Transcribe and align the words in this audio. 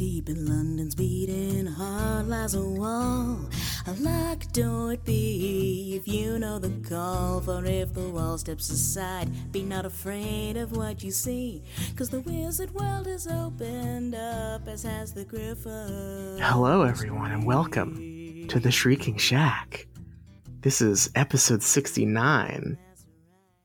deep 0.00 0.30
in 0.30 0.46
London's 0.46 0.94
beating 0.94 1.66
heart 1.66 2.26
lies 2.26 2.54
a 2.54 2.62
wall. 2.62 3.38
A 3.86 3.92
locked 4.00 4.54
door 4.54 4.94
it 4.94 5.04
be 5.04 5.92
if 5.94 6.08
you 6.08 6.38
know 6.38 6.58
the 6.58 6.70
call. 6.88 7.42
For 7.42 7.62
if 7.66 7.92
the 7.92 8.08
wall 8.08 8.38
steps 8.38 8.70
aside, 8.70 9.52
be 9.52 9.62
not 9.62 9.84
afraid 9.84 10.56
of 10.56 10.74
what 10.74 11.04
you 11.04 11.10
see. 11.10 11.62
Cause 11.96 12.08
the 12.08 12.22
wizard 12.22 12.70
world 12.70 13.08
is 13.08 13.26
opened 13.26 14.14
up 14.14 14.66
as 14.66 14.84
has 14.84 15.12
the 15.12 15.26
griffin. 15.26 16.38
Hello, 16.40 16.80
everyone, 16.80 17.32
and 17.32 17.44
welcome 17.44 18.46
to 18.48 18.58
the 18.58 18.70
Shrieking 18.70 19.18
Shack. 19.18 19.86
This 20.62 20.80
is 20.80 21.10
episode 21.14 21.62
69 21.62 22.78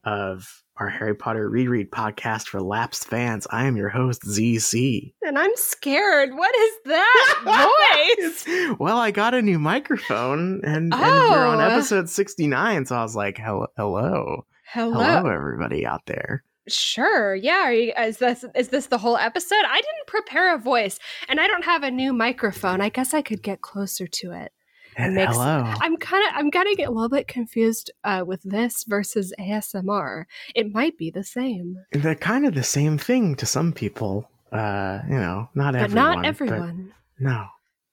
of 0.03 0.64
our 0.77 0.89
Harry 0.89 1.15
Potter 1.15 1.49
reread 1.49 1.89
podcast 1.91 2.47
for 2.47 2.61
lapsed 2.61 3.07
fans. 3.07 3.47
I 3.49 3.65
am 3.65 3.77
your 3.77 3.89
host, 3.89 4.23
ZC. 4.23 5.13
And 5.21 5.37
I'm 5.39 5.55
scared. 5.55 6.35
What 6.35 6.53
is 6.55 6.71
that 6.85 8.15
voice? 8.45 8.75
well, 8.79 8.97
I 8.97 9.11
got 9.11 9.33
a 9.33 9.41
new 9.41 9.59
microphone 9.59 10.61
and, 10.65 10.93
and 10.93 11.01
we're 11.01 11.45
on 11.45 11.59
Oh. 11.59 11.67
episode 11.75 12.09
69, 12.09 12.85
so 12.87 12.95
I 12.95 13.01
was 13.03 13.15
like, 13.15 13.37
hello, 13.37 13.67
hello, 13.77 14.45
Hello. 14.71 14.93
hello, 15.03 15.29
everybody 15.29 15.85
out 15.85 16.05
there. 16.07 16.43
Sure. 16.67 17.35
Yeah. 17.35 17.65
Are 17.65 17.73
you, 17.73 17.93
is 17.97 18.17
this 18.17 18.43
is 18.55 18.69
this 18.69 18.87
the 18.87 18.97
whole 18.97 19.17
episode? 19.17 19.63
I 19.67 19.75
didn't 19.75 20.07
prepare 20.07 20.55
a 20.55 20.57
voice, 20.57 20.97
and 21.29 21.39
I 21.39 21.45
don't 21.45 21.63
have 21.63 21.83
a 21.83 21.91
new 21.91 22.11
microphone. 22.11 22.81
I 22.81 22.89
guess 22.89 23.13
I 23.13 23.21
could 23.21 23.43
get 23.43 23.61
closer 23.61 24.07
to 24.07 24.31
it. 24.31 24.51
Makes- 24.97 25.33
hello. 25.33 25.73
I'm 25.81 25.97
kind 25.97 26.25
of 26.27 26.31
I'm 26.35 26.49
gonna 26.49 26.75
get 26.75 26.87
a 26.87 26.91
little 26.91 27.09
bit 27.09 27.27
confused 27.27 27.91
uh, 28.03 28.23
with 28.25 28.41
this 28.43 28.83
versus 28.85 29.33
ASMR. 29.39 30.25
It 30.55 30.73
might 30.73 30.97
be 30.97 31.09
the 31.09 31.23
same, 31.23 31.79
They're 31.91 32.15
kind 32.15 32.45
of 32.45 32.53
the 32.55 32.63
same 32.63 32.97
thing 32.97 33.35
to 33.35 33.45
some 33.45 33.73
people. 33.73 34.29
Uh, 34.51 34.99
you 35.09 35.15
know, 35.15 35.49
not 35.53 35.73
but 35.73 35.81
everyone. 35.81 36.15
not 36.15 36.25
everyone. 36.25 36.93
No, 37.19 37.47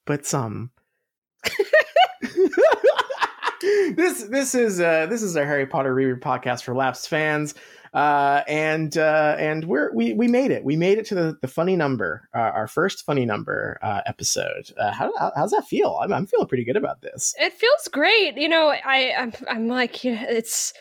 but 0.05 0.25
some. 0.27 0.71
this 3.97 4.25
this 4.25 4.55
is 4.55 4.81
uh 4.81 5.07
this 5.07 5.23
is 5.23 5.37
a 5.37 5.45
Harry 5.45 5.67
Potter 5.67 5.95
reread 5.95 6.21
podcast 6.21 6.63
for 6.63 6.75
lapsed 6.75 7.09
fans, 7.09 7.55
uh, 7.93 8.43
and 8.49 8.97
uh, 8.97 9.37
and 9.39 9.65
we're 9.65 9.93
we 9.95 10.13
we 10.15 10.27
made 10.29 10.51
it. 10.51 10.65
We 10.65 10.77
made 10.77 10.99
it 10.99 11.07
to 11.07 11.15
the 11.15 11.37
the 11.41 11.49
funny 11.49 11.77
number, 11.77 12.29
uh, 12.35 12.39
our 12.39 12.67
first 12.67 13.05
funny 13.05 13.25
number 13.27 13.79
uh, 13.83 14.01
episode. 14.07 14.71
Uh, 14.79 14.93
how, 14.93 15.13
how 15.19 15.33
how's 15.37 15.51
that 15.51 15.67
feel? 15.67 15.99
I'm 16.03 16.13
I'm 16.13 16.27
feeling 16.27 16.47
pretty 16.49 16.65
good 16.65 16.77
about 16.77 17.03
this. 17.03 17.35
It 17.39 17.53
feels 17.53 17.89
great. 17.93 18.37
You 18.37 18.49
know, 18.49 18.69
I 18.69 19.13
I'm, 19.19 19.33
I'm 19.49 19.69
like 19.69 20.05
you 20.05 20.15
know, 20.15 20.25
it's 20.29 20.73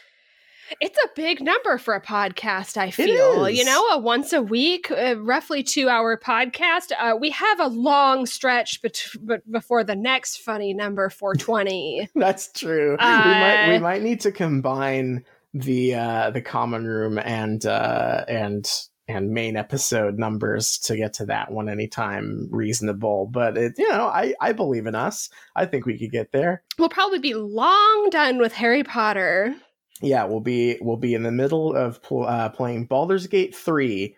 it's 0.79 0.97
a 1.03 1.09
big 1.17 1.41
number 1.41 1.77
for 1.77 1.95
a 1.95 2.01
podcast. 2.01 2.77
I 2.77 2.91
feel 2.91 3.49
you 3.49 3.65
know 3.65 3.87
a 3.89 3.97
once 3.97 4.31
a 4.31 4.41
week, 4.41 4.89
uh, 4.89 5.15
roughly 5.19 5.63
two 5.63 5.89
hour 5.89 6.15
podcast. 6.15 6.93
Uh, 6.97 7.17
we 7.19 7.29
have 7.31 7.59
a 7.59 7.67
long 7.67 8.25
stretch 8.25 8.81
bet- 8.81 9.05
but 9.21 9.51
before 9.51 9.83
the 9.83 9.97
next 9.97 10.37
funny 10.37 10.73
number 10.73 11.09
420. 11.09 12.07
That's 12.15 12.53
true. 12.53 12.91
we 12.91 12.95
might 13.05 13.67
we 13.67 13.75
Uh, 13.75 13.79
might 13.81 14.01
need 14.01 14.21
to 14.21 14.31
combine 14.31 15.25
the 15.53 15.95
uh 15.95 16.29
the 16.31 16.41
common 16.41 16.85
room 16.85 17.19
and 17.19 17.65
uh 17.65 18.23
and 18.27 18.69
and 19.07 19.31
main 19.31 19.57
episode 19.57 20.17
numbers 20.17 20.77
to 20.77 20.95
get 20.95 21.13
to 21.13 21.25
that 21.25 21.51
one 21.51 21.67
anytime 21.67 22.47
reasonable. 22.51 23.27
But 23.27 23.57
it 23.57 23.73
you 23.77 23.89
know, 23.89 24.05
I 24.05 24.33
I 24.39 24.53
believe 24.53 24.85
in 24.87 24.95
us. 24.95 25.29
I 25.55 25.65
think 25.65 25.85
we 25.85 25.97
could 25.97 26.11
get 26.11 26.31
there. 26.31 26.63
we'll 26.79 26.89
probably 26.89 27.19
be 27.19 27.33
long 27.33 28.09
done 28.11 28.37
with 28.37 28.53
Harry 28.53 28.83
Potter. 28.83 29.53
Yeah, 30.01 30.23
we'll 30.25 30.39
be 30.39 30.77
we'll 30.81 30.97
be 30.97 31.13
in 31.13 31.23
the 31.23 31.31
middle 31.31 31.75
of 31.75 32.01
pl- 32.01 32.25
uh, 32.25 32.49
playing 32.49 32.85
Baldur's 32.85 33.27
Gate 33.27 33.55
3 33.55 34.15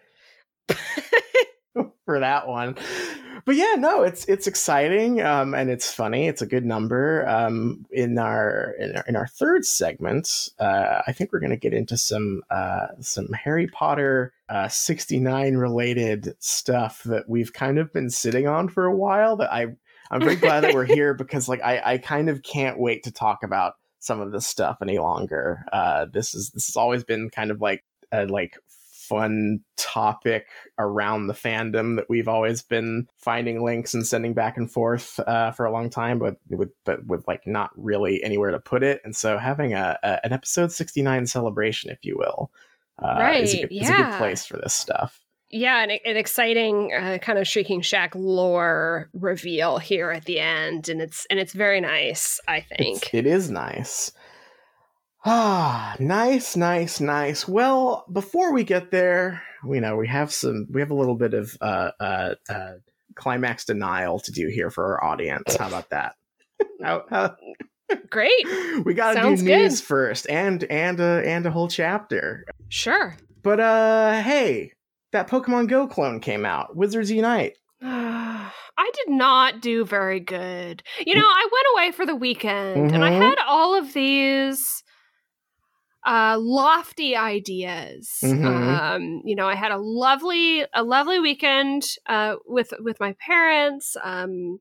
for 2.06 2.20
that 2.20 2.47
one. 2.47 2.75
But 3.46 3.56
yeah, 3.56 3.76
no, 3.78 4.04
it's 4.04 4.26
it's 4.26 4.48
exciting 4.48 5.22
um, 5.22 5.54
and 5.54 5.70
it's 5.70 5.92
funny. 5.92 6.28
It's 6.28 6.42
a 6.42 6.46
good 6.48 6.66
number. 6.66 7.28
Um, 7.28 7.86
in 7.92 8.18
our 8.18 8.74
in 8.80 8.96
our, 8.96 9.04
in 9.08 9.16
our 9.18 9.28
third 9.28 9.66
segment, 9.66 10.50
uh, 10.59 11.02
I 11.06 11.12
think 11.12 11.34
we're 11.34 11.42
going 11.42 11.50
to 11.50 11.58
get 11.58 11.74
into 11.74 11.98
some 11.98 12.44
uh, 12.50 12.88
some 13.02 13.28
Harry 13.34 13.68
Potter 13.68 14.34
uh, 14.48 14.70
69 14.70 15.56
related 15.58 16.36
stuff 16.40 17.04
that 17.04 17.28
we've 17.28 17.52
kind 17.52 17.80
of 17.80 17.92
been 17.92 18.09
sitting 18.09 18.48
on 18.48 18.70
for 18.70 18.86
a 18.86 18.96
while. 18.96 19.36
That 19.36 19.52
I 19.52 19.68
I'm 20.10 20.22
very 20.22 20.38
glad 20.38 20.64
that 20.64 20.74
we're 20.74 20.86
here 20.86 21.14
because 21.14 21.50
like 21.50 21.62
I 21.62 21.81
I 21.84 21.98
kind 21.98 22.30
of 22.30 22.44
can't 22.44 22.80
wait 22.80 23.04
to 23.04 23.12
talk 23.12 23.44
about 23.44 23.74
some 24.00 24.22
of 24.22 24.31
this 24.31 24.48
stuff 24.48 24.78
any 24.81 25.00
longer. 25.00 25.66
Uh, 25.74 26.06
this 26.06 26.34
is 26.34 26.52
this 26.52 26.68
has 26.68 26.78
always 26.78 27.04
been 27.04 27.30
kind 27.30 27.52
of 27.52 27.60
like 27.60 27.84
a 28.14 28.25
like 28.25 28.58
fun 29.09 29.59
topic 29.75 30.47
around 30.80 31.28
the 31.28 31.34
fandom 31.34 31.97
that 31.97 32.09
we've 32.09 32.28
always 32.28 32.62
been 32.62 33.08
finding 33.18 33.64
links 33.64 33.94
and 33.94 34.08
sending 34.08 34.34
back 34.34 34.58
and 34.58 34.72
forth 34.72 35.19
uh, 35.19 35.52
for 35.52 35.66
a 35.66 35.72
long 35.72 35.90
time, 35.90 36.19
but 36.19 36.38
with 36.50 36.72
but 36.86 37.06
with 37.06 37.28
like 37.28 37.46
not 37.46 37.72
really 37.75 38.24
anywhere 38.24 38.52
to 38.52 38.59
put 38.59 38.84
it. 38.84 39.02
And 39.03 39.16
so 39.16 39.38
having 39.38 39.74
a, 39.74 39.97
a 40.03 40.25
an 40.25 40.34
episode 40.34 40.72
sixty 40.72 41.02
nine 41.02 41.28
celebration, 41.28 41.92
if 41.92 42.00
you 42.03 42.18
will, 42.18 42.52
uh, 43.00 43.31
is, 43.36 43.53
a 43.53 43.58
Right, 43.58 43.69
good, 43.69 43.75
is 43.75 43.90
a 43.90 43.94
good 43.94 44.18
place 44.18 44.46
for 44.46 44.58
this 44.58 44.74
stuff. 44.74 45.19
Yeah, 45.50 45.84
an, 45.84 45.92
an 45.92 46.18
exciting 46.18 46.92
uh, 46.94 47.19
kind 47.22 47.38
of 47.38 47.47
Shrieking 47.47 47.81
Shack 47.81 48.16
lore 48.16 49.09
reveal 49.13 49.78
here 49.78 50.09
at 50.09 50.25
the 50.25 50.40
end, 50.40 50.90
and 50.90 51.00
it's 51.00 51.28
and 51.30 51.40
it's 51.40 51.53
very 51.53 51.80
nice. 51.80 52.40
I 52.47 52.62
think. 52.62 53.03
It's, 53.03 53.13
it 53.13 53.28
is 53.28 53.52
nice. 53.52 54.12
Ah, 55.25 55.95
nice, 56.00 56.56
nice, 56.56 57.00
nice. 57.00 57.47
Well, 57.47 58.06
before 58.11 58.53
we 58.53 58.63
get 58.63 58.91
there, 58.91 59.41
we 59.66 59.79
know 59.79 59.95
we 59.95 60.07
have 60.07 60.34
some, 60.34 60.67
we 60.69 60.81
have 60.81 60.91
a 60.91 60.95
little 60.95 61.16
bit 61.16 61.34
of 61.34 61.56
uh, 61.61 61.91
uh, 62.00 62.35
uh, 62.50 62.72
climax 63.16 63.63
denial 63.66 64.19
to 64.19 64.31
do 64.31 64.47
here 64.47 64.69
for 64.69 64.85
our 64.85 65.03
audience. 65.03 65.56
How 65.56 65.67
about 65.67 65.89
that? 65.91 66.16
How- 66.81 67.06
how- 67.09 67.35
Great. 68.09 68.45
we 68.85 68.94
got 68.95 69.13
to 69.13 69.22
do 69.22 69.35
good. 69.38 69.44
news 69.45 69.79
first, 69.79 70.28
and 70.29 70.63
and 70.63 71.00
uh, 71.00 71.22
and 71.23 71.45
a 71.45 71.51
whole 71.51 71.67
chapter. 71.67 72.44
Sure. 72.69 73.16
But 73.44 73.59
uh, 73.59 74.22
hey, 74.23 74.72
that 75.12 75.28
Pokemon 75.28 75.67
Go 75.67 75.85
clone 75.85 76.19
came 76.19 76.44
out. 76.45 76.75
Wizards 76.75 77.12
Unite. 77.12 77.57
I 77.83 78.89
did 78.94 79.09
not 79.09 79.62
do 79.62 79.85
very 79.85 80.19
good. 80.22 80.81
You 81.06 81.13
know, 81.16 81.25
I 81.25 81.47
went 81.51 81.67
away 81.75 81.91
for 81.95 82.06
the 82.06 82.16
weekend 82.16 82.91
and 82.94 83.03
I 83.06 83.12
Mhm. 83.12 83.22
had 83.22 83.35
all 83.47 83.75
of 83.75 83.94
these 83.94 84.82
uh 86.06 86.38
lofty 86.40 87.16
ideas. 87.16 88.19
Mhm. 88.24 88.46
Um, 88.46 89.22
you 89.25 89.36
know, 89.36 89.47
I 89.47 89.56
had 89.56 89.72
a 89.72 89.78
lovely 89.78 90.66
a 90.74 90.84
lovely 90.84 91.19
weekend 91.19 91.84
uh 92.08 92.36
with 92.46 92.74
with 92.80 93.00
my 93.00 93.14
parents. 93.25 93.96
Um 94.03 94.59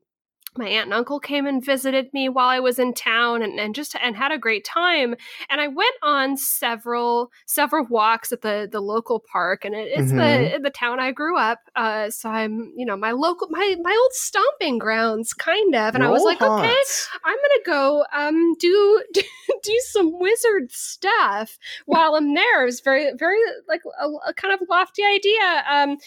my 0.57 0.67
aunt 0.67 0.85
and 0.85 0.93
uncle 0.93 1.19
came 1.19 1.45
and 1.45 1.63
visited 1.63 2.13
me 2.13 2.29
while 2.29 2.49
I 2.49 2.59
was 2.59 2.79
in 2.79 2.93
town 2.93 3.41
and, 3.41 3.59
and 3.59 3.73
just 3.75 3.95
and 4.01 4.15
had 4.15 4.31
a 4.31 4.37
great 4.37 4.65
time. 4.65 5.15
And 5.49 5.61
I 5.61 5.67
went 5.67 5.95
on 6.01 6.37
several 6.37 7.31
several 7.45 7.85
walks 7.85 8.31
at 8.31 8.41
the 8.41 8.67
the 8.71 8.81
local 8.81 9.19
park 9.19 9.65
and 9.65 9.75
it, 9.75 9.91
it's 9.95 10.11
the 10.11 10.59
the 10.61 10.69
town 10.69 10.99
I 10.99 11.11
grew 11.11 11.37
up. 11.37 11.59
Uh, 11.75 12.09
so 12.09 12.29
I'm 12.29 12.73
you 12.75 12.85
know 12.85 12.95
my 12.95 13.11
local 13.11 13.47
my 13.49 13.75
my 13.81 13.97
old 14.01 14.13
stomping 14.13 14.77
grounds 14.77 15.33
kind 15.33 15.75
of. 15.75 15.95
And 15.95 16.03
I 16.03 16.09
was 16.09 16.19
Roll 16.19 16.27
like, 16.27 16.41
okay, 16.41 16.81
I'm 17.23 17.35
gonna 17.35 17.65
go 17.65 18.05
um 18.13 18.55
do 18.59 19.03
do 19.63 19.79
some 19.85 20.19
wizard 20.19 20.71
stuff 20.71 21.57
while 21.85 22.15
I'm 22.15 22.33
there. 22.33 22.63
It 22.63 22.65
was 22.65 22.79
very 22.79 23.11
very 23.17 23.39
like 23.67 23.81
a, 23.99 24.07
a 24.29 24.33
kind 24.33 24.53
of 24.53 24.67
lofty 24.69 25.03
idea. 25.03 25.63
Um, 25.69 25.97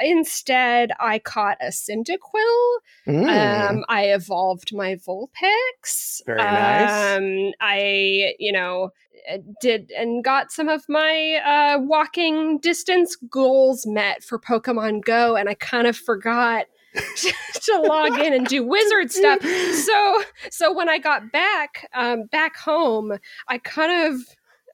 instead, 0.00 0.92
I 1.00 1.18
caught 1.18 1.58
a 1.60 1.66
Cyndaquil. 1.66 2.78
Mm. 3.06 3.70
Um, 3.70 3.84
I 3.88 4.06
evolved 4.06 4.74
my 4.74 4.96
Vulpix. 4.96 6.24
Very 6.26 6.38
nice. 6.38 7.16
Um, 7.16 7.52
I, 7.60 8.34
you 8.38 8.52
know, 8.52 8.90
uh, 9.30 9.38
did 9.60 9.90
and 9.90 10.22
got 10.22 10.52
some 10.52 10.68
of 10.68 10.84
my 10.88 11.40
uh, 11.44 11.78
walking 11.80 12.58
distance 12.58 13.16
goals 13.16 13.86
met 13.86 14.22
for 14.22 14.38
Pokemon 14.38 15.04
Go, 15.04 15.36
and 15.36 15.48
I 15.48 15.54
kind 15.54 15.86
of 15.86 15.96
forgot 15.96 16.66
to 16.94 17.80
log 17.80 18.18
in 18.18 18.32
and 18.32 18.46
do 18.46 18.64
wizard 18.64 19.10
stuff. 19.10 19.40
So, 19.42 20.22
so 20.50 20.72
when 20.72 20.88
I 20.88 20.98
got 20.98 21.32
back, 21.32 21.88
um, 21.94 22.24
back 22.30 22.56
home, 22.56 23.18
I 23.48 23.58
kind 23.58 24.12
of. 24.12 24.20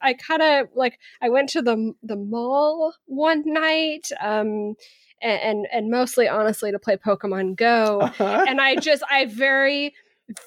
I 0.05 0.15
kind 0.15 0.41
of 0.41 0.67
like 0.75 0.99
I 1.21 1.29
went 1.29 1.47
to 1.51 1.61
the 1.61 1.93
the 2.03 2.17
mall 2.17 2.93
one 3.05 3.41
night, 3.45 4.09
um, 4.19 4.75
and, 5.23 5.41
and 5.41 5.67
and 5.71 5.89
mostly 5.89 6.27
honestly 6.27 6.71
to 6.71 6.77
play 6.79 6.97
Pokemon 6.97 7.55
Go 7.55 8.01
Uh-huh. 8.01 8.45
and 8.47 8.61
I 8.61 8.75
just 8.75 9.01
I 9.09 9.25
very 9.25 9.93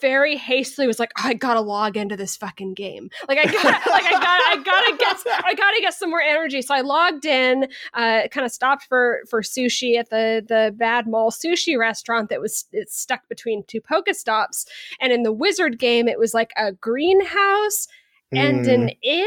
very 0.00 0.37
hastily 0.37 0.87
was 0.87 0.99
like 0.99 1.11
I 1.23 1.34
gotta 1.34 1.61
log 1.61 1.96
into 1.99 2.17
this 2.17 2.34
fucking 2.37 2.73
game 2.75 3.11
like 3.28 3.38
I 3.38 3.44
got 3.44 3.64
like 3.64 4.05
I 4.05 4.11
got 4.11 4.23
I 4.25 4.62
gotta 4.64 4.96
get 4.96 5.44
I 5.44 5.55
gotta 5.55 5.81
get 5.82 5.93
some 5.93 6.08
more 6.08 6.20
energy 6.23 6.62
so 6.62 6.75
I 6.75 6.81
logged 6.81 7.26
in 7.26 7.64
uh 7.93 8.23
kind 8.31 8.46
of 8.46 8.50
stopped 8.52 8.84
for 8.88 9.20
for 9.28 9.43
sushi 9.43 9.99
at 9.99 10.08
the 10.08 10.43
the 10.49 10.73
Bad 10.76 11.06
Mall 11.06 11.31
sushi 11.31 11.78
restaurant 11.78 12.31
that 12.31 12.40
was 12.40 12.64
it's 12.73 12.99
stuck 12.99 13.28
between 13.28 13.64
two 13.64 13.81
Pokestops 13.82 14.67
and 14.99 15.12
in 15.12 15.25
the 15.25 15.32
wizard 15.32 15.78
game 15.78 16.08
it 16.08 16.19
was 16.19 16.32
like 16.32 16.52
a 16.56 16.73
greenhouse 16.73 17.87
and 18.32 18.64
Mm. 18.67 18.75
an 18.75 18.88
inn 19.02 19.26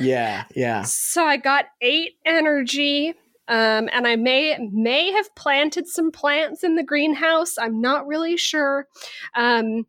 yeah, 0.00 0.44
yeah. 0.56 0.82
so 0.82 1.24
I 1.24 1.36
got 1.36 1.66
eight 1.80 2.16
energy 2.26 3.14
Um, 3.48 3.88
and 3.92 4.06
I 4.06 4.16
may 4.16 4.56
may 4.72 5.10
have 5.12 5.34
planted 5.34 5.88
some 5.88 6.10
plants 6.10 6.62
in 6.62 6.76
the 6.76 6.82
greenhouse. 6.82 7.58
I'm 7.58 7.80
not 7.80 8.06
really 8.06 8.36
sure. 8.36 8.86
Um, 9.34 9.86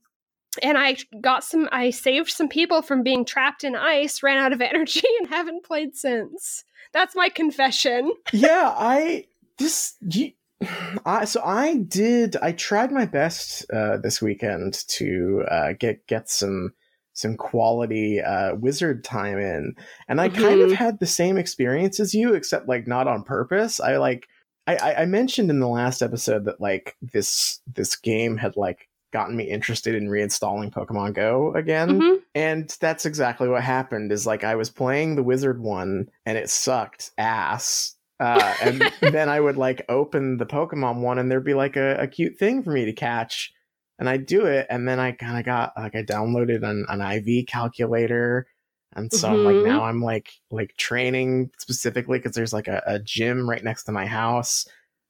and 0.62 0.78
I 0.78 0.98
got 1.22 1.44
some. 1.44 1.70
I 1.72 1.90
saved 1.90 2.30
some 2.30 2.50
people 2.50 2.82
from 2.82 3.04
being 3.04 3.26
trapped 3.26 3.64
in 3.64 3.76
ice. 3.76 4.22
Ran 4.22 4.38
out 4.38 4.54
of 4.54 4.62
energy 4.74 5.08
and 5.20 5.30
haven't 5.30 5.64
played 5.64 5.96
since. 5.96 6.64
That's 6.94 7.16
my 7.16 7.30
confession. 7.30 8.14
yeah, 8.34 8.74
I 8.76 9.26
this 9.58 9.96
you, 10.02 10.32
I 11.06 11.26
so 11.26 11.42
I 11.44 11.78
did. 11.78 12.36
I 12.38 12.52
tried 12.52 12.92
my 12.92 13.06
best 13.06 13.66
uh, 13.72 13.98
this 13.98 14.22
weekend 14.22 14.86
to 14.90 15.46
uh, 15.50 15.74
get 15.80 16.06
get 16.08 16.30
some 16.30 16.74
some 17.13 17.38
quality 17.38 18.21
uh, 18.21 18.56
wizard 18.56 19.04
time 19.04 19.38
in, 19.38 19.75
and 20.07 20.19
I 20.19 20.30
mm-hmm. 20.30 20.42
kind 20.42 20.62
of 20.62 20.68
mm-hmm. 20.68 20.75
had 20.75 21.00
the 21.00 21.06
same 21.06 21.38
experience 21.38 22.00
as 22.00 22.13
you, 22.13 22.33
except 22.33 22.68
like 22.68 22.88
not 22.88 23.07
on 23.07 23.24
purpose. 23.24 23.80
I 23.80 23.98
like 23.98 24.27
I, 24.65 24.95
I 25.00 25.06
mentioned 25.06 25.50
in 25.50 25.60
the 25.60 25.68
last 25.68 26.01
episode 26.01 26.45
that 26.45 26.62
like 26.62 26.95
this 27.01 27.60
this 27.74 27.95
game 27.95 28.38
had 28.38 28.56
like 28.56 28.89
gotten 29.12 29.36
me 29.36 29.44
interested 29.44 29.95
in 29.95 30.10
reinstalling 30.10 30.71
Pokemon 30.71 31.13
Go 31.13 31.54
again. 31.54 31.89
Mm-hmm. 31.89 32.15
And 32.36 32.75
that's 32.81 33.06
exactly 33.06 33.48
what 33.48 33.63
happened 33.63 34.12
is 34.12 34.25
like 34.25 34.44
I 34.44 34.56
was 34.56 34.69
playing 34.69 35.15
the 35.15 35.24
wizard 35.24 35.62
one 35.62 36.10
and 36.25 36.38
it 36.38 36.50
sucked 36.50 37.12
ass. 37.18 37.95
Uh, 38.19 38.54
and 38.62 38.92
then 39.01 39.30
I 39.30 39.39
would 39.39 39.57
like 39.57 39.86
open 39.88 40.38
the 40.38 40.45
Pokemon 40.45 41.01
one 41.01 41.19
and 41.19 41.30
there'd 41.30 41.45
be 41.45 41.54
like 41.54 41.75
a, 41.75 41.95
a 41.95 42.07
cute 42.07 42.38
thing 42.38 42.63
for 42.63 42.71
me 42.71 42.86
to 42.86 42.94
catch. 42.94 43.54
And 44.00 44.10
I 44.10 44.18
do 44.18 44.45
it, 44.45 44.68
and 44.69 44.88
then 44.88 45.00
I 45.00 45.12
kind 45.12 45.38
of 45.38 45.45
got 45.45 45.74
like 45.78 45.95
I 45.95 46.04
downloaded 46.04 46.63
an, 46.63 46.86
an 46.90 47.01
IV 47.01 47.45
calculator, 47.48 48.48
and 48.95 49.13
so 49.13 49.30
mm-hmm. 49.30 49.48
I'm 49.48 49.56
like 49.56 49.66
now 49.66 49.84
I'm 49.84 50.01
like 50.01 50.31
like 50.50 50.75
training 50.78 51.51
specifically 51.60 52.18
because 52.18 52.36
there's 52.36 52.54
like 52.54 52.68
a, 52.68 52.81
a 52.88 53.00
gym 53.00 53.48
right 53.48 53.63
next 53.63 53.84
to 53.84 53.92
my 53.92 54.07
house, 54.07 54.66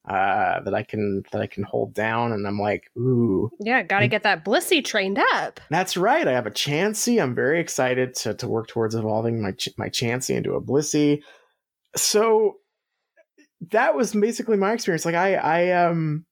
uh, 0.08 0.60
that 0.60 0.74
I 0.74 0.84
can 0.84 1.24
that 1.32 1.42
I 1.42 1.48
can 1.48 1.64
hold 1.64 1.94
down, 1.94 2.34
and 2.34 2.46
I'm 2.46 2.60
like, 2.60 2.92
ooh, 2.98 3.50
yeah, 3.60 3.84
got 3.84 4.02
to 4.02 4.08
get 4.10 4.24
that 4.24 4.44
Blissey 4.44 4.84
trained 4.84 5.18
up. 5.18 5.62
That's 5.70 5.96
right. 5.96 6.28
I 6.28 6.34
have 6.34 6.46
a 6.46 6.52
Chansey. 6.52 7.22
I'm 7.24 7.34
very 7.34 7.62
excited 7.62 8.14
to 8.16 8.34
to 8.34 8.48
work 8.48 8.68
towards 8.68 8.96
evolving 8.96 9.42
my 9.42 9.54
my 9.78 9.88
Chansey 9.88 10.36
into 10.36 10.56
a 10.56 10.62
Blissey. 10.62 11.22
So 11.96 12.56
that 13.72 13.96
was 13.96 14.14
basically 14.14 14.58
my 14.58 14.74
experience. 14.74 15.06
Like 15.06 15.16
I 15.16 15.36
I 15.36 15.72
um 15.86 16.26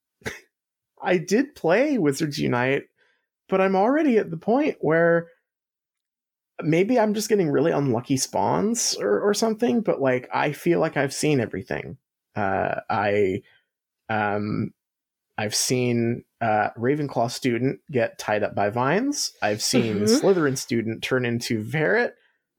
I 1.01 1.17
did 1.17 1.55
play 1.55 1.97
Wizards 1.97 2.37
Unite, 2.37 2.83
but 3.49 3.61
I'm 3.61 3.75
already 3.75 4.17
at 4.17 4.29
the 4.29 4.37
point 4.37 4.77
where 4.79 5.27
maybe 6.63 6.99
I'm 6.99 7.13
just 7.13 7.29
getting 7.29 7.49
really 7.49 7.71
unlucky 7.71 8.17
spawns 8.17 8.95
or, 8.99 9.19
or 9.19 9.33
something, 9.33 9.81
but 9.81 10.01
like 10.01 10.29
I 10.33 10.51
feel 10.51 10.79
like 10.79 10.97
I've 10.97 11.13
seen 11.13 11.39
everything. 11.39 11.97
Uh, 12.35 12.81
I 12.89 13.41
um, 14.09 14.73
I've 15.37 15.55
seen 15.55 16.23
uh, 16.39 16.69
Ravenclaw 16.77 17.31
student 17.31 17.79
get 17.89 18.19
tied 18.19 18.43
up 18.43 18.53
by 18.53 18.69
vines. 18.69 19.31
I've 19.41 19.61
seen 19.61 20.01
mm-hmm. 20.01 20.05
Slytherin 20.05 20.57
student 20.57 21.01
turn 21.01 21.25
into 21.25 21.63
Verret. 21.63 22.11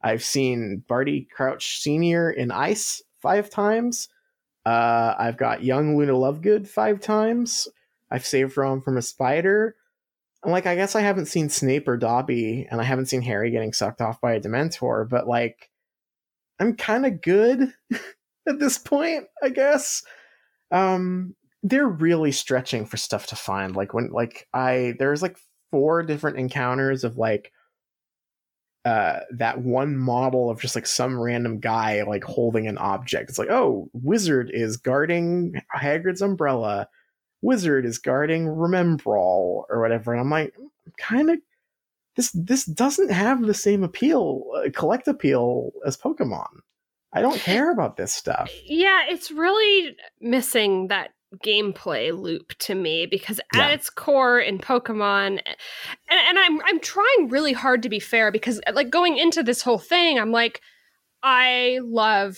I've 0.02 0.24
seen 0.24 0.82
Barty 0.88 1.28
Crouch 1.32 1.78
Senior 1.80 2.30
in 2.30 2.50
ice 2.50 3.02
five 3.20 3.50
times. 3.50 4.08
Uh, 4.66 5.14
I've 5.18 5.36
got 5.36 5.62
young 5.62 5.96
Luna 5.96 6.12
Lovegood 6.12 6.66
five 6.66 7.00
times. 7.00 7.68
I've 8.12 8.26
saved 8.26 8.56
Ron 8.56 8.82
from 8.82 8.98
a 8.98 9.02
spider. 9.02 9.74
And 10.42 10.52
like, 10.52 10.66
I 10.66 10.74
guess 10.74 10.94
I 10.94 11.00
haven't 11.00 11.26
seen 11.26 11.48
Snape 11.48 11.88
or 11.88 11.96
Dobby, 11.96 12.66
and 12.70 12.80
I 12.80 12.84
haven't 12.84 13.06
seen 13.06 13.22
Harry 13.22 13.50
getting 13.50 13.72
sucked 13.72 14.00
off 14.00 14.20
by 14.20 14.34
a 14.34 14.40
Dementor. 14.40 15.08
But 15.08 15.26
like, 15.26 15.70
I'm 16.60 16.76
kind 16.76 17.06
of 17.06 17.22
good 17.22 17.72
at 18.48 18.58
this 18.58 18.76
point, 18.78 19.24
I 19.42 19.48
guess. 19.48 20.02
Um, 20.70 21.34
they're 21.62 21.88
really 21.88 22.32
stretching 22.32 22.86
for 22.86 22.96
stuff 22.96 23.28
to 23.28 23.36
find. 23.36 23.76
Like 23.76 23.94
when 23.94 24.10
like 24.10 24.48
I 24.52 24.94
there's 24.98 25.22
like 25.22 25.38
four 25.70 26.02
different 26.02 26.38
encounters 26.38 27.04
of 27.04 27.16
like 27.16 27.52
uh 28.84 29.20
that 29.30 29.60
one 29.60 29.96
model 29.96 30.50
of 30.50 30.60
just 30.60 30.74
like 30.74 30.86
some 30.86 31.18
random 31.18 31.60
guy 31.60 32.02
like 32.02 32.24
holding 32.24 32.66
an 32.66 32.78
object. 32.78 33.30
It's 33.30 33.38
like, 33.38 33.50
oh, 33.50 33.88
wizard 33.92 34.50
is 34.52 34.76
guarding 34.76 35.54
Hagrid's 35.74 36.22
umbrella. 36.22 36.88
Wizard 37.42 37.84
is 37.84 37.98
guarding 37.98 38.46
Remembrall 38.46 39.64
or 39.68 39.80
whatever. 39.80 40.12
And 40.12 40.20
I'm 40.20 40.30
like, 40.30 40.54
kind 40.96 41.30
of 41.30 41.38
this 42.16 42.30
this 42.32 42.64
doesn't 42.64 43.10
have 43.10 43.42
the 43.42 43.54
same 43.54 43.82
appeal, 43.82 44.44
uh, 44.56 44.70
collect 44.74 45.08
appeal 45.08 45.70
as 45.86 45.96
Pokemon. 45.96 46.48
I 47.12 47.20
don't 47.20 47.38
care 47.40 47.70
about 47.70 47.96
this 47.96 48.12
stuff. 48.12 48.50
Yeah, 48.64 49.02
it's 49.08 49.30
really 49.30 49.96
missing 50.20 50.88
that 50.88 51.10
gameplay 51.42 52.16
loop 52.16 52.52
to 52.58 52.74
me 52.74 53.06
because 53.06 53.40
yeah. 53.54 53.62
at 53.62 53.70
its 53.72 53.88
core 53.88 54.38
in 54.38 54.58
Pokemon 54.58 55.40
and, 55.46 55.56
and 56.10 56.38
I'm 56.38 56.60
I'm 56.66 56.78
trying 56.78 57.28
really 57.30 57.54
hard 57.54 57.82
to 57.84 57.88
be 57.88 58.00
fair 58.00 58.30
because 58.30 58.60
like 58.74 58.90
going 58.90 59.16
into 59.16 59.42
this 59.42 59.62
whole 59.62 59.78
thing 59.78 60.18
I'm 60.18 60.30
like 60.30 60.60
I 61.22 61.80
love 61.82 62.36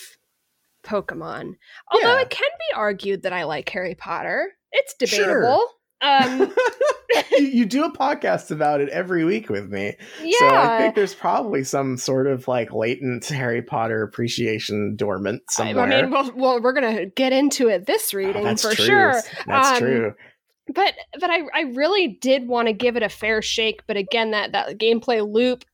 Pokemon. 0.84 1.56
Although 1.90 2.16
yeah. 2.16 2.20
it 2.20 2.30
can 2.30 2.50
be 2.58 2.76
argued 2.76 3.22
that 3.22 3.32
I 3.32 3.44
like 3.44 3.68
Harry 3.70 3.94
Potter. 3.94 4.52
It's 4.74 4.94
debatable. 4.94 5.58
Sure. 5.58 5.68
Um, 6.02 6.52
you, 7.30 7.46
you, 7.46 7.64
do 7.64 7.84
a 7.84 7.92
podcast 7.92 8.50
about 8.50 8.80
it 8.80 8.88
every 8.90 9.24
week 9.24 9.48
with 9.48 9.70
me. 9.70 9.96
Yeah. 10.20 10.38
So 10.38 10.48
I 10.54 10.78
think 10.78 10.94
there's 10.96 11.14
probably 11.14 11.64
some 11.64 11.96
sort 11.96 12.26
of 12.26 12.46
like 12.46 12.72
latent 12.72 13.24
Harry 13.26 13.62
Potter 13.62 14.02
appreciation 14.02 14.96
dormant 14.96 15.42
somewhere. 15.48 15.84
I 15.84 16.02
mean, 16.02 16.10
well, 16.10 16.32
well 16.34 16.60
we're 16.60 16.74
going 16.74 16.96
to 16.96 17.06
get 17.06 17.32
into 17.32 17.68
it 17.68 17.86
this 17.86 18.12
oh, 18.12 18.18
reading 18.18 18.46
oh, 18.46 18.56
for 18.56 18.74
true. 18.74 18.84
sure. 18.84 19.22
That's 19.46 19.68
um, 19.68 19.78
true. 19.78 20.14
But 20.74 20.94
but 21.20 21.30
I, 21.30 21.40
I 21.54 21.60
really 21.74 22.18
did 22.20 22.48
want 22.48 22.68
to 22.68 22.74
give 22.74 22.96
it 22.96 23.02
a 23.02 23.08
fair 23.08 23.40
shake. 23.40 23.86
But 23.86 23.96
again, 23.96 24.32
that, 24.32 24.52
that 24.52 24.78
gameplay 24.78 25.26
loop, 25.26 25.64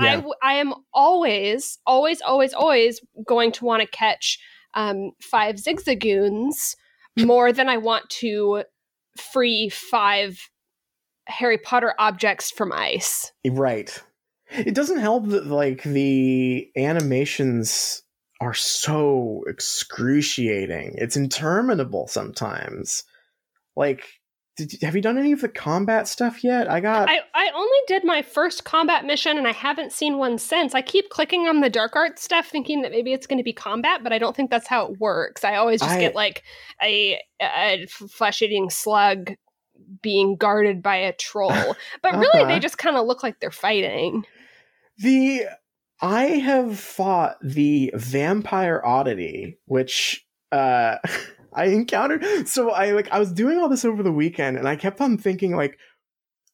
yeah. 0.00 0.22
I, 0.42 0.50
I 0.50 0.54
am 0.54 0.74
always, 0.92 1.78
always, 1.86 2.20
always, 2.20 2.52
always 2.52 3.00
going 3.26 3.52
to 3.52 3.64
want 3.64 3.82
to 3.82 3.88
catch 3.88 4.38
um, 4.74 5.12
five 5.22 5.56
Zigzagoons 5.56 6.74
more 7.24 7.52
than 7.52 7.68
I 7.68 7.76
want 7.76 8.08
to 8.10 8.64
free 9.16 9.68
five 9.68 10.38
Harry 11.26 11.58
Potter 11.58 11.94
objects 11.98 12.50
from 12.50 12.72
ice. 12.72 13.32
Right. 13.46 14.02
It 14.50 14.74
doesn't 14.74 14.98
help 14.98 15.28
that 15.28 15.46
like 15.46 15.82
the 15.82 16.70
animations 16.76 18.02
are 18.40 18.54
so 18.54 19.42
excruciating. 19.46 20.94
It's 20.96 21.16
interminable 21.16 22.06
sometimes. 22.06 23.04
Like 23.76 24.06
did, 24.58 24.82
have 24.82 24.96
you 24.96 25.00
done 25.00 25.16
any 25.16 25.30
of 25.30 25.40
the 25.40 25.48
combat 25.48 26.08
stuff 26.08 26.42
yet? 26.42 26.68
I 26.68 26.80
got. 26.80 27.08
I, 27.08 27.20
I 27.32 27.50
only 27.54 27.78
did 27.86 28.04
my 28.04 28.22
first 28.22 28.64
combat 28.64 29.04
mission 29.04 29.38
and 29.38 29.46
I 29.46 29.52
haven't 29.52 29.92
seen 29.92 30.18
one 30.18 30.36
since. 30.36 30.74
I 30.74 30.82
keep 30.82 31.10
clicking 31.10 31.46
on 31.46 31.60
the 31.60 31.70
dark 31.70 31.94
art 31.94 32.18
stuff 32.18 32.48
thinking 32.48 32.82
that 32.82 32.90
maybe 32.90 33.12
it's 33.12 33.26
going 33.26 33.38
to 33.38 33.44
be 33.44 33.52
combat, 33.52 34.02
but 34.02 34.12
I 34.12 34.18
don't 34.18 34.34
think 34.34 34.50
that's 34.50 34.66
how 34.66 34.86
it 34.86 34.98
works. 34.98 35.44
I 35.44 35.54
always 35.54 35.80
just 35.80 35.92
I, 35.92 36.00
get 36.00 36.14
like 36.16 36.42
a, 36.82 37.20
a 37.40 37.86
flesh 37.86 38.42
eating 38.42 38.68
slug 38.68 39.34
being 40.02 40.36
guarded 40.36 40.82
by 40.82 40.96
a 40.96 41.12
troll. 41.12 41.52
But 42.02 42.16
really, 42.16 42.40
uh-huh. 42.40 42.48
they 42.48 42.58
just 42.58 42.78
kind 42.78 42.96
of 42.96 43.06
look 43.06 43.22
like 43.22 43.40
they're 43.40 43.50
fighting. 43.50 44.24
The. 44.98 45.44
I 46.00 46.24
have 46.24 46.78
fought 46.78 47.38
the 47.42 47.92
vampire 47.94 48.82
oddity, 48.84 49.58
which. 49.66 50.26
uh 50.50 50.96
I 51.58 51.66
encountered. 51.66 52.48
So 52.48 52.70
I 52.70 52.92
like 52.92 53.10
I 53.10 53.18
was 53.18 53.32
doing 53.32 53.58
all 53.58 53.68
this 53.68 53.84
over 53.84 54.02
the 54.02 54.12
weekend, 54.12 54.56
and 54.56 54.68
I 54.68 54.76
kept 54.76 55.00
on 55.00 55.18
thinking 55.18 55.56
like, 55.56 55.78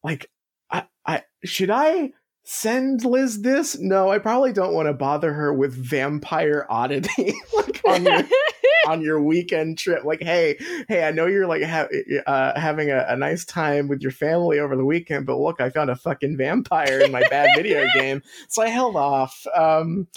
like 0.02 0.26
I 0.70 0.84
I 1.06 1.22
should 1.44 1.70
I 1.70 2.12
send 2.44 3.04
Liz 3.04 3.42
this? 3.42 3.78
No, 3.78 4.10
I 4.10 4.18
probably 4.18 4.52
don't 4.52 4.74
want 4.74 4.86
to 4.86 4.92
bother 4.92 5.32
her 5.32 5.52
with 5.52 5.74
vampire 5.74 6.66
oddity 6.68 7.34
like 7.54 7.80
on 7.86 8.04
your 8.04 8.22
on 8.86 9.00
your 9.02 9.20
weekend 9.20 9.78
trip. 9.78 10.04
Like, 10.04 10.22
hey, 10.22 10.56
hey, 10.88 11.04
I 11.04 11.10
know 11.10 11.26
you're 11.26 11.46
like 11.46 11.62
ha- 11.62 11.88
uh, 12.26 12.58
having 12.58 12.90
a, 12.90 13.04
a, 13.08 13.16
nice 13.16 13.44
time 13.44 13.88
with 13.88 14.02
your 14.02 14.10
family 14.12 14.58
over 14.58 14.76
the 14.76 14.84
weekend, 14.84 15.26
but 15.26 15.38
look, 15.38 15.60
I 15.60 15.70
found 15.70 15.90
a 15.90 15.96
fucking 15.96 16.36
vampire 16.36 17.00
in 17.00 17.10
my 17.10 17.22
bad 17.30 17.50
video 17.56 17.86
game, 17.94 18.22
so 18.48 18.62
I 18.62 18.68
held 18.68 18.96
off. 18.96 19.46
Um, 19.54 20.08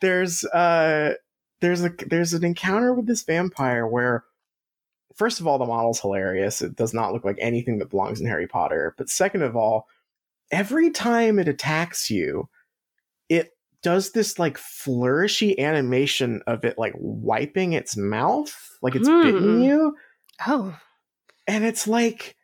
there's 0.00 0.44
uh 0.46 1.14
there's 1.60 1.84
a 1.84 1.90
there's 2.08 2.34
an 2.34 2.44
encounter 2.44 2.92
with 2.92 3.06
this 3.06 3.22
vampire 3.22 3.86
where 3.86 4.24
first 5.14 5.40
of 5.40 5.46
all 5.46 5.58
the 5.58 5.66
model's 5.66 6.00
hilarious. 6.00 6.62
It 6.62 6.76
does 6.76 6.94
not 6.94 7.12
look 7.12 7.24
like 7.24 7.38
anything 7.40 7.78
that 7.78 7.90
belongs 7.90 8.20
in 8.20 8.26
harry 8.26 8.46
potter. 8.46 8.94
But 8.96 9.10
second 9.10 9.42
of 9.42 9.56
all 9.56 9.88
every 10.50 10.90
time 10.90 11.38
it 11.38 11.48
attacks 11.48 12.10
you 12.10 12.48
it 13.28 13.56
does 13.82 14.12
this 14.12 14.38
like 14.38 14.58
flourishy 14.58 15.58
animation 15.58 16.42
of 16.46 16.64
it 16.64 16.78
like 16.78 16.94
wiping 16.96 17.72
its 17.72 17.96
mouth 17.96 18.78
like 18.82 18.94
it's 18.94 19.08
hmm. 19.08 19.22
bitten 19.22 19.62
you. 19.62 19.96
Oh. 20.46 20.76
And 21.46 21.64
it's 21.64 21.88
like 21.88 22.36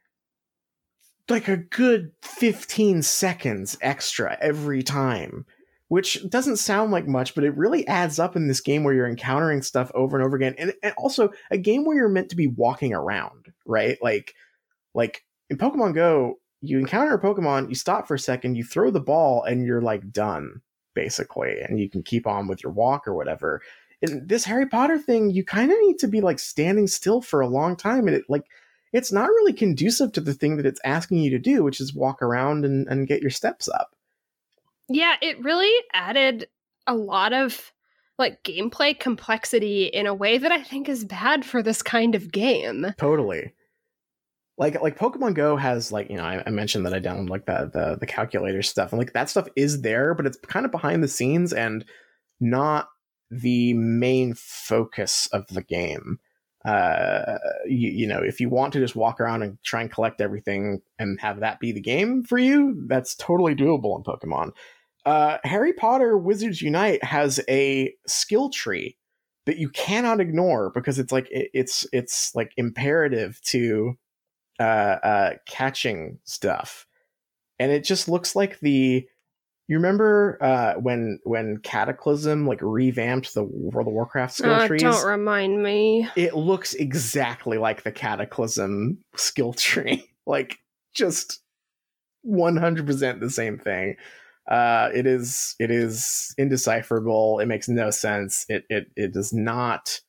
like 1.29 1.49
a 1.49 1.57
good 1.57 2.13
15 2.23 3.03
seconds 3.03 3.77
extra 3.83 4.37
every 4.41 4.83
time 4.83 5.45
which 5.88 6.28
doesn't 6.28 6.57
sound 6.57 6.92
like 6.92 7.07
much, 7.07 7.35
but 7.35 7.45
it 7.45 7.57
really 7.57 7.87
adds 7.87 8.18
up 8.18 8.37
in 8.37 8.47
this 8.47 8.61
game 8.61 8.85
where 8.85 8.95
you're 8.95 9.09
encountering 9.09 9.62
stuff 9.62 9.90
over 9.95 10.16
and 10.16 10.25
over 10.25 10.37
again. 10.37 10.54
And, 10.59 10.75
and 10.83 10.95
also 10.99 11.30
a 11.50 11.59
game 11.59 11.85
where 11.85 11.97
you're 11.97 12.09
meant 12.09 12.28
to 12.30 12.37
be 12.37 12.47
walking 12.47 12.92
around, 12.92 13.52
right? 13.66 13.99
Like, 14.02 14.35
like 14.95 15.25
in 15.49 15.57
Pokemon 15.57 15.95
Go, 15.95 16.37
you 16.61 16.78
encounter 16.78 17.14
a 17.14 17.21
Pokemon, 17.21 17.68
you 17.68 17.75
stop 17.75 18.07
for 18.07 18.14
a 18.14 18.18
second, 18.18 18.57
you 18.57 18.64
throw 18.64 18.90
the 18.90 19.00
ball, 19.00 19.42
and 19.45 19.64
you're 19.64 19.80
like 19.80 20.11
done, 20.11 20.61
basically. 20.95 21.61
And 21.61 21.78
you 21.80 21.88
can 21.88 22.02
keep 22.02 22.26
on 22.26 22.49
with 22.49 22.62
your 22.62 22.73
walk 22.73 23.09
or 23.09 23.14
whatever. 23.14 23.62
In 24.02 24.26
this 24.26 24.45
Harry 24.45 24.66
Potter 24.66 24.99
thing, 24.99 25.30
you 25.30 25.45
kind 25.45 25.73
of 25.73 25.78
need 25.80 25.99
to 26.00 26.09
be 26.09 26.21
like 26.21 26.38
standing 26.38 26.87
still 26.87 27.23
for 27.23 27.40
a 27.40 27.49
long 27.49 27.76
time. 27.76 28.07
And 28.09 28.16
it 28.16 28.25
like, 28.28 28.45
it's 28.92 29.12
not 29.12 29.28
really 29.28 29.52
conducive 29.52 30.12
to 30.12 30.21
the 30.21 30.35
thing 30.35 30.57
that 30.57 30.66
it's 30.66 30.80
asking 30.85 31.18
you 31.18 31.30
to 31.30 31.38
do, 31.38 31.62
which 31.62 31.80
is 31.80 31.95
walk 31.95 32.23
around 32.23 32.64
and, 32.64 32.87
and 32.88 33.09
get 33.09 33.23
your 33.23 33.30
steps 33.30 33.68
up. 33.68 33.95
Yeah, 34.88 35.16
it 35.21 35.42
really 35.42 35.73
added 35.92 36.49
a 36.87 36.95
lot 36.95 37.33
of 37.33 37.73
like 38.18 38.42
gameplay 38.42 38.99
complexity 38.99 39.85
in 39.85 40.07
a 40.07 40.14
way 40.14 40.38
that 40.38 40.50
I 40.50 40.62
think 40.62 40.88
is 40.88 41.04
bad 41.04 41.45
for 41.45 41.62
this 41.62 41.83
kind 41.83 42.14
of 42.14 42.33
game. 42.33 42.87
Totally. 42.99 43.52
Like 44.57 44.80
like 44.83 44.99
Pokemon 44.99 45.35
Go 45.35 45.57
has 45.57 45.92
like 45.92 46.11
you 46.11 46.16
know 46.16 46.25
I, 46.25 46.42
I 46.45 46.50
mentioned 46.50 46.85
that 46.87 46.95
I 46.95 46.99
downloaded 46.99 47.30
like 47.30 47.47
the, 47.47 47.71
the 47.73 47.97
the 48.00 48.07
calculator 48.07 48.62
stuff 48.62 48.92
and 48.92 48.99
like 48.99 49.12
that 49.12 49.30
stuff 49.30 49.47
is 49.54 49.83
there 49.83 50.14
but 50.14 50.26
it's 50.26 50.38
kind 50.38 50.66
of 50.66 50.73
behind 50.73 51.04
the 51.04 51.09
scenes 51.09 51.52
and 51.52 51.85
not 52.40 52.88
the 53.30 53.75
main 53.75 54.35
focus 54.35 55.28
of 55.33 55.47
the 55.49 55.62
game. 55.62 56.18
Uh, 56.64 57.38
you, 57.66 57.90
you 57.90 58.07
know, 58.07 58.21
if 58.21 58.40
you 58.40 58.49
want 58.49 58.73
to 58.73 58.80
just 58.80 58.97
walk 58.97 59.21
around 59.21 59.42
and 59.42 59.59
try 59.62 59.80
and 59.80 59.92
collect 59.92 60.21
everything 60.21 60.83
and 60.99 61.21
have 61.21 61.40
that 61.40 61.61
be 61.61 61.73
the 61.73 61.80
game 61.80 62.25
for 62.25 62.37
you, 62.37 62.85
that's 62.88 63.14
totally 63.14 63.54
doable 63.54 63.97
in 63.97 64.02
Pokemon. 64.02 64.50
Uh, 65.05 65.38
Harry 65.45 65.73
Potter 65.73 66.17
Wizards 66.19 66.61
Unite 66.61 67.02
has 67.05 67.40
a 67.49 67.95
skill 68.07 68.50
tree 68.50 68.97
that 69.47 69.57
you 69.57 69.71
cannot 69.71 70.21
ignore 70.21 70.71
because 70.75 70.99
it's 70.99 71.12
like 71.12 71.28
it, 71.31 71.50
it's 71.55 71.87
it's 71.93 72.35
like 72.35 72.52
imperative 72.57 73.40
to 73.45 73.95
uh, 74.61 74.62
uh, 74.62 75.31
catching 75.47 76.19
stuff, 76.25 76.87
and 77.59 77.73
it 77.73 77.85
just 77.85 78.09
looks 78.09 78.37
like 78.37 78.61
the. 78.61 79.07
You 79.71 79.76
remember 79.76 80.38
uh, 80.40 80.75
when 80.81 81.19
when 81.25 81.59
Cataclysm 81.59 82.47
like 82.47 82.61
revamped 82.62 83.35
the 83.35 83.45
World 83.45 83.87
of 83.87 83.93
Warcraft 83.93 84.35
skill 84.35 84.52
Uh, 84.55 84.67
trees? 84.67 84.81
don't 84.81 85.07
remind 85.07 85.62
me. 85.62 86.09
it 86.17 86.35
looks 86.35 86.73
exactly 86.73 87.59
like 87.59 87.83
the 87.83 87.93
Cataclysm 87.93 88.97
skill 89.17 89.52
tree, 89.52 90.09
like 90.26 90.59
just 90.95 91.40
one 92.23 92.57
hundred 92.57 92.87
percent 92.87 93.21
the 93.21 93.28
same 93.28 93.59
thing. 93.59 93.97
Uh, 94.49 94.88
it 94.95 95.07
is 95.07 95.55
it 95.59 95.71
is 95.71 96.35
indecipherable. 96.38 97.38
It 97.38 97.47
makes 97.47 97.69
no 97.69 97.90
sense. 97.90 98.47
It 98.49 98.64
it 98.71 98.87
it 98.97 99.12
does 99.12 99.33
not 99.33 100.00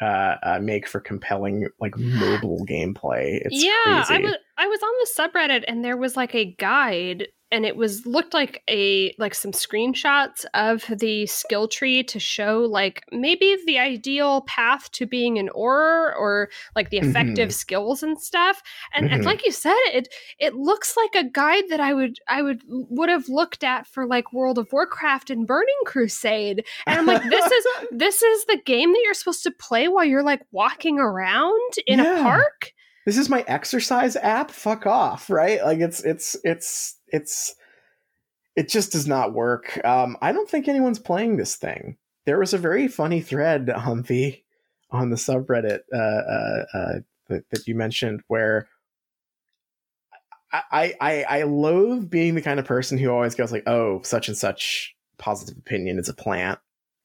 uh, 0.00 0.36
uh 0.42 0.58
make 0.62 0.88
for 0.88 0.98
compelling 0.98 1.68
like 1.78 1.96
mobile 1.98 2.64
gameplay. 2.66 3.40
It's 3.44 3.62
yeah, 3.62 4.04
crazy. 4.04 4.14
I 4.14 4.18
was 4.18 4.36
I 4.56 4.66
was 4.66 4.80
on 4.82 4.92
the 5.00 5.22
subreddit 5.22 5.64
and 5.68 5.84
there 5.84 5.96
was 5.96 6.16
like 6.16 6.34
a 6.34 6.54
guide 6.58 7.28
and 7.52 7.64
it 7.64 7.76
was 7.76 8.04
looked 8.06 8.34
like 8.34 8.62
a 8.68 9.14
like 9.18 9.34
some 9.34 9.52
screenshots 9.52 10.44
of 10.54 10.84
the 10.98 11.26
skill 11.26 11.68
tree 11.68 12.02
to 12.02 12.18
show 12.18 12.60
like 12.60 13.04
maybe 13.12 13.56
the 13.66 13.78
ideal 13.78 14.40
path 14.42 14.90
to 14.92 15.06
being 15.06 15.38
an 15.38 15.48
Auror 15.54 16.16
or 16.18 16.48
like 16.74 16.90
the 16.90 16.98
effective 16.98 17.50
Mhm. 17.50 17.52
skills 17.52 18.02
and 18.02 18.18
stuff. 18.20 18.62
And, 18.94 19.10
and 19.12 19.22
Mhm. 19.22 19.26
like 19.26 19.44
you 19.46 19.52
said, 19.52 19.76
it 19.92 20.08
it 20.40 20.54
looks 20.54 20.96
like 20.96 21.14
a 21.14 21.28
guide 21.28 21.64
that 21.68 21.80
I 21.80 21.92
would 21.94 22.18
I 22.28 22.42
would 22.42 22.62
would 22.66 23.08
have 23.10 23.28
looked 23.28 23.62
at 23.62 23.86
for 23.86 24.06
like 24.06 24.32
World 24.32 24.58
of 24.58 24.72
Warcraft 24.72 25.30
and 25.30 25.46
Burning 25.46 25.82
Crusade. 25.86 26.64
And 26.86 26.98
I'm 26.98 27.06
like, 27.06 27.22
this 27.22 27.46
is 27.52 27.66
this 27.92 28.22
is 28.22 28.44
the 28.46 28.58
game 28.64 28.92
that 28.92 29.02
you're 29.04 29.14
supposed 29.14 29.42
to 29.44 29.50
play 29.50 29.86
while 29.88 30.04
you're 30.04 30.22
like 30.22 30.40
walking 30.50 30.98
around 30.98 31.72
in 31.86 31.98
Yeah. 31.98 32.18
a 32.20 32.22
park. 32.22 32.72
this 33.04 33.18
is 33.18 33.28
my 33.28 33.44
exercise 33.48 34.14
app. 34.16 34.50
Fuck 34.52 34.86
off, 34.86 35.28
right? 35.28 35.60
Like 35.64 35.80
it's 35.80 36.04
it's 36.04 36.36
it's 36.44 36.96
it's 37.12 37.54
it 38.56 38.68
just 38.68 38.92
does 38.92 39.06
not 39.06 39.32
work. 39.32 39.80
Um, 39.84 40.16
I 40.20 40.32
don't 40.32 40.48
think 40.48 40.68
anyone's 40.68 40.98
playing 40.98 41.36
this 41.36 41.56
thing. 41.56 41.96
There 42.26 42.38
was 42.38 42.52
a 42.52 42.58
very 42.58 42.88
funny 42.88 43.20
thread 43.20 43.70
on 43.74 44.02
the 44.02 44.40
on 44.90 45.10
the 45.10 45.16
subreddit 45.16 45.80
uh, 45.92 45.96
uh, 45.96 46.64
uh, 46.74 46.98
that, 47.28 47.44
that 47.50 47.66
you 47.66 47.74
mentioned 47.74 48.22
where 48.28 48.68
I, 50.52 50.94
I 51.00 51.22
I 51.28 51.42
loathe 51.44 52.10
being 52.10 52.34
the 52.34 52.42
kind 52.42 52.60
of 52.60 52.66
person 52.66 52.98
who 52.98 53.08
always 53.10 53.34
goes 53.34 53.52
like, 53.52 53.66
"Oh, 53.66 54.02
such 54.02 54.28
and 54.28 54.36
such 54.36 54.94
positive 55.18 55.56
opinion 55.56 55.98
is 55.98 56.08
a 56.08 56.14
plant." 56.14 56.58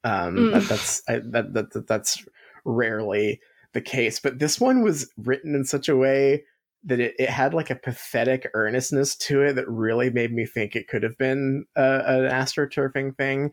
Um, 0.04 0.36
Mm. 0.36 0.50
that, 0.52 0.68
that's 0.68 1.02
I, 1.08 1.20
that, 1.24 1.54
that 1.54 1.72
that 1.72 1.86
that's 1.86 2.24
rarely 2.64 3.40
the 3.72 3.80
case, 3.80 4.20
but 4.20 4.38
this 4.38 4.60
one 4.60 4.82
was 4.82 5.10
written 5.16 5.54
in 5.54 5.64
such 5.64 5.88
a 5.88 5.96
way 5.96 6.44
that 6.84 7.00
it, 7.00 7.14
it 7.18 7.28
had 7.28 7.54
like 7.54 7.70
a 7.70 7.76
pathetic 7.76 8.50
earnestness 8.54 9.16
to 9.16 9.42
it 9.42 9.54
that 9.54 9.68
really 9.68 10.10
made 10.10 10.32
me 10.32 10.46
think 10.46 10.76
it 10.76 10.88
could 10.88 11.02
have 11.02 11.18
been 11.18 11.64
uh, 11.76 12.02
an 12.04 12.30
astroturfing 12.30 13.16
thing. 13.16 13.52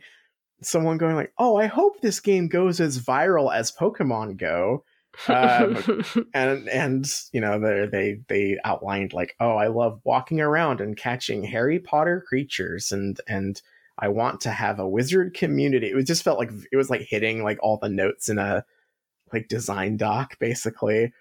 Someone 0.61 0.97
going 0.97 1.15
like, 1.15 1.33
"Oh, 1.37 1.57
I 1.57 1.65
hope 1.65 2.01
this 2.01 2.19
game 2.19 2.47
goes 2.47 2.79
as 2.79 2.99
viral 2.99 3.53
as 3.53 3.71
Pokemon 3.71 4.37
Go." 4.37 4.83
Um, 5.27 6.03
and 6.33 6.67
and 6.69 7.05
you 7.31 7.41
know 7.41 7.59
they 7.59 7.87
they 7.87 8.19
they 8.27 8.57
outlined 8.63 9.13
like 9.13 9.35
oh 9.39 9.55
i 9.55 9.67
love 9.67 10.01
walking 10.03 10.41
around 10.41 10.81
and 10.81 10.97
catching 10.97 11.43
harry 11.43 11.79
potter 11.79 12.23
creatures 12.27 12.91
and 12.91 13.19
and 13.27 13.61
i 13.97 14.07
want 14.07 14.41
to 14.41 14.51
have 14.51 14.77
a 14.79 14.87
wizard 14.87 15.33
community 15.33 15.87
it 15.87 16.03
just 16.03 16.23
felt 16.23 16.37
like 16.37 16.51
it 16.71 16.75
was 16.75 16.89
like 16.89 17.01
hitting 17.01 17.43
like 17.43 17.57
all 17.61 17.77
the 17.77 17.89
notes 17.89 18.27
in 18.27 18.37
a 18.37 18.65
like 19.31 19.47
design 19.47 19.97
doc 19.97 20.37
basically 20.39 21.11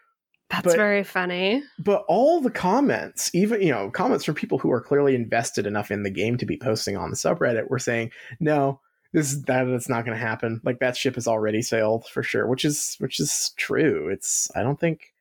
That's 0.54 0.75
But- 0.75 0.76
very 0.76 1.02
funny. 1.04 1.62
but 1.78 2.04
all 2.08 2.40
the 2.40 2.50
comments 2.50 3.30
even 3.34 3.61
you 3.62 3.73
know 3.73 3.90
comments 3.90 4.25
from 4.25 4.34
people 4.34 4.58
who 4.58 4.70
are 4.70 4.80
clearly 4.80 5.14
invested 5.14 5.66
enough 5.66 5.90
in 5.90 6.02
the 6.04 6.11
game 6.11 6.37
to 6.38 6.46
be 6.46 6.56
posting 6.56 6.96
on 6.96 7.11
the 7.11 7.16
subreddit 7.16 7.68
were 7.70 7.78
saying 7.78 8.11
no 8.40 8.80
this 9.12 9.32
is 9.32 9.42
that 9.42 9.68
it's 9.68 9.88
not 9.88 10.04
going 10.04 10.18
to 10.18 10.25
happen. 10.26 10.61
Like 10.64 10.80
that 10.80 10.96
ship 10.96 11.14
has 11.14 11.28
already 11.28 11.62
sailed 11.62 12.06
for 12.06 12.23
sure 12.23 12.46
which 12.46 12.64
is 12.64 12.96
which 12.99 13.20
is 13.20 13.50
true. 13.56 14.08
It's 14.08 14.50
i 14.56 14.62
don't 14.62 14.78
think 14.78 15.12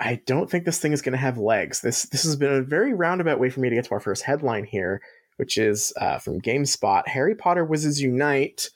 i 0.00 0.20
don't 0.26 0.50
think 0.50 0.64
this 0.64 0.78
thing 0.80 0.92
is 0.92 1.02
going 1.02 1.12
to 1.12 1.18
have 1.18 1.38
legs. 1.38 1.80
This 1.80 2.04
this 2.04 2.24
has 2.24 2.36
been 2.36 2.52
a 2.52 2.62
very 2.62 2.92
roundabout 2.94 3.38
way 3.40 3.50
for 3.50 3.60
me 3.60 3.68
to 3.68 3.74
get 3.76 3.84
to 3.86 3.92
our 3.92 4.00
first 4.00 4.22
headline 4.24 4.64
here 4.64 5.00
which 5.36 5.56
is 5.56 5.90
uh, 5.98 6.18
from 6.18 6.38
gamespot. 6.38 7.08
Harry 7.08 7.34
potter 7.34 7.64
wizards 7.64 7.98
unite 8.02 8.68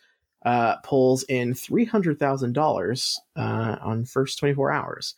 uh, 0.46 0.76
pulls 0.78 1.22
in 1.24 1.52
$300000 1.52 3.16
uh, 3.36 3.76
on 3.82 4.04
first 4.06 4.38
24 4.38 4.72
hours 4.72 5.14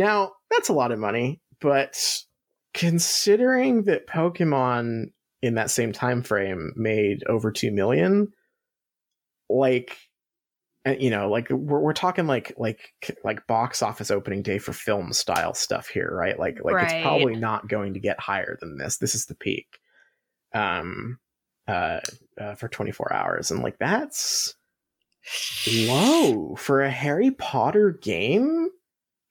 now, 0.00 0.32
that's 0.50 0.70
a 0.70 0.72
lot 0.72 0.92
of 0.92 0.98
money, 0.98 1.40
but 1.60 2.22
considering 2.72 3.84
that 3.84 4.06
Pokemon 4.06 5.12
in 5.42 5.54
that 5.56 5.70
same 5.70 5.92
time 5.92 6.22
frame 6.22 6.72
made 6.74 7.22
over 7.28 7.52
2 7.52 7.70
million, 7.70 8.28
like 9.50 9.96
and, 10.86 11.02
you 11.02 11.10
know, 11.10 11.28
like 11.28 11.50
we're 11.50 11.80
we're 11.80 11.92
talking 11.92 12.26
like 12.26 12.54
like 12.56 12.94
like 13.22 13.46
box 13.46 13.82
office 13.82 14.10
opening 14.10 14.42
day 14.42 14.56
for 14.58 14.72
film 14.72 15.12
style 15.12 15.52
stuff 15.52 15.88
here, 15.88 16.10
right? 16.10 16.38
Like 16.38 16.64
like 16.64 16.76
Right. 16.76 16.84
it's 16.84 17.02
probably 17.02 17.36
not 17.36 17.68
going 17.68 17.92
to 17.94 18.00
get 18.00 18.18
higher 18.18 18.56
than 18.60 18.78
this. 18.78 18.96
This 18.96 19.14
is 19.14 19.26
the 19.26 19.34
peak. 19.34 19.66
Um 20.54 21.18
uh, 21.68 22.00
uh 22.40 22.54
for 22.54 22.68
24 22.68 23.12
hours 23.12 23.50
and 23.50 23.62
like 23.62 23.78
that's 23.78 24.54
low 25.86 26.54
for 26.56 26.80
a 26.80 26.90
Harry 26.90 27.30
Potter 27.32 27.90
game. 28.00 28.70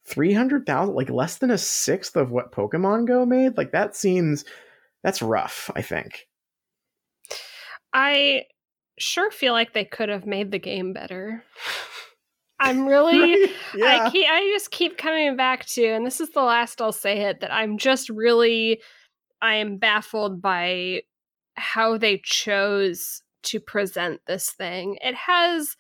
Three 0.10 0.34
hundred 0.34 0.66
thousand, 0.66 0.96
like 0.96 1.10
less 1.10 1.38
than 1.38 1.52
a 1.52 1.58
sixth 1.58 2.16
of 2.16 2.32
what 2.32 2.52
Pokemon 2.52 3.08
Go 3.08 3.26
made. 3.26 3.58
Like 3.58 3.72
that 3.72 3.96
seems, 3.96 4.44
that's 5.04 5.22
rough. 5.22 5.70
I 5.76 5.82
think. 5.82 6.28
I 7.94 8.44
sure 8.98 9.32
feel 9.32 9.54
like 9.54 9.74
they 9.74 9.86
could 9.86 10.10
have 10.10 10.26
made 10.26 10.52
the 10.52 10.60
game 10.60 10.94
better. 10.94 11.44
I'm 12.60 12.86
really 12.86 13.42
Right? 13.44 13.50
Yeah. 13.76 14.06
I 14.06 14.10
keep, 14.10 14.28
I 14.30 14.52
just 14.54 14.72
keep 14.72 14.98
coming 14.98 15.38
back 15.38 15.66
to, 15.68 15.86
and 15.86 16.06
this 16.06 16.20
is 16.20 16.32
the 16.32 16.42
last 16.42 16.82
I'll 16.82 16.92
say 16.92 17.22
it, 17.22 17.40
that 17.40 17.54
I'm 17.54 17.78
just 17.78 18.10
really, 18.10 18.82
I 19.42 19.56
am 19.56 19.78
baffled 19.78 20.42
by 20.42 21.04
how 21.56 21.98
they 21.98 22.22
chose 22.24 23.22
to 23.44 23.60
present 23.60 24.22
this 24.28 24.52
thing. 24.52 24.98
It 25.02 25.16
has 25.16 25.78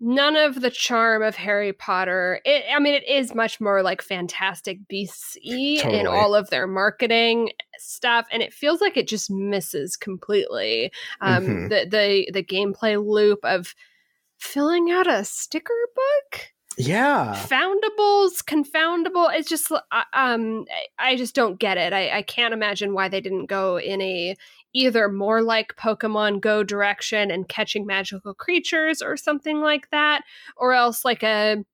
none 0.00 0.36
of 0.36 0.60
the 0.60 0.70
charm 0.70 1.22
of 1.22 1.36
Harry 1.36 1.72
Potter. 1.72 2.40
It, 2.44 2.64
I 2.74 2.78
mean, 2.78 2.94
it 2.94 3.08
is 3.08 3.34
much 3.34 3.60
more 3.60 3.82
like 3.82 4.02
Fantastic 4.02 4.86
Beasts 4.88 5.36
y 5.44 5.80
in 5.88 6.06
all 6.06 6.34
of 6.34 6.50
their 6.50 6.66
marketing 6.66 7.50
stuff, 7.78 8.26
and 8.32 8.42
it 8.42 8.52
feels 8.52 8.80
like 8.80 8.96
it 8.96 9.08
just 9.08 9.30
misses 9.30 9.96
completely. 9.96 10.92
Um, 11.20 11.44
Mhm. 11.46 11.68
The 11.68 11.86
the 11.88 12.30
the 12.32 12.44
gameplay 12.44 13.02
loop 13.04 13.38
of 13.44 13.74
filling 14.38 14.90
out 14.90 15.06
a 15.06 15.24
sticker 15.24 15.74
book 15.94 16.52
yeah. 16.76 17.34
foundables 17.46 18.42
confoundable 18.44 19.28
it's 19.32 19.48
just 19.48 19.70
uh, 19.70 20.02
um 20.12 20.64
i 20.98 21.14
just 21.14 21.34
don't 21.34 21.60
get 21.60 21.78
it 21.78 21.92
i, 21.92 22.18
I 22.18 22.22
can't 22.22 22.52
imagine 22.52 22.94
why 22.94 23.08
they 23.08 23.20
didn't 23.20 23.46
go 23.46 23.78
in 23.78 24.02
a 24.02 24.36
either 24.74 25.08
more 25.08 25.40
like 25.40 25.76
Pokemon 25.76 26.40
Go 26.40 26.62
direction 26.62 27.30
and 27.30 27.48
catching 27.48 27.86
magical 27.86 28.34
creatures 28.34 29.00
or 29.00 29.16
something 29.16 29.60
like 29.60 29.88
that, 29.90 30.22
or 30.56 30.72
else 30.72 31.04
like 31.04 31.22
a 31.22 31.64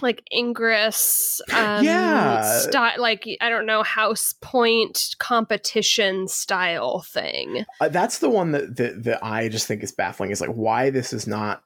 like 0.00 0.22
Ingress, 0.32 1.40
um, 1.54 1.84
Yeah. 1.84 2.40
style, 2.40 3.00
like 3.00 3.24
I 3.40 3.50
don't 3.50 3.66
know, 3.66 3.82
house 3.82 4.34
point 4.40 5.14
competition 5.18 6.26
style 6.28 7.02
thing. 7.02 7.64
Uh, 7.80 7.88
that's 7.88 8.18
the 8.18 8.30
one 8.30 8.52
that, 8.52 8.76
that 8.76 9.04
that 9.04 9.24
I 9.24 9.48
just 9.48 9.66
think 9.66 9.82
is 9.82 9.92
baffling. 9.92 10.30
Is 10.30 10.40
like 10.40 10.50
why 10.50 10.90
this 10.90 11.12
is 11.12 11.26
not 11.26 11.62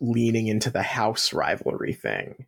leaning 0.00 0.46
into 0.46 0.70
the 0.70 0.82
house 0.82 1.32
rivalry 1.32 1.92
thing. 1.92 2.46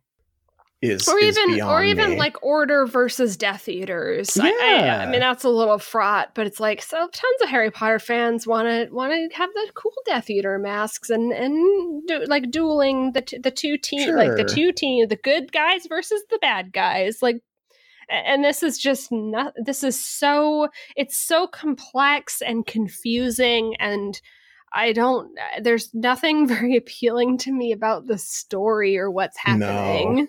Is 0.83 1.07
or 1.07 1.17
is 1.17 1.37
even 1.37 1.61
or 1.61 1.81
even 1.81 2.11
me. 2.11 2.17
like 2.17 2.43
order 2.43 2.85
versus 2.85 3.37
death 3.37 3.69
eaters 3.69 4.37
I, 4.37 4.49
I, 4.49 5.03
I 5.03 5.05
mean 5.09 5.21
that's 5.21 5.45
a 5.45 5.49
little 5.49 5.79
fraught 5.79 6.35
but 6.35 6.45
it's 6.45 6.59
like 6.59 6.81
so 6.81 6.97
tons 6.97 7.41
of 7.41 7.47
harry 7.47 7.71
potter 7.71 7.99
fans 7.99 8.45
want 8.45 8.67
to 8.67 8.93
want 8.93 9.13
to 9.13 9.37
have 9.37 9.49
the 9.53 9.71
cool 9.75 9.93
death 10.05 10.29
eater 10.29 10.59
masks 10.59 11.09
and 11.09 11.31
and 11.31 12.05
do, 12.05 12.25
like 12.25 12.51
dueling 12.51 13.13
the 13.13 13.21
t- 13.21 13.37
the 13.37 13.51
two 13.51 13.77
team 13.77 14.13
like 14.15 14.35
the 14.35 14.43
two 14.43 14.73
team 14.73 15.07
the 15.07 15.15
good 15.15 15.53
guys 15.53 15.85
versus 15.87 16.21
the 16.29 16.37
bad 16.39 16.73
guys 16.73 17.21
like 17.21 17.41
and 18.09 18.43
this 18.43 18.61
is 18.61 18.77
just 18.77 19.09
not 19.09 19.53
this 19.55 19.83
is 19.83 20.03
so 20.03 20.67
it's 20.97 21.17
so 21.17 21.47
complex 21.47 22.41
and 22.41 22.65
confusing 22.65 23.75
and 23.79 24.19
I 24.73 24.91
don't. 24.91 25.37
There's 25.61 25.93
nothing 25.93 26.47
very 26.47 26.75
appealing 26.75 27.37
to 27.39 27.51
me 27.51 27.71
about 27.71 28.07
the 28.07 28.17
story 28.17 28.97
or 28.97 29.09
what's 29.11 29.37
No. 30.17 30.27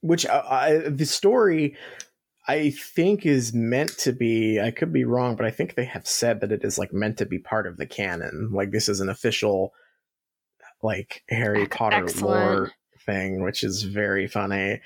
Which 0.00 0.26
uh, 0.26 0.42
I, 0.48 0.76
the 0.88 1.06
story 1.06 1.76
I 2.48 2.70
think 2.70 3.26
is 3.26 3.52
meant 3.52 3.96
to 3.98 4.12
be. 4.12 4.60
I 4.60 4.70
could 4.70 4.92
be 4.92 5.04
wrong, 5.04 5.36
but 5.36 5.46
I 5.46 5.50
think 5.50 5.74
they 5.74 5.84
have 5.84 6.06
said 6.06 6.40
that 6.40 6.52
it 6.52 6.64
is 6.64 6.78
like 6.78 6.92
meant 6.92 7.18
to 7.18 7.26
be 7.26 7.38
part 7.38 7.66
of 7.66 7.76
the 7.76 7.86
canon. 7.86 8.50
Like 8.52 8.70
this 8.70 8.88
is 8.88 9.00
an 9.00 9.08
official, 9.08 9.72
like 10.82 11.22
Harry 11.28 11.66
Potter 11.66 12.04
excellent. 12.04 12.40
lore 12.58 12.72
thing, 13.06 13.42
which 13.42 13.62
is 13.62 13.82
very 13.84 14.26
funny. 14.26 14.80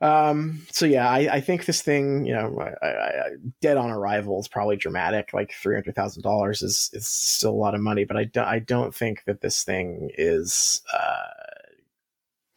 Um. 0.00 0.64
So 0.70 0.86
yeah, 0.86 1.10
I, 1.10 1.36
I 1.36 1.40
think 1.40 1.64
this 1.64 1.82
thing, 1.82 2.24
you 2.24 2.32
know, 2.32 2.56
I, 2.60 2.86
I, 2.86 2.90
I- 2.90 3.30
dead 3.60 3.76
on 3.76 3.90
arrival 3.90 4.38
is 4.38 4.46
probably 4.46 4.76
dramatic. 4.76 5.32
Like 5.32 5.52
three 5.52 5.74
hundred 5.74 5.96
thousand 5.96 6.22
dollars 6.22 6.62
is 6.62 6.90
is 6.92 7.08
still 7.08 7.50
a 7.50 7.52
lot 7.64 7.74
of 7.74 7.80
money, 7.80 8.04
but 8.04 8.16
I 8.16 8.24
don't 8.24 8.46
I 8.46 8.60
don't 8.60 8.94
think 8.94 9.24
that 9.24 9.40
this 9.40 9.64
thing 9.64 10.10
is 10.16 10.82
uh 10.94 11.37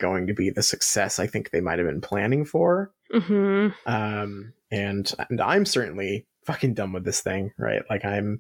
going 0.02 0.28
to 0.28 0.34
be 0.34 0.50
the 0.50 0.64
success 0.64 1.20
I 1.20 1.28
think 1.28 1.52
they 1.52 1.62
might 1.62 1.80
have 1.80 1.88
been 1.88 2.02
planning 2.02 2.44
for. 2.46 2.92
hmm 3.12 3.70
Um. 3.86 4.54
And 4.72 5.14
and 5.30 5.40
I'm 5.42 5.66
certainly 5.66 6.26
fucking 6.46 6.74
done 6.74 6.94
with 6.94 7.06
this 7.06 7.22
thing, 7.22 7.52
right? 7.58 7.84
Like 7.90 8.04
I'm. 8.06 8.40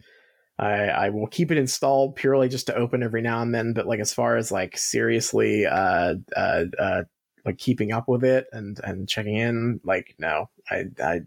I, 0.59 0.89
I 0.89 1.09
will 1.09 1.27
keep 1.27 1.49
it 1.51 1.57
installed 1.57 2.15
purely 2.17 2.47
just 2.47 2.67
to 2.67 2.75
open 2.75 3.01
every 3.01 3.21
now 3.23 3.41
and 3.41 3.55
then, 3.55 3.73
but 3.73 3.87
like 3.87 3.99
as 3.99 4.13
far 4.13 4.37
as 4.37 4.51
like 4.51 4.77
seriously 4.77 5.65
uh 5.65 6.15
uh 6.35 6.65
uh 6.77 7.03
like 7.45 7.57
keeping 7.57 7.91
up 7.91 8.07
with 8.07 8.23
it 8.23 8.47
and 8.51 8.79
and 8.83 9.07
checking 9.07 9.35
in 9.35 9.79
like 9.83 10.15
no 10.19 10.49
i 10.69 10.85
i 11.03 11.21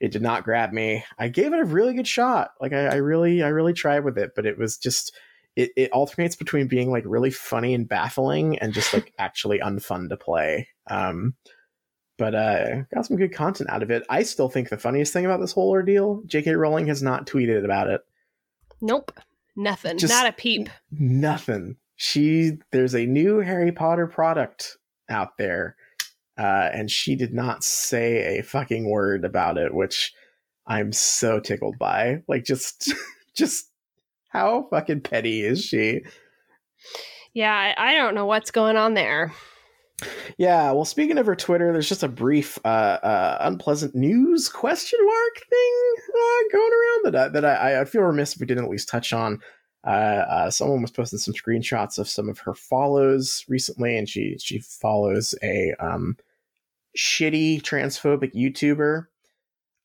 it 0.00 0.12
did 0.12 0.22
not 0.22 0.44
grab 0.44 0.72
me 0.72 1.04
i 1.18 1.28
gave 1.28 1.52
it 1.52 1.60
a 1.60 1.64
really 1.64 1.94
good 1.94 2.06
shot 2.06 2.50
like 2.60 2.72
i, 2.72 2.86
I 2.86 2.94
really 2.96 3.42
i 3.42 3.48
really 3.48 3.72
tried 3.72 4.04
with 4.04 4.18
it 4.18 4.32
but 4.36 4.46
it 4.46 4.58
was 4.58 4.76
just 4.76 5.14
it, 5.56 5.70
it 5.76 5.90
alternates 5.92 6.36
between 6.36 6.68
being 6.68 6.90
like 6.90 7.04
really 7.06 7.30
funny 7.30 7.74
and 7.74 7.88
baffling 7.88 8.58
and 8.58 8.72
just 8.72 8.92
like 8.94 9.12
actually 9.18 9.58
unfun 9.58 10.08
to 10.08 10.16
play 10.16 10.68
um 10.90 11.34
but 12.18 12.34
uh 12.34 12.82
got 12.94 13.04
some 13.06 13.16
good 13.16 13.32
content 13.32 13.68
out 13.70 13.82
of 13.82 13.90
it 13.90 14.04
i 14.08 14.22
still 14.22 14.48
think 14.48 14.68
the 14.68 14.78
funniest 14.78 15.12
thing 15.12 15.24
about 15.24 15.40
this 15.40 15.52
whole 15.52 15.70
ordeal 15.70 16.22
jk 16.26 16.56
rowling 16.56 16.86
has 16.86 17.02
not 17.02 17.26
tweeted 17.26 17.64
about 17.64 17.88
it 17.88 18.00
Nope. 18.80 19.12
Nothing. 19.56 19.96
Just- 19.98 20.12
Not 20.12 20.26
a 20.28 20.32
peep. 20.32 20.68
nothing. 20.90 21.76
She 21.96 22.58
there's 22.72 22.94
a 22.94 23.06
new 23.06 23.38
Harry 23.40 23.72
Potter 23.72 24.06
product 24.06 24.76
out 25.08 25.38
there, 25.38 25.76
uh, 26.36 26.68
and 26.74 26.90
she 26.90 27.16
did 27.16 27.32
not 27.32 27.64
say 27.64 28.38
a 28.38 28.42
fucking 28.42 28.90
word 28.90 29.24
about 29.24 29.56
it, 29.56 29.72
which 29.72 30.12
I'm 30.66 30.92
so 30.92 31.40
tickled 31.40 31.78
by. 31.78 32.22
Like 32.28 32.44
just 32.44 32.92
just 33.34 33.70
how 34.36 34.66
fucking 34.70 35.00
petty 35.00 35.42
is 35.42 35.64
she? 35.64 36.02
Yeah, 37.32 37.54
I, 37.54 37.92
I 37.92 37.94
don't 37.94 38.14
know 38.14 38.26
what's 38.26 38.50
going 38.50 38.76
on 38.76 38.92
there. 38.92 39.32
Yeah, 40.36 40.72
well, 40.72 40.84
speaking 40.84 41.16
of 41.16 41.24
her 41.24 41.34
Twitter, 41.34 41.72
there's 41.72 41.88
just 41.88 42.02
a 42.02 42.08
brief, 42.08 42.58
uh, 42.62 42.98
uh, 43.02 43.38
unpleasant 43.40 43.94
news 43.94 44.50
question 44.50 44.98
mark 45.02 45.46
thing 45.48 45.94
uh, 46.14 46.52
going 46.52 46.70
around 46.72 47.04
that 47.04 47.16
I, 47.16 47.28
that 47.28 47.44
I, 47.46 47.80
I 47.80 47.84
feel 47.86 48.02
remiss 48.02 48.34
if 48.34 48.40
we 48.40 48.46
didn't 48.46 48.64
at 48.64 48.70
least 48.70 48.90
touch 48.90 49.14
on. 49.14 49.40
Uh, 49.86 50.24
uh, 50.28 50.50
someone 50.50 50.82
was 50.82 50.90
posting 50.90 51.18
some 51.18 51.32
screenshots 51.32 51.98
of 51.98 52.08
some 52.08 52.28
of 52.28 52.38
her 52.40 52.54
follows 52.54 53.42
recently, 53.48 53.96
and 53.96 54.06
she 54.06 54.36
she 54.38 54.58
follows 54.58 55.34
a 55.42 55.72
um, 55.78 56.16
shitty 56.94 57.62
transphobic 57.62 58.34
YouTuber. 58.34 59.06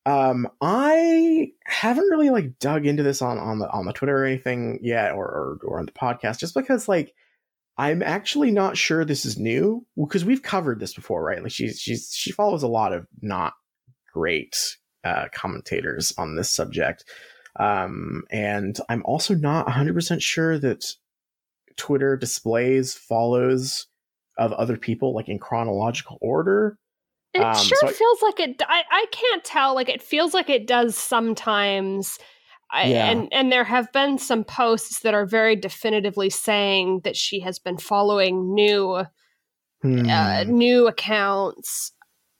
Um, 0.04 0.48
I 0.60 1.52
haven't 1.64 2.08
really 2.08 2.30
like 2.30 2.58
dug 2.58 2.86
into 2.86 3.02
this 3.02 3.22
on 3.22 3.38
on 3.38 3.58
the 3.58 3.70
on 3.70 3.86
the 3.86 3.92
Twitter 3.92 4.18
or 4.18 4.24
anything 4.24 4.80
yet, 4.82 5.12
or 5.12 5.24
or, 5.26 5.58
or 5.64 5.78
on 5.78 5.86
the 5.86 5.92
podcast, 5.92 6.38
just 6.38 6.54
because 6.54 6.88
like 6.88 7.14
I'm 7.78 8.02
actually 8.02 8.50
not 8.50 8.76
sure 8.76 9.04
this 9.04 9.24
is 9.24 9.38
new 9.38 9.86
because 9.96 10.24
we've 10.24 10.42
covered 10.42 10.80
this 10.80 10.94
before, 10.94 11.22
right? 11.22 11.42
Like 11.42 11.52
she's 11.52 11.78
she's 11.78 12.12
she 12.12 12.32
follows 12.32 12.62
a 12.62 12.68
lot 12.68 12.92
of 12.92 13.06
not 13.20 13.54
great 14.12 14.76
uh, 15.04 15.26
commentators 15.32 16.12
on 16.18 16.36
this 16.36 16.50
subject, 16.50 17.04
um, 17.58 18.24
and 18.30 18.78
I'm 18.88 19.02
also 19.04 19.34
not 19.34 19.66
100 19.66 19.94
percent 19.94 20.22
sure 20.22 20.58
that 20.58 20.84
Twitter 21.76 22.16
displays 22.16 22.94
follows 22.94 23.86
of 24.38 24.52
other 24.52 24.76
people 24.76 25.14
like 25.14 25.28
in 25.28 25.38
chronological 25.38 26.18
order. 26.20 26.78
It 27.34 27.40
Um, 27.42 27.54
sure 27.56 27.78
so 27.80 27.88
I- 27.88 27.92
feels 27.92 28.22
like 28.22 28.40
it. 28.40 28.62
I, 28.66 28.82
I 28.90 29.06
can't 29.10 29.42
tell. 29.44 29.74
Like 29.74 29.88
it 29.88 30.02
feels 30.02 30.34
like 30.34 30.50
it 30.50 30.66
does 30.66 30.96
sometimes. 30.96 32.18
I, 32.70 32.84
Yeah. 32.86 33.10
And 33.10 33.28
and 33.32 33.52
there 33.52 33.64
have 33.64 33.92
been 33.92 34.18
some 34.18 34.44
posts 34.44 35.00
that 35.00 35.14
are 35.14 35.26
very 35.26 35.56
definitively 35.56 36.30
saying 36.30 37.00
that 37.04 37.16
she 37.16 37.40
has 37.40 37.58
been 37.58 37.78
following 37.78 38.54
new 38.54 39.04
Hmm. 39.82 40.08
uh, 40.08 40.44
new 40.44 40.86
accounts. 40.86 41.92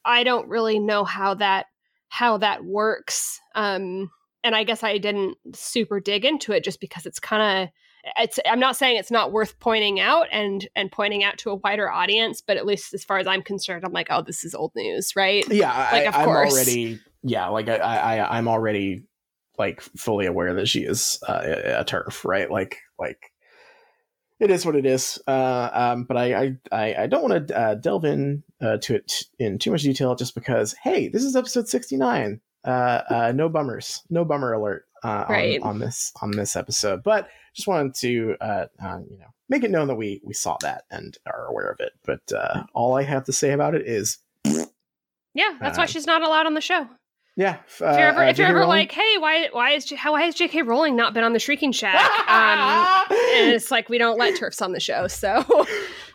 I 0.04 0.24
don't 0.24 0.48
really 0.48 0.78
know 0.78 1.04
how 1.04 1.34
that 1.34 1.66
how 2.08 2.36
that 2.38 2.64
works. 2.64 3.40
Um, 3.54 4.10
and 4.44 4.54
I 4.54 4.64
guess 4.64 4.82
I 4.82 4.98
didn't 4.98 5.36
super 5.54 6.00
dig 6.00 6.24
into 6.24 6.52
it 6.52 6.64
just 6.64 6.80
because 6.80 7.06
it's 7.06 7.18
kind 7.20 7.62
of 7.64 7.68
it's 8.18 8.38
I'm 8.46 8.60
not 8.60 8.76
saying 8.76 8.96
it's 8.96 9.10
not 9.10 9.32
worth 9.32 9.58
pointing 9.60 10.00
out 10.00 10.26
and 10.32 10.66
and 10.74 10.90
pointing 10.90 11.22
out 11.24 11.38
to 11.38 11.50
a 11.50 11.54
wider 11.56 11.90
audience, 11.90 12.40
but 12.40 12.56
at 12.56 12.66
least 12.66 12.92
as 12.94 13.04
far 13.04 13.18
as 13.18 13.26
I'm 13.26 13.42
concerned, 13.42 13.84
I'm 13.84 13.92
like, 13.92 14.08
oh, 14.10 14.22
this 14.22 14.44
is 14.44 14.54
old 14.54 14.72
news, 14.74 15.14
right? 15.16 15.44
yeah 15.50 15.68
Like, 15.92 16.02
I, 16.04 16.06
of 16.06 16.14
i'm 16.16 16.24
course. 16.24 16.52
already 16.52 16.98
yeah 17.22 17.46
like 17.48 17.68
I, 17.68 17.76
I 17.76 18.38
i'm 18.38 18.48
already 18.48 19.04
like 19.58 19.80
fully 19.80 20.26
aware 20.26 20.54
that 20.54 20.66
she 20.66 20.80
is 20.80 21.18
uh, 21.28 21.42
a, 21.44 21.84
TERF 21.84 22.24
right 22.24 22.50
like 22.50 22.78
like 22.98 23.30
it 24.40 24.50
is 24.50 24.66
what 24.66 24.74
it 24.74 24.84
is 24.86 25.20
uh 25.28 25.68
um 25.72 26.04
but 26.04 26.16
i 26.16 26.34
i 26.34 26.56
i, 26.72 26.94
I 27.02 27.06
don't 27.06 27.22
want 27.28 27.48
to 27.48 27.56
uh, 27.58 27.74
delve 27.76 28.04
in 28.04 28.42
uh, 28.60 28.78
to 28.78 28.96
it 28.96 29.22
in 29.38 29.58
too 29.58 29.70
much 29.70 29.82
detail 29.82 30.14
just 30.16 30.34
because 30.34 30.74
hey 30.82 31.08
this 31.08 31.22
is 31.22 31.36
episode 31.36 31.68
69 31.68 32.40
uh 32.64 32.68
uh 32.68 33.32
no 33.34 33.48
bummers 33.48 34.02
no 34.10 34.24
bummer 34.24 34.52
alert 34.52 34.86
uh 35.04 35.24
Right. 35.28 35.60
on, 35.62 35.68
on 35.68 35.78
this 35.78 36.12
on 36.22 36.30
this 36.32 36.56
episode 36.56 37.02
but 37.04 37.28
just 37.54 37.68
wanted 37.68 37.94
to 37.94 38.36
uh, 38.40 38.66
uh 38.82 38.98
you 39.10 39.18
know 39.18 39.26
make 39.48 39.64
it 39.64 39.70
known 39.70 39.88
that 39.88 39.94
we 39.96 40.20
we 40.24 40.32
saw 40.34 40.56
that 40.62 40.84
and 40.90 41.18
are 41.26 41.46
aware 41.46 41.68
of 41.70 41.78
it 41.80 41.92
but 42.04 42.20
uh 42.34 42.62
all 42.74 42.94
i 42.96 43.02
have 43.02 43.24
to 43.24 43.32
say 43.32 43.52
about 43.52 43.74
it 43.74 43.86
is 43.86 44.18
Yeah, 45.34 45.56
that's 45.60 45.78
why 45.78 45.84
Uh, 45.84 45.86
she's 45.86 46.06
not 46.06 46.22
allowed 46.22 46.46
on 46.46 46.54
the 46.54 46.60
show. 46.60 46.86
yeah 47.36 47.56
If 47.66 47.80
you're 47.80 47.88
ever, 47.90 48.20
uh, 48.24 48.28
if 48.28 48.36
you're 48.38 48.46
ever 48.48 48.58
Rowling- 48.60 48.68
like, 48.80 48.92
hey, 48.92 49.16
why, 49.18 49.48
why 49.52 49.70
is, 49.70 49.86
J- 49.86 49.96
how, 49.96 50.12
why 50.12 50.22
has 50.24 50.34
J.K. 50.34 50.60
Rowling 50.62 50.94
not 50.96 51.14
been 51.14 51.24
on 51.24 51.32
the 51.32 51.38
Shrieking 51.38 51.72
Shack? 51.72 51.94
Um, 52.28 53.06
and 53.10 53.50
it's 53.52 53.70
like 53.70 53.88
we 53.88 53.96
don't 53.98 54.18
let 54.18 54.38
TERFs 54.38 54.60
on 54.62 54.72
the 54.72 54.80
show, 54.80 55.06
so 55.08 55.42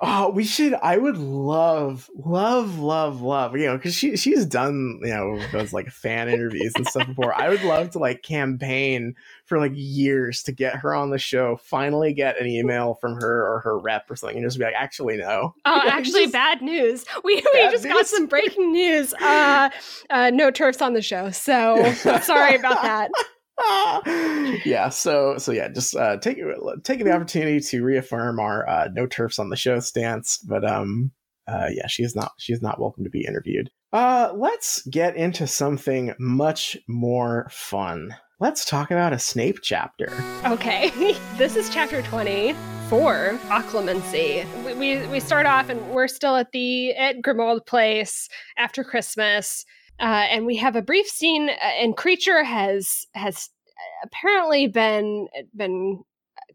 Oh, 0.01 0.29
we 0.29 0.43
should. 0.43 0.73
I 0.75 0.97
would 0.97 1.17
love, 1.17 2.09
love, 2.15 2.79
love, 2.79 3.21
love. 3.21 3.55
You 3.57 3.67
know, 3.67 3.77
because 3.77 3.95
she 3.95 4.15
she's 4.17 4.45
done 4.45 4.99
you 5.01 5.09
know 5.09 5.39
those 5.51 5.73
like 5.73 5.89
fan 5.89 6.29
interviews 6.29 6.73
and 6.75 6.87
stuff 6.87 7.07
before. 7.07 7.33
I 7.33 7.49
would 7.49 7.63
love 7.63 7.91
to 7.91 7.99
like 7.99 8.21
campaign 8.23 9.15
for 9.45 9.57
like 9.57 9.71
years 9.75 10.43
to 10.43 10.51
get 10.51 10.75
her 10.77 10.93
on 10.93 11.09
the 11.09 11.17
show. 11.17 11.57
Finally, 11.57 12.13
get 12.13 12.39
an 12.39 12.47
email 12.47 12.95
from 12.95 13.15
her 13.15 13.45
or 13.47 13.59
her 13.61 13.77
rep 13.79 14.09
or 14.11 14.15
something, 14.15 14.37
and 14.37 14.45
just 14.45 14.57
be 14.57 14.65
like, 14.65 14.73
actually, 14.75 15.17
no. 15.17 15.55
Oh, 15.65 15.81
Yeah, 15.85 15.91
actually, 15.93 16.21
just- 16.23 16.33
bad 16.33 16.61
news. 16.61 17.05
We, 17.23 17.35
we 17.53 17.61
just 17.71 17.85
got 17.85 18.05
some 18.07 18.27
breaking 18.27 18.71
news. 18.71 19.13
Uh, 19.13 19.69
uh, 20.09 20.31
no 20.33 20.51
TERFs 20.51 20.81
on 20.81 20.93
the 20.93 21.01
show, 21.01 21.31
so 21.31 21.91
sorry 22.21 22.55
about 22.55 22.81
that. 22.81 23.11
yeah. 24.65 24.89
So 24.89 25.37
so 25.37 25.51
yeah, 25.51 25.67
just 25.69 25.95
uh, 25.95 26.17
take 26.17 26.37
taking 26.83 27.05
the 27.05 27.13
opportunity 27.13 27.59
to 27.59 27.83
reaffirm 27.83 28.39
our 28.39 28.67
uh, 28.67 28.89
no 28.93 29.07
TERFs 29.07 29.39
on 29.39 29.49
the 29.49 29.55
show 29.55 29.79
stance, 29.79 30.37
but 30.37 30.65
um. 30.69 31.11
Uh, 31.49 31.69
yeah, 31.71 31.87
she 31.87 32.03
is 32.03 32.13
not. 32.13 32.33
She 32.37 32.51
is 32.51 32.61
not 32.61 32.77
welcome 32.77 33.05
to 33.05 33.09
be 33.09 33.23
interviewed. 33.25 33.71
Uh, 33.93 34.33
let's 34.35 34.85
get 34.87 35.15
into 35.15 35.47
something 35.47 36.13
much 36.19 36.75
more 36.87 37.47
fun. 37.49 38.13
let's 38.39 38.65
talk 38.65 38.91
about 38.91 39.13
a 39.13 39.19
Snape 39.19 39.59
chapter. 39.61 40.11
Okay, 40.45 40.91
this 41.37 41.55
is 41.55 41.69
chapter 41.69 42.01
20 42.01 42.53
for 42.89 43.39
Occlumency. 43.47 44.45
We, 44.63 44.73
we, 44.73 45.07
we 45.07 45.19
start 45.19 45.45
off 45.45 45.69
and 45.69 45.89
we're 45.89 46.07
still 46.07 46.35
at 46.35 46.51
the 46.51 46.93
at 46.95 47.21
Grimmauld 47.21 47.65
Place 47.65 48.29
after 48.57 48.83
Christmas. 48.83 49.65
Uh, 49.99 50.25
and 50.29 50.45
we 50.45 50.55
have 50.57 50.75
a 50.75 50.81
brief 50.81 51.07
scene, 51.07 51.49
uh, 51.49 51.53
and 51.79 51.97
Kreacher 51.97 52.43
has 52.43 53.07
has 53.13 53.49
apparently 54.03 54.67
been 54.67 55.27
been 55.55 56.03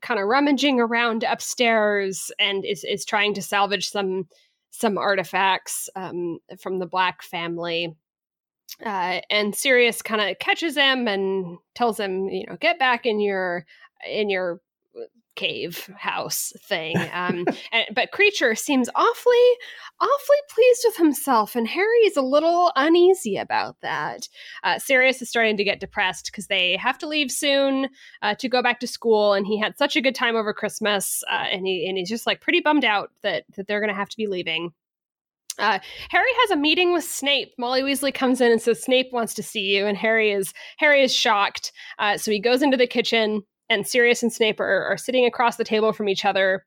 kind 0.00 0.20
of 0.20 0.26
rummaging 0.26 0.80
around 0.80 1.24
upstairs 1.24 2.30
and 2.38 2.64
is 2.64 2.84
is 2.84 3.04
trying 3.04 3.34
to 3.34 3.42
salvage 3.42 3.88
some 3.88 4.28
some 4.70 4.96
artifacts 4.96 5.88
um, 5.96 6.38
from 6.60 6.78
the 6.78 6.86
Black 6.86 7.22
family. 7.22 7.94
Uh, 8.84 9.20
and 9.28 9.54
Sirius 9.54 10.02
kind 10.02 10.20
of 10.20 10.38
catches 10.38 10.76
him 10.76 11.06
and 11.06 11.58
tells 11.74 12.00
him, 12.00 12.28
you 12.28 12.46
know, 12.46 12.56
get 12.60 12.78
back 12.78 13.06
in 13.06 13.20
your 13.20 13.66
in 14.08 14.30
your 14.30 14.60
cave 15.34 15.90
house 15.96 16.52
thing. 16.60 16.96
Um, 17.12 17.44
and, 17.72 17.86
but 17.94 18.10
Kreacher 18.10 18.56
seems 18.58 18.88
awfully, 18.94 19.48
awfully 20.00 20.36
pleased 20.48 20.82
with 20.86 20.96
himself, 20.96 21.54
and 21.54 21.68
Harry 21.68 21.98
is 22.06 22.16
a 22.16 22.22
little 22.22 22.72
uneasy 22.74 23.36
about 23.36 23.76
that. 23.82 24.28
Uh, 24.64 24.78
Sirius 24.78 25.20
is 25.20 25.28
starting 25.28 25.58
to 25.58 25.64
get 25.64 25.78
depressed 25.78 26.26
because 26.26 26.46
they 26.46 26.76
have 26.76 26.96
to 26.98 27.06
leave 27.06 27.30
soon 27.30 27.88
uh, 28.22 28.34
to 28.36 28.48
go 28.48 28.62
back 28.62 28.80
to 28.80 28.86
school, 28.86 29.34
and 29.34 29.46
he 29.46 29.58
had 29.58 29.76
such 29.76 29.94
a 29.94 30.00
good 30.00 30.14
time 30.14 30.36
over 30.36 30.54
Christmas, 30.54 31.22
uh, 31.30 31.44
and 31.52 31.66
he 31.66 31.86
and 31.86 31.98
he's 31.98 32.08
just 32.08 32.26
like 32.26 32.40
pretty 32.40 32.60
bummed 32.60 32.84
out 32.84 33.10
that 33.22 33.44
that 33.56 33.66
they're 33.66 33.80
going 33.80 33.92
to 33.92 33.94
have 33.94 34.08
to 34.08 34.16
be 34.16 34.26
leaving. 34.26 34.72
Uh, 35.58 35.78
Harry 36.08 36.30
has 36.40 36.50
a 36.50 36.56
meeting 36.56 36.92
with 36.92 37.04
Snape. 37.04 37.52
Molly 37.58 37.82
Weasley 37.82 38.12
comes 38.12 38.40
in 38.40 38.50
and 38.50 38.60
says 38.60 38.82
Snape 38.82 39.12
wants 39.12 39.34
to 39.34 39.42
see 39.42 39.60
you, 39.60 39.86
and 39.86 39.96
Harry 39.96 40.32
is 40.32 40.52
Harry 40.78 41.02
is 41.02 41.14
shocked. 41.14 41.72
Uh, 41.98 42.16
so 42.16 42.30
he 42.30 42.40
goes 42.40 42.62
into 42.62 42.76
the 42.76 42.86
kitchen, 42.86 43.42
and 43.68 43.86
Sirius 43.86 44.22
and 44.22 44.32
Snape 44.32 44.60
are, 44.60 44.84
are 44.84 44.96
sitting 44.96 45.24
across 45.24 45.56
the 45.56 45.64
table 45.64 45.92
from 45.92 46.08
each 46.08 46.24
other. 46.24 46.64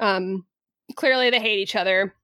Um, 0.00 0.46
clearly, 0.96 1.30
they 1.30 1.40
hate 1.40 1.58
each 1.58 1.76
other. 1.76 2.14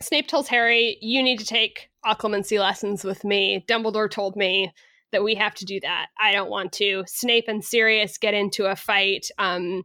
Snape 0.00 0.28
tells 0.28 0.48
Harry, 0.48 0.98
"You 1.00 1.22
need 1.22 1.38
to 1.38 1.46
take 1.46 1.90
occlumency 2.04 2.58
lessons 2.58 3.04
with 3.04 3.24
me." 3.24 3.64
Dumbledore 3.68 4.10
told 4.10 4.36
me 4.36 4.72
that 5.12 5.22
we 5.22 5.34
have 5.34 5.54
to 5.56 5.64
do 5.64 5.78
that. 5.80 6.06
I 6.18 6.32
don't 6.32 6.50
want 6.50 6.72
to. 6.74 7.04
Snape 7.06 7.44
and 7.48 7.64
Sirius 7.64 8.18
get 8.18 8.34
into 8.34 8.66
a 8.66 8.76
fight. 8.76 9.28
Um, 9.38 9.84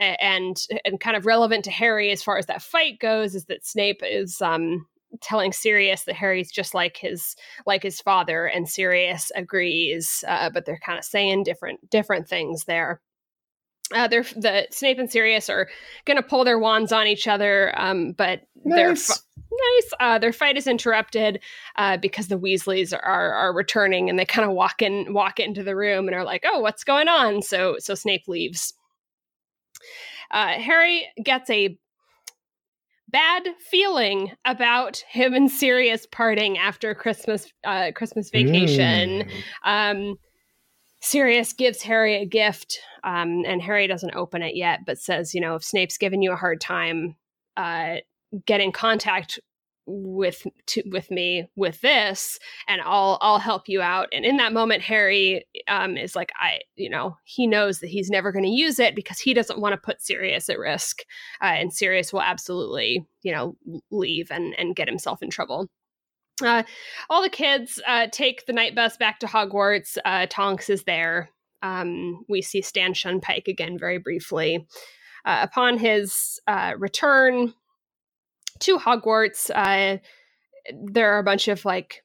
and 0.00 0.56
and 0.84 1.00
kind 1.00 1.16
of 1.16 1.26
relevant 1.26 1.64
to 1.64 1.70
Harry 1.70 2.10
as 2.10 2.22
far 2.22 2.36
as 2.36 2.46
that 2.46 2.62
fight 2.62 2.98
goes 2.98 3.34
is 3.34 3.44
that 3.44 3.64
Snape 3.64 4.02
is 4.02 4.40
um, 4.42 4.86
telling 5.20 5.52
Sirius 5.52 6.04
that 6.04 6.16
Harry's 6.16 6.50
just 6.50 6.74
like 6.74 6.96
his 6.96 7.36
like 7.66 7.82
his 7.82 8.00
father, 8.00 8.46
and 8.46 8.68
Sirius 8.68 9.30
agrees, 9.34 10.24
uh, 10.26 10.50
but 10.50 10.64
they're 10.64 10.80
kind 10.84 10.98
of 10.98 11.04
saying 11.04 11.44
different 11.44 11.90
different 11.90 12.28
things 12.28 12.64
there. 12.64 13.00
Uh, 13.92 14.08
they're 14.08 14.24
the 14.36 14.66
Snape 14.70 14.98
and 14.98 15.10
Sirius 15.10 15.50
are 15.50 15.68
going 16.06 16.16
to 16.16 16.22
pull 16.22 16.44
their 16.44 16.58
wands 16.58 16.90
on 16.92 17.06
each 17.06 17.28
other, 17.28 17.72
um, 17.78 18.12
but 18.12 18.42
nice. 18.64 19.08
their 19.08 19.16
nice. 19.50 19.92
Uh, 20.00 20.18
their 20.18 20.32
fight 20.32 20.56
is 20.56 20.66
interrupted 20.66 21.40
uh, 21.76 21.96
because 21.98 22.28
the 22.28 22.38
Weasleys 22.38 22.92
are 22.94 23.32
are 23.32 23.52
returning, 23.52 24.08
and 24.08 24.18
they 24.18 24.24
kind 24.24 24.48
of 24.48 24.54
walk 24.54 24.80
in 24.80 25.12
walk 25.12 25.38
into 25.38 25.62
the 25.62 25.76
room 25.76 26.08
and 26.08 26.14
are 26.14 26.24
like, 26.24 26.44
"Oh, 26.46 26.60
what's 26.60 26.84
going 26.84 27.08
on?" 27.08 27.42
So 27.42 27.76
so 27.78 27.94
Snape 27.94 28.26
leaves. 28.26 28.74
Uh, 30.30 30.58
Harry 30.58 31.06
gets 31.22 31.50
a 31.50 31.78
bad 33.14 33.54
feeling 33.60 34.32
about 34.44 34.96
him 35.08 35.34
and 35.34 35.48
Sirius 35.48 36.04
parting 36.04 36.58
after 36.58 36.96
Christmas 36.96 37.46
uh, 37.62 37.92
Christmas 37.94 38.28
vacation. 38.28 39.30
Mm. 39.64 40.10
Um, 40.10 40.16
Sirius 41.00 41.52
gives 41.52 41.80
Harry 41.82 42.16
a 42.16 42.26
gift, 42.26 42.80
um, 43.04 43.44
and 43.46 43.62
Harry 43.62 43.86
doesn't 43.86 44.16
open 44.16 44.42
it 44.42 44.56
yet, 44.56 44.80
but 44.84 44.98
says, 44.98 45.32
you 45.32 45.40
know, 45.40 45.54
if 45.54 45.62
Snape's 45.62 45.96
giving 45.96 46.22
you 46.22 46.32
a 46.32 46.36
hard 46.36 46.60
time, 46.60 47.14
uh, 47.56 47.96
get 48.46 48.60
in 48.60 48.72
contact 48.72 49.38
with 49.86 50.46
to, 50.66 50.82
with 50.90 51.10
me 51.10 51.46
with 51.56 51.80
this 51.80 52.38
and 52.68 52.80
I'll 52.82 53.18
I'll 53.20 53.38
help 53.38 53.68
you 53.68 53.82
out. 53.82 54.08
And 54.12 54.24
in 54.24 54.36
that 54.38 54.52
moment 54.52 54.82
Harry 54.82 55.46
um 55.68 55.96
is 55.96 56.16
like 56.16 56.32
I 56.40 56.60
you 56.76 56.88
know 56.88 57.16
he 57.24 57.46
knows 57.46 57.80
that 57.80 57.90
he's 57.90 58.10
never 58.10 58.32
going 58.32 58.44
to 58.44 58.50
use 58.50 58.78
it 58.78 58.94
because 58.94 59.18
he 59.18 59.34
doesn't 59.34 59.60
want 59.60 59.72
to 59.74 59.76
put 59.80 60.02
Sirius 60.02 60.48
at 60.48 60.58
risk 60.58 61.02
uh, 61.42 61.46
and 61.46 61.72
Sirius 61.72 62.12
will 62.12 62.22
absolutely 62.22 63.06
you 63.22 63.32
know 63.32 63.56
leave 63.90 64.30
and 64.30 64.54
and 64.58 64.76
get 64.76 64.88
himself 64.88 65.22
in 65.22 65.30
trouble. 65.30 65.68
Uh, 66.42 66.64
all 67.10 67.22
the 67.22 67.28
kids 67.28 67.80
uh, 67.86 68.08
take 68.10 68.46
the 68.46 68.52
night 68.52 68.74
bus 68.74 68.96
back 68.96 69.20
to 69.20 69.26
Hogwarts. 69.26 69.96
Uh, 70.04 70.26
Tonks 70.28 70.68
is 70.68 70.82
there. 70.82 71.30
Um, 71.62 72.24
we 72.28 72.42
see 72.42 72.60
Stan 72.60 72.92
Shunpike 72.92 73.48
again 73.48 73.78
very 73.78 73.98
briefly. 73.98 74.66
Uh, 75.24 75.38
upon 75.42 75.78
his 75.78 76.38
uh, 76.46 76.74
return 76.76 77.54
to 78.60 78.78
Hogwarts. 78.78 79.50
Uh, 79.54 79.98
there 80.82 81.12
are 81.12 81.18
a 81.18 81.24
bunch 81.24 81.48
of 81.48 81.64
like 81.64 82.02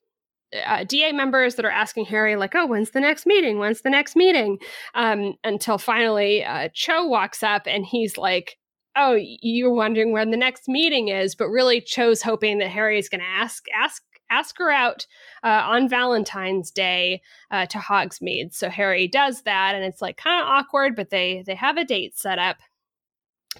uh, 0.65 0.83
DA 0.83 1.11
members 1.11 1.55
that 1.55 1.65
are 1.65 1.71
asking 1.71 2.05
Harry, 2.05 2.35
like, 2.35 2.55
oh, 2.55 2.65
when's 2.65 2.91
the 2.91 2.99
next 2.99 3.25
meeting? 3.25 3.59
When's 3.59 3.81
the 3.81 3.89
next 3.89 4.15
meeting? 4.15 4.57
Um, 4.95 5.35
until 5.43 5.77
finally 5.77 6.43
uh, 6.43 6.69
Cho 6.73 7.05
walks 7.05 7.43
up 7.43 7.63
and 7.67 7.85
he's 7.85 8.17
like, 8.17 8.57
oh, 8.95 9.17
you're 9.19 9.73
wondering 9.73 10.11
when 10.11 10.31
the 10.31 10.37
next 10.37 10.67
meeting 10.67 11.09
is, 11.09 11.35
but 11.35 11.47
really 11.49 11.81
Cho's 11.81 12.21
hoping 12.21 12.57
that 12.59 12.69
Harry 12.69 12.97
is 12.97 13.09
going 13.09 13.21
to 13.21 13.27
ask 13.27 13.65
ask 13.73 14.03
ask 14.31 14.57
her 14.59 14.71
out 14.71 15.07
uh, 15.43 15.63
on 15.65 15.89
Valentine's 15.89 16.71
Day 16.71 17.21
uh, 17.51 17.65
to 17.67 17.79
Hogsmeade. 17.79 18.53
So 18.53 18.69
Harry 18.69 19.07
does 19.07 19.41
that, 19.43 19.73
and 19.75 19.83
it's 19.83 20.01
like 20.01 20.17
kind 20.17 20.41
of 20.41 20.47
awkward, 20.47 20.95
but 20.95 21.09
they 21.09 21.43
they 21.45 21.55
have 21.55 21.77
a 21.77 21.85
date 21.85 22.17
set 22.17 22.39
up. 22.39 22.57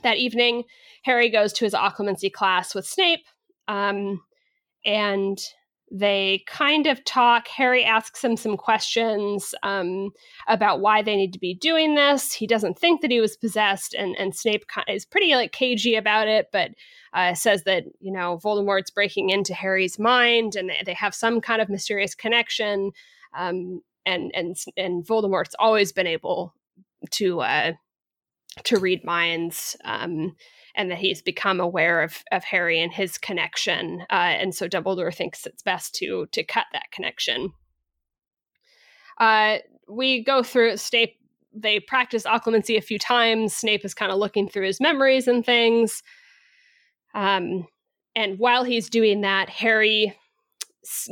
That 0.04 0.18
evening, 0.18 0.64
Harry 1.04 1.30
goes 1.30 1.54
to 1.54 1.66
his 1.66 1.74
occlumency 1.74 2.32
class 2.32 2.74
with 2.76 2.86
Snape, 2.86 3.26
um, 3.68 4.22
and 4.86 5.38
they 5.92 6.44
kind 6.48 6.86
of 6.86 7.04
talk. 7.04 7.48
Harry 7.48 7.84
asks 7.84 8.24
him 8.24 8.38
some 8.38 8.56
questions 8.56 9.56
um, 9.64 10.12
about 10.48 10.82
why 10.82 11.02
they 11.02 11.16
need 11.16 11.34
to 11.34 11.40
be 11.40 11.56
doing 11.56 11.96
this. 11.96 12.32
He 12.32 12.46
doesn't 12.46 12.78
think 12.78 13.02
that 13.02 13.12
he 13.12 13.20
was 13.20 13.36
possessed, 13.36 13.94
and, 13.94 14.16
and 14.18 14.36
Snape 14.36 14.64
is 14.88 15.06
pretty 15.06 15.34
like 15.34 15.52
cagey 15.52 15.96
about 15.96 16.28
it, 16.28 16.48
but 16.52 16.72
uh, 17.14 17.34
says 17.34 17.64
that 17.64 17.86
you 18.00 18.12
know 18.12 18.40
Voldemort's 18.44 18.92
breaking 18.92 19.30
into 19.30 19.54
Harry's 19.54 19.98
mind, 19.98 20.56
and 20.56 20.70
they, 20.70 20.82
they 20.86 20.94
have 20.94 21.16
some 21.16 21.42
kind 21.42 21.62
of 21.62 21.70
mysterious 21.70 22.16
connection. 22.16 22.92
Um, 23.38 23.82
and 24.06 24.32
and 24.34 24.56
and 24.78 25.06
Voldemort's 25.06 25.56
always 25.60 25.92
been 25.92 26.08
able 26.08 26.54
to 27.12 27.42
uh, 27.42 27.74
to 28.64 28.80
read 28.80 29.04
minds. 29.04 29.76
Um, 29.84 30.36
and 30.76 30.92
that 30.92 31.00
he's 31.00 31.22
become 31.22 31.60
aware 31.60 32.02
of 32.02 32.24
of 32.32 32.44
Harry 32.44 32.80
and 32.80 32.94
his 32.94 33.18
connection, 33.18 34.02
uh, 34.10 34.14
and 34.14 34.54
so 34.56 34.68
Dumbledore 34.70 35.14
thinks 35.14 35.46
it's 35.46 35.64
best 35.64 35.96
to 35.96 36.28
to 36.32 36.44
cut 36.44 36.68
that 36.72 36.92
connection. 36.92 37.52
Uh, 39.20 39.58
we 39.90 40.24
go 40.24 40.44
through 40.44 40.78
Snape. 40.78 41.18
They 41.54 41.80
practice 41.80 42.24
occlumency 42.24 42.78
a 42.78 42.82
few 42.82 43.00
times. 43.00 43.56
Snape 43.56 43.84
is 43.84 43.94
kind 43.94 44.12
of 44.12 44.20
looking 44.20 44.48
through 44.48 44.68
his 44.68 44.80
memories 44.80 45.28
and 45.28 45.46
things. 45.46 46.04
Um, 47.14 47.68
and 48.16 48.38
while 48.38 48.64
he's 48.64 48.90
doing 48.90 49.22
that, 49.22 49.50
Harry 49.50 50.16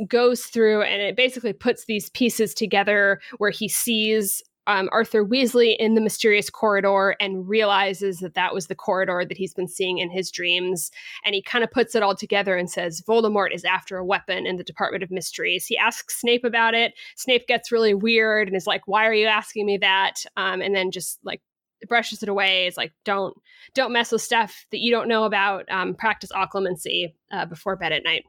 goes 0.08 0.44
through 0.44 0.82
and 0.82 1.02
it 1.02 1.16
basically 1.16 1.52
puts 1.52 1.84
these 1.84 2.08
pieces 2.10 2.54
together 2.54 3.20
where 3.36 3.50
he 3.50 3.68
sees 3.68 4.42
um, 4.68 4.88
Arthur 4.92 5.24
Weasley 5.24 5.74
in 5.78 5.94
the 5.94 6.00
mysterious 6.00 6.50
corridor 6.50 7.16
and 7.18 7.48
realizes 7.48 8.18
that 8.18 8.34
that 8.34 8.52
was 8.52 8.66
the 8.66 8.74
corridor 8.74 9.24
that 9.26 9.36
he's 9.36 9.54
been 9.54 9.66
seeing 9.66 9.98
in 9.98 10.10
his 10.10 10.30
dreams. 10.30 10.90
And 11.24 11.34
he 11.34 11.42
kind 11.42 11.64
of 11.64 11.70
puts 11.70 11.94
it 11.94 12.02
all 12.02 12.14
together 12.14 12.54
and 12.54 12.70
says, 12.70 13.00
Voldemort 13.00 13.54
is 13.54 13.64
after 13.64 13.96
a 13.96 14.04
weapon 14.04 14.46
in 14.46 14.56
the 14.56 14.64
Department 14.64 15.02
of 15.02 15.10
Mysteries. 15.10 15.66
He 15.66 15.78
asks 15.78 16.20
Snape 16.20 16.44
about 16.44 16.74
it. 16.74 16.92
Snape 17.16 17.48
gets 17.48 17.72
really 17.72 17.94
weird 17.94 18.46
and 18.46 18.56
is 18.56 18.66
like, 18.66 18.82
Why 18.86 19.06
are 19.06 19.14
you 19.14 19.26
asking 19.26 19.64
me 19.64 19.78
that? 19.78 20.24
Um, 20.36 20.60
and 20.60 20.74
then 20.74 20.90
just 20.90 21.18
like 21.24 21.40
brushes 21.88 22.22
it 22.22 22.28
away. 22.28 22.66
It's 22.66 22.76
like, 22.76 22.92
don't 23.04 23.34
don't 23.74 23.92
mess 23.92 24.12
with 24.12 24.22
stuff 24.22 24.66
that 24.70 24.80
you 24.80 24.90
don't 24.90 25.08
know 25.08 25.24
about. 25.24 25.64
Um, 25.70 25.94
practice 25.94 26.30
occlumency 26.32 27.14
uh, 27.32 27.46
before 27.46 27.76
bed 27.76 27.92
at 27.92 28.04
night. 28.04 28.24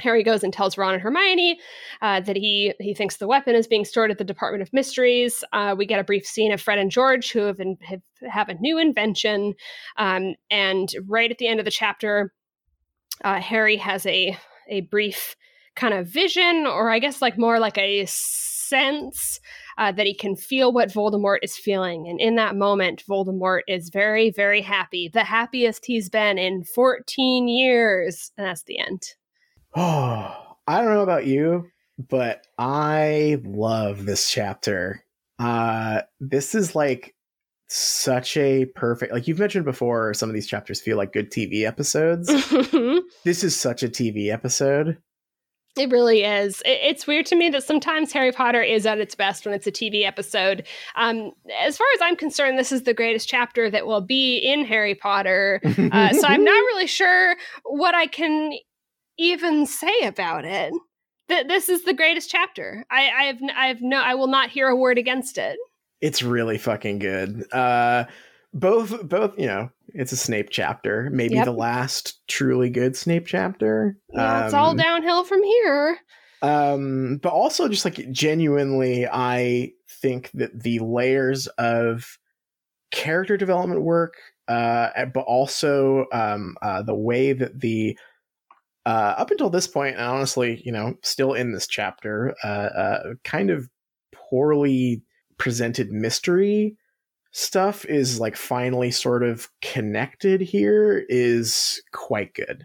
Harry 0.00 0.22
goes 0.22 0.42
and 0.42 0.52
tells 0.52 0.76
Ron 0.76 0.94
and 0.94 1.02
Hermione 1.02 1.58
uh, 2.02 2.20
that 2.20 2.36
he 2.36 2.74
he 2.80 2.94
thinks 2.94 3.16
the 3.16 3.28
weapon 3.28 3.54
is 3.54 3.66
being 3.66 3.84
stored 3.84 4.10
at 4.10 4.18
the 4.18 4.24
Department 4.24 4.62
of 4.62 4.72
Mysteries. 4.72 5.44
Uh, 5.52 5.74
we 5.76 5.86
get 5.86 6.00
a 6.00 6.04
brief 6.04 6.26
scene 6.26 6.52
of 6.52 6.60
Fred 6.60 6.78
and 6.78 6.90
George 6.90 7.30
who 7.30 7.40
have, 7.40 7.60
in, 7.60 7.76
have, 7.82 8.02
have 8.28 8.48
a 8.48 8.54
new 8.54 8.78
invention, 8.78 9.54
um, 9.96 10.34
and 10.50 10.90
right 11.06 11.30
at 11.30 11.38
the 11.38 11.46
end 11.46 11.60
of 11.60 11.64
the 11.64 11.70
chapter, 11.70 12.32
uh, 13.24 13.40
Harry 13.40 13.76
has 13.76 14.04
a 14.06 14.36
a 14.68 14.82
brief 14.82 15.36
kind 15.76 15.94
of 15.94 16.08
vision, 16.08 16.66
or 16.66 16.90
I 16.90 16.98
guess 16.98 17.22
like 17.22 17.38
more 17.38 17.58
like 17.58 17.78
a 17.78 18.04
sense 18.06 19.40
uh, 19.78 19.92
that 19.92 20.06
he 20.06 20.14
can 20.14 20.36
feel 20.36 20.72
what 20.72 20.92
Voldemort 20.92 21.38
is 21.42 21.56
feeling. 21.56 22.08
And 22.08 22.20
in 22.20 22.36
that 22.36 22.56
moment, 22.56 23.04
Voldemort 23.08 23.60
is 23.68 23.90
very, 23.90 24.30
very 24.30 24.62
happy, 24.62 25.10
the 25.12 25.24
happiest 25.24 25.84
he's 25.86 26.08
been 26.08 26.38
in 26.38 26.64
14 26.64 27.48
years. 27.48 28.32
And 28.36 28.46
that's 28.46 28.62
the 28.64 28.78
end. 28.78 29.02
Oh, 29.74 30.56
I 30.66 30.80
don't 30.80 30.94
know 30.94 31.02
about 31.02 31.26
you, 31.26 31.66
but 31.98 32.46
I 32.58 33.38
love 33.44 34.06
this 34.06 34.30
chapter. 34.30 35.04
Uh, 35.38 36.02
this 36.20 36.54
is 36.54 36.74
like 36.74 37.14
such 37.68 38.36
a 38.36 38.66
perfect 38.66 39.12
like 39.12 39.26
you've 39.26 39.38
mentioned 39.38 39.64
before 39.64 40.12
some 40.14 40.28
of 40.28 40.34
these 40.34 40.46
chapters 40.46 40.82
feel 40.82 40.98
like 40.98 41.14
good 41.14 41.32
tv 41.32 41.66
episodes 41.66 42.26
this 43.24 43.42
is 43.42 43.58
such 43.58 43.82
a 43.82 43.88
tv 43.88 44.30
episode 44.30 44.98
it 45.76 45.90
really 45.90 46.22
is. 46.22 46.62
It's 46.64 47.06
weird 47.06 47.26
to 47.26 47.36
me 47.36 47.48
that 47.50 47.64
sometimes 47.64 48.12
Harry 48.12 48.30
Potter 48.30 48.62
is 48.62 48.86
at 48.86 48.98
its 48.98 49.16
best 49.16 49.44
when 49.44 49.54
it's 49.54 49.66
a 49.66 49.72
TV 49.72 50.04
episode. 50.04 50.66
Um, 50.94 51.32
as 51.60 51.76
far 51.76 51.86
as 51.96 52.00
I'm 52.00 52.14
concerned, 52.14 52.58
this 52.58 52.70
is 52.70 52.84
the 52.84 52.94
greatest 52.94 53.28
chapter 53.28 53.68
that 53.70 53.84
will 53.84 54.00
be 54.00 54.38
in 54.38 54.64
Harry 54.64 54.94
Potter. 54.94 55.60
Uh, 55.94 56.12
so 56.12 56.26
I'm 56.26 56.44
not 56.44 56.52
really 56.52 56.86
sure 56.86 57.36
what 57.64 57.94
I 57.94 58.06
can 58.06 58.52
even 59.18 59.66
say 59.66 60.02
about 60.02 60.44
it. 60.44 60.72
That 61.28 61.48
this 61.48 61.70
is 61.70 61.84
the 61.84 61.94
greatest 61.94 62.28
chapter. 62.28 62.84
I, 62.90 63.10
I 63.10 63.22
have, 63.24 63.38
I 63.56 63.66
have 63.68 63.80
no, 63.80 63.98
I 63.98 64.14
will 64.14 64.26
not 64.26 64.50
hear 64.50 64.68
a 64.68 64.76
word 64.76 64.98
against 64.98 65.38
it. 65.38 65.56
It's 66.02 66.22
really 66.22 66.58
fucking 66.58 66.98
good. 66.98 67.50
Uh, 67.50 68.04
both, 68.52 69.08
both, 69.08 69.38
you 69.38 69.46
know, 69.46 69.70
it's 69.88 70.12
a 70.12 70.16
Snape 70.16 70.50
chapter, 70.50 71.08
maybe 71.10 71.36
yep. 71.36 71.46
the 71.46 71.52
last 71.52 72.20
truly 72.28 72.68
good 72.68 72.94
Snape 72.94 73.26
chapter. 73.26 73.96
Yeah, 74.12 74.40
um, 74.40 74.44
it's 74.44 74.54
all 74.54 74.70
um, 74.70 74.76
downhill 74.76 75.24
from 75.24 75.42
here. 75.42 75.98
Um, 76.42 77.20
but 77.22 77.32
also 77.32 77.68
just 77.68 77.86
like 77.86 78.10
genuinely, 78.12 79.06
I 79.10 79.72
think 79.88 80.30
that 80.34 80.62
the 80.62 80.78
layers 80.80 81.46
of 81.56 82.18
character 82.90 83.38
development 83.38 83.80
work, 83.80 84.14
uh, 84.46 85.06
but 85.06 85.22
also 85.22 86.04
um, 86.12 86.56
uh, 86.60 86.82
the 86.82 86.94
way 86.94 87.32
that 87.32 87.60
the 87.60 87.98
uh, 88.86 89.14
up 89.16 89.30
until 89.30 89.50
this 89.50 89.66
point, 89.66 89.96
and 89.96 90.04
honestly, 90.04 90.62
you 90.64 90.72
know, 90.72 90.94
still 91.02 91.34
in 91.34 91.52
this 91.52 91.66
chapter, 91.66 92.34
uh, 92.44 92.46
uh, 92.46 93.14
kind 93.24 93.50
of 93.50 93.68
poorly 94.12 95.02
presented 95.38 95.90
mystery 95.90 96.76
stuff 97.34 97.84
is 97.86 98.20
like 98.20 98.36
finally 98.36 98.92
sort 98.92 99.24
of 99.24 99.48
connected 99.60 100.40
here 100.40 101.04
is 101.08 101.82
quite 101.92 102.32
good. 102.34 102.64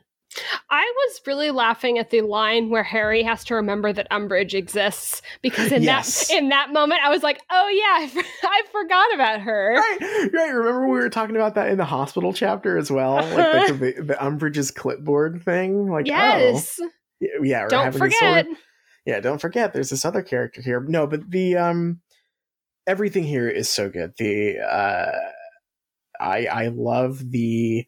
I 0.69 0.93
was 0.95 1.21
really 1.25 1.52
laughing 1.52 1.97
at 1.97 2.10
the 2.10 2.21
line 2.21 2.69
where 2.69 2.84
Harry 2.84 3.23
has 3.23 3.43
to 3.45 3.56
remember 3.56 3.91
that 3.93 4.10
Umbridge 4.12 4.54
exists 4.54 5.21
because 5.41 5.71
in 5.71 5.84
yes. 5.84 6.28
that 6.28 6.38
in 6.38 6.49
that 6.49 6.71
moment 6.73 7.02
I 7.04 7.10
was 7.10 7.23
like, 7.23 7.41
"Oh 7.49 7.67
yeah, 7.69 8.06
I, 8.06 8.08
for- 8.08 8.23
I 8.47 8.62
forgot 8.71 9.13
about 9.13 9.41
her." 9.41 9.75
Right, 9.75 10.32
right. 10.34 10.54
Remember 10.54 10.88
we 10.88 10.99
were 10.99 11.10
talking 11.10 11.36
about 11.36 11.56
that 11.56 11.69
in 11.69 11.78
the 11.78 11.86
hospital 11.86 12.34
chapter 12.34 12.78
as 12.78 12.91
well, 12.91 13.15
like 13.15 13.67
the, 13.67 13.73
the, 13.73 14.04
the 14.04 14.13
Umbridge's 14.15 14.71
clipboard 14.71 15.43
thing. 15.43 15.89
Like, 15.89 16.08
yes, 16.08 16.80
oh, 16.82 16.89
yeah. 17.43 17.67
Don't 17.67 17.93
forget. 17.93 18.47
Yeah, 19.06 19.19
don't 19.21 19.41
forget. 19.41 19.73
There's 19.73 19.89
this 19.89 20.06
other 20.06 20.21
character 20.21 20.62
here. 20.62 20.82
No, 20.82 21.08
but 21.08 21.32
the 21.32 21.58
um, 21.58 22.02
everything 22.86 23.23
here 23.23 23.49
is 23.49 23.69
so 23.69 23.89
good. 23.89 24.13
The 24.17 24.60
uh, 24.60 25.12
I 26.19 26.45
I 26.45 26.67
love 26.67 27.32
the 27.32 27.86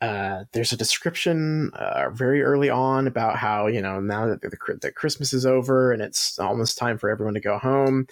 uh, 0.00 0.44
there's 0.52 0.72
a 0.72 0.76
description 0.76 1.70
uh, 1.74 2.10
very 2.10 2.42
early 2.42 2.70
on 2.70 3.06
about 3.06 3.36
how 3.36 3.66
you 3.66 3.82
know 3.82 4.00
now 4.00 4.26
that 4.26 4.42
the, 4.42 4.78
the, 4.80 4.92
Christmas 4.92 5.32
is 5.32 5.44
over 5.44 5.92
and 5.92 6.02
it's 6.02 6.38
almost 6.38 6.78
time 6.78 6.98
for 6.98 7.10
everyone 7.10 7.34
to 7.34 7.40
go 7.40 7.58
home. 7.58 8.06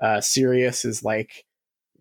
Uh, 0.00 0.20
Sirius 0.20 0.84
is 0.84 1.02
like 1.02 1.44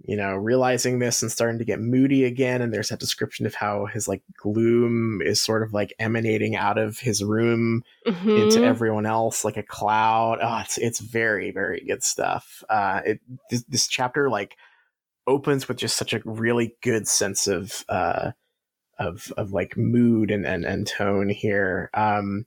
you 0.05 0.15
know, 0.15 0.33
realizing 0.33 0.99
this 0.99 1.21
and 1.21 1.31
starting 1.31 1.59
to 1.59 1.65
get 1.65 1.79
moody 1.79 2.23
again. 2.23 2.61
And 2.61 2.73
there's 2.73 2.89
that 2.89 2.99
description 2.99 3.45
of 3.45 3.53
how 3.53 3.85
his 3.85 4.07
like 4.07 4.21
gloom 4.37 5.21
is 5.21 5.41
sort 5.41 5.61
of 5.61 5.73
like 5.73 5.93
emanating 5.99 6.55
out 6.55 6.77
of 6.77 6.99
his 6.99 7.23
room 7.23 7.83
mm-hmm. 8.07 8.29
into 8.29 8.63
everyone 8.63 9.05
else 9.05 9.43
like 9.43 9.57
a 9.57 9.63
cloud. 9.63 10.39
Oh, 10.41 10.59
it's 10.63 10.77
it's 10.77 10.99
very 10.99 11.51
very 11.51 11.83
good 11.85 12.03
stuff. 12.03 12.63
Uh, 12.69 13.01
it 13.05 13.19
this, 13.49 13.63
this 13.63 13.87
chapter 13.87 14.29
like 14.29 14.55
opens 15.27 15.67
with 15.67 15.77
just 15.77 15.97
such 15.97 16.13
a 16.13 16.21
really 16.23 16.75
good 16.81 17.07
sense 17.07 17.45
of 17.47 17.83
uh 17.89 18.31
of 18.99 19.31
of 19.37 19.51
like 19.51 19.77
mood 19.77 20.29
and 20.31 20.45
and, 20.45 20.65
and 20.65 20.85
tone 20.85 21.29
here. 21.29 21.89
Um, 21.93 22.45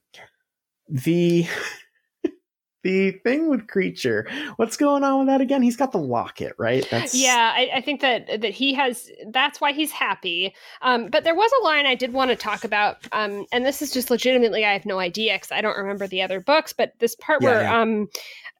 the 0.87 1.45
the 2.83 3.11
thing 3.23 3.49
with 3.49 3.65
Kreacher 3.67 4.29
what's 4.57 4.75
going 4.77 5.03
on 5.03 5.19
with 5.19 5.27
that 5.27 5.41
again 5.41 5.61
he's 5.61 5.77
got 5.77 5.91
the 5.93 5.97
locket 5.97 6.53
right 6.59 6.85
that's 6.91 7.15
yeah 7.15 7.53
I, 7.55 7.69
I, 7.75 7.81
think 7.81 8.01
that 8.01 8.41
that 8.41 8.53
he 8.53 8.73
has 8.73 9.09
that's 9.31 9.61
why 9.61 9.71
he's 9.71 9.91
happy 9.91 10.53
um, 10.81 11.07
but 11.07 11.23
there 11.23 11.33
was 11.33 11.49
a 11.61 11.63
line 11.63 11.85
i 11.85 11.95
did 11.95 12.11
want 12.11 12.29
to 12.29 12.35
talk 12.35 12.65
about 12.65 12.97
um, 13.13 13.45
and 13.53 13.65
this 13.65 13.81
is 13.81 13.91
just 13.91 14.11
legitimately 14.11 14.65
i 14.65 14.73
have 14.73 14.85
no 14.85 14.99
idea 14.99 15.35
because 15.35 15.51
i 15.51 15.61
don't 15.61 15.77
remember 15.77 16.07
the 16.07 16.21
other 16.21 16.41
books 16.41 16.73
but 16.73 16.91
this 16.99 17.15
part 17.15 17.41
yeah, 17.41 17.47
where 17.47 17.61
yeah. 17.61 17.81
um 17.81 18.09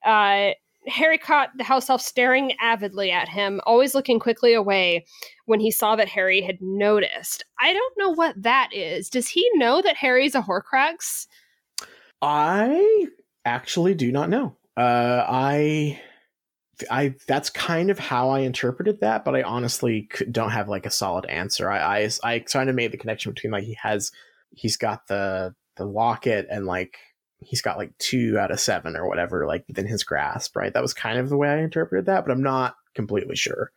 uh 0.05 0.51
Harry 0.87 1.17
caught 1.17 1.49
the 1.57 1.63
house 1.63 1.89
elf 1.89 2.01
staring 2.01 2.53
avidly 2.59 3.11
at 3.11 3.29
him, 3.29 3.61
always 3.65 3.95
looking 3.95 4.19
quickly 4.19 4.53
away 4.53 5.05
when 5.45 5.59
he 5.59 5.71
saw 5.71 5.95
that 5.95 6.07
Harry 6.07 6.41
had 6.41 6.57
noticed. 6.61 7.43
I 7.59 7.73
don't 7.73 7.97
know 7.97 8.09
what 8.09 8.41
that 8.41 8.69
is. 8.73 9.09
Does 9.09 9.27
he 9.27 9.49
know 9.55 9.81
that 9.81 9.97
Harry's 9.97 10.35
a 10.35 10.41
Horcrux? 10.41 11.27
I 12.21 13.07
actually 13.45 13.95
do 13.95 14.11
not 14.11 14.29
know. 14.29 14.55
Uh, 14.75 15.25
I, 15.27 16.01
I 16.89 17.15
that's 17.27 17.49
kind 17.49 17.89
of 17.89 17.99
how 17.99 18.29
I 18.29 18.39
interpreted 18.39 19.01
that, 19.01 19.23
but 19.23 19.35
I 19.35 19.43
honestly 19.43 20.09
don't 20.31 20.51
have 20.51 20.69
like 20.69 20.85
a 20.85 20.91
solid 20.91 21.25
answer. 21.25 21.69
I, 21.69 22.03
I, 22.03 22.09
I 22.23 22.39
kind 22.39 22.69
of 22.69 22.75
made 22.75 22.91
the 22.91 22.97
connection 22.97 23.31
between 23.33 23.51
like 23.51 23.65
he 23.65 23.77
has, 23.81 24.11
he's 24.51 24.77
got 24.77 25.07
the 25.07 25.53
the 25.75 25.85
locket 25.85 26.47
and 26.49 26.65
like 26.65 26.97
he's 27.45 27.61
got 27.61 27.77
like 27.77 27.97
two 27.97 28.37
out 28.39 28.51
of 28.51 28.59
seven 28.59 28.95
or 28.95 29.07
whatever 29.07 29.45
like 29.45 29.65
within 29.67 29.87
his 29.87 30.03
grasp, 30.03 30.55
right? 30.55 30.73
That 30.73 30.81
was 30.81 30.93
kind 30.93 31.17
of 31.17 31.29
the 31.29 31.37
way 31.37 31.49
I 31.49 31.59
interpreted 31.59 32.05
that, 32.05 32.25
but 32.25 32.31
I'm 32.31 32.43
not 32.43 32.75
completely 32.95 33.35
sure. 33.35 33.71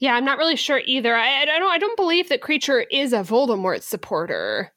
Yeah, 0.00 0.14
I'm 0.14 0.24
not 0.24 0.38
really 0.38 0.56
sure 0.56 0.80
either. 0.84 1.14
I, 1.14 1.42
I 1.42 1.44
don't. 1.44 1.70
I 1.70 1.78
don't 1.78 1.96
believe 1.96 2.28
that 2.30 2.40
Kreacher 2.40 2.84
is 2.90 3.12
a 3.12 3.18
Voldemort 3.18 3.82
supporter. 3.82 4.72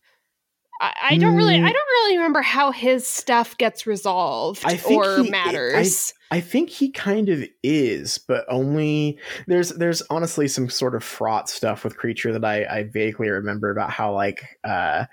I, 0.81 0.93
I 1.11 1.17
don't 1.17 1.35
really 1.35 1.55
I 1.55 1.59
mm. 1.59 1.73
don't 1.73 1.73
really 1.73 2.17
remember 2.17 2.41
how 2.41 2.71
his 2.71 3.05
stuff 3.05 3.55
gets 3.57 3.85
resolved 3.85 4.65
or 4.89 5.23
he, 5.23 5.29
matters. 5.29 6.13
I, 6.31 6.37
I 6.37 6.41
think 6.41 6.69
he 6.69 6.89
kind 6.89 7.29
of 7.29 7.43
is, 7.61 8.17
but 8.17 8.45
only 8.49 9.19
there's 9.45 9.69
there's 9.69 10.01
honestly 10.09 10.47
some 10.47 10.69
sort 10.69 10.95
of 10.95 11.03
fraught 11.03 11.49
stuff 11.49 11.83
with 11.83 11.97
Kreacher 11.97 12.33
that 12.33 12.43
I, 12.43 12.65
I 12.65 12.83
vaguely 12.83 13.29
remember 13.29 13.69
about 13.69 13.91
how 13.91 14.13
like 14.13 14.43
uh 14.63 15.05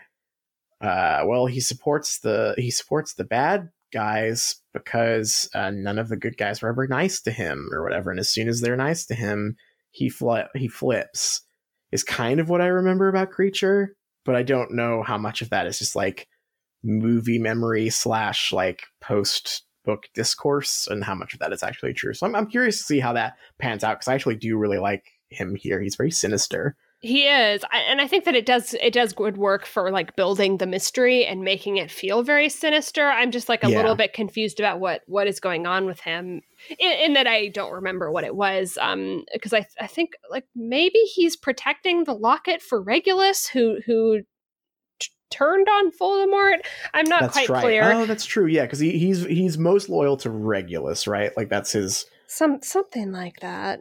uh 0.80 1.22
well 1.26 1.46
he 1.46 1.60
supports 1.60 2.20
the 2.20 2.54
he 2.56 2.70
supports 2.70 3.14
the 3.14 3.24
bad 3.24 3.68
guys 3.92 4.56
because 4.74 5.48
uh, 5.54 5.70
none 5.70 5.98
of 5.98 6.08
the 6.08 6.16
good 6.16 6.36
guys 6.36 6.60
were 6.60 6.68
ever 6.68 6.86
nice 6.86 7.20
to 7.22 7.30
him 7.30 7.68
or 7.72 7.82
whatever 7.82 8.10
and 8.10 8.20
as 8.20 8.28
soon 8.28 8.48
as 8.48 8.60
they're 8.60 8.76
nice 8.76 9.06
to 9.06 9.14
him 9.14 9.56
he 9.90 10.08
flip 10.08 10.48
he 10.54 10.68
flips 10.68 11.42
is 11.92 12.04
kind 12.04 12.40
of 12.40 12.48
what 12.48 12.60
I 12.60 12.66
remember 12.66 13.08
about 13.08 13.32
Kreacher, 13.32 13.88
but 14.24 14.36
I 14.36 14.42
don't 14.42 14.72
know 14.72 15.02
how 15.02 15.18
much 15.18 15.42
of 15.42 15.50
that 15.50 15.66
is 15.66 15.78
just 15.78 15.96
like 15.96 16.28
movie 16.82 17.38
memory 17.38 17.90
slash 17.90 18.52
like 18.52 18.82
post 19.00 19.64
book 19.84 20.04
discourse 20.14 20.86
and 20.86 21.02
how 21.02 21.14
much 21.14 21.32
of 21.32 21.40
that 21.40 21.52
is 21.52 21.62
actually 21.62 21.94
true. 21.94 22.12
So 22.12 22.26
I'm, 22.26 22.34
I'm 22.34 22.46
curious 22.46 22.78
to 22.78 22.84
see 22.84 23.00
how 23.00 23.14
that 23.14 23.36
pans 23.58 23.82
out 23.82 23.98
because 23.98 24.08
I 24.08 24.14
actually 24.14 24.36
do 24.36 24.58
really 24.58 24.78
like 24.78 25.04
him 25.30 25.54
here. 25.54 25.80
He's 25.80 25.96
very 25.96 26.10
sinister. 26.10 26.76
He 27.00 27.28
is, 27.28 27.62
and 27.72 28.00
I 28.00 28.08
think 28.08 28.24
that 28.24 28.34
it 28.34 28.44
does 28.44 28.74
it 28.74 28.92
does 28.92 29.12
good 29.12 29.36
work 29.36 29.66
for 29.66 29.92
like 29.92 30.16
building 30.16 30.56
the 30.56 30.66
mystery 30.66 31.24
and 31.24 31.42
making 31.44 31.76
it 31.76 31.92
feel 31.92 32.24
very 32.24 32.48
sinister. 32.48 33.08
I'm 33.08 33.30
just 33.30 33.48
like 33.48 33.62
a 33.62 33.70
yeah. 33.70 33.76
little 33.76 33.94
bit 33.94 34.12
confused 34.12 34.58
about 34.58 34.80
what 34.80 35.02
what 35.06 35.28
is 35.28 35.38
going 35.38 35.64
on 35.64 35.86
with 35.86 36.00
him, 36.00 36.40
in, 36.76 36.92
in 36.92 37.12
that 37.12 37.28
I 37.28 37.48
don't 37.48 37.72
remember 37.72 38.10
what 38.10 38.24
it 38.24 38.34
was. 38.34 38.76
Um, 38.80 39.24
because 39.32 39.52
I 39.52 39.64
I 39.80 39.86
think 39.86 40.14
like 40.28 40.46
maybe 40.56 40.98
he's 40.98 41.36
protecting 41.36 42.02
the 42.02 42.14
locket 42.14 42.62
for 42.62 42.82
Regulus, 42.82 43.46
who 43.46 43.78
who 43.86 44.22
t- 44.98 45.12
turned 45.30 45.68
on 45.68 45.92
Voldemort. 45.92 46.66
I'm 46.94 47.08
not 47.08 47.20
that's 47.20 47.32
quite 47.34 47.48
right. 47.48 47.62
clear. 47.62 47.92
Oh, 47.92 48.06
that's 48.06 48.26
true. 48.26 48.46
Yeah, 48.46 48.62
because 48.62 48.80
he, 48.80 48.98
he's 48.98 49.24
he's 49.24 49.56
most 49.56 49.88
loyal 49.88 50.16
to 50.16 50.30
Regulus, 50.30 51.06
right? 51.06 51.30
Like 51.36 51.48
that's 51.48 51.70
his 51.70 52.06
some 52.26 52.58
something 52.60 53.12
like 53.12 53.38
that 53.38 53.78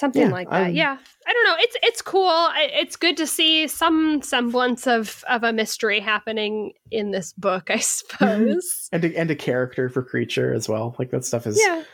something 0.00 0.22
yeah, 0.22 0.30
like 0.30 0.50
that. 0.50 0.68
Um, 0.68 0.74
yeah, 0.74 0.96
I 1.26 1.32
don't 1.32 1.44
know. 1.44 1.56
It's 1.58 1.76
it's 1.82 2.02
cool. 2.02 2.48
It's 2.56 2.96
good 2.96 3.16
to 3.18 3.26
see 3.26 3.68
some 3.68 4.22
semblance 4.22 4.86
of 4.86 5.22
of 5.28 5.44
a 5.44 5.52
mystery 5.52 6.00
happening 6.00 6.72
in 6.90 7.12
this 7.12 7.32
book, 7.34 7.70
I 7.70 7.78
suppose. 7.78 8.88
and 8.90 9.04
a, 9.04 9.16
and 9.16 9.30
a 9.30 9.36
character 9.36 9.88
for 9.88 10.02
Kreacher 10.02 10.54
as 10.56 10.68
well. 10.68 10.96
Like 10.98 11.10
that 11.10 11.24
stuff 11.24 11.46
is 11.46 11.60
yeah. 11.64 11.84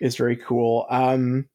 is 0.00 0.16
very 0.16 0.36
cool. 0.36 0.86
Um, 0.90 1.48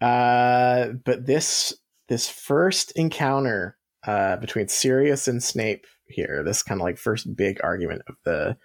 uh, 0.00 0.88
but 1.04 1.26
this 1.26 1.74
this 2.08 2.28
first 2.28 2.92
encounter 2.92 3.76
uh 4.06 4.36
between 4.36 4.68
Sirius 4.68 5.28
and 5.28 5.42
Snape 5.42 5.86
here, 6.06 6.42
this 6.44 6.62
kind 6.62 6.80
of 6.80 6.84
like 6.84 6.98
first 6.98 7.36
big 7.36 7.60
argument 7.62 8.02
of 8.08 8.14
the 8.24 8.56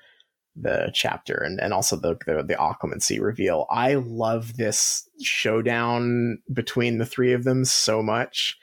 the 0.60 0.92
chapter 0.94 1.36
and, 1.36 1.60
and 1.60 1.74
also 1.74 1.96
the, 1.96 2.18
the 2.26 2.44
the 2.44 2.56
occlumency 2.56 3.22
reveal. 3.22 3.66
I 3.70 3.96
love 3.96 4.58
this 4.58 5.08
showdown 5.22 6.40
between 6.52 6.98
the 6.98 7.06
three 7.06 7.34
of 7.34 7.44
them 7.44 7.66
so 7.66 8.02
much. 8.02 8.58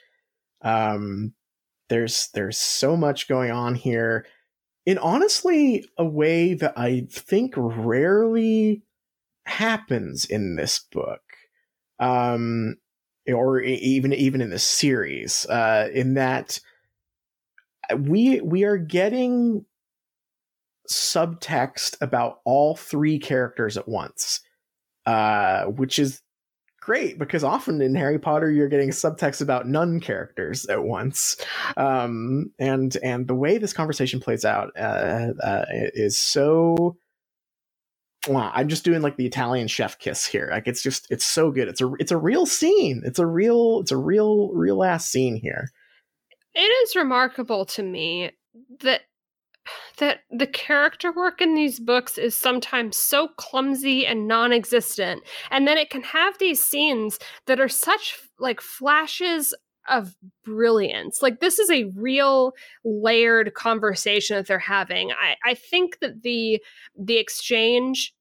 Um, 0.61 1.33
there's 1.89 2.29
there's 2.33 2.57
so 2.57 2.97
much 2.97 3.27
going 3.27 3.51
on 3.51 3.75
here 3.75 4.25
in 4.85 4.97
honestly 4.97 5.85
a 5.97 6.05
way 6.05 6.53
that 6.53 6.73
I 6.77 7.07
think 7.09 7.53
rarely 7.55 8.83
happens 9.45 10.25
in 10.25 10.55
this 10.55 10.79
book, 10.91 11.21
um, 11.99 12.75
or 13.27 13.61
even 13.61 14.13
even 14.13 14.41
in 14.41 14.49
this 14.49 14.67
series, 14.67 15.45
uh, 15.45 15.89
in 15.93 16.15
that 16.15 16.59
we 17.97 18.41
we 18.41 18.63
are 18.63 18.77
getting 18.77 19.65
subtext 20.89 21.97
about 22.01 22.39
all 22.45 22.75
three 22.75 23.19
characters 23.19 23.77
at 23.77 23.87
once, 23.87 24.41
uh, 25.05 25.65
which 25.65 25.99
is 25.99 26.21
great 26.85 27.17
because 27.17 27.43
often 27.43 27.81
in 27.81 27.95
Harry 27.95 28.19
Potter 28.19 28.51
you're 28.51 28.67
getting 28.67 28.89
subtext 28.89 29.41
about 29.41 29.67
none 29.67 29.99
characters 29.99 30.65
at 30.67 30.83
once, 30.83 31.37
um, 31.77 32.51
and 32.59 32.95
and 33.03 33.27
the 33.27 33.35
way 33.35 33.57
this 33.57 33.73
conversation 33.73 34.19
plays 34.19 34.45
out 34.45 34.71
uh, 34.77 35.33
uh, 35.43 35.65
is 35.69 36.17
so. 36.17 36.97
Wow, 38.27 38.51
I'm 38.55 38.69
just 38.69 38.83
doing 38.83 39.03
like 39.03 39.17
the 39.17 39.25
Italian 39.27 39.67
chef 39.67 39.99
kiss 39.99 40.25
here. 40.25 40.49
Like 40.51 40.67
it's 40.67 40.81
just 40.81 41.05
it's 41.11 41.25
so 41.25 41.51
good. 41.51 41.67
It's 41.67 41.81
a 41.81 41.91
it's 41.99 42.11
a 42.11 42.17
real 42.17 42.47
scene. 42.47 43.03
It's 43.05 43.19
a 43.19 43.25
real 43.25 43.81
it's 43.81 43.91
a 43.91 43.97
real 43.97 44.49
real 44.53 44.83
ass 44.83 45.07
scene 45.07 45.35
here. 45.35 45.69
It 46.55 46.59
is 46.59 46.95
remarkable 46.95 47.65
to 47.65 47.83
me 47.83 48.31
that 48.79 49.01
that 49.97 50.19
the 50.31 50.47
character 50.47 51.11
work 51.11 51.41
in 51.41 51.55
these 51.55 51.79
books 51.79 52.17
is 52.17 52.35
sometimes 52.35 52.97
so 52.97 53.29
clumsy 53.37 54.05
and 54.05 54.27
non-existent 54.27 55.23
and 55.51 55.67
then 55.67 55.77
it 55.77 55.89
can 55.89 56.03
have 56.03 56.37
these 56.37 56.63
scenes 56.63 57.19
that 57.47 57.59
are 57.59 57.69
such 57.69 58.19
like 58.39 58.61
flashes 58.61 59.53
of 59.87 60.15
brilliance. 60.43 61.21
Like 61.21 61.39
this 61.39 61.59
is 61.59 61.69
a 61.69 61.91
real 61.95 62.53
layered 62.83 63.53
conversation 63.53 64.35
that 64.35 64.47
they're 64.47 64.59
having. 64.59 65.11
I 65.11 65.35
i 65.45 65.53
think 65.53 65.99
that 65.99 66.23
the 66.23 66.61
the 66.97 67.17
exchange 67.17 68.13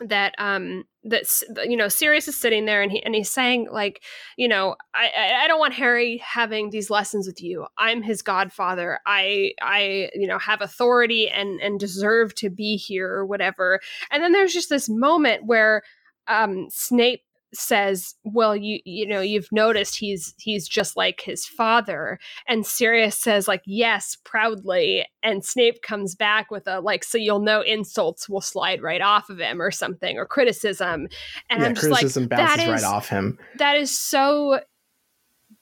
that 0.00 0.34
um 0.38 0.84
that 1.04 1.24
you 1.64 1.76
know 1.76 1.88
Sirius 1.88 2.28
is 2.28 2.36
sitting 2.36 2.64
there 2.64 2.82
and 2.82 2.90
he 2.90 3.02
and 3.02 3.14
he's 3.14 3.30
saying 3.30 3.68
like 3.70 4.02
you 4.36 4.48
know 4.48 4.76
I 4.94 5.42
I 5.44 5.48
don't 5.48 5.58
want 5.58 5.74
Harry 5.74 6.18
having 6.18 6.70
these 6.70 6.90
lessons 6.90 7.26
with 7.26 7.42
you. 7.42 7.66
I'm 7.78 8.02
his 8.02 8.22
godfather. 8.22 9.00
I 9.06 9.52
I 9.60 10.10
you 10.14 10.26
know 10.26 10.38
have 10.38 10.60
authority 10.60 11.28
and 11.28 11.60
and 11.60 11.78
deserve 11.78 12.34
to 12.36 12.50
be 12.50 12.76
here 12.76 13.10
or 13.10 13.26
whatever. 13.26 13.80
And 14.10 14.22
then 14.22 14.32
there's 14.32 14.52
just 14.52 14.68
this 14.68 14.88
moment 14.88 15.46
where 15.46 15.82
um 16.28 16.68
Snape 16.70 17.23
says, 17.56 18.14
"Well, 18.24 18.56
you 18.56 18.80
you 18.84 19.06
know, 19.06 19.20
you've 19.20 19.50
noticed 19.52 19.98
he's 19.98 20.34
he's 20.38 20.68
just 20.68 20.96
like 20.96 21.20
his 21.20 21.46
father." 21.46 22.18
And 22.46 22.66
Sirius 22.66 23.18
says 23.18 23.48
like, 23.48 23.62
"Yes, 23.66 24.16
proudly." 24.24 25.06
And 25.22 25.44
Snape 25.44 25.82
comes 25.82 26.14
back 26.14 26.50
with 26.50 26.66
a 26.66 26.80
like, 26.80 27.04
"So 27.04 27.18
you'll 27.18 27.40
know 27.40 27.60
insults 27.60 28.28
will 28.28 28.40
slide 28.40 28.82
right 28.82 29.00
off 29.00 29.30
of 29.30 29.38
him 29.38 29.60
or 29.60 29.70
something 29.70 30.18
or 30.18 30.26
criticism." 30.26 31.08
And 31.50 31.60
yeah, 31.60 31.66
I'm 31.66 31.74
just 31.74 31.88
criticism 31.88 32.24
like, 32.24 32.30
bounces 32.30 32.56
that 32.56 32.62
is 32.64 32.82
right 32.82 32.92
off 32.92 33.08
him. 33.08 33.38
that 33.58 33.76
is 33.76 33.98
so 33.98 34.60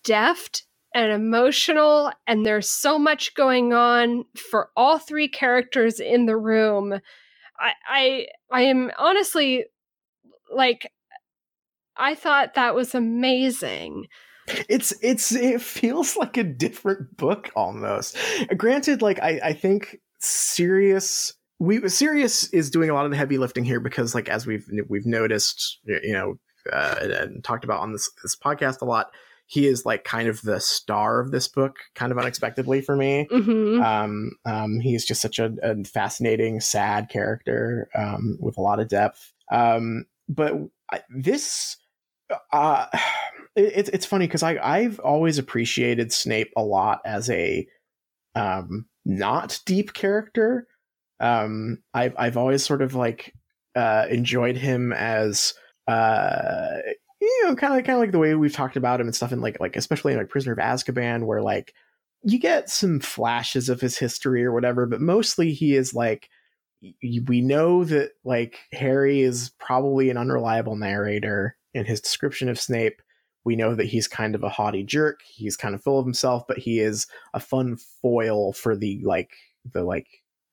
deft 0.04 0.64
and 0.94 1.12
emotional 1.12 2.12
and 2.26 2.44
there's 2.44 2.68
so 2.68 2.98
much 2.98 3.34
going 3.34 3.72
on 3.72 4.24
for 4.36 4.70
all 4.76 4.98
three 4.98 5.28
characters 5.28 6.00
in 6.00 6.26
the 6.26 6.36
room. 6.36 7.00
I 7.58 7.72
I 7.88 8.26
I 8.50 8.62
am 8.62 8.90
honestly 8.98 9.66
like 10.54 10.90
I 11.96 12.14
thought 12.14 12.54
that 12.54 12.74
was 12.74 12.94
amazing. 12.94 14.06
It's 14.68 14.92
it's 15.02 15.32
it 15.32 15.60
feels 15.62 16.16
like 16.16 16.36
a 16.36 16.44
different 16.44 17.16
book 17.16 17.50
almost. 17.54 18.16
Granted, 18.56 19.02
like 19.02 19.20
I 19.20 19.40
I 19.42 19.52
think 19.52 19.98
Sirius 20.20 21.34
we 21.58 21.88
Sirius 21.88 22.48
is 22.52 22.70
doing 22.70 22.90
a 22.90 22.94
lot 22.94 23.04
of 23.04 23.12
the 23.12 23.16
heavy 23.16 23.38
lifting 23.38 23.64
here 23.64 23.78
because 23.80 24.14
like 24.14 24.28
as 24.28 24.46
we've 24.46 24.66
we've 24.88 25.06
noticed 25.06 25.78
you 25.86 26.12
know 26.12 26.34
uh, 26.72 26.96
and 27.00 27.44
talked 27.44 27.64
about 27.64 27.80
on 27.80 27.92
this 27.92 28.10
this 28.22 28.36
podcast 28.36 28.82
a 28.82 28.84
lot 28.84 29.10
he 29.46 29.66
is 29.66 29.84
like 29.86 30.02
kind 30.02 30.28
of 30.28 30.42
the 30.42 30.60
star 30.60 31.20
of 31.20 31.30
this 31.30 31.46
book 31.46 31.76
kind 31.94 32.10
of 32.10 32.18
unexpectedly 32.18 32.80
for 32.80 32.96
me 32.96 33.28
Mm-hmm. 33.30 33.80
um, 33.82 34.30
um, 34.44 34.80
he's 34.80 35.04
just 35.04 35.20
such 35.20 35.38
a, 35.38 35.52
a 35.62 35.84
fascinating 35.84 36.60
sad 36.60 37.08
character 37.08 37.88
um, 37.96 38.38
with 38.40 38.58
a 38.58 38.60
lot 38.60 38.80
of 38.80 38.88
depth 38.88 39.32
um, 39.52 40.04
but 40.28 40.54
I, 40.90 41.02
this 41.16 41.76
uh, 42.52 42.86
it's 43.56 43.88
it's 43.90 44.06
funny 44.06 44.26
because 44.26 44.42
I 44.42 44.58
I've 44.58 44.98
always 45.00 45.38
appreciated 45.38 46.12
Snape 46.12 46.52
a 46.56 46.62
lot 46.62 47.00
as 47.04 47.28
a 47.30 47.66
um, 48.34 48.86
not 49.04 49.60
deep 49.66 49.92
character. 49.92 50.66
Um, 51.20 51.78
I've 51.94 52.14
I've 52.18 52.36
always 52.36 52.64
sort 52.64 52.82
of 52.82 52.94
like 52.94 53.34
uh, 53.74 54.06
enjoyed 54.10 54.56
him 54.56 54.92
as 54.92 55.54
uh, 55.86 56.78
you 57.20 57.44
know 57.44 57.54
kind 57.54 57.78
of 57.78 57.84
kind 57.84 57.96
of 57.96 58.00
like 58.00 58.12
the 58.12 58.18
way 58.18 58.34
we've 58.34 58.52
talked 58.52 58.76
about 58.76 59.00
him 59.00 59.06
and 59.06 59.14
stuff 59.14 59.32
in 59.32 59.40
like 59.40 59.60
like 59.60 59.76
especially 59.76 60.12
in 60.12 60.18
like 60.18 60.30
Prisoner 60.30 60.52
of 60.52 60.58
Azkaban 60.58 61.24
where 61.26 61.42
like 61.42 61.74
you 62.24 62.38
get 62.38 62.70
some 62.70 63.00
flashes 63.00 63.68
of 63.68 63.80
his 63.80 63.98
history 63.98 64.44
or 64.44 64.52
whatever, 64.52 64.86
but 64.86 65.00
mostly 65.00 65.52
he 65.52 65.74
is 65.74 65.94
like 65.94 66.28
we 67.02 67.40
know 67.40 67.84
that 67.84 68.10
like 68.24 68.58
Harry 68.72 69.20
is 69.20 69.52
probably 69.58 70.10
an 70.10 70.16
unreliable 70.16 70.76
narrator 70.76 71.56
in 71.74 71.84
his 71.84 72.00
description 72.00 72.48
of 72.48 72.60
Snape. 72.60 73.02
We 73.44 73.56
know 73.56 73.74
that 73.74 73.86
he's 73.86 74.06
kind 74.06 74.34
of 74.34 74.44
a 74.44 74.48
haughty 74.48 74.84
jerk. 74.84 75.20
He's 75.26 75.56
kind 75.56 75.74
of 75.74 75.82
full 75.82 75.98
of 75.98 76.06
himself, 76.06 76.44
but 76.46 76.58
he 76.58 76.80
is 76.80 77.06
a 77.34 77.40
fun 77.40 77.76
foil 78.00 78.52
for 78.52 78.76
the 78.76 79.00
like 79.04 79.32
the 79.72 79.82
like 79.82 80.06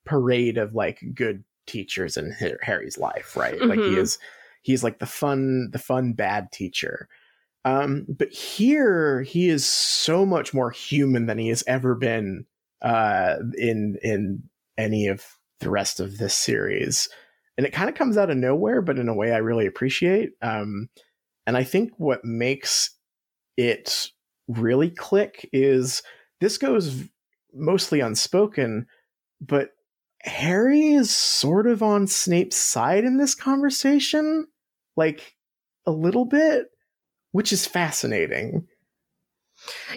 parade 0.05 0.57
of 0.57 0.73
like 0.73 0.99
good 1.13 1.43
teachers 1.67 2.17
in 2.17 2.35
Harry's 2.61 2.97
life, 2.97 3.35
right? 3.35 3.55
Mm-hmm. 3.55 3.69
Like 3.69 3.79
he 3.79 3.95
is 3.95 4.17
he's 4.63 4.83
like 4.83 4.99
the 4.99 5.05
fun 5.05 5.69
the 5.71 5.79
fun 5.79 6.13
bad 6.13 6.51
teacher. 6.51 7.07
Um 7.63 8.07
but 8.09 8.29
here 8.29 9.21
he 9.21 9.49
is 9.49 9.67
so 9.67 10.25
much 10.25 10.53
more 10.53 10.71
human 10.71 11.27
than 11.27 11.37
he 11.37 11.49
has 11.49 11.63
ever 11.67 11.93
been 11.93 12.45
uh 12.81 13.35
in 13.55 13.97
in 14.01 14.43
any 14.77 15.07
of 15.07 15.23
the 15.59 15.69
rest 15.69 15.99
of 15.99 16.17
this 16.17 16.33
series. 16.33 17.09
And 17.57 17.67
it 17.67 17.73
kind 17.73 17.89
of 17.89 17.95
comes 17.95 18.17
out 18.17 18.29
of 18.29 18.37
nowhere, 18.37 18.81
but 18.81 18.97
in 18.97 19.09
a 19.09 19.13
way 19.13 19.33
I 19.33 19.37
really 19.37 19.65
appreciate. 19.65 20.31
Um, 20.41 20.89
and 21.49 21.57
I 21.57 21.63
think 21.63 21.93
what 21.97 22.23
makes 22.23 22.91
it 23.57 24.11
really 24.47 24.91
click 24.91 25.49
is 25.51 26.03
this 26.39 26.59
goes 26.59 27.05
mostly 27.55 28.01
unspoken, 28.01 28.85
but 29.41 29.71
Harry 30.21 30.89
is 30.89 31.09
sort 31.09 31.65
of 31.65 31.81
on 31.81 32.05
Snape's 32.05 32.55
side 32.55 33.03
in 33.03 33.17
this 33.17 33.33
conversation, 33.33 34.45
like 34.95 35.37
a 35.87 35.91
little 35.91 36.25
bit, 36.25 36.67
which 37.31 37.51
is 37.51 37.65
fascinating. 37.65 38.67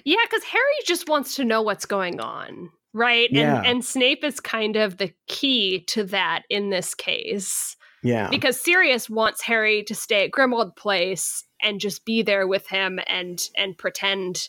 Yeah, 0.07 0.25
because 0.25 0.45
Harry 0.45 0.63
just 0.87 1.07
wants 1.07 1.35
to 1.35 1.45
know 1.45 1.61
what's 1.61 1.85
going 1.85 2.19
on 2.19 2.71
right 2.95 3.29
yeah. 3.31 3.59
and 3.59 3.67
and 3.67 3.85
snape 3.85 4.23
is 4.23 4.39
kind 4.39 4.77
of 4.77 4.99
the 4.99 5.11
key 5.27 5.83
to 5.87 6.05
that 6.05 6.43
in 6.51 6.69
this 6.69 6.95
case 6.95 7.75
yeah. 8.03 8.29
Because 8.29 8.61
sirius 8.61 9.09
wants 9.09 9.43
harry 9.43 9.83
to 9.85 9.95
stay 9.95 10.25
at 10.25 10.31
grimmauld 10.31 10.77
place 10.77 11.45
and 11.61 11.81
just 11.81 12.05
be 12.05 12.23
there 12.23 12.47
with 12.47 12.69
him 12.69 12.99
and 13.07 13.49
and 13.57 13.79
pretend 13.79 14.49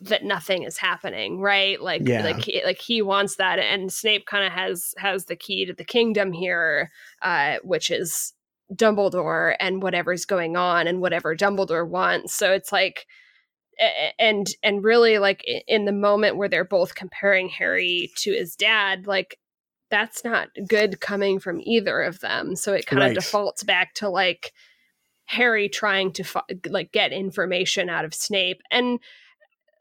that 0.00 0.24
nothing 0.24 0.62
is 0.62 0.76
happening 0.76 1.40
right? 1.40 1.80
Like 1.80 2.02
yeah. 2.04 2.22
like 2.22 2.44
he, 2.44 2.62
like 2.64 2.80
he 2.80 3.00
wants 3.00 3.36
that. 3.36 3.58
And 3.58 3.92
snape 3.92 4.26
kind 4.26 4.46
of 4.46 4.52
has 4.52 4.94
has 4.98 5.24
the 5.24 5.36
key 5.36 5.64
to 5.66 5.72
the 5.72 5.84
kingdom 5.84 6.32
here 6.32 6.90
uh 7.22 7.56
which 7.62 7.90
is 7.90 8.34
dumbledore 8.74 9.54
and 9.60 9.82
whatever's 9.82 10.24
going 10.24 10.56
on 10.56 10.86
and 10.86 11.00
whatever 11.00 11.36
dumbledore 11.36 11.88
wants. 11.88 12.34
So 12.34 12.52
it's 12.52 12.72
like 12.72 13.06
and 14.18 14.46
and 14.62 14.84
really 14.84 15.18
like 15.18 15.44
in 15.66 15.84
the 15.84 15.92
moment 15.92 16.36
where 16.36 16.48
they're 16.48 16.64
both 16.64 16.94
comparing 16.94 17.48
harry 17.48 18.10
to 18.16 18.32
his 18.32 18.56
dad 18.56 19.06
like 19.06 19.38
that's 19.90 20.24
not 20.24 20.48
good 20.68 21.00
coming 21.00 21.38
from 21.38 21.60
either 21.62 22.00
of 22.02 22.20
them 22.20 22.56
so 22.56 22.72
it 22.72 22.86
kind 22.86 23.00
Right. 23.02 23.16
of 23.16 23.22
defaults 23.22 23.62
back 23.62 23.94
to 23.94 24.08
like 24.08 24.52
harry 25.26 25.68
trying 25.68 26.12
to 26.12 26.24
like 26.68 26.92
get 26.92 27.12
information 27.12 27.88
out 27.88 28.04
of 28.04 28.14
snape 28.14 28.60
and 28.70 28.98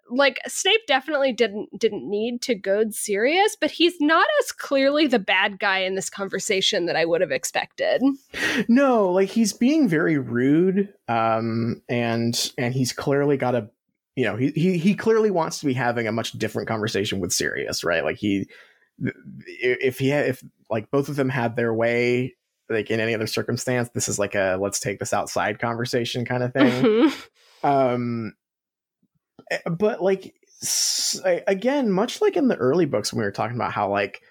like 0.10 0.39
snape 0.47 0.82
definitely 0.88 1.34
didn't 1.34 1.70
didn't 1.80 2.08
need 2.08 2.41
to 2.41 2.53
goad 2.53 2.93
sirius 2.93 3.58
but 3.60 3.72
he's 3.72 3.99
not 3.99 4.28
as 4.41 4.51
clearly 4.51 5.08
the 5.08 5.18
bad 5.20 5.58
guy 5.60 5.80
in 5.80 5.95
this 5.95 6.10
conversation 6.12 6.86
that 6.86 6.95
i 6.95 7.03
would 7.06 7.22
have 7.22 7.32
expected 7.32 8.01
no 8.68 9.12
like 9.12 9.30
he's 9.30 9.53
being 9.53 9.88
very 9.88 10.18
rude 10.20 10.93
um 11.08 11.82
and 11.89 12.51
and 12.58 12.74
he's 12.76 12.93
clearly 12.93 13.38
got 13.38 13.56
a 13.56 13.68
you 14.16 14.26
know 14.26 14.36
he, 14.36 14.51
he 14.51 14.78
he 14.78 14.93
clearly 14.95 15.32
wants 15.32 15.60
to 15.60 15.66
be 15.66 15.74
having 15.74 16.08
a 16.08 16.12
much 16.12 16.32
different 16.34 16.68
conversation 16.70 17.20
with 17.20 17.34
Sirius, 17.34 17.84
right? 17.84 18.03
Like 18.06 18.16
he 18.16 18.47
if 19.00 20.00
he 20.00 20.10
had 20.10 20.28
if 20.28 20.43
like 20.70 20.89
both 20.91 21.10
of 21.10 21.16
them 21.16 21.30
had 21.30 21.56
their 21.56 21.74
way 21.74 22.36
like 22.70 22.89
in 22.89 23.00
any 23.00 23.14
other 23.14 23.28
circumstance 23.28 23.89
this 23.93 24.08
is 24.08 24.18
like 24.18 24.36
a 24.36 24.58
let's 24.60 24.80
take 24.80 25.00
this 25.00 25.14
outside 25.14 25.60
conversation 25.60 26.26
kind 26.26 26.43
of 26.43 26.54
thing 26.54 26.84
Mhm. 26.84 27.28
um 27.64 28.34
eh, 29.52 29.58
but 29.70 30.02
like 30.02 30.34
again 31.48 31.91
much 31.91 32.22
like 32.22 32.38
in 32.38 32.48
the 32.48 32.56
early 32.56 32.86
books 32.86 33.12
when 33.12 33.20
we 33.20 33.26
were 33.26 33.32
talking 33.32 33.56
about 33.56 33.74
how 33.74 33.89
like 33.89 34.22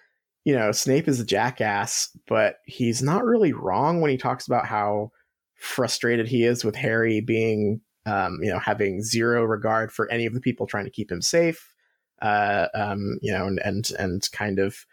you 0.44 0.54
know, 0.54 0.72
Snape 0.72 1.08
is 1.08 1.20
a 1.20 1.24
jackass, 1.24 2.10
but 2.28 2.56
he's 2.66 3.02
not 3.02 3.24
really 3.24 3.52
wrong 3.54 4.00
when 4.00 4.10
he 4.10 4.18
talks 4.18 4.46
about 4.46 4.66
how 4.66 5.10
frustrated 5.54 6.28
he 6.28 6.44
is 6.44 6.62
with 6.64 6.76
Harry 6.76 7.22
being, 7.22 7.80
um, 8.04 8.38
you 8.42 8.50
know, 8.50 8.58
having 8.58 9.02
zero 9.02 9.42
regard 9.42 9.90
for 9.90 10.10
any 10.10 10.26
of 10.26 10.34
the 10.34 10.40
people 10.40 10.66
trying 10.66 10.84
to 10.84 10.90
keep 10.90 11.10
him 11.10 11.22
safe, 11.22 11.72
uh, 12.22 12.68
um, 12.74 13.18
you 13.22 13.32
know, 13.32 13.46
and, 13.46 13.58
and, 13.60 13.90
and 13.98 14.28
kind 14.32 14.58
of 14.58 14.86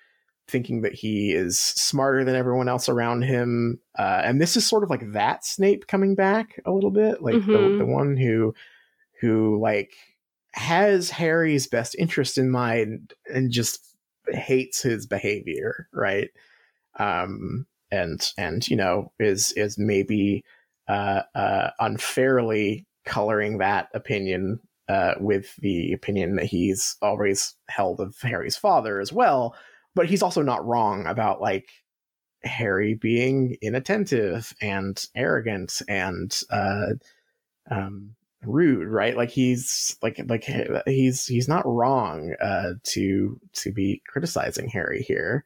thinking 0.47 0.81
that 0.81 0.93
he 0.93 1.31
is 1.31 1.57
smarter 1.59 2.23
than 2.25 2.35
everyone 2.35 2.67
else 2.67 2.89
around 2.89 3.21
him. 3.23 3.79
Uh, 3.97 4.21
and 4.23 4.41
this 4.41 4.57
is 4.57 4.67
sort 4.67 4.83
of 4.83 4.89
like 4.89 5.11
that 5.13 5.45
Snape 5.45 5.87
coming 5.87 6.15
back 6.15 6.59
a 6.65 6.71
little 6.71 6.91
bit, 6.91 7.21
like 7.21 7.35
Mhm. 7.35 7.77
the, 7.77 7.77
the 7.77 7.85
one 7.85 8.17
who, 8.17 8.53
who 9.21 9.59
like 9.61 9.93
has 10.53 11.09
Harry's 11.09 11.67
best 11.67 11.95
interest 11.97 12.37
in 12.37 12.49
mind 12.49 13.13
and 13.33 13.51
just 13.51 13.95
hates 14.27 14.81
his 14.81 15.05
behavior, 15.07 15.87
right? 15.93 16.29
Um, 16.99 17.65
and 17.91 18.31
and 18.37 18.67
you 18.67 18.75
know 18.75 19.11
is 19.19 19.51
is 19.53 19.77
maybe 19.77 20.43
uh, 20.87 21.21
uh, 21.35 21.69
unfairly 21.79 22.85
coloring 23.05 23.57
that 23.57 23.89
opinion 23.93 24.59
uh, 24.91 25.15
with 25.21 25.55
the 25.57 25.93
opinion 25.93 26.35
that 26.35 26.47
he's 26.47 26.97
always 27.01 27.55
held 27.69 28.01
of 28.01 28.13
Harry's 28.21 28.57
father 28.57 28.99
as 28.99 29.13
well. 29.13 29.55
But 29.95 30.07
he's 30.07 30.21
also 30.21 30.41
not 30.41 30.65
wrong 30.65 31.05
about 31.05 31.39
like 31.39 31.69
Harry 32.43 32.95
being 32.95 33.55
inattentive 33.61 34.53
and 34.61 35.01
arrogant 35.15 35.81
and 35.87 36.37
uh, 36.49 36.93
um, 37.69 38.15
rude, 38.43 38.89
right? 38.89 39.15
Like 39.15 39.29
he's 39.29 39.95
like 40.01 40.19
like 40.27 40.43
he's 40.85 41.25
he's 41.25 41.47
not 41.47 41.65
wrong 41.65 42.35
uh, 42.41 42.73
to 42.83 43.39
to 43.53 43.71
be 43.71 44.01
criticizing 44.07 44.67
Harry 44.67 45.03
here. 45.03 45.45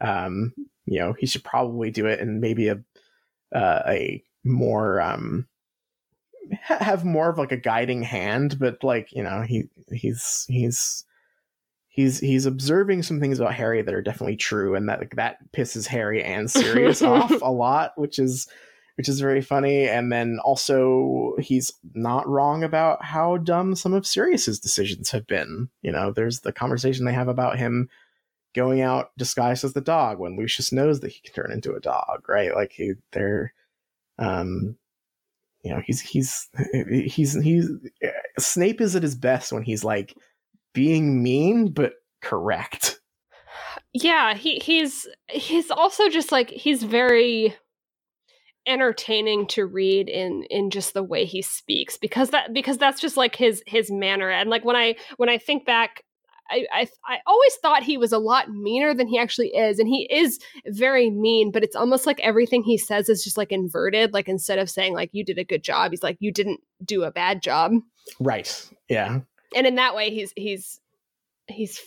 Um, 0.00 0.54
you 0.86 1.00
know, 1.00 1.12
he 1.12 1.26
should 1.26 1.44
probably 1.44 1.90
do 1.90 2.06
it 2.06 2.20
in 2.20 2.40
maybe 2.40 2.68
a 2.68 2.82
uh, 3.54 3.82
a 3.86 4.24
more 4.42 5.02
um 5.02 5.46
have 6.62 7.04
more 7.04 7.28
of 7.30 7.38
like 7.38 7.52
a 7.52 7.56
guiding 7.56 8.02
hand, 8.02 8.58
but 8.58 8.82
like 8.82 9.12
you 9.12 9.22
know 9.22 9.42
he 9.42 9.64
he's 9.92 10.46
he's 10.48 11.04
he's 11.88 12.20
he's 12.20 12.46
observing 12.46 13.02
some 13.02 13.20
things 13.20 13.40
about 13.40 13.54
Harry 13.54 13.82
that 13.82 13.94
are 13.94 14.02
definitely 14.02 14.36
true, 14.36 14.74
and 14.74 14.88
that 14.88 15.02
that 15.16 15.38
pisses 15.52 15.86
Harry 15.86 16.22
and 16.22 16.50
Sirius 16.50 17.02
off 17.02 17.32
a 17.42 17.50
lot, 17.50 17.92
which 17.96 18.18
is 18.18 18.48
which 18.96 19.08
is 19.08 19.20
very 19.20 19.42
funny. 19.42 19.88
And 19.88 20.10
then 20.10 20.38
also 20.42 21.34
he's 21.38 21.72
not 21.94 22.26
wrong 22.28 22.64
about 22.64 23.04
how 23.04 23.36
dumb 23.36 23.74
some 23.74 23.92
of 23.94 24.06
Sirius's 24.06 24.58
decisions 24.58 25.10
have 25.10 25.26
been. 25.26 25.68
You 25.82 25.92
know, 25.92 26.12
there's 26.12 26.40
the 26.40 26.52
conversation 26.52 27.04
they 27.04 27.12
have 27.12 27.28
about 27.28 27.58
him 27.58 27.88
going 28.54 28.80
out 28.80 29.10
disguised 29.18 29.64
as 29.64 29.74
the 29.74 29.82
dog 29.82 30.18
when 30.18 30.36
Lucius 30.36 30.72
knows 30.72 31.00
that 31.00 31.12
he 31.12 31.20
can 31.20 31.34
turn 31.34 31.52
into 31.52 31.74
a 31.74 31.80
dog, 31.80 32.26
right? 32.28 32.54
Like 32.54 32.72
he 32.72 32.94
they're 33.12 33.52
um 34.18 34.76
you 35.66 35.74
know, 35.74 35.82
he's 35.84 36.00
he's 36.00 36.48
he's 37.06 37.34
he's 37.42 37.68
Snape 38.38 38.80
is 38.80 38.94
at 38.94 39.02
his 39.02 39.16
best 39.16 39.52
when 39.52 39.64
he's 39.64 39.82
like 39.82 40.14
being 40.74 41.22
mean 41.24 41.72
but 41.72 41.94
correct. 42.22 43.00
yeah 43.92 44.34
he 44.34 44.56
he's 44.56 45.08
he's 45.28 45.70
also 45.70 46.08
just 46.08 46.30
like 46.30 46.50
he's 46.50 46.84
very 46.84 47.56
entertaining 48.66 49.46
to 49.46 49.66
read 49.66 50.08
in 50.08 50.44
in 50.50 50.70
just 50.70 50.94
the 50.94 51.02
way 51.02 51.24
he 51.24 51.42
speaks 51.42 51.96
because 51.96 52.30
that 52.30 52.52
because 52.52 52.78
that's 52.78 53.00
just 53.00 53.16
like 53.16 53.34
his 53.34 53.62
his 53.66 53.90
manner 53.90 54.28
and 54.30 54.50
like 54.50 54.64
when 54.64 54.76
i 54.76 54.94
when 55.16 55.28
i 55.28 55.38
think 55.38 55.64
back 55.64 56.02
I, 56.50 56.66
I 56.72 56.88
I 57.06 57.18
always 57.26 57.54
thought 57.56 57.82
he 57.82 57.96
was 57.98 58.12
a 58.12 58.18
lot 58.18 58.50
meaner 58.50 58.94
than 58.94 59.06
he 59.06 59.18
actually 59.18 59.48
is, 59.48 59.78
and 59.78 59.88
he 59.88 60.08
is 60.10 60.38
very 60.66 61.10
mean. 61.10 61.50
But 61.50 61.64
it's 61.64 61.76
almost 61.76 62.06
like 62.06 62.20
everything 62.20 62.62
he 62.62 62.78
says 62.78 63.08
is 63.08 63.24
just 63.24 63.36
like 63.36 63.52
inverted. 63.52 64.12
Like 64.12 64.28
instead 64.28 64.58
of 64.58 64.70
saying 64.70 64.94
like 64.94 65.10
"you 65.12 65.24
did 65.24 65.38
a 65.38 65.44
good 65.44 65.62
job," 65.62 65.90
he's 65.92 66.02
like 66.02 66.16
"you 66.20 66.32
didn't 66.32 66.60
do 66.84 67.02
a 67.04 67.10
bad 67.10 67.42
job." 67.42 67.72
Right. 68.20 68.68
Yeah. 68.88 69.20
and 69.54 69.66
in 69.66 69.74
that 69.76 69.94
way 69.94 70.10
he's 70.10 70.32
he's 70.36 70.80
he's 71.48 71.80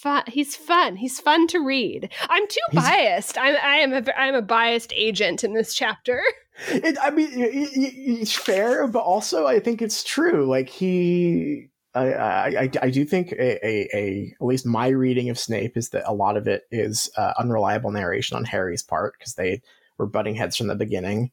fun 0.00 0.22
he's 0.28 0.54
fun 0.54 0.94
he's 0.96 1.18
fun 1.18 1.46
to 1.48 1.58
read 1.58 2.08
i'm 2.28 2.46
too 2.46 2.60
He's- 2.70 2.84
biased 2.84 3.36
i'm 3.38 3.56
i 3.62 3.76
am 3.78 3.92
a 3.92 4.02
i'm 4.20 4.34
a 4.36 4.42
biased 4.42 4.92
agent 4.94 5.42
in 5.42 5.54
this 5.54 5.74
chapter 5.74 6.22
It, 6.68 6.96
I 7.02 7.10
mean, 7.10 7.30
y- 7.38 7.68
y- 7.76 7.92
it's 8.20 8.32
fair, 8.32 8.86
but 8.88 9.00
also 9.00 9.46
I 9.46 9.60
think 9.60 9.80
it's 9.80 10.02
true. 10.02 10.44
Like 10.46 10.68
he, 10.68 11.68
I, 11.94 12.12
I, 12.12 12.70
I- 12.82 12.90
do 12.90 13.04
think 13.04 13.32
a, 13.32 13.66
a, 13.66 13.88
a, 13.94 14.34
at 14.40 14.46
least 14.46 14.66
my 14.66 14.88
reading 14.88 15.30
of 15.30 15.38
Snape 15.38 15.76
is 15.76 15.88
that 15.90 16.08
a 16.08 16.14
lot 16.14 16.36
of 16.36 16.46
it 16.46 16.64
is 16.70 17.10
uh, 17.16 17.32
unreliable 17.38 17.90
narration 17.90 18.36
on 18.36 18.44
Harry's 18.44 18.82
part 18.82 19.14
because 19.18 19.34
they 19.34 19.62
were 19.96 20.06
butting 20.06 20.34
heads 20.34 20.56
from 20.56 20.66
the 20.68 20.74
beginning. 20.76 21.30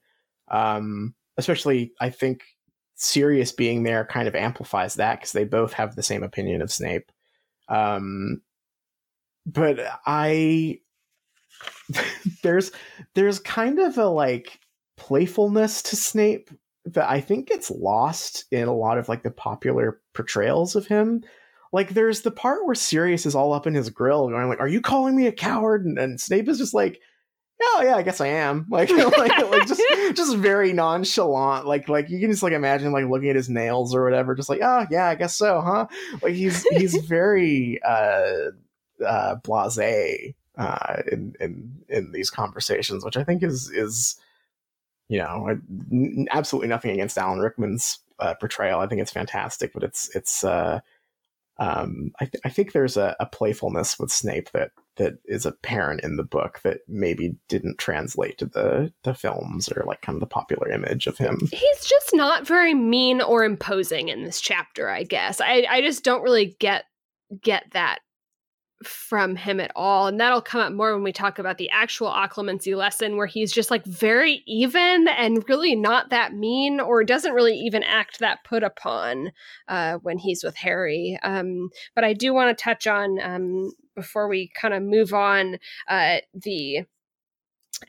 Um, 0.47 1.14
especially, 1.38 1.91
I 1.99 2.10
think 2.10 2.43
Sirius 2.95 3.51
being 3.51 3.84
there 3.84 4.06
kind 4.06 4.28
of 4.28 4.36
amplifies 4.36 4.95
that 4.95 5.20
because 5.20 5.34
they 5.34 5.43
both 5.43 5.74
have 5.74 5.95
the 5.95 6.03
same 6.03 6.24
opinion 6.24 6.62
of 6.62 6.72
Snape. 6.72 7.12
Um, 7.68 8.41
but 9.45 9.80
I, 10.06 10.80
there's 12.43 12.72
there's 13.14 13.39
kind 13.39 13.80
of 13.80 13.97
a 13.97 14.08
like 14.08 14.60
playfulness 14.97 15.82
to 15.84 15.95
Snape 15.95 16.49
that 16.86 17.09
I 17.09 17.19
think 17.19 17.47
gets 17.47 17.71
lost 17.71 18.45
in 18.51 18.67
a 18.67 18.75
lot 18.75 18.97
of 18.97 19.09
like 19.09 19.23
the 19.23 19.31
popular 19.31 19.99
portrayals 20.13 20.75
of 20.75 20.88
him. 20.88 21.23
Like 21.73 21.89
there's 21.89 22.21
the 22.21 22.31
part 22.31 22.65
where 22.65 22.75
Sirius 22.75 23.25
is 23.25 23.36
all 23.36 23.53
up 23.53 23.67
in 23.67 23.73
his 23.73 23.89
grill 23.89 24.29
going 24.29 24.47
like, 24.47 24.59
"Are 24.59 24.67
you 24.67 24.81
calling 24.81 25.15
me 25.15 25.27
a 25.27 25.31
coward?" 25.31 25.86
And, 25.86 25.97
and 25.97 26.21
Snape 26.21 26.47
is 26.47 26.57
just 26.57 26.73
like, 26.73 27.01
"Oh 27.61 27.81
yeah, 27.83 27.95
I 27.95 28.03
guess 28.03 28.21
I 28.21 28.27
am." 28.27 28.67
Like 28.69 28.89
like, 28.89 29.17
like 29.17 29.67
just 29.67 29.81
just 30.15 30.38
very 30.38 30.73
nonchalant. 30.73 31.65
Like 31.65 31.89
like 31.89 32.09
you 32.09 32.19
can 32.19 32.29
just 32.31 32.43
like 32.43 32.53
imagine 32.53 32.91
like 32.91 33.05
looking 33.05 33.29
at 33.29 33.36
his 33.36 33.49
nails 33.49 33.95
or 33.95 34.03
whatever, 34.03 34.36
just 34.36 34.47
like, 34.47 34.61
"Oh 34.61 34.86
yeah, 34.91 35.07
I 35.07 35.15
guess 35.15 35.36
so, 35.36 35.61
huh?" 35.61 35.88
Like 36.21 36.36
he's 36.36 36.63
he's 36.67 36.95
very 37.07 37.81
uh 37.83 38.51
uh 39.05 39.36
blasé 39.43 40.36
uh 40.57 41.01
in 41.11 41.33
in 41.39 41.83
in 41.89 42.11
these 42.11 42.29
conversations, 42.29 43.03
which 43.03 43.17
I 43.17 43.23
think 43.23 43.43
is 43.43 43.69
is 43.71 44.17
you 45.08 45.20
know, 45.20 45.58
absolutely 46.32 46.68
nothing 46.68 46.91
against 46.91 47.18
Alan 47.18 47.39
Rickman's 47.39 47.99
uh, 48.20 48.34
portrayal. 48.36 48.80
I 48.80 48.88
think 48.88 49.01
it's 49.01 49.12
fantastic, 49.12 49.74
but 49.74 49.84
it's 49.84 50.14
it's. 50.16 50.43
Uh, 50.43 50.80
um, 51.58 52.12
I, 52.20 52.26
th- 52.26 52.41
I 52.43 52.49
think 52.49 52.74
there's 52.74 52.97
a, 52.97 53.16
a 53.22 53.26
playfulness 53.26 53.97
with 53.97 54.12
Snape 54.12 54.51
that 54.51 54.72
that 54.97 55.16
is 55.26 55.45
apparent 55.45 56.01
in 56.01 56.16
the 56.16 56.24
book 56.24 56.62
that 56.64 56.80
maybe 56.88 57.36
didn't 57.47 57.78
translate 57.78 58.38
to 58.38 58.45
the 58.45 58.93
the 59.03 59.14
films 59.14 59.70
or 59.70 59.84
like 59.86 60.01
kind 60.01 60.16
of 60.16 60.20
the 60.20 60.26
popular 60.26 60.70
image 60.70 61.08
of 61.08 61.18
him. 61.18 61.39
he's 61.51 61.86
just 61.86 62.12
not 62.14 62.47
very 62.47 62.74
mean 62.74 63.22
or 63.22 63.43
imposing 63.43 64.10
in 64.10 64.24
this 64.24 64.39
chapter 64.39 64.89
i 64.89 65.03
guess 65.03 65.41
i 65.41 65.66
i 65.70 65.82
just 65.82 66.03
don't 66.03 66.24
really 66.24 66.56
get 66.60 66.86
get 67.41 67.66
that 67.72 67.99
from 68.84 69.36
him 69.38 69.59
at 69.59 69.71
all 69.76 70.07
and 70.07 70.19
that'll 70.19 70.41
come 70.41 70.59
up 70.59 70.73
more 70.73 70.93
when 70.93 71.03
we 71.03 71.13
talk 71.13 71.39
about 71.39 71.57
the 71.57 71.69
actual 71.69 72.09
occlumency 72.09 72.76
lesson 72.76 73.15
where 73.15 73.26
he's 73.26 73.51
just 73.51 73.71
like 73.71 73.86
very 73.86 74.43
even 74.45 75.07
and 75.07 75.47
really 75.47 75.76
not 75.76 76.09
that 76.09 76.34
mean 76.34 76.82
or 76.82 77.03
doesn't 77.03 77.34
really 77.34 77.55
even 77.55 77.84
act 77.84 78.19
that 78.19 78.43
put 78.43 78.63
upon 78.63 79.32
uh, 79.69 79.95
when 79.99 80.17
he's 80.17 80.43
with 80.43 80.57
harry 80.57 81.17
um, 81.23 81.69
but 81.95 82.03
i 82.03 82.11
do 82.11 82.34
want 82.34 82.55
to 82.55 82.63
touch 82.63 82.86
on 82.86 83.17
um, 83.21 83.71
before 83.95 84.28
we 84.28 84.51
kind 84.59 84.73
of 84.73 84.84
move 84.84 85.13
on 85.13 85.57
uh, 85.88 86.17
the 86.34 86.82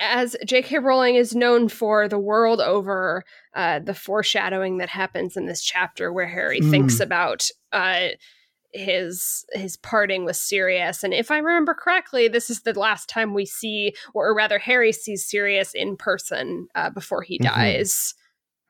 as 0.01 0.37
J.K. 0.45 0.79
Rowling 0.79 1.15
is 1.15 1.35
known 1.35 1.69
for 1.69 2.09
the 2.09 2.19
world 2.19 2.61
over, 2.61 3.25
uh, 3.55 3.79
the 3.79 3.95
foreshadowing 3.95 4.79
that 4.79 4.89
happens 4.89 5.37
in 5.37 5.47
this 5.47 5.63
chapter 5.63 6.13
where 6.13 6.27
Harry 6.27 6.61
Mm. 6.61 6.71
thinks 6.71 7.01
about 7.01 7.49
uh, 7.73 8.09
his 8.77 9.45
his 9.53 9.77
parting 9.77 10.25
with 10.25 10.37
Sirius, 10.37 11.03
and 11.03 11.13
if 11.15 11.31
I 11.31 11.39
remember 11.39 11.75
correctly, 11.75 12.29
this 12.29 12.51
is 12.51 12.63
the 12.63 12.79
last 12.79 13.09
time 13.09 13.35
we 13.35 13.47
see, 13.47 13.95
or 14.15 14.35
rather, 14.35 14.59
Harry 14.59 14.93
sees 14.93 15.27
Sirius 15.27 15.75
in 15.75 15.97
person 15.97 16.69
uh, 16.75 16.91
before 16.91 17.23
he 17.23 17.39
Mhm. 17.39 17.45
dies. 17.45 18.15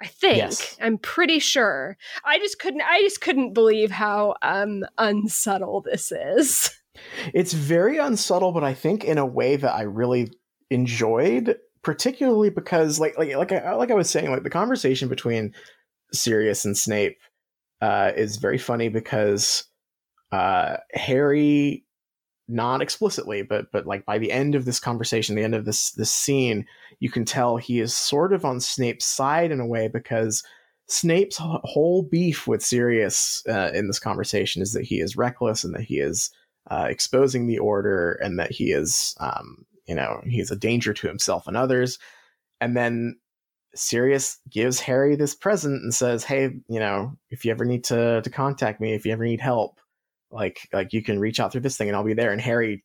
I 0.01 0.07
think 0.07 0.37
Yes. 0.37 0.77
I'm 0.81 0.99
pretty 0.99 1.39
sure. 1.39 1.97
I 2.25 2.39
just 2.39 2.59
couldn't. 2.59 2.83
I 2.83 3.01
just 3.01 3.21
couldn't 3.21 3.55
believe 3.55 3.91
how 3.91 4.35
um, 4.43 4.85
unsubtle 4.99 5.81
this 5.81 6.13
is. 6.13 6.71
It's 7.35 7.53
very 7.53 7.99
unsubtle, 7.99 8.53
but 8.53 8.65
I 8.65 8.73
think 8.73 9.05
in 9.05 9.19
a 9.19 9.27
way 9.27 9.57
that 9.57 9.73
I 9.75 9.83
really 9.83 10.31
enjoyed, 10.71 11.57
particularly 11.83 12.51
because 12.51 12.99
like 12.99 13.17
like 13.19 13.35
like 13.37 13.53
I, 13.53 13.75
like 13.75 13.91
I 13.91 13.95
was 13.95 14.11
saying, 14.11 14.31
like 14.31 14.43
the 14.43 14.51
conversation 14.51 15.09
between 15.09 15.55
Sirius 16.13 16.65
and 16.65 16.77
Snape 16.77 17.17
uh, 17.81 18.13
is 18.17 18.37
very 18.37 18.59
funny 18.59 18.89
because 18.89 19.65
uh, 20.33 20.77
Harry, 20.93 21.85
not 22.49 22.81
explicitly, 22.81 23.43
but 23.43 23.71
but 23.73 23.87
like 23.87 24.05
by 24.05 24.19
the 24.19 24.33
end 24.33 24.55
of 24.55 24.65
this 24.65 24.81
conversation, 24.81 25.35
the 25.35 25.45
end 25.45 25.55
of 25.55 25.65
this 25.65 25.91
this 25.93 26.11
scene, 26.11 26.67
you 27.01 27.11
can 27.11 27.25
tell 27.25 27.57
he 27.57 27.81
is 27.81 27.97
sort 27.97 28.33
of 28.33 28.45
on 28.45 28.61
Snape's 28.61 29.05
side 29.05 29.51
in 29.51 29.61
a 29.61 29.67
way 29.67 29.89
because 29.89 30.43
Snape's 30.89 31.39
whole 31.41 32.03
beef 32.03 32.47
with 32.47 32.65
Sirius 32.65 33.43
uh, 33.49 33.71
in 33.75 33.89
this 33.89 33.99
conversation 33.99 34.63
is 34.63 34.73
that 34.73 34.85
he 34.85 35.01
is 35.01 35.17
reckless 35.17 35.65
and 35.65 35.75
that 35.75 35.83
he 35.83 35.99
is 35.99 36.31
uh, 36.71 36.87
exposing 36.89 37.47
the 37.47 37.59
order 37.59 38.13
and 38.23 38.39
that 38.39 38.53
he 38.53 38.73
is, 38.73 39.17
um, 39.19 39.67
you 39.87 39.95
know, 39.95 40.21
he's 40.25 40.51
a 40.51 40.57
danger 40.57 40.93
to 40.93 41.09
himself 41.09 41.47
and 41.47 41.57
others. 41.57 41.99
And 42.61 42.77
then 42.77 43.19
Sirius 43.75 44.39
gives 44.49 44.81
Harry 44.81 45.17
this 45.17 45.35
present 45.35 45.83
and 45.83 45.95
says, 45.95 46.25
"Hey, 46.25 46.45
you 46.69 46.81
know, 46.81 47.17
if 47.31 47.45
you 47.45 47.51
ever 47.51 47.65
need 47.65 47.85
to 47.85 48.23
to 48.23 48.31
contact 48.31 48.81
me, 48.81 48.95
if 48.95 49.05
you 49.05 49.13
ever 49.13 49.25
need 49.25 49.41
help, 49.41 49.81
like 50.31 50.69
like 50.73 50.93
you 50.93 51.03
can 51.03 51.19
reach 51.21 51.41
out 51.41 51.53
through 51.53 51.63
this 51.63 51.77
thing 51.77 51.89
and 51.89 51.97
I'll 51.97 52.05
be 52.05 52.15
there." 52.15 52.33
And 52.33 52.41
Harry 52.41 52.85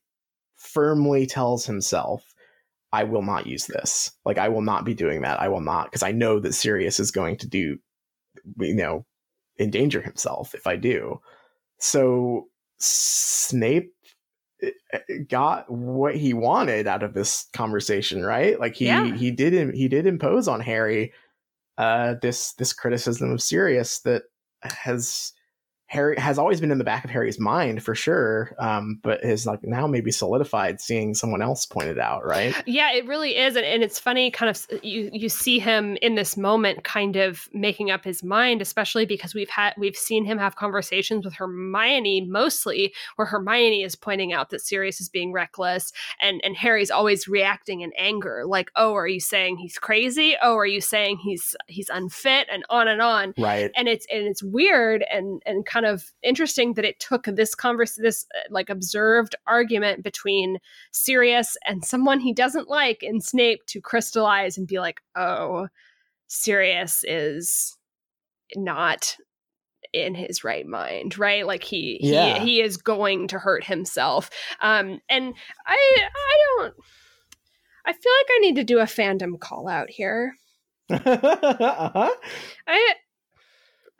firmly 0.56 1.26
tells 1.26 1.66
himself, 1.66 2.34
"I 2.92 3.04
will 3.04 3.22
not 3.22 3.46
use 3.46 3.66
this. 3.66 4.12
Like 4.24 4.38
I 4.38 4.48
will 4.48 4.62
not 4.62 4.84
be 4.84 4.94
doing 4.94 5.22
that. 5.22 5.40
I 5.40 5.48
will 5.48 5.60
not 5.60 5.86
because 5.86 6.02
I 6.02 6.12
know 6.12 6.40
that 6.40 6.54
Sirius 6.54 7.00
is 7.00 7.10
going 7.10 7.36
to 7.38 7.48
do, 7.48 7.78
you 8.58 8.74
know, 8.74 9.04
endanger 9.58 10.00
himself 10.02 10.54
if 10.54 10.66
I 10.66 10.76
do." 10.76 11.20
So 11.78 12.48
Snape 12.78 13.92
eh, 14.62 14.70
eh, 14.92 14.98
got 15.28 15.70
what 15.70 16.16
he 16.16 16.34
wanted 16.34 16.86
out 16.86 17.02
of 17.02 17.14
this 17.14 17.46
conversation, 17.52 18.22
right? 18.24 18.58
Like 18.60 18.74
he 18.76 18.86
Yeah. 18.86 19.14
he 19.14 19.30
did 19.30 19.74
he 19.74 19.88
did 19.88 20.06
impose 20.06 20.48
on 20.48 20.60
Harry 20.60 21.12
uh 21.78 22.14
this 22.22 22.52
this 22.54 22.72
criticism 22.72 23.30
of 23.32 23.42
Sirius 23.42 24.00
that 24.00 24.24
has 24.62 25.32
Harry 25.92 26.16
has 26.18 26.38
always 26.38 26.58
been 26.58 26.70
in 26.70 26.78
the 26.78 26.84
back 26.84 27.04
of 27.04 27.10
Harry's 27.10 27.38
mind 27.38 27.82
for 27.82 27.94
sure, 27.94 28.54
um, 28.58 28.98
but 29.02 29.22
is 29.22 29.44
like 29.44 29.62
now 29.62 29.86
maybe 29.86 30.10
solidified 30.10 30.80
seeing 30.80 31.12
someone 31.12 31.42
else 31.42 31.66
point 31.66 31.86
it 31.88 31.98
out, 31.98 32.24
right? 32.24 32.54
Yeah, 32.66 32.92
it 32.94 33.06
really 33.06 33.36
is, 33.36 33.56
and, 33.56 33.66
and 33.66 33.82
it's 33.82 33.98
funny. 33.98 34.30
Kind 34.30 34.48
of, 34.48 34.82
you 34.82 35.10
you 35.12 35.28
see 35.28 35.58
him 35.58 35.98
in 36.00 36.14
this 36.14 36.34
moment, 36.34 36.82
kind 36.82 37.16
of 37.16 37.46
making 37.52 37.90
up 37.90 38.04
his 38.04 38.22
mind, 38.22 38.62
especially 38.62 39.04
because 39.04 39.34
we've 39.34 39.50
had 39.50 39.74
we've 39.76 39.94
seen 39.94 40.24
him 40.24 40.38
have 40.38 40.56
conversations 40.56 41.26
with 41.26 41.34
Hermione 41.34 42.22
mostly, 42.22 42.94
where 43.16 43.26
Hermione 43.26 43.82
is 43.82 43.94
pointing 43.94 44.32
out 44.32 44.48
that 44.48 44.62
Sirius 44.62 44.98
is 44.98 45.10
being 45.10 45.30
reckless, 45.30 45.92
and 46.22 46.40
and 46.42 46.56
Harry's 46.56 46.90
always 46.90 47.28
reacting 47.28 47.82
in 47.82 47.92
anger, 47.98 48.44
like, 48.46 48.70
"Oh, 48.76 48.94
are 48.94 49.06
you 49.06 49.20
saying 49.20 49.58
he's 49.58 49.78
crazy? 49.78 50.36
Oh, 50.40 50.56
are 50.56 50.64
you 50.64 50.80
saying 50.80 51.18
he's 51.18 51.54
he's 51.66 51.90
unfit?" 51.90 52.46
and 52.50 52.64
on 52.70 52.88
and 52.88 53.02
on 53.02 53.34
Right. 53.36 53.70
and 53.76 53.88
it's 53.88 54.06
and 54.10 54.26
it's 54.26 54.42
weird 54.42 55.04
and 55.12 55.42
and 55.44 55.66
kind 55.66 55.81
of 55.84 56.12
interesting 56.22 56.74
that 56.74 56.84
it 56.84 57.00
took 57.00 57.24
this 57.24 57.54
converse 57.54 57.96
this 57.96 58.26
uh, 58.34 58.48
like 58.50 58.70
observed 58.70 59.34
argument 59.46 60.02
between 60.02 60.58
Sirius 60.90 61.56
and 61.66 61.84
someone 61.84 62.20
he 62.20 62.32
doesn't 62.32 62.68
like 62.68 63.02
in 63.02 63.20
Snape 63.20 63.64
to 63.66 63.80
crystallize 63.80 64.56
and 64.58 64.66
be 64.66 64.78
like, 64.78 65.00
oh, 65.16 65.68
Sirius 66.28 67.04
is 67.04 67.76
not 68.56 69.16
in 69.92 70.14
his 70.14 70.42
right 70.42 70.66
mind, 70.66 71.18
right? 71.18 71.46
Like 71.46 71.62
he 71.62 71.98
Yeah. 72.00 72.38
he 72.38 72.54
he 72.54 72.60
is 72.62 72.76
going 72.76 73.28
to 73.28 73.38
hurt 73.38 73.64
himself. 73.64 74.30
Um 74.60 75.00
and 75.08 75.34
I 75.66 75.96
I 75.98 76.38
don't 76.56 76.74
I 77.84 77.92
feel 77.92 78.12
like 78.20 78.30
I 78.30 78.38
need 78.40 78.56
to 78.56 78.64
do 78.64 78.78
a 78.78 78.84
fandom 78.84 79.38
call 79.38 79.68
out 79.68 79.90
here. 79.90 80.36
uh-huh. 80.90 82.10
I 82.66 82.94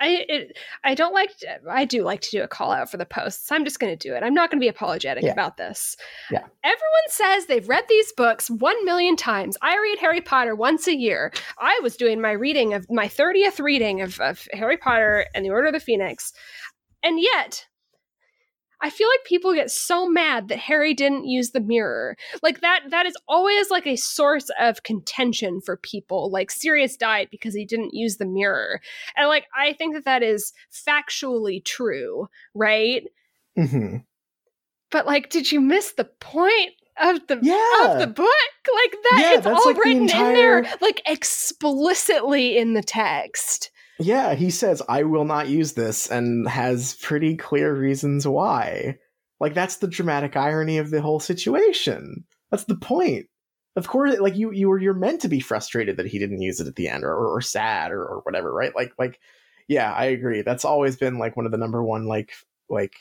I 0.03 0.25
it, 0.29 0.59
I 0.85 0.95
don't 0.95 1.15
like 1.15 1.37
to, 1.39 1.59
I 1.71 1.85
do 1.85 2.03
like 2.03 2.21
to 2.23 2.31
do 2.31 2.43
a 2.43 2.49
call 2.49 2.73
out 2.73 2.91
for 2.91 2.97
the 2.97 3.07
posts. 3.07 3.51
I'm 3.53 3.65
just 3.65 3.79
going 3.79 3.97
to 3.97 4.09
do 4.09 4.15
it. 4.15 4.23
I'm 4.23 4.35
not 4.35 4.51
going 4.51 4.59
to 4.59 4.65
be 4.65 4.69
apologetic 4.69 5.23
Yeah. 5.25 5.33
about 5.33 5.57
this. 5.57 5.97
Yeah. 6.31 6.45
Everyone 6.65 7.09
says 7.09 7.47
they've 7.47 7.69
read 7.69 7.85
these 7.89 8.13
books 8.13 8.51
1 8.51 8.85
million 8.85 9.17
times. 9.17 9.57
I 9.63 9.77
read 9.77 9.99
Harry 10.01 10.21
Potter 10.21 10.55
once 10.57 10.87
a 10.89 10.97
year. 10.97 11.33
I 11.59 11.79
was 11.83 11.97
doing 11.97 12.21
my 12.21 12.33
reading 12.33 12.75
of 12.75 12.87
my 12.91 13.07
30th 13.07 13.61
reading 13.61 14.01
of, 14.01 14.21
of 14.21 14.47
Harry 14.53 14.77
Potter 14.77 15.27
and 15.35 15.45
the 15.45 15.51
Order 15.51 15.69
of 15.69 15.75
the 15.75 15.81
Phoenix. 15.81 16.33
And 17.05 17.21
yet 17.21 17.67
I 18.83 18.91
feel 18.91 19.09
like 19.09 19.24
people 19.24 19.55
get 19.55 19.70
so 19.70 20.09
mad 20.09 20.49
that 20.49 20.59
Harry 20.59 20.93
didn't 20.93 21.26
use 21.26 21.53
the 21.53 21.61
mirror. 21.61 22.16
Like 22.43 22.61
that 22.61 22.80
that 22.91 23.07
is 23.07 23.16
always 23.28 23.70
like 23.70 23.87
a 23.87 23.97
source 23.97 24.51
of 24.61 24.83
contention 24.83 25.61
for 25.61 25.76
people. 25.76 26.30
Like 26.30 26.51
Sirius 26.51 26.97
died 26.97 27.28
because 27.30 27.55
he 27.55 27.64
didn't 27.64 27.95
use 27.95 28.16
the 28.16 28.26
mirror. 28.26 28.80
And 29.16 29.28
like 29.28 29.47
I 29.57 29.72
think 29.72 29.95
that 29.95 30.05
that 30.05 30.22
is 30.22 30.53
factually 30.72 31.64
true, 31.64 32.28
right? 32.55 33.05
hmm 33.57 33.99
But 34.91 35.07
like 35.07 35.30
did 35.30 35.51
you 35.53 35.61
miss 35.61 35.93
the 35.93 36.05
point 36.05 36.72
of 37.01 37.26
the 37.28 37.39
Yeah. 37.41 37.93
of 37.95 38.01
the 38.01 38.12
book? 38.12 38.28
Like 38.74 38.93
that 39.03 39.22
Yeah, 39.22 39.39
it's 39.39 39.47
all 39.47 39.64
like 39.66 39.76
the 39.76 39.80
written 39.80 40.03
in 40.03 40.09
there 40.35 40.64
like 40.80 41.03
explicitly 41.07 42.59
in 42.59 42.74
the 42.74 42.83
text. 42.83 43.70
Yeah, 43.99 44.34
he 44.34 44.51
says, 44.51 44.82
I 44.88 45.05
will 45.05 45.24
not 45.24 45.49
use 45.49 45.72
this, 45.72 46.11
and 46.11 46.49
has 46.49 46.95
pretty 46.95 47.36
clear 47.36 47.74
reasons 47.74 48.26
why. 48.26 48.99
Like, 49.38 49.55
that's 49.55 49.76
the 49.76 49.88
dramatic 49.88 50.36
irony 50.36 50.78
of 50.78 50.90
the 50.90 51.03
whole 51.03 51.20
situation. 51.20 52.24
That's 52.51 52.64
the 52.64 52.76
point. 52.76 53.26
Of 53.74 53.88
course, 53.88 54.18
like 54.20 54.36
you, 54.36 54.53
you 54.53 54.68
were 54.68 54.78
you're 54.78 54.93
meant 54.93 55.22
to 55.22 55.28
be 55.28 55.40
frustrated 55.40 55.97
that 55.97 56.07
he 56.07 56.18
didn't 56.18 56.43
use 56.43 56.61
it 56.61 56.66
at 56.66 56.76
the 56.76 56.88
end, 56.88 57.05
or, 57.05 57.12
or, 57.12 57.36
or 57.36 57.40
sad, 57.40 57.90
or, 57.90 58.03
or 58.03 58.20
whatever, 58.24 58.53
right? 58.53 58.74
Like, 58.74 58.93
like, 58.99 59.18
yeah, 59.68 59.93
I 59.93 60.07
agree. 60.07 60.43
That's 60.43 60.64
always 60.64 60.97
been 60.97 61.18
like 61.18 61.36
one 61.36 61.47
of 61.47 61.53
the 61.53 61.59
number 61.59 61.82
one 61.82 62.07
like 62.07 62.32
like 62.68 62.95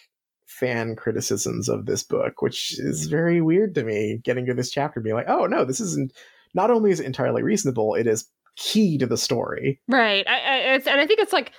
fan 0.47 0.95
criticisms 0.95 1.67
of 1.67 1.85
this 1.85 2.03
book, 2.03 2.41
which 2.41 2.79
is 2.79 3.07
very 3.07 3.41
weird 3.41 3.75
to 3.75 3.83
me. 3.83 4.19
Getting 4.23 4.45
to 4.45 4.53
this 4.53 4.71
chapter, 4.71 5.01
being 5.01 5.15
like, 5.15 5.29
oh 5.29 5.45
no, 5.45 5.65
this 5.65 5.81
isn't. 5.81 6.13
Not 6.53 6.71
only 6.71 6.91
is 6.91 6.99
it 6.99 7.05
entirely 7.05 7.43
reasonable, 7.43 7.95
it 7.95 8.07
is 8.07 8.29
key 8.62 8.97
to 8.97 9.05
the 9.05 9.18
story. 9.18 9.80
Right. 9.88 10.26
I, 10.28 10.34
I, 10.34 10.57
and 10.76 11.01
I 11.01 11.07
think 11.07 11.20
it's 11.20 11.34
like 11.34 11.51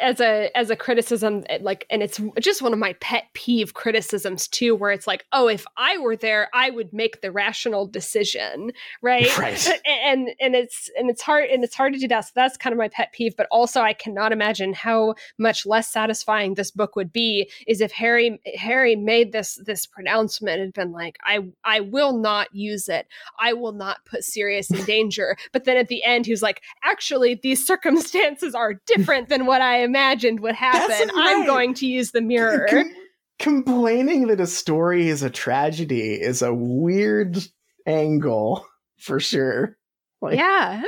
as 0.00 0.20
a 0.20 0.50
as 0.56 0.70
a 0.70 0.76
criticism 0.76 1.44
like 1.60 1.86
and 1.90 2.02
it's 2.02 2.20
just 2.40 2.62
one 2.62 2.72
of 2.72 2.78
my 2.78 2.94
pet 2.94 3.24
peeve 3.34 3.74
criticisms 3.74 4.48
too 4.48 4.74
where 4.74 4.90
it's 4.90 5.06
like 5.06 5.24
oh 5.32 5.48
if 5.48 5.64
i 5.76 5.96
were 5.98 6.16
there 6.16 6.48
i 6.54 6.70
would 6.70 6.92
make 6.92 7.20
the 7.20 7.30
rational 7.30 7.86
decision 7.86 8.70
right 9.02 9.26
Right. 9.38 9.68
And 9.86 10.30
and 10.40 10.56
it's 10.56 10.90
and 10.98 11.10
it's 11.10 11.22
hard 11.22 11.48
and 11.50 11.62
it's 11.62 11.74
hard 11.74 11.92
to 11.92 11.98
do 11.98 12.08
that 12.08 12.24
so 12.24 12.32
that's 12.34 12.56
kind 12.56 12.72
of 12.72 12.78
my 12.78 12.88
pet 12.88 13.12
peeve 13.12 13.36
but 13.36 13.46
also 13.50 13.80
i 13.82 13.92
cannot 13.92 14.32
imagine 14.32 14.72
how 14.72 15.14
much 15.38 15.64
less 15.64 15.92
satisfying 15.92 16.54
this 16.54 16.70
book 16.70 16.96
would 16.96 17.12
be 17.12 17.50
is 17.66 17.80
if 17.80 17.92
harry 17.92 18.40
harry 18.56 18.96
made 18.96 19.32
this 19.32 19.60
this 19.64 19.86
pronouncement 19.86 20.60
and 20.60 20.72
been 20.72 20.92
like 20.92 21.18
i 21.24 21.40
i 21.64 21.80
will 21.80 22.18
not 22.18 22.52
use 22.54 22.88
it 22.88 23.06
I 23.38 23.52
will 23.52 23.72
not 23.72 24.04
put 24.04 24.24
Sirius 24.24 24.70
in 24.70 24.84
danger. 24.84 25.36
But 25.52 25.64
then 25.64 25.76
at 25.76 25.88
the 25.88 26.04
end, 26.04 26.26
he 26.26 26.32
was 26.32 26.42
like, 26.42 26.62
actually, 26.84 27.38
these 27.42 27.64
circumstances 27.66 28.54
are 28.54 28.74
different 28.86 29.28
than 29.28 29.46
what 29.46 29.62
I 29.62 29.67
imagined 29.76 30.40
would 30.40 30.56
happen. 30.56 31.10
I'm 31.14 31.46
going 31.46 31.74
to 31.74 31.86
use 31.86 32.10
the 32.10 32.20
mirror. 32.20 32.66
Com- 32.68 32.92
complaining 33.38 34.26
that 34.26 34.40
a 34.40 34.46
story 34.46 35.08
is 35.08 35.22
a 35.22 35.30
tragedy 35.30 36.14
is 36.14 36.42
a 36.42 36.52
weird 36.52 37.38
angle 37.86 38.66
for 38.98 39.20
sure. 39.20 39.78
Like, 40.20 40.36
yeah. 40.36 40.82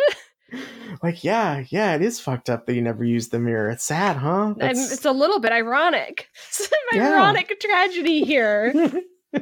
like 1.02 1.22
yeah, 1.22 1.62
yeah, 1.68 1.94
it 1.94 2.02
is 2.02 2.18
fucked 2.18 2.50
up 2.50 2.66
that 2.66 2.74
you 2.74 2.82
never 2.82 3.04
used 3.04 3.30
the 3.30 3.38
mirror. 3.38 3.70
It's 3.70 3.84
sad, 3.84 4.16
huh? 4.16 4.54
It's 4.58 5.04
a 5.04 5.12
little 5.12 5.38
bit 5.38 5.52
ironic. 5.52 6.26
Some 6.50 6.66
Yeah. 6.92 7.14
ironic 7.14 7.56
tragedy 7.60 8.24
here. 8.24 8.74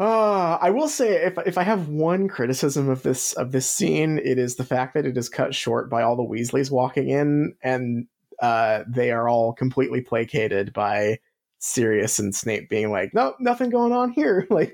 Uh, 0.00 0.56
I 0.62 0.70
will 0.70 0.88
say 0.88 1.26
if 1.26 1.36
if 1.46 1.58
I 1.58 1.62
have 1.62 1.88
one 1.88 2.26
criticism 2.26 2.88
of 2.88 3.02
this 3.02 3.34
of 3.34 3.52
this 3.52 3.70
scene, 3.70 4.18
it 4.18 4.38
is 4.38 4.56
the 4.56 4.64
fact 4.64 4.94
that 4.94 5.04
it 5.04 5.18
is 5.18 5.28
cut 5.28 5.54
short 5.54 5.90
by 5.90 6.00
all 6.02 6.16
the 6.16 6.22
Weasleys 6.22 6.70
walking 6.70 7.10
in, 7.10 7.54
and 7.62 8.06
uh, 8.40 8.84
they 8.88 9.10
are 9.10 9.28
all 9.28 9.52
completely 9.52 10.00
placated 10.00 10.72
by 10.72 11.18
Sirius 11.58 12.18
and 12.18 12.34
Snape 12.34 12.70
being 12.70 12.90
like, 12.90 13.12
"No, 13.12 13.34
nothing 13.40 13.68
going 13.68 13.92
on 13.92 14.10
here." 14.10 14.46
Like 14.50 14.72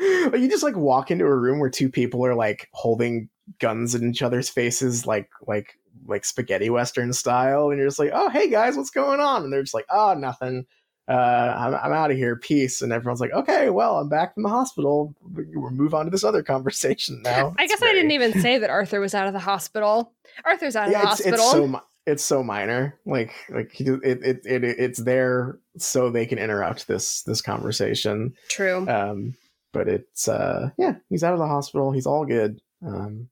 you 0.00 0.48
just 0.48 0.64
like 0.64 0.76
walk 0.76 1.12
into 1.12 1.24
a 1.26 1.36
room 1.36 1.60
where 1.60 1.70
two 1.70 1.88
people 1.88 2.26
are 2.26 2.34
like 2.34 2.68
holding 2.72 3.28
guns 3.60 3.94
in 3.94 4.10
each 4.10 4.22
other's 4.22 4.48
faces, 4.48 5.06
like 5.06 5.30
like 5.46 5.78
like 6.06 6.24
spaghetti 6.24 6.68
western 6.68 7.12
style, 7.12 7.70
and 7.70 7.78
you're 7.78 7.86
just 7.86 8.00
like, 8.00 8.10
"Oh, 8.12 8.28
hey 8.28 8.50
guys, 8.50 8.76
what's 8.76 8.90
going 8.90 9.20
on?" 9.20 9.44
And 9.44 9.52
they're 9.52 9.62
just 9.62 9.74
like, 9.74 9.86
"Oh, 9.88 10.14
nothing." 10.14 10.66
Uh, 11.10 11.54
I'm, 11.58 11.74
I'm 11.74 11.92
out 11.92 12.10
of 12.12 12.16
here, 12.16 12.36
peace. 12.36 12.82
And 12.82 12.92
everyone's 12.92 13.20
like, 13.20 13.32
okay, 13.32 13.68
well, 13.68 13.96
I'm 13.98 14.08
back 14.08 14.32
from 14.34 14.44
the 14.44 14.48
hospital. 14.48 15.14
We'll 15.22 15.70
move 15.72 15.92
on 15.92 16.04
to 16.04 16.10
this 16.10 16.22
other 16.24 16.42
conversation 16.42 17.20
now. 17.24 17.54
I 17.58 17.64
It's 17.64 17.72
guess 17.74 17.82
I 17.82 17.92
didn't 17.92 18.12
even 18.12 18.40
say 18.40 18.58
that 18.58 18.70
Arthur 18.70 19.00
was 19.00 19.14
out 19.14 19.26
of 19.26 19.32
the 19.32 19.40
hospital. 19.40 20.12
Arthur's 20.44 20.76
out 20.76 20.86
of 20.86 20.92
Yeah, 20.92 21.00
the 21.02 21.10
it's, 21.10 21.10
hospital. 21.24 21.40
it's 21.40 21.50
so 21.50 21.66
mi- 21.66 21.78
it's 22.06 22.24
so 22.24 22.42
minor. 22.42 22.98
Like 23.04 23.32
like 23.50 23.78
it, 23.80 24.00
it 24.04 24.40
it 24.46 24.64
it's 24.64 24.98
there 25.00 25.58
so 25.78 26.10
they 26.10 26.26
can 26.26 26.38
interrupt 26.38 26.86
this 26.86 27.22
this 27.22 27.42
conversation. 27.42 28.34
True. 28.48 28.88
Um, 28.88 29.34
but 29.72 29.88
it's 29.88 30.28
uh 30.28 30.70
yeah, 30.78 30.94
he's 31.08 31.22
out 31.24 31.32
of 31.34 31.38
the 31.40 31.46
hospital. 31.46 31.90
He's 31.92 32.06
all 32.06 32.24
good. 32.24 32.60
Um, 32.86 33.28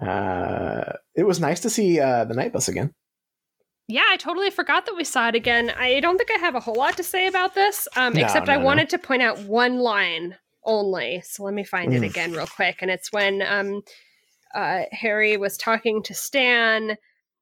uh, 0.00 0.92
it 1.14 1.24
was 1.26 1.40
nice 1.40 1.60
to 1.60 1.70
see 1.70 1.98
uh 2.00 2.24
the 2.24 2.34
night 2.34 2.52
bus 2.52 2.68
again. 2.68 2.92
Yeah, 3.88 4.04
I 4.10 4.18
totally 4.18 4.50
forgot 4.50 4.84
that 4.84 4.94
we 4.96 5.04
saw 5.04 5.28
it 5.28 5.34
again. 5.34 5.70
I 5.70 6.00
don't 6.00 6.18
think 6.18 6.30
I 6.30 6.38
have 6.38 6.54
a 6.54 6.60
whole 6.60 6.74
lot 6.74 6.96
to 6.98 7.02
say 7.02 7.26
about 7.26 7.54
this, 7.54 7.88
um, 7.96 8.14
No, 8.14 8.20
except 8.20 8.46
no, 8.46 8.52
I 8.52 8.56
no. 8.58 8.64
wanted 8.64 8.90
to 8.90 8.98
point 8.98 9.22
out 9.22 9.38
one 9.40 9.78
line 9.78 10.36
only. 10.64 11.22
So 11.24 11.42
let 11.44 11.54
me 11.54 11.64
find 11.64 11.94
it 11.94 12.02
Mm. 12.02 12.10
again 12.10 12.32
real 12.32 12.46
quick. 12.46 12.82
And 12.82 12.90
it's 12.90 13.10
when 13.12 13.40
um, 13.40 13.82
uh, 14.54 14.82
Harry 14.92 15.38
was 15.38 15.56
talking 15.56 16.02
to 16.02 16.12
Stan 16.14 16.96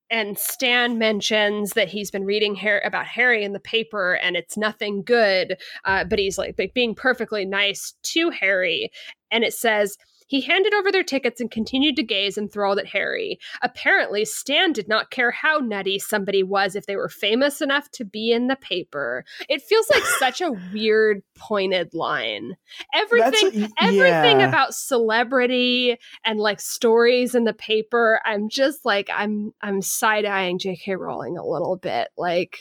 and 0.09 0.38
Stan 0.38 0.99
mentions 0.99 1.72
that 1.72 1.88
he's 1.88 2.12
been 2.12 2.24
reading 2.24 2.55
Harry, 2.55 2.80
about 2.84 3.07
Harry 3.07 3.42
in 3.42 3.53
the 3.53 3.59
paper 3.59 4.14
and 4.14 4.36
it's 4.36 4.57
nothing 4.57 5.03
good, 5.03 5.57
uh, 5.84 6.05
but 6.05 6.20
he's 6.20 6.38
like 6.38 6.57
being 6.74 6.94
perfectly 6.94 7.44
nice 7.44 7.94
to 8.05 8.30
Harry. 8.30 8.92
And 9.32 9.42
it 9.42 9.53
says, 9.53 9.97
he 10.27 10.41
handed 10.41 10.74
over 10.74 10.91
their 10.91 11.05
tickets 11.05 11.41
and 11.41 11.51
continued 11.51 11.97
to 11.97 12.03
gaze 12.03 12.37
enthralled 12.37 12.79
at 12.79 12.89
Harry. 12.89 13.39
Apparently, 13.62 14.24
Stan 14.24 14.72
did 14.72 14.89
not 14.89 15.11
care 15.11 15.31
how 15.31 15.59
nutty 15.59 15.99
somebody 15.99 16.43
was 16.43 16.74
if 16.74 16.87
they 16.87 16.97
were 16.97 17.09
famous 17.09 17.61
enough 17.61 17.91
to 17.93 18.05
be 18.05 18.33
in 18.33 18.49
the 18.49 18.57
paper. 18.57 19.24
It 19.49 19.62
feels 19.62 19.89
like 19.91 20.03
such 20.18 20.41
a 20.41 20.53
weird, 20.72 21.22
pointed 21.37 21.95
line. 21.95 22.57
Everything, 22.95 23.64
a, 23.64 23.68
everything 23.81 24.41
yeah. 24.41 24.49
about 24.49 24.74
celebrity 24.74 25.97
and 26.24 26.41
like 26.41 26.61
stories 26.61 27.35
in 27.35 27.45
the 27.45 27.53
paper. 27.53 28.20
I'm 28.24 28.49
just 28.49 28.85
like, 28.85 29.09
I'm, 29.12 29.53
I'm 29.62 29.83
side 29.83 30.24
eyeing 30.24 30.59
J.K. 30.59 30.97
Rowling 30.97 31.39
a 31.39 31.47
little 31.47 31.77
bit. 31.77 32.09
Like, 32.16 32.59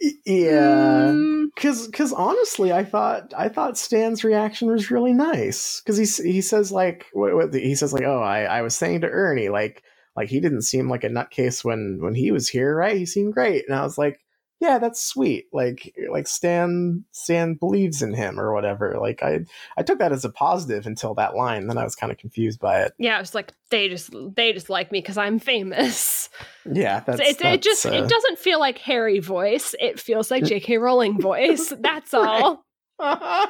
yeah, 0.00 1.12
because 1.54 1.88
mm. 1.88 1.90
because 1.90 2.12
honestly, 2.12 2.72
I 2.72 2.84
thought 2.84 3.32
I 3.36 3.48
thought 3.48 3.78
Stan's 3.78 4.24
reaction 4.24 4.68
was 4.70 4.90
really 4.90 5.12
nice. 5.12 5.80
Because 5.80 5.96
he 5.96 6.30
he 6.30 6.40
says 6.40 6.70
like 6.70 7.06
what, 7.12 7.34
what, 7.34 7.54
he 7.54 7.74
says 7.74 7.92
like 7.92 8.04
oh 8.04 8.20
I 8.20 8.42
I 8.42 8.62
was 8.62 8.76
saying 8.76 9.00
to 9.02 9.08
Ernie 9.08 9.48
like 9.48 9.82
like 10.14 10.28
he 10.28 10.40
didn't 10.40 10.62
seem 10.62 10.90
like 10.90 11.04
a 11.04 11.08
nutcase 11.08 11.64
when 11.64 11.98
when 12.00 12.14
he 12.14 12.30
was 12.30 12.48
here 12.48 12.74
right? 12.76 12.96
He 12.96 13.06
seemed 13.06 13.34
great. 13.34 13.64
And 13.68 13.76
I 13.76 13.82
was 13.82 13.96
like 13.96 14.20
yeah, 14.58 14.78
that's 14.78 15.04
sweet. 15.04 15.46
Like 15.52 15.94
like 16.10 16.26
Stan 16.26 17.04
Stan 17.12 17.54
believes 17.54 18.00
in 18.00 18.14
him 18.14 18.40
or 18.40 18.54
whatever. 18.54 18.96
Like 18.98 19.22
I 19.22 19.40
I 19.76 19.82
took 19.82 19.98
that 19.98 20.12
as 20.12 20.24
a 20.24 20.30
positive 20.30 20.86
until 20.86 21.14
that 21.14 21.34
line. 21.34 21.66
Then 21.66 21.76
I 21.76 21.84
was 21.84 21.94
kind 21.94 22.10
of 22.10 22.16
confused 22.16 22.58
by 22.58 22.80
it. 22.80 22.94
Yeah, 22.98 23.20
it's 23.20 23.34
like 23.34 23.52
they 23.70 23.88
just 23.88 24.14
they 24.34 24.54
just 24.54 24.70
like 24.70 24.90
me 24.90 25.00
because 25.00 25.18
I'm 25.18 25.38
famous. 25.38 26.30
Yeah, 26.64 27.00
that's, 27.00 27.20
it, 27.20 27.38
that's, 27.38 27.54
it 27.54 27.62
just 27.62 27.84
uh... 27.84 27.90
it 27.90 28.08
doesn't 28.08 28.38
feel 28.38 28.58
like 28.58 28.78
Harry 28.78 29.18
voice. 29.18 29.74
It 29.78 30.00
feels 30.00 30.30
like 30.30 30.44
J.K. 30.46 30.78
Rowling 30.78 31.20
voice. 31.20 31.72
That's 31.78 32.14
all. 32.14 32.64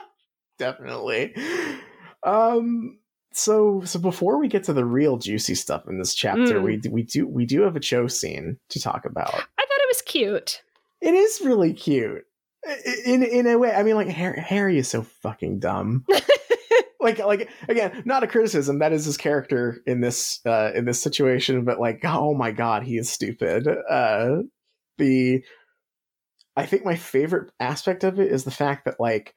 Definitely. 0.59 1.37
Um. 2.25 2.99
So 3.33 3.83
so 3.85 4.01
before 4.01 4.41
we 4.41 4.49
get 4.49 4.65
to 4.65 4.73
the 4.73 4.85
real 4.85 5.19
juicy 5.19 5.55
stuff 5.55 5.85
in 5.87 5.99
this 5.99 6.15
chapter, 6.15 6.59
mm. 6.59 6.63
we 6.63 6.81
we 6.91 7.03
do 7.05 7.29
we 7.29 7.47
do 7.47 7.63
have 7.63 7.77
a 7.77 7.81
Cho 7.81 8.09
scene 8.09 8.59
to 8.71 8.81
talk 8.81 9.05
about. 9.05 9.35
I 9.35 9.39
thought 9.39 9.83
it 9.83 9.89
was 9.89 10.03
cute. 10.03 10.63
It 11.01 11.15
is 11.15 11.41
really 11.45 11.73
cute. 11.73 12.25
In 13.05 13.23
in 13.23 13.47
a 13.47 13.59
way, 13.59 13.73
I 13.73 13.83
mean, 13.83 13.95
like 13.95 14.09
Harry, 14.09 14.41
Harry 14.41 14.79
is 14.79 14.89
so 14.89 15.03
fucking 15.03 15.61
dumb. 15.61 16.05
like 17.01 17.19
like 17.19 17.51
again, 17.69 18.03
not 18.05 18.25
a 18.25 18.27
criticism. 18.27 18.81
That 18.81 18.93
is 18.93 19.05
his 19.05 19.17
character 19.17 19.81
in 19.87 20.01
this 20.01 20.41
uh, 20.45 20.73
in 20.75 20.85
this 20.85 21.01
situation, 21.01 21.65
but 21.65 21.79
like, 21.79 22.01
oh 22.05 22.35
my 22.35 22.51
god, 22.51 22.83
he 22.83 22.99
is 22.99 23.09
stupid. 23.09 23.69
Uh, 23.69 24.43
the 24.99 25.45
I 26.57 26.67
think 26.67 26.85
my 26.85 26.97
favorite 26.97 27.53
aspect 27.61 28.03
of 28.03 28.19
it 28.19 28.33
is 28.33 28.45
the 28.45 28.51
fact 28.51 28.87
that 28.87 28.99
like, 28.99 29.35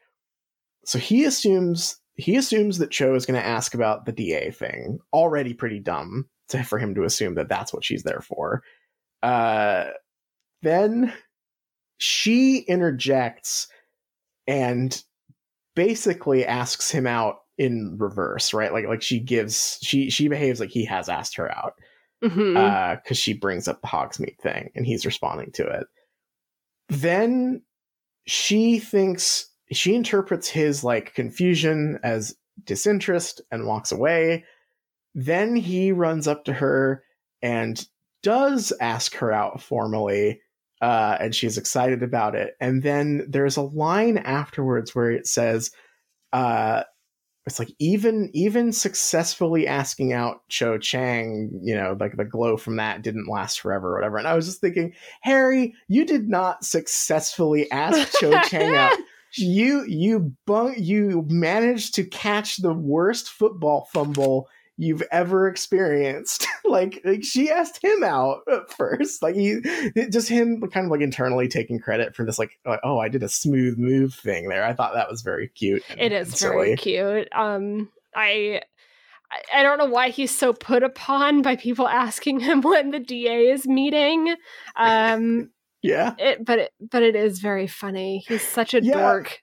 so 0.86 0.97
he 0.97 1.26
assumes 1.26 1.97
he 2.16 2.36
assumes 2.36 2.80
that 2.80 2.91
Cho 2.91 3.16
is 3.16 3.26
going 3.26 3.39
to 3.39 3.45
ask 3.45 3.74
about 3.74 4.05
the 4.05 4.12
DA 4.12 4.51
thing. 4.51 4.99
Already 5.14 5.53
pretty 5.53 5.80
dumb 5.80 6.28
to, 6.49 6.64
for 6.64 6.80
him 6.80 6.95
to 6.95 7.03
assume 7.03 7.36
that 7.36 7.47
that's 7.47 7.74
what 7.74 7.86
she's 7.86 8.03
there 8.03 8.22
for. 8.22 8.64
Uh, 9.22 9.86
then 10.62 11.14
she 12.00 12.58
interjects 12.60 13.68
and 14.47 15.04
basically 15.76 16.45
asks 16.45 16.89
him 16.89 17.06
out 17.06 17.41
in 17.58 17.97
reverse, 18.00 18.54
right? 18.54 18.74
Like 18.74 18.88
like 18.88 19.02
she 19.04 19.20
gives 19.20 19.78
she 19.84 20.10
she 20.10 20.28
behaves 20.28 20.60
like 20.60 20.72
he 20.72 20.86
has 20.86 21.08
asked 21.10 21.36
her 21.36 21.52
out 21.56 21.74
Uh, 22.22 22.28
because 22.28 22.38
mm-hmm. 22.38 22.58
uh, 22.58 23.14
she 23.14 23.34
brings 23.34 23.68
up 23.68 23.82
the 23.82 23.88
Hogsmeade 23.88 24.39
thing 24.39 24.72
and 24.76 24.86
he's 24.86 25.06
responding 25.06 25.52
to 25.54 25.68
it. 25.68 25.88
Then 26.89 27.62
she 28.26 28.80
thinks 28.80 29.50
she 29.72 29.93
interprets 29.93 30.50
his 30.50 30.84
like 30.84 31.14
confusion 31.14 32.00
as 32.04 32.36
disinterest 32.64 33.41
and 33.52 33.68
walks 33.68 33.91
away. 33.91 34.45
Then 35.16 35.56
he 35.56 35.91
runs 35.91 36.28
up 36.28 36.45
to 36.45 36.54
her 36.54 37.04
and 37.41 37.86
does 38.24 38.74
ask 38.82 39.16
her 39.16 39.32
out 39.32 39.62
formally 39.62 40.41
uh, 40.82 41.18
and 41.20 41.36
she's 41.36 41.58
excited 41.58 42.04
about 42.04 42.36
it. 42.36 42.56
And 42.60 42.84
then 42.84 43.26
there's 43.28 43.58
a 43.58 43.62
line 43.62 44.18
afterwards 44.18 44.96
where 44.96 45.12
it 45.12 45.28
says, 45.28 45.72
uh, 46.32 46.84
it's 47.46 47.58
like 47.60 47.72
even 47.80 48.30
even 48.34 48.72
successfully 48.72 49.68
asking 49.68 50.14
out 50.14 50.48
Cho 50.50 50.78
Chang, 50.78 51.50
you 51.64 51.76
know, 51.76 51.98
like 52.00 52.16
the 52.16 52.26
glow 52.26 52.58
from 52.58 52.76
that 52.76 53.02
didn't 53.02 53.28
last 53.28 53.60
forever 53.60 53.92
or 53.92 53.96
whatever. 53.96 54.18
And 54.18 54.28
I 54.28 54.36
was 54.36 54.46
just 54.46 54.62
thinking, 54.62 54.94
Harry, 55.22 55.74
you 55.88 56.06
did 56.06 56.30
not 56.30 56.64
successfully 56.64 57.70
ask 57.72 58.14
Cho 58.20 58.40
Chang 58.44 58.76
out. 58.76 58.98
You 59.36 59.84
you 59.88 60.36
bunk 60.46 60.78
you 60.80 61.26
managed 61.28 61.96
to 61.96 62.04
catch 62.04 62.58
the 62.58 62.74
worst 62.74 63.30
football 63.30 63.88
fumble 63.92 64.48
you've 64.80 65.04
ever 65.12 65.48
experienced. 65.48 66.48
like, 66.66 67.02
like, 67.04 67.24
she 67.24 67.52
asked 67.52 67.84
him 67.84 68.02
out 68.04 68.44
first. 68.78 69.22
Like 69.22 69.36
he 69.36 69.60
just 70.10 70.30
him 70.30 70.62
kind 70.72 70.86
of 70.86 70.92
like 70.92 71.02
internally 71.02 71.50
taking 71.50 71.80
credit 71.80 72.16
for 72.16 72.26
this 72.26 72.40
like, 72.40 72.52
like 72.66 72.80
oh, 72.84 72.98
I 72.98 73.10
did 73.10 73.22
a 73.22 73.30
smooth 73.30 73.78
move 73.78 74.16
thing 74.16 74.48
there. 74.48 74.64
I 74.64 74.74
thought 74.74 74.94
that 74.94 75.10
was 75.10 75.22
very 75.22 75.50
cute. 75.50 75.84
it 75.98 76.14
is 76.14 76.40
very 76.40 76.78
cute. 76.78 77.28
Um 77.34 77.90
I 78.16 78.62
I 79.54 79.62
don't 79.62 79.78
know 79.78 79.86
why 79.86 80.10
he's 80.10 80.36
so 80.36 80.54
put 80.54 80.82
upon 80.82 81.42
by 81.42 81.58
people 81.58 81.88
asking 81.88 82.40
him 82.40 82.62
when 82.62 82.92
the 82.92 83.00
DA 83.00 83.52
is 83.52 83.68
meeting. 83.68 84.34
Um 84.78 85.52
yeah. 85.84 86.16
It, 86.18 86.46
but 86.46 86.60
it, 86.60 86.72
but 86.80 87.04
it 87.04 87.18
is 87.18 87.40
very 87.40 87.68
funny. 87.68 88.24
He's 88.28 88.48
such 88.48 88.74
a 88.74 88.82
yeah. 88.82 88.94
dork 88.94 89.42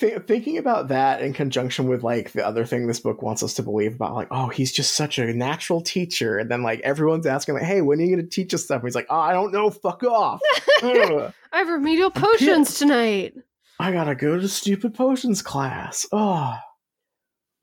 th- 0.00 0.22
thinking 0.22 0.58
about 0.58 0.88
that 0.88 1.22
in 1.22 1.32
conjunction 1.32 1.86
with 1.86 2.02
like 2.02 2.32
the 2.32 2.44
other 2.44 2.64
thing 2.64 2.86
this 2.86 3.00
book 3.00 3.22
wants 3.22 3.42
us 3.42 3.54
to 3.54 3.62
believe 3.62 3.94
about 3.94 4.14
like 4.14 4.28
oh 4.30 4.48
he's 4.48 4.72
just 4.72 4.94
such 4.94 5.18
a 5.18 5.32
natural 5.32 5.80
teacher 5.80 6.38
and 6.38 6.50
then 6.50 6.62
like 6.62 6.80
everyone's 6.80 7.26
asking 7.26 7.54
like 7.54 7.64
hey 7.64 7.80
when 7.82 8.00
are 8.00 8.02
you 8.02 8.16
going 8.16 8.28
to 8.28 8.34
teach 8.34 8.52
us 8.54 8.64
stuff? 8.64 8.80
And 8.80 8.88
he's 8.88 8.94
like 8.94 9.06
oh 9.10 9.20
i 9.20 9.32
don't 9.32 9.52
know. 9.52 9.70
Fuck 9.70 10.02
off. 10.02 10.40
I 10.82 11.32
have 11.52 11.68
remedial 11.68 12.10
potions 12.10 12.78
tonight. 12.78 13.34
I 13.78 13.92
gotta 13.92 14.14
go 14.14 14.38
to 14.38 14.48
stupid 14.48 14.94
potions 14.94 15.42
class. 15.42 16.06
Oh 16.10 16.56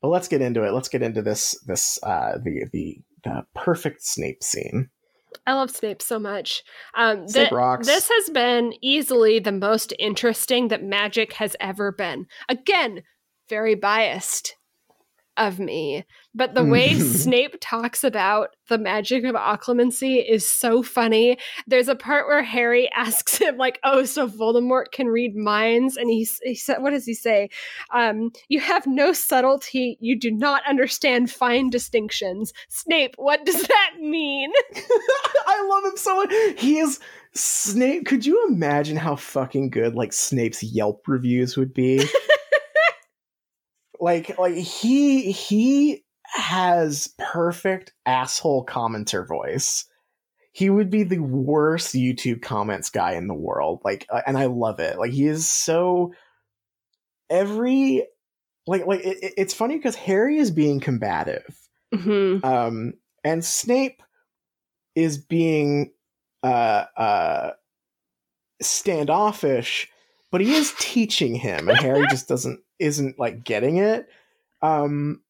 but 0.00 0.08
let's 0.08 0.28
get 0.28 0.42
into 0.42 0.64
it. 0.64 0.72
Let's 0.72 0.88
get 0.88 1.02
into 1.02 1.22
this 1.22 1.58
this 1.66 1.98
uh 2.02 2.38
the 2.42 2.66
the 2.72 2.98
the 3.24 3.44
perfect 3.54 4.04
snape 4.04 4.42
scene 4.42 4.90
I 5.48 5.54
love 5.54 5.70
Snape 5.70 6.02
so 6.02 6.18
much. 6.18 6.62
Um, 6.94 7.26
th- 7.26 7.48
this 7.86 8.10
has 8.10 8.28
been 8.28 8.74
easily 8.82 9.38
the 9.38 9.50
most 9.50 9.94
interesting 9.98 10.68
that 10.68 10.84
magic 10.84 11.32
has 11.32 11.56
ever 11.58 11.90
been. 11.90 12.26
Again, 12.50 13.02
very 13.48 13.74
biased 13.74 14.57
of 15.38 15.58
me. 15.58 16.04
But 16.34 16.54
the 16.54 16.64
way 16.64 16.94
Snape 16.98 17.56
talks 17.60 18.04
about 18.04 18.54
the 18.68 18.78
magic 18.78 19.24
of 19.24 19.34
occlumency 19.34 20.24
is 20.28 20.50
so 20.50 20.82
funny. 20.82 21.38
There's 21.66 21.88
a 21.88 21.94
part 21.94 22.26
where 22.26 22.42
Harry 22.42 22.90
asks 22.94 23.38
him, 23.38 23.56
like, 23.56 23.78
"Oh, 23.84 24.04
so 24.04 24.28
Voldemort 24.28 24.92
can 24.92 25.06
read 25.06 25.34
minds?" 25.36 25.96
And 25.96 26.10
he 26.10 26.28
he 26.42 26.54
said, 26.54 26.82
"What 26.82 26.90
does 26.90 27.06
he 27.06 27.14
say? 27.14 27.50
Um, 27.92 28.30
you 28.48 28.60
have 28.60 28.86
no 28.86 29.12
subtlety. 29.12 29.96
You 30.00 30.18
do 30.18 30.30
not 30.30 30.62
understand 30.68 31.30
fine 31.30 31.70
distinctions." 31.70 32.52
Snape, 32.68 33.14
what 33.16 33.44
does 33.44 33.62
that 33.68 33.90
mean? 34.00 34.52
I 35.46 35.66
love 35.68 35.92
him 35.92 35.96
so 35.96 36.16
much. 36.16 36.32
He 36.58 36.78
is 36.78 37.00
Snape. 37.34 38.06
Could 38.06 38.26
you 38.26 38.46
imagine 38.48 38.96
how 38.96 39.16
fucking 39.16 39.70
good 39.70 39.94
like 39.94 40.12
Snape's 40.12 40.62
Yelp 40.62 41.06
reviews 41.06 41.56
would 41.56 41.72
be? 41.74 42.04
Like 44.00 44.38
like 44.38 44.54
he 44.54 45.32
he 45.32 46.04
has 46.24 47.14
perfect 47.18 47.92
asshole 48.06 48.64
commenter 48.66 49.26
voice. 49.26 49.84
He 50.52 50.70
would 50.70 50.90
be 50.90 51.04
the 51.04 51.20
worst 51.20 51.94
youtube 51.94 52.42
comments 52.42 52.90
guy 52.90 53.12
in 53.12 53.28
the 53.28 53.34
world 53.34 53.80
like 53.84 54.06
uh, 54.10 54.22
and 54.26 54.36
i 54.36 54.46
love 54.46 54.80
it. 54.80 54.98
Like 54.98 55.12
he 55.12 55.26
is 55.26 55.50
so 55.50 56.12
every 57.30 58.06
like 58.66 58.86
like 58.86 59.00
it, 59.04 59.34
it's 59.36 59.54
funny 59.54 59.76
because 59.76 59.94
harry 59.94 60.38
is 60.38 60.50
being 60.50 60.80
combative. 60.80 61.58
Mm-hmm. 61.94 62.44
um 62.44 62.92
and 63.24 63.42
snape 63.42 64.02
is 64.94 65.16
being 65.16 65.92
uh 66.42 66.84
uh 66.96 67.50
standoffish 68.60 69.88
but 70.30 70.42
he 70.42 70.54
is 70.54 70.74
teaching 70.78 71.34
him 71.34 71.68
and 71.68 71.78
harry 71.78 72.06
just 72.10 72.28
doesn't 72.28 72.60
isn't 72.78 73.18
like 73.18 73.44
getting 73.44 73.78
it. 73.78 74.08
Um, 74.62 75.22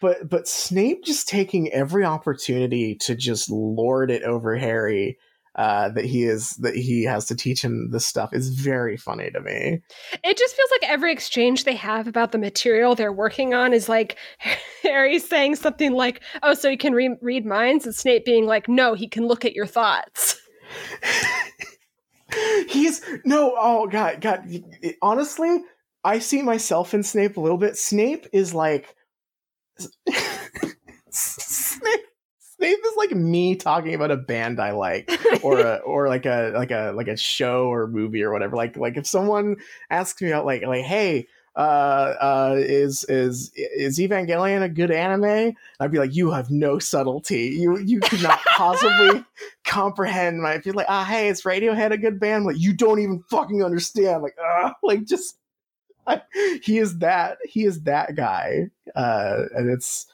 but 0.00 0.28
but 0.28 0.48
Snape 0.48 1.04
just 1.04 1.28
taking 1.28 1.70
every 1.72 2.04
opportunity 2.04 2.94
to 2.96 3.14
just 3.14 3.50
lord 3.50 4.10
it 4.10 4.22
over 4.22 4.56
Harry 4.56 5.18
uh, 5.56 5.88
that 5.90 6.04
he 6.04 6.24
is 6.24 6.50
that 6.56 6.74
he 6.74 7.04
has 7.04 7.26
to 7.26 7.34
teach 7.34 7.62
him 7.62 7.90
this 7.90 8.06
stuff 8.06 8.32
is 8.32 8.48
very 8.48 8.96
funny 8.96 9.30
to 9.30 9.40
me. 9.40 9.82
It 10.24 10.38
just 10.38 10.56
feels 10.56 10.70
like 10.70 10.90
every 10.90 11.12
exchange 11.12 11.64
they 11.64 11.74
have 11.74 12.06
about 12.06 12.32
the 12.32 12.38
material 12.38 12.94
they're 12.94 13.12
working 13.12 13.52
on 13.52 13.72
is 13.72 13.88
like 13.88 14.16
Harry 14.82 15.18
saying 15.18 15.56
something 15.56 15.92
like, 15.92 16.22
"Oh, 16.42 16.54
so 16.54 16.70
he 16.70 16.76
can 16.76 16.94
re- 16.94 17.16
read 17.20 17.44
minds," 17.44 17.84
and 17.84 17.94
Snape 17.94 18.24
being 18.24 18.46
like, 18.46 18.68
"No, 18.68 18.94
he 18.94 19.08
can 19.08 19.26
look 19.26 19.44
at 19.44 19.54
your 19.54 19.66
thoughts." 19.66 20.40
He's 22.68 23.02
no, 23.24 23.54
oh 23.58 23.86
god, 23.86 24.20
god. 24.20 24.46
Honestly, 25.02 25.62
I 26.02 26.18
see 26.18 26.42
myself 26.42 26.94
in 26.94 27.02
Snape 27.02 27.36
a 27.36 27.40
little 27.40 27.58
bit. 27.58 27.76
Snape 27.76 28.26
is 28.32 28.54
like 28.54 28.94
Snape 31.10 32.00
Snape 32.60 32.78
is 32.84 32.96
like 32.96 33.12
me 33.12 33.56
talking 33.56 33.94
about 33.94 34.10
a 34.10 34.18
band 34.18 34.60
I 34.60 34.72
like, 34.72 35.10
or 35.42 35.58
a, 35.60 35.76
or 35.86 36.08
like 36.08 36.26
a 36.26 36.52
like 36.54 36.70
a 36.70 36.92
like 36.94 37.08
a 37.08 37.16
show 37.16 37.72
or 37.72 37.86
movie 37.86 38.22
or 38.22 38.32
whatever. 38.32 38.54
Like 38.54 38.76
like 38.76 38.96
if 38.98 39.06
someone 39.06 39.56
asks 39.88 40.20
me 40.20 40.32
out, 40.32 40.44
like 40.44 40.62
like 40.62 40.84
hey, 40.84 41.26
uh, 41.56 42.14
uh, 42.20 42.54
is 42.58 43.04
is 43.04 43.50
is 43.54 43.98
Evangelion 43.98 44.62
a 44.62 44.68
good 44.68 44.90
anime? 44.90 45.54
I'd 45.80 45.90
be 45.90 45.98
like, 45.98 46.14
you 46.14 46.30
have 46.30 46.50
no 46.50 46.78
subtlety. 46.78 47.56
You 47.58 47.78
you 47.78 48.00
could 48.00 48.22
not 48.22 48.40
possibly 48.56 49.24
comprehend 49.64 50.42
my. 50.42 50.54
If 50.54 50.66
you're 50.66 50.74
like, 50.74 50.86
ah, 50.88 51.04
hey, 51.04 51.28
is 51.28 51.42
Radiohead 51.42 51.92
a 51.92 51.98
good 51.98 52.20
band? 52.20 52.42
I'm 52.42 52.44
like, 52.44 52.60
you 52.60 52.74
don't 52.74 53.00
even 53.00 53.24
fucking 53.30 53.64
understand. 53.64 54.22
Like, 54.22 54.36
ah, 54.40 54.74
like 54.82 55.04
just. 55.06 55.36
He 56.62 56.78
is 56.78 56.98
that 56.98 57.38
he 57.44 57.64
is 57.64 57.82
that 57.82 58.14
guy, 58.14 58.70
uh, 58.94 59.44
and 59.54 59.70
it's 59.70 60.06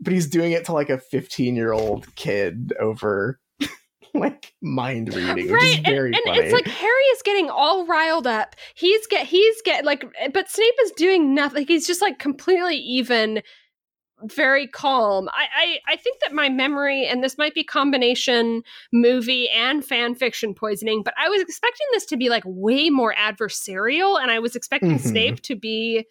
but 0.00 0.12
he's 0.12 0.26
doing 0.26 0.52
it 0.52 0.64
to 0.66 0.72
like 0.72 0.90
a 0.90 0.98
15 0.98 1.54
year 1.54 1.72
old 1.72 2.14
kid 2.16 2.72
over 2.80 3.40
like 4.14 4.54
mind 4.60 5.14
reading, 5.14 5.50
right? 5.50 5.80
and, 5.84 5.86
and 5.86 6.36
it's 6.36 6.52
like 6.52 6.66
Harry 6.66 7.04
is 7.14 7.22
getting 7.22 7.48
all 7.48 7.86
riled 7.86 8.26
up. 8.26 8.56
He's 8.74 9.06
get 9.06 9.26
he's 9.26 9.62
get 9.62 9.84
like, 9.84 10.04
but 10.32 10.50
Snape 10.50 10.74
is 10.82 10.92
doing 10.92 11.34
nothing. 11.34 11.66
He's 11.66 11.86
just 11.86 12.02
like 12.02 12.18
completely 12.18 12.76
even, 12.76 13.42
very 14.24 14.66
calm. 14.66 15.28
I, 15.30 15.46
I 15.56 15.92
I 15.92 15.96
think 15.96 16.20
that 16.20 16.32
my 16.32 16.48
memory, 16.48 17.06
and 17.06 17.22
this 17.22 17.38
might 17.38 17.54
be 17.54 17.64
combination 17.64 18.62
movie 18.92 19.48
and 19.50 19.84
fan 19.84 20.14
fiction 20.14 20.54
poisoning, 20.54 21.02
but 21.02 21.14
I 21.18 21.28
was 21.28 21.40
expecting 21.42 21.86
this 21.92 22.06
to 22.06 22.16
be 22.16 22.28
like 22.28 22.44
way 22.46 22.90
more 22.90 23.14
adversarial, 23.14 24.20
and 24.20 24.30
I 24.30 24.38
was 24.38 24.56
expecting 24.56 24.98
mm-hmm. 24.98 25.08
Snape 25.08 25.42
to 25.42 25.56
be 25.56 26.06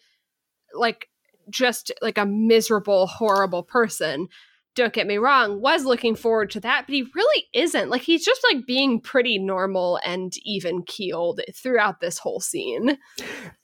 like 0.74 1.08
just 1.50 1.92
like 2.00 2.18
a 2.18 2.26
miserable, 2.26 3.06
horrible 3.06 3.62
person. 3.62 4.28
Don't 4.74 4.92
get 4.92 5.06
me 5.06 5.18
wrong, 5.18 5.60
was 5.60 5.84
looking 5.84 6.16
forward 6.16 6.50
to 6.52 6.60
that, 6.60 6.86
but 6.86 6.94
he 6.94 7.06
really 7.14 7.44
isn't. 7.52 7.90
Like 7.90 8.02
he's 8.02 8.24
just 8.24 8.42
like 8.50 8.66
being 8.66 9.00
pretty 9.00 9.38
normal 9.38 10.00
and 10.04 10.32
even 10.44 10.82
keeled 10.82 11.40
throughout 11.54 12.00
this 12.00 12.18
whole 12.18 12.40
scene. 12.40 12.96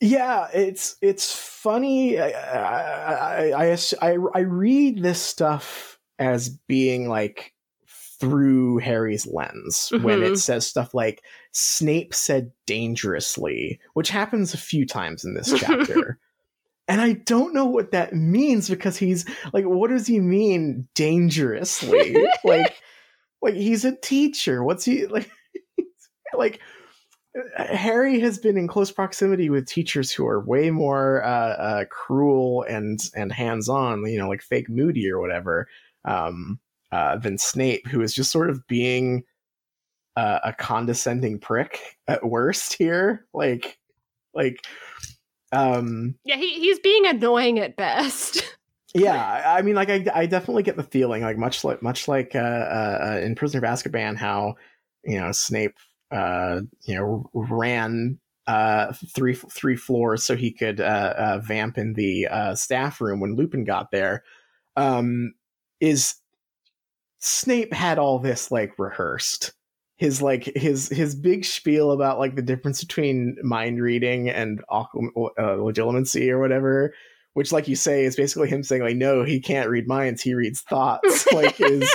Yeah, 0.00 0.48
it's 0.52 0.96
it's 1.00 1.34
funny. 1.34 2.18
I 2.18 2.30
I, 2.30 3.70
I, 3.72 3.78
I, 4.02 4.16
I 4.34 4.40
read 4.40 5.02
this 5.02 5.20
stuff 5.20 5.98
as 6.18 6.50
being 6.50 7.08
like 7.08 7.54
through 8.20 8.78
Harry's 8.78 9.26
lens 9.26 9.90
mm-hmm. 9.92 10.04
when 10.04 10.22
it 10.22 10.26
mm-hmm. 10.26 10.34
says 10.34 10.66
stuff 10.66 10.92
like 10.92 11.22
Snape 11.52 12.14
said 12.14 12.50
dangerously, 12.66 13.80
which 13.94 14.10
happens 14.10 14.54
a 14.54 14.58
few 14.58 14.84
times 14.84 15.24
in 15.24 15.34
this 15.34 15.52
chapter. 15.58 16.18
And 16.88 17.00
I 17.00 17.12
don't 17.12 17.54
know 17.54 17.66
what 17.66 17.92
that 17.92 18.14
means 18.14 18.68
because 18.68 18.96
he's 18.96 19.26
like, 19.52 19.66
what 19.66 19.90
does 19.90 20.06
he 20.06 20.20
mean 20.20 20.88
dangerously? 20.94 22.16
like, 22.44 22.76
like 23.42 23.54
he's 23.54 23.84
a 23.84 23.94
teacher. 23.94 24.64
What's 24.64 24.84
he 24.84 25.06
like? 25.06 25.30
like 26.34 26.60
Harry 27.56 28.20
has 28.20 28.38
been 28.38 28.56
in 28.56 28.68
close 28.68 28.90
proximity 28.90 29.50
with 29.50 29.66
teachers 29.66 30.10
who 30.10 30.26
are 30.26 30.44
way 30.44 30.70
more 30.70 31.22
uh, 31.24 31.28
uh, 31.28 31.84
cruel 31.86 32.64
and 32.68 33.00
and 33.14 33.32
hands 33.32 33.68
on, 33.68 34.04
you 34.06 34.18
know, 34.18 34.28
like 34.28 34.42
fake 34.42 34.68
Moody 34.68 35.10
or 35.10 35.20
whatever, 35.20 35.68
um, 36.04 36.58
uh, 36.90 37.16
than 37.16 37.38
Snape, 37.38 37.86
who 37.86 38.00
is 38.00 38.14
just 38.14 38.32
sort 38.32 38.50
of 38.50 38.66
being 38.66 39.24
uh, 40.16 40.40
a 40.44 40.52
condescending 40.52 41.38
prick 41.38 41.80
at 42.08 42.24
worst 42.24 42.74
here. 42.74 43.26
Like, 43.32 43.78
like 44.34 44.64
um, 45.52 46.14
yeah, 46.24 46.36
he, 46.36 46.54
he's 46.60 46.78
being 46.80 47.06
annoying 47.06 47.58
at 47.58 47.76
best. 47.76 48.56
yeah, 48.94 49.42
I 49.46 49.62
mean, 49.62 49.74
like 49.74 49.90
I, 49.90 50.04
I 50.14 50.26
definitely 50.26 50.62
get 50.62 50.76
the 50.76 50.82
feeling, 50.82 51.22
like 51.22 51.38
much 51.38 51.64
like 51.64 51.82
much 51.82 52.08
like 52.08 52.34
uh, 52.34 52.38
uh, 52.38 53.20
in 53.22 53.34
Prisoner 53.34 53.64
of 53.64 53.70
Azkaban, 53.72 54.16
how 54.16 54.54
you 55.04 55.18
know 55.18 55.32
Snape, 55.32 55.76
uh, 56.10 56.60
you 56.84 56.94
know, 56.94 57.30
ran 57.32 58.18
uh, 58.46 58.92
three 59.14 59.34
three 59.34 59.76
floors 59.76 60.24
so 60.24 60.34
he 60.34 60.50
could 60.50 60.80
uh, 60.80 61.14
uh, 61.16 61.40
vamp 61.44 61.78
in 61.78 61.92
the 61.92 62.26
uh, 62.26 62.54
staff 62.54 63.00
room 63.00 63.20
when 63.20 63.36
Lupin 63.36 63.64
got 63.64 63.90
there. 63.90 64.24
Um, 64.76 65.34
is 65.80 66.16
Snape 67.18 67.72
had 67.72 67.98
all 67.98 68.18
this 68.18 68.50
like 68.50 68.78
rehearsed 68.78 69.52
his 69.98 70.22
like 70.22 70.44
his 70.56 70.88
his 70.88 71.14
big 71.14 71.44
spiel 71.44 71.90
about 71.90 72.18
like 72.18 72.36
the 72.36 72.42
difference 72.42 72.82
between 72.82 73.36
mind 73.42 73.82
reading 73.82 74.30
and 74.30 74.62
uh, 74.70 74.84
legilimency 74.94 76.30
or 76.30 76.38
whatever 76.38 76.94
which 77.34 77.52
like 77.52 77.68
you 77.68 77.76
say 77.76 78.04
is 78.04 78.16
basically 78.16 78.48
him 78.48 78.62
saying 78.62 78.82
like 78.82 78.96
no 78.96 79.24
he 79.24 79.40
can't 79.40 79.68
read 79.68 79.86
minds 79.86 80.22
he 80.22 80.34
reads 80.34 80.62
thoughts. 80.62 81.26
Like 81.32 81.60
is 81.60 81.88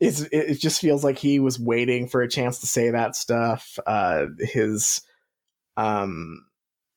is 0.00 0.28
it 0.32 0.60
just 0.60 0.80
feels 0.80 1.04
like 1.04 1.18
he 1.18 1.40
was 1.40 1.58
waiting 1.58 2.08
for 2.08 2.22
a 2.22 2.28
chance 2.28 2.60
to 2.60 2.66
say 2.66 2.90
that 2.90 3.16
stuff 3.16 3.78
uh 3.86 4.26
his 4.38 5.02
um 5.76 6.44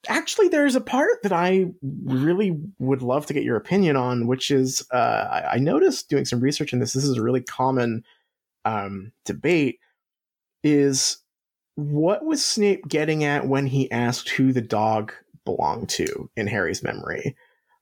actually 0.07 0.47
there's 0.49 0.75
a 0.75 0.81
part 0.81 1.21
that 1.23 1.31
i 1.31 1.65
really 2.03 2.59
would 2.79 3.01
love 3.01 3.25
to 3.25 3.33
get 3.33 3.43
your 3.43 3.57
opinion 3.57 3.95
on 3.95 4.27
which 4.27 4.49
is 4.49 4.85
uh 4.91 5.27
i, 5.31 5.53
I 5.53 5.57
noticed 5.57 6.09
doing 6.09 6.25
some 6.25 6.39
research 6.39 6.73
in 6.73 6.79
this 6.79 6.93
this 6.93 7.03
is 7.03 7.17
a 7.17 7.23
really 7.23 7.41
common 7.41 8.03
um 8.65 9.11
debate 9.25 9.79
is 10.63 11.17
what 11.75 12.23
was 12.25 12.43
Snape 12.43 12.87
getting 12.87 13.23
at 13.23 13.47
when 13.47 13.67
he 13.67 13.91
asked 13.91 14.29
who 14.29 14.51
the 14.51 14.61
dog 14.61 15.13
belonged 15.45 15.89
to 15.89 16.29
in 16.35 16.47
Harry's 16.47 16.83
memory? 16.83 17.35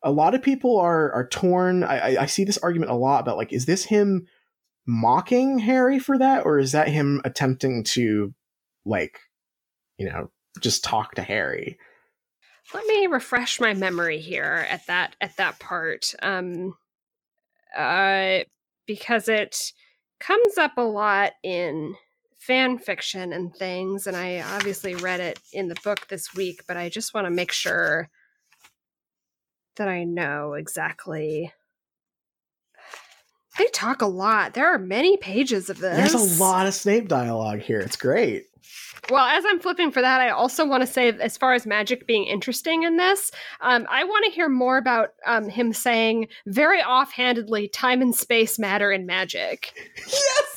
A 0.04 0.12
lot 0.12 0.36
of 0.36 0.42
people 0.42 0.78
are 0.78 1.12
are 1.12 1.28
torn. 1.28 1.84
I, 1.84 2.22
I 2.22 2.26
see 2.26 2.44
this 2.44 2.58
argument 2.60 2.92
a 2.92 2.96
lot 2.96 3.22
about 3.22 3.38
like, 3.38 3.52
is 3.52 3.66
this 3.66 3.84
him 3.84 4.28
mocking 4.86 5.60
Harry 5.60 6.00
for 6.00 6.18
that, 6.18 6.46
or 6.46 6.58
is 6.60 6.72
that 6.72 6.88
him 6.88 7.22
attempting 7.26 7.84
to 7.84 8.34
like, 8.86 9.20
you 9.98 10.10
know, 10.10 10.32
just 10.62 10.84
talk 10.84 11.16
to 11.16 11.22
Harry? 11.22 11.78
Let 12.74 12.86
me 12.86 13.08
refresh 13.08 13.60
my 13.60 13.74
memory 13.74 14.20
here 14.20 14.68
at 14.70 14.86
that 14.88 15.16
at 15.20 15.36
that 15.38 15.60
part, 15.60 16.14
um, 16.22 16.76
uh, 17.76 18.40
because 18.86 19.28
it 19.28 19.74
comes 20.20 20.58
up 20.58 20.78
a 20.78 20.82
lot 20.82 21.34
in 21.44 21.96
fan 22.40 22.78
fiction 22.78 23.32
and 23.34 23.54
things, 23.54 24.08
and 24.08 24.18
I 24.18 24.42
obviously 24.56 24.96
read 24.96 25.20
it 25.20 25.40
in 25.54 25.68
the 25.68 25.76
book 25.84 26.08
this 26.08 26.34
week, 26.34 26.64
but 26.68 26.78
I 26.78 26.90
just 26.90 27.14
want 27.14 27.26
to 27.26 27.32
make 27.32 27.52
sure 27.52 28.10
that 29.76 29.88
I 29.88 30.04
know 30.04 30.54
exactly. 30.54 31.54
They 33.58 33.68
talk 33.68 34.02
a 34.02 34.08
lot. 34.08 34.54
There 34.54 34.68
are 34.68 34.80
many 34.80 35.18
pages 35.18 35.70
of 35.70 35.80
this. 35.80 36.12
There's 36.12 36.40
a 36.40 36.44
lot 36.44 36.66
of 36.66 36.74
Snape 36.74 37.08
dialogue 37.08 37.60
here. 37.60 37.80
It's 37.80 37.98
great. 37.98 38.46
Well, 39.10 39.26
as 39.26 39.44
I'm 39.48 39.60
flipping 39.60 39.92
for 39.92 40.02
that, 40.02 40.22
I 40.22 40.30
also 40.30 40.66
want 40.66 40.82
to 40.82 40.88
say, 40.88 41.10
as 41.10 41.38
far 41.38 41.54
as 41.54 41.66
magic 41.66 42.06
being 42.06 42.26
interesting 42.26 42.84
in 42.84 42.98
this, 42.98 43.32
um, 43.62 43.88
I 43.90 44.04
want 44.04 44.26
to 44.26 44.32
hear 44.32 44.50
more 44.50 44.78
about 44.78 45.10
um, 45.26 45.50
him 45.50 45.74
saying 45.74 46.28
very 46.46 46.82
offhandedly, 46.82 47.70
"Time 47.70 48.02
and 48.02 48.16
space 48.16 48.60
matter 48.60 48.92
in 48.92 49.06
magic." 49.06 49.74
Yes, 50.08 50.49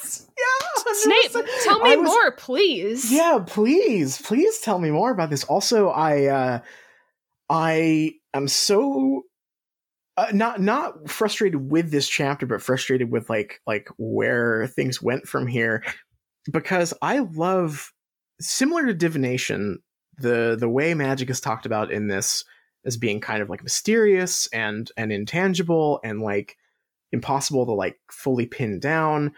yeah. 0.43 0.93
Snape, 0.95 1.47
tell 1.65 1.81
me 1.81 1.97
was, 1.97 2.07
more, 2.07 2.33
please. 2.33 3.11
Yeah, 3.11 3.39
please, 3.47 4.21
please 4.21 4.59
tell 4.59 4.79
me 4.79 4.91
more 4.91 5.11
about 5.11 5.31
this. 5.31 5.45
Also, 5.45 5.89
I, 5.89 6.27
uh, 6.27 6.61
I 7.49 8.15
am 8.35 8.49
so 8.49 9.23
uh, 10.17 10.27
not 10.33 10.61
not 10.61 11.09
frustrated 11.09 11.71
with 11.71 11.91
this 11.91 12.09
chapter, 12.09 12.47
but 12.47 12.63
frustrated 12.63 13.11
with 13.11 13.31
like 13.31 13.61
like 13.67 13.89
where 13.97 14.67
things 14.67 15.03
went 15.03 15.27
from 15.27 15.47
here, 15.47 15.83
because 16.51 16.93
I 17.01 17.21
love 17.21 17.93
similar 18.41 18.87
to 18.87 18.95
divination 18.95 19.79
the 20.19 20.57
the 20.59 20.69
way 20.69 20.95
magic 20.95 21.31
is 21.31 21.41
talked 21.41 21.67
about 21.67 21.91
in 21.91 22.09
this 22.09 22.45
as 22.85 22.97
being 22.97 23.21
kind 23.21 23.43
of 23.43 23.49
like 23.49 23.63
mysterious 23.63 24.49
and 24.49 24.91
and 24.97 25.13
intangible 25.13 26.01
and 26.05 26.21
like 26.21 26.57
impossible 27.13 27.67
to 27.67 27.73
like 27.73 27.99
fully 28.11 28.47
pin 28.47 28.81
down 28.81 29.33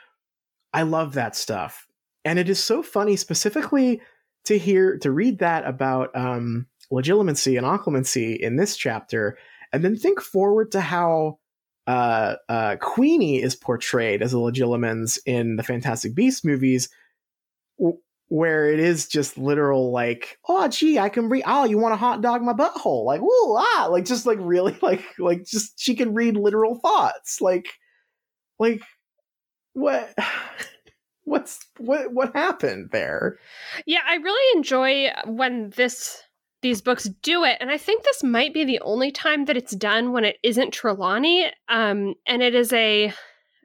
I 0.74 0.82
love 0.82 1.14
that 1.14 1.36
stuff. 1.36 1.86
And 2.24 2.38
it 2.38 2.50
is 2.50 2.62
so 2.62 2.82
funny 2.82 3.16
specifically 3.16 4.02
to 4.44 4.58
hear 4.58 4.98
to 4.98 5.10
read 5.10 5.38
that 5.38 5.66
about 5.66 6.14
um 6.14 6.66
legilimency 6.92 7.56
and 7.56 7.66
occlumency 7.66 8.36
in 8.36 8.56
this 8.56 8.76
chapter 8.76 9.38
and 9.72 9.82
then 9.82 9.96
think 9.96 10.20
forward 10.20 10.72
to 10.72 10.80
how 10.80 11.38
uh, 11.86 12.36
uh, 12.48 12.76
Queenie 12.76 13.42
is 13.42 13.56
portrayed 13.56 14.22
as 14.22 14.32
a 14.32 14.36
legilimens 14.36 15.18
in 15.26 15.56
the 15.56 15.62
Fantastic 15.62 16.14
Beasts 16.14 16.44
movies, 16.44 16.88
where 18.28 18.70
it 18.70 18.80
is 18.80 19.06
just 19.06 19.36
literal 19.36 19.92
like 19.92 20.38
oh 20.48 20.66
gee 20.68 20.98
i 20.98 21.08
can 21.08 21.28
read 21.28 21.44
oh 21.46 21.64
you 21.64 21.78
want 21.78 21.92
a 21.92 21.96
hot 21.96 22.22
dog 22.22 22.42
my 22.42 22.52
butthole 22.52 23.04
like 23.04 23.20
whoa 23.20 23.56
ah 23.56 23.86
like 23.90 24.04
just 24.04 24.26
like 24.26 24.38
really 24.40 24.76
like 24.82 25.04
like 25.18 25.44
just 25.44 25.78
she 25.78 25.94
can 25.94 26.14
read 26.14 26.36
literal 26.36 26.74
thoughts 26.76 27.40
like 27.40 27.68
like 28.58 28.80
what 29.74 30.14
what's 31.24 31.60
what 31.78 32.12
what 32.12 32.34
happened 32.34 32.90
there? 32.92 33.38
Yeah 33.86 34.00
i 34.08 34.16
really 34.16 34.56
enjoy 34.56 35.10
when 35.26 35.70
this 35.76 36.22
these 36.62 36.80
books 36.80 37.04
do 37.22 37.44
it 37.44 37.58
and 37.60 37.70
i 37.70 37.76
think 37.76 38.02
this 38.02 38.22
might 38.22 38.54
be 38.54 38.64
the 38.64 38.80
only 38.80 39.10
time 39.10 39.44
that 39.44 39.56
it's 39.56 39.76
done 39.76 40.12
when 40.12 40.24
it 40.24 40.38
isn't 40.42 40.72
trelawney 40.72 41.50
um 41.68 42.14
and 42.26 42.42
it 42.42 42.54
is 42.54 42.72
a 42.72 43.12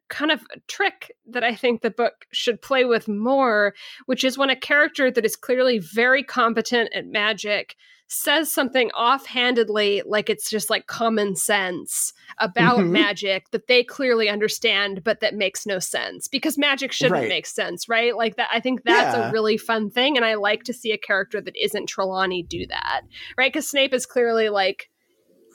kind 0.10 0.32
of 0.32 0.42
trick 0.68 1.16
that 1.28 1.44
I 1.44 1.56
think 1.56 1.82
the 1.82 1.92
book 1.92 2.26
should 2.34 2.62
play 2.62 2.84
with 2.84 3.08
more, 3.08 3.74
which 4.08 4.24
is 4.24 4.38
when 4.38 4.50
a 4.50 4.56
character 4.56 5.10
that 5.12 5.26
is 5.26 5.36
clearly 5.36 5.80
very 5.80 6.24
competent 6.24 6.92
at 6.94 7.06
magic 7.06 7.76
says 8.10 8.52
something 8.52 8.90
offhandedly, 8.92 10.02
like 10.06 10.30
it's 10.30 10.50
just 10.50 10.70
like 10.70 10.88
common 10.88 11.36
sense 11.36 12.12
about 12.40 12.80
mm-hmm. 12.80 12.92
magic 12.92 13.50
that 13.52 13.68
they 13.68 13.84
clearly 13.84 14.28
understand, 14.28 15.04
but 15.04 15.20
that 15.20 15.36
makes 15.36 15.68
no 15.68 15.78
sense 15.78 16.28
because 16.28 16.58
magic 16.58 16.92
shouldn't 16.92 17.22
right. 17.22 17.30
make 17.30 17.46
sense, 17.46 17.88
right? 17.88 18.18
Like 18.18 18.36
that. 18.36 18.50
I 18.52 18.60
think 18.60 18.84
that's 18.84 19.16
yeah. 19.16 19.30
a 19.30 19.32
really 19.32 19.58
fun 19.58 19.92
thing. 19.92 20.18
And 20.18 20.26
I 20.26 20.34
like 20.34 20.64
to 20.64 20.74
see 20.74 20.92
a 20.92 20.98
character 20.98 21.40
that 21.40 21.56
isn't 21.56 21.86
Trelawney 21.86 22.42
do 22.42 22.66
that, 22.68 23.02
right? 23.38 23.54
Because 23.54 23.68
Snape 23.68 23.94
is 23.94 24.06
clearly 24.06 24.50
like, 24.50 24.90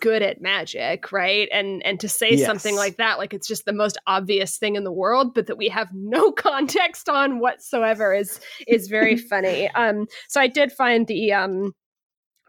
good 0.00 0.22
at 0.22 0.42
magic, 0.42 1.12
right? 1.12 1.48
And 1.50 1.82
and 1.84 1.98
to 2.00 2.08
say 2.08 2.32
yes. 2.32 2.44
something 2.44 2.76
like 2.76 2.98
that, 2.98 3.16
like 3.16 3.32
it's 3.32 3.46
just 3.48 3.64
the 3.64 3.72
most 3.72 3.96
obvious 4.06 4.58
thing 4.58 4.76
in 4.76 4.84
the 4.84 4.92
world, 4.92 5.34
but 5.34 5.46
that 5.46 5.56
we 5.56 5.68
have 5.68 5.88
no 5.94 6.30
context 6.32 7.08
on 7.08 7.38
whatsoever 7.38 8.14
is 8.14 8.38
is 8.68 8.88
very 8.88 9.16
funny. 9.16 9.70
Um, 9.70 10.06
so 10.28 10.40
I 10.40 10.46
did 10.48 10.72
find 10.72 11.06
the 11.06 11.32
um 11.32 11.72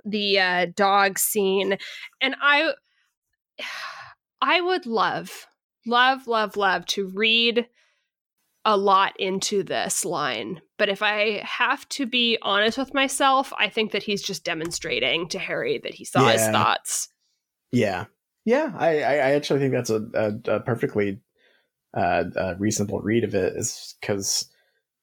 the 0.06 0.40
uh, 0.40 0.68
dog 0.76 1.20
scene, 1.20 1.78
and 2.22 2.36
I 2.42 2.74
I 4.42 4.62
would 4.62 4.86
love 4.86 5.48
love 5.86 6.28
love 6.28 6.58
love 6.58 6.86
to 6.86 7.08
read 7.08 7.68
a 8.66 8.76
lot 8.76 9.14
into 9.20 9.64
this 9.64 10.04
line. 10.04 10.62
But 10.78 10.90
if 10.90 11.02
I 11.02 11.44
have 11.46 11.88
to 11.90 12.06
be 12.06 12.38
honest 12.42 12.78
with 12.78 12.94
myself, 12.94 13.54
I 13.58 13.70
think 13.70 13.92
that 13.92 14.04
he's 14.04 14.24
just 14.24 14.44
demonstrating 14.44 15.30
to 15.30 15.40
Harry 15.40 15.80
that 15.84 15.94
he 15.94 16.04
saw 16.04 16.26
yeah. 16.26 16.34
his 16.34 16.48
thoughts. 16.48 17.08
Yeah, 17.72 18.06
yeah. 18.44 18.72
I, 18.76 19.02
I 19.02 19.32
actually 19.34 19.60
think 19.60 19.74
that's 19.74 19.92
a, 19.92 20.02
a, 20.14 20.56
a 20.56 20.60
perfectly 20.62 21.22
uh, 21.96 22.26
a 22.36 22.56
reasonable 22.56 23.00
read 23.02 23.24
of 23.24 23.36
it, 23.36 23.54
is 23.56 23.96
because 24.02 24.50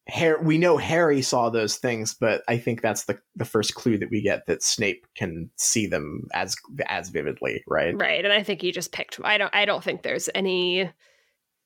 Harry, 0.08 0.42
we 0.42 0.58
know 0.58 0.76
Harry 0.76 1.22
saw 1.22 1.48
those 1.48 1.76
things, 1.76 2.14
but 2.14 2.42
I 2.48 2.58
think 2.58 2.82
that's 2.82 3.04
the 3.04 3.18
the 3.36 3.44
first 3.44 3.74
clue 3.74 3.98
that 3.98 4.10
we 4.10 4.20
get 4.20 4.46
that 4.46 4.62
Snape 4.62 5.06
can 5.14 5.48
see 5.56 5.86
them 5.86 6.26
as 6.34 6.56
as 6.86 7.10
vividly, 7.10 7.62
right? 7.68 7.94
Right, 7.96 8.24
and 8.24 8.32
I 8.32 8.42
think 8.42 8.62
he 8.62 8.72
just 8.72 8.92
picked. 8.92 9.20
I 9.22 9.38
don't. 9.38 9.54
I 9.54 9.64
don't 9.64 9.84
think 9.84 10.02
there's 10.02 10.28
any 10.34 10.90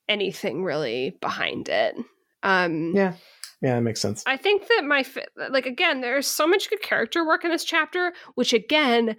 anything 0.08 0.64
really 0.64 1.16
behind 1.20 1.68
it. 1.68 1.96
Um, 2.42 2.94
yeah. 2.94 3.14
Yeah, 3.62 3.76
that 3.76 3.80
makes 3.80 4.02
sense. 4.02 4.22
I 4.26 4.36
think 4.36 4.68
that 4.68 4.84
my 4.84 5.04
like 5.48 5.64
again, 5.64 6.02
there's 6.02 6.26
so 6.26 6.46
much 6.46 6.68
good 6.68 6.82
character 6.82 7.26
work 7.26 7.42
in 7.42 7.50
this 7.50 7.64
chapter, 7.64 8.12
which 8.34 8.52
again 8.52 9.16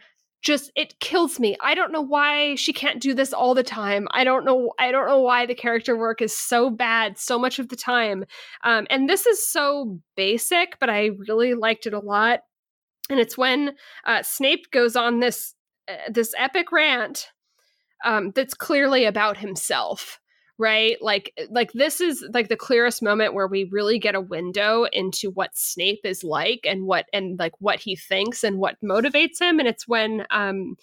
just 0.47 0.71
it 0.75 0.97
kills 1.01 1.41
me. 1.41 1.57
I 1.61 1.75
don't 1.75 1.91
know 1.91 2.01
why 2.01 2.55
she 2.55 2.71
can't 2.71 3.01
do 3.01 3.13
this 3.13 3.33
all 3.33 3.53
the 3.53 3.63
time. 3.63 4.07
I 4.11 4.23
don't 4.23 4.45
know 4.45 4.71
I 4.79 4.93
don't 4.93 5.05
know 5.05 5.19
why 5.19 5.45
the 5.45 5.53
character 5.53 5.97
work 5.97 6.21
is 6.21 6.35
so 6.35 6.69
bad 6.69 7.17
so 7.17 7.37
much 7.37 7.59
of 7.59 7.67
the 7.67 7.75
time. 7.75 8.23
Um, 8.63 8.87
and 8.89 9.09
this 9.09 9.25
is 9.25 9.45
so 9.45 9.99
basic, 10.15 10.79
but 10.79 10.89
I 10.89 11.09
really 11.27 11.53
liked 11.53 11.85
it 11.85 11.93
a 11.93 11.99
lot. 11.99 12.39
And 13.09 13.19
it's 13.19 13.37
when 13.37 13.73
uh, 14.05 14.23
Snape 14.23 14.71
goes 14.71 14.95
on 14.95 15.19
this 15.19 15.53
uh, 15.89 16.09
this 16.09 16.33
epic 16.37 16.71
rant 16.71 17.27
um, 18.05 18.31
that's 18.33 18.53
clearly 18.53 19.03
about 19.03 19.35
himself 19.35 20.17
right? 20.57 20.97
Like 21.01 21.33
eh, 21.37 21.45
like 21.49 21.71
this 21.73 22.01
is 22.01 22.23
like 22.33 22.49
the 22.49 22.55
clearest 22.57 23.01
moment 23.01 23.33
where 23.33 23.47
we 23.47 23.65
really 23.71 23.99
get 23.99 24.15
a 24.15 24.21
window 24.21 24.85
into 24.91 25.31
what 25.31 25.55
snape 25.55 26.01
is 26.03 26.23
like 26.23 26.61
and 26.65 26.85
what 26.85 27.05
and 27.13 27.37
like 27.39 27.53
what 27.59 27.79
he 27.79 27.95
thinks 27.95 28.43
and 28.43 28.57
what 28.57 28.77
motivates 28.83 29.39
him. 29.39 29.59
And 29.59 29.67
it's 29.67 29.87
when 29.87 30.25
um 30.31 30.75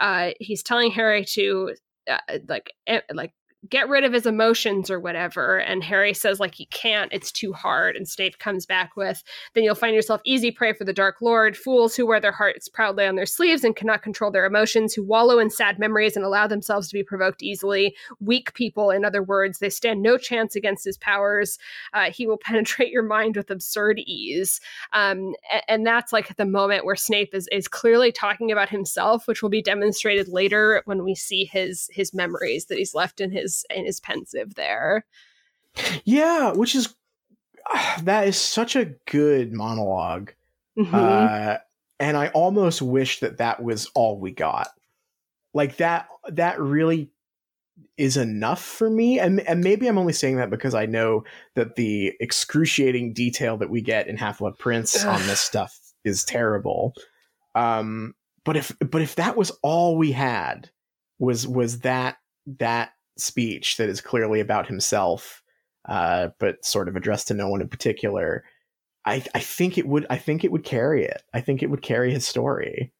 uh 0.00 0.30
he's 0.40 0.62
telling 0.62 0.90
harry 0.90 1.24
to 1.24 1.74
uh, 2.10 2.18
like 2.48 2.72
eh, 2.86 3.00
like 3.12 3.32
get 3.70 3.88
rid 3.88 4.04
of 4.04 4.12
his 4.12 4.26
emotions 4.26 4.90
or 4.90 5.00
whatever. 5.00 5.58
And 5.58 5.82
Harry 5.84 6.12
says, 6.12 6.40
like, 6.40 6.54
he 6.54 6.66
can't, 6.66 7.12
it's 7.12 7.32
too 7.32 7.52
hard. 7.52 7.96
And 7.96 8.08
Snape 8.08 8.38
comes 8.38 8.66
back 8.66 8.96
with, 8.96 9.22
then 9.54 9.64
you'll 9.64 9.74
find 9.74 9.94
yourself 9.94 10.20
easy 10.24 10.50
prey 10.50 10.72
for 10.72 10.84
the 10.84 10.92
Dark 10.92 11.16
Lord, 11.20 11.56
fools 11.56 11.96
who 11.96 12.06
wear 12.06 12.20
their 12.20 12.32
hearts 12.32 12.68
proudly 12.68 13.06
on 13.06 13.16
their 13.16 13.26
sleeves 13.26 13.64
and 13.64 13.76
cannot 13.76 14.02
control 14.02 14.30
their 14.30 14.44
emotions, 14.44 14.94
who 14.94 15.02
wallow 15.02 15.38
in 15.38 15.50
sad 15.50 15.78
memories 15.78 16.16
and 16.16 16.24
allow 16.24 16.46
themselves 16.46 16.88
to 16.88 16.94
be 16.94 17.02
provoked 17.02 17.42
easily. 17.42 17.94
Weak 18.20 18.52
people, 18.54 18.90
in 18.90 19.04
other 19.04 19.22
words, 19.22 19.58
they 19.58 19.70
stand 19.70 20.02
no 20.02 20.18
chance 20.18 20.56
against 20.56 20.84
his 20.84 20.98
powers. 20.98 21.58
Uh, 21.92 22.10
he 22.10 22.26
will 22.26 22.38
penetrate 22.44 22.90
your 22.90 23.02
mind 23.02 23.36
with 23.36 23.50
absurd 23.50 23.98
ease. 24.00 24.60
Um, 24.92 25.34
and, 25.50 25.62
and 25.68 25.86
that's 25.86 26.12
like 26.12 26.36
the 26.36 26.44
moment 26.44 26.84
where 26.84 26.96
Snape 26.96 27.34
is, 27.34 27.48
is 27.50 27.68
clearly 27.68 28.12
talking 28.12 28.52
about 28.52 28.68
himself, 28.68 29.26
which 29.26 29.42
will 29.42 29.50
be 29.50 29.62
demonstrated 29.62 30.28
later 30.28 30.82
when 30.84 31.04
we 31.04 31.14
see 31.14 31.44
his 31.44 31.88
his 31.92 32.12
memories 32.12 32.66
that 32.66 32.78
he's 32.78 32.94
left 32.94 33.20
in 33.20 33.30
his 33.30 33.53
and 33.70 33.86
is 33.86 34.00
Pensieve 34.00 34.54
there. 34.54 35.04
Yeah, 36.04 36.52
which 36.52 36.74
is 36.74 36.94
that 38.02 38.26
is 38.26 38.36
such 38.36 38.76
a 38.76 38.94
good 39.06 39.52
monolog 39.52 40.30
mm-hmm. 40.78 40.94
uh, 40.94 41.56
and 42.00 42.16
I 42.16 42.28
almost 42.28 42.82
wish 42.82 43.20
that 43.20 43.38
that 43.38 43.62
was 43.62 43.90
all 43.94 44.18
we 44.18 44.32
got. 44.32 44.68
Like 45.52 45.76
that, 45.76 46.08
that 46.28 46.60
really 46.60 47.10
is 47.96 48.16
enough 48.16 48.62
for 48.62 48.90
me. 48.90 49.20
And, 49.20 49.40
and 49.40 49.60
maybe 49.60 49.86
I'm 49.86 49.98
only 49.98 50.12
saying 50.12 50.36
that 50.36 50.50
because 50.50 50.74
I 50.74 50.86
know 50.86 51.24
that 51.54 51.76
the 51.76 52.12
excruciating 52.18 53.12
detail 53.12 53.56
that 53.58 53.70
we 53.70 53.80
get 53.80 54.08
in 54.08 54.16
Half 54.16 54.40
Blood 54.40 54.58
Prince 54.58 55.04
on 55.04 55.20
this 55.22 55.40
stuff 55.40 55.78
is 56.04 56.24
terrible. 56.24 56.94
Um, 57.54 58.14
but 58.44 58.56
if 58.56 58.76
but 58.80 59.00
if 59.00 59.14
that 59.14 59.36
was 59.36 59.52
all 59.62 59.96
we 59.96 60.12
had 60.12 60.70
was 61.18 61.46
was 61.46 61.80
that 61.80 62.18
that 62.58 62.90
speech 63.16 63.76
that 63.76 63.88
is 63.88 64.00
clearly 64.00 64.40
about 64.40 64.66
himself, 64.66 65.42
uh, 65.88 66.28
but 66.38 66.64
sort 66.64 66.88
of 66.88 66.96
addressed 66.96 67.28
to 67.28 67.34
no 67.34 67.48
one 67.48 67.60
in 67.60 67.68
particular, 67.68 68.44
I, 69.04 69.24
I 69.34 69.40
think 69.40 69.78
it 69.78 69.86
would 69.86 70.06
I 70.10 70.16
think 70.16 70.44
it 70.44 70.52
would 70.52 70.64
carry 70.64 71.04
it. 71.04 71.22
I 71.32 71.40
think 71.40 71.62
it 71.62 71.70
would 71.70 71.82
carry 71.82 72.12
his 72.12 72.26
story. 72.26 72.92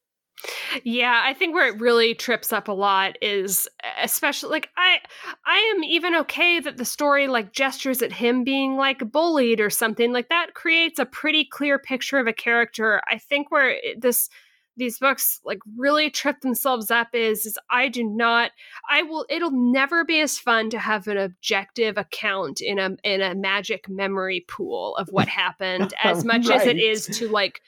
Yeah, 0.83 1.23
I 1.25 1.33
think 1.33 1.55
where 1.55 1.69
it 1.69 1.81
really 1.81 2.15
trips 2.15 2.53
up 2.53 2.69
a 2.69 2.73
lot 2.73 3.17
is 3.23 3.69
especially 4.03 4.51
like 4.51 4.69
I 4.77 4.99
I 5.47 5.57
am 5.75 5.85
even 5.85 6.15
okay 6.17 6.61
that 6.61 6.77
the 6.77 6.85
story 6.85 7.29
like 7.29 7.53
gestures 7.53 8.03
at 8.03 8.13
him 8.13 8.45
being 8.45 8.77
like 8.77 9.11
bullied 9.11 9.61
or 9.61 9.71
something 9.71 10.13
like 10.13 10.29
that 10.29 10.55
creates 10.55 10.99
a 10.99 11.07
pretty 11.07 11.45
clear 11.45 11.79
picture 11.79 12.19
of 12.19 12.27
a 12.27 12.33
character. 12.33 13.01
I 13.09 13.19
think 13.19 13.51
where 13.51 13.77
this 13.97 14.29
these 14.77 14.99
books 14.99 15.41
like 15.45 15.59
really 15.77 16.11
trip 16.11 16.41
themselves 16.41 16.91
up 16.91 17.09
is, 17.13 17.47
is 17.47 17.59
I 17.71 17.89
do 17.89 18.05
not 18.05 18.51
I 18.91 19.03
will 19.03 19.27
it'll 19.29 19.51
never 19.51 20.05
be 20.05 20.21
as 20.21 20.39
fun 20.39 20.71
to 20.71 20.79
have 20.79 21.07
an 21.07 21.17
objective 21.17 21.97
account 21.97 22.61
in 22.61 22.79
a 22.79 22.97
in 23.03 23.21
a 23.21 23.35
magic 23.35 23.89
memory 23.89 24.45
pool 24.49 24.97
of 24.97 25.09
what 25.11 25.29
happened 25.29 25.95
as 26.03 26.25
much 26.25 26.49
right. 26.49 26.61
as 26.61 26.67
it 26.67 26.79
is 26.79 27.07
to 27.19 27.29
like 27.29 27.61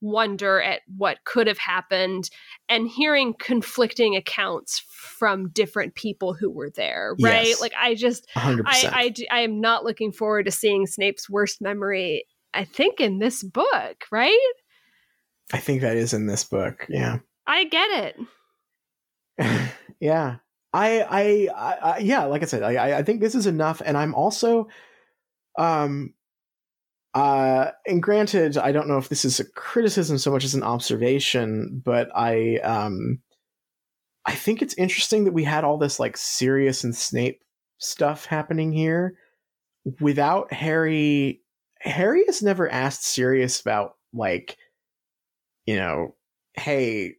wonder 0.00 0.62
at 0.62 0.82
what 0.96 1.18
could 1.24 1.48
have 1.48 1.58
happened 1.58 2.30
and 2.68 2.88
hearing 2.88 3.34
conflicting 3.34 4.14
accounts 4.14 4.84
from 4.88 5.48
different 5.50 5.96
people 5.96 6.34
who 6.34 6.48
were 6.48 6.70
there 6.70 7.16
right 7.20 7.48
yes. 7.48 7.60
like 7.60 7.72
i 7.76 7.96
just 7.96 8.26
100%. 8.36 8.62
I, 8.64 8.90
I 8.92 9.14
i 9.32 9.40
am 9.40 9.60
not 9.60 9.84
looking 9.84 10.12
forward 10.12 10.44
to 10.44 10.52
seeing 10.52 10.86
snape's 10.86 11.28
worst 11.28 11.60
memory 11.60 12.24
i 12.54 12.64
think 12.64 13.00
in 13.00 13.18
this 13.18 13.42
book 13.42 14.04
right 14.12 14.38
I 15.52 15.58
think 15.58 15.80
that 15.80 15.96
is 15.96 16.12
in 16.12 16.26
this 16.26 16.44
book. 16.44 16.86
Yeah. 16.88 17.18
I 17.46 17.64
get 17.64 18.16
it. 19.38 19.70
yeah. 20.00 20.36
I, 20.72 21.00
I, 21.00 21.78
I, 21.82 21.98
yeah, 21.98 22.24
like 22.24 22.42
I 22.42 22.46
said, 22.46 22.62
I, 22.62 22.98
I 22.98 23.02
think 23.02 23.20
this 23.20 23.34
is 23.34 23.46
enough. 23.46 23.80
And 23.84 23.96
I'm 23.96 24.14
also, 24.14 24.68
um, 25.58 26.12
uh, 27.14 27.70
and 27.86 28.02
granted, 28.02 28.58
I 28.58 28.72
don't 28.72 28.88
know 28.88 28.98
if 28.98 29.08
this 29.08 29.24
is 29.24 29.40
a 29.40 29.50
criticism 29.52 30.18
so 30.18 30.30
much 30.30 30.44
as 30.44 30.54
an 30.54 30.62
observation, 30.62 31.80
but 31.84 32.10
I, 32.14 32.58
um, 32.58 33.20
I 34.26 34.34
think 34.34 34.60
it's 34.60 34.74
interesting 34.74 35.24
that 35.24 35.32
we 35.32 35.44
had 35.44 35.64
all 35.64 35.78
this 35.78 35.98
like 35.98 36.18
Sirius 36.18 36.84
and 36.84 36.94
Snape 36.94 37.40
stuff 37.78 38.26
happening 38.26 38.72
here 38.72 39.14
without 40.00 40.52
Harry. 40.52 41.40
Harry 41.80 42.24
has 42.26 42.42
never 42.42 42.70
asked 42.70 43.04
Sirius 43.04 43.58
about 43.58 43.94
like 44.12 44.58
you 45.68 45.76
know, 45.76 46.14
hey, 46.54 47.16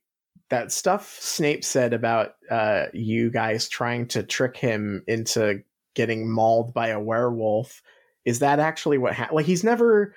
that 0.49 0.71
stuff 0.71 1.19
Snape 1.21 1.63
said 1.63 1.93
about 1.93 2.31
uh, 2.49 2.85
you 2.95 3.29
guys 3.29 3.69
trying 3.69 4.07
to 4.07 4.23
trick 4.23 4.57
him 4.57 5.03
into 5.05 5.61
getting 5.93 6.31
mauled 6.31 6.73
by 6.73 6.87
a 6.87 6.99
werewolf 6.99 7.83
is 8.25 8.39
that 8.39 8.59
actually 8.59 8.97
what 8.97 9.13
happened? 9.13 9.35
Like 9.35 9.45
he's 9.45 9.63
never 9.63 10.15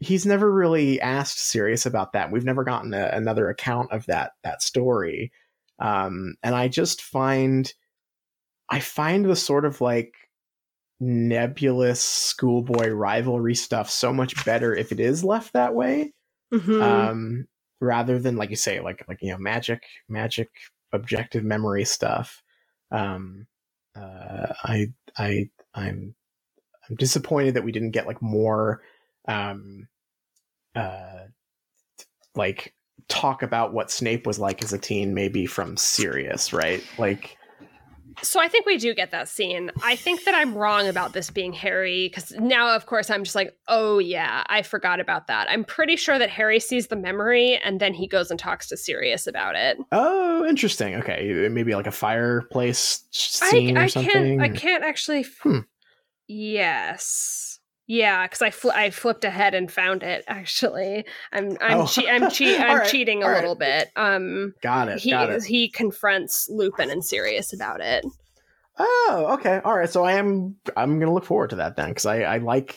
he's 0.00 0.26
never 0.26 0.52
really 0.52 1.00
asked 1.00 1.38
Sirius 1.38 1.86
about 1.86 2.14
that. 2.14 2.32
We've 2.32 2.44
never 2.44 2.64
gotten 2.64 2.92
a, 2.92 3.10
another 3.12 3.48
account 3.48 3.92
of 3.92 4.06
that 4.06 4.32
that 4.42 4.60
story. 4.60 5.30
Um, 5.78 6.34
and 6.42 6.56
I 6.56 6.66
just 6.66 7.00
find 7.00 7.72
I 8.68 8.80
find 8.80 9.24
the 9.24 9.36
sort 9.36 9.64
of 9.64 9.80
like 9.80 10.16
nebulous 10.98 12.02
schoolboy 12.02 12.88
rivalry 12.88 13.54
stuff 13.54 13.88
so 13.88 14.12
much 14.12 14.44
better 14.44 14.74
if 14.74 14.90
it 14.90 14.98
is 14.98 15.22
left 15.22 15.52
that 15.52 15.76
way. 15.76 16.12
Mhm. 16.52 16.82
Um, 16.82 17.46
rather 17.80 18.18
than 18.18 18.36
like 18.36 18.50
you 18.50 18.56
say, 18.56 18.80
like 18.80 19.04
like 19.08 19.18
you 19.22 19.32
know, 19.32 19.38
magic, 19.38 19.82
magic, 20.08 20.50
objective 20.92 21.44
memory 21.44 21.84
stuff. 21.84 22.42
Um, 22.90 23.46
uh, 23.96 24.52
I 24.64 24.92
I 25.16 25.50
I'm 25.74 26.14
I'm 26.88 26.96
disappointed 26.96 27.54
that 27.54 27.64
we 27.64 27.72
didn't 27.72 27.92
get 27.92 28.06
like 28.06 28.22
more, 28.22 28.82
um, 29.26 29.88
uh, 30.74 31.26
like 32.34 32.74
talk 33.08 33.42
about 33.42 33.72
what 33.72 33.90
Snape 33.90 34.26
was 34.26 34.38
like 34.38 34.62
as 34.62 34.72
a 34.72 34.78
teen, 34.78 35.14
maybe 35.14 35.46
from 35.46 35.76
Sirius, 35.76 36.52
right? 36.52 36.82
Like, 36.98 37.37
So 38.22 38.40
I 38.40 38.48
think 38.48 38.66
we 38.66 38.76
do 38.76 38.94
get 38.94 39.10
that 39.10 39.28
scene. 39.28 39.70
I 39.82 39.96
think 39.96 40.24
that 40.24 40.34
I'm 40.34 40.54
wrong 40.54 40.88
about 40.88 41.12
this 41.12 41.30
being 41.30 41.52
Harry 41.52 42.08
because 42.08 42.32
now, 42.32 42.74
of 42.74 42.86
course, 42.86 43.10
I'm 43.10 43.24
just 43.24 43.34
like, 43.34 43.56
oh 43.68 43.98
yeah, 43.98 44.44
I 44.48 44.62
forgot 44.62 45.00
about 45.00 45.26
that. 45.28 45.48
I'm 45.50 45.64
pretty 45.64 45.96
sure 45.96 46.18
that 46.18 46.30
Harry 46.30 46.60
sees 46.60 46.88
the 46.88 46.96
memory 46.96 47.56
and 47.64 47.80
then 47.80 47.94
he 47.94 48.06
goes 48.06 48.30
and 48.30 48.38
talks 48.38 48.68
to 48.68 48.76
Sirius 48.76 49.26
about 49.26 49.56
it. 49.56 49.78
oh, 49.92 50.44
interesting. 50.46 50.94
Okay, 50.96 51.48
maybe 51.50 51.74
like 51.74 51.86
a 51.86 51.92
fireplace 51.92 53.04
scene 53.10 53.76
I, 53.76 53.80
or 53.80 53.84
I 53.84 53.86
something. 53.88 54.12
can't. 54.12 54.42
I 54.42 54.48
can't 54.48 54.84
actually. 54.84 55.26
Hmm. 55.42 55.60
Yes. 56.26 57.57
Yeah, 57.90 58.26
because 58.26 58.42
I 58.42 58.50
fl- 58.50 58.70
I 58.70 58.90
flipped 58.90 59.24
ahead 59.24 59.54
and 59.54 59.72
found 59.72 60.02
it. 60.02 60.22
Actually, 60.28 61.06
I'm 61.32 61.56
I'm 61.60 61.80
Oh. 61.80 61.86
che- 61.86 62.06
I'm, 62.10 62.30
che- 62.30 62.58
I'm 62.58 62.78
right, 62.80 62.88
cheating 62.88 63.22
a 63.22 63.26
right. 63.28 63.36
little 63.40 63.54
bit. 63.56 63.88
Um, 63.96 64.52
Got 64.62 64.88
it. 64.88 64.98
he 65.00 65.10
got 65.10 65.30
it. 65.30 65.42
he 65.44 65.70
confronts 65.70 66.48
Lupin 66.50 66.90
and 66.90 67.02
Sirius 67.04 67.52
about 67.54 67.80
it. 67.80 68.04
Oh, 68.78 69.26
okay. 69.38 69.60
All 69.64 69.76
right. 69.76 69.88
So 69.90 70.04
I 70.04 70.12
am. 70.12 70.56
I'm 70.76 71.00
gonna 71.00 71.12
look 71.14 71.24
forward 71.24 71.50
to 71.50 71.56
that 71.56 71.76
then, 71.76 71.88
because 71.88 72.06
I, 72.06 72.20
I 72.22 72.38
like. 72.38 72.76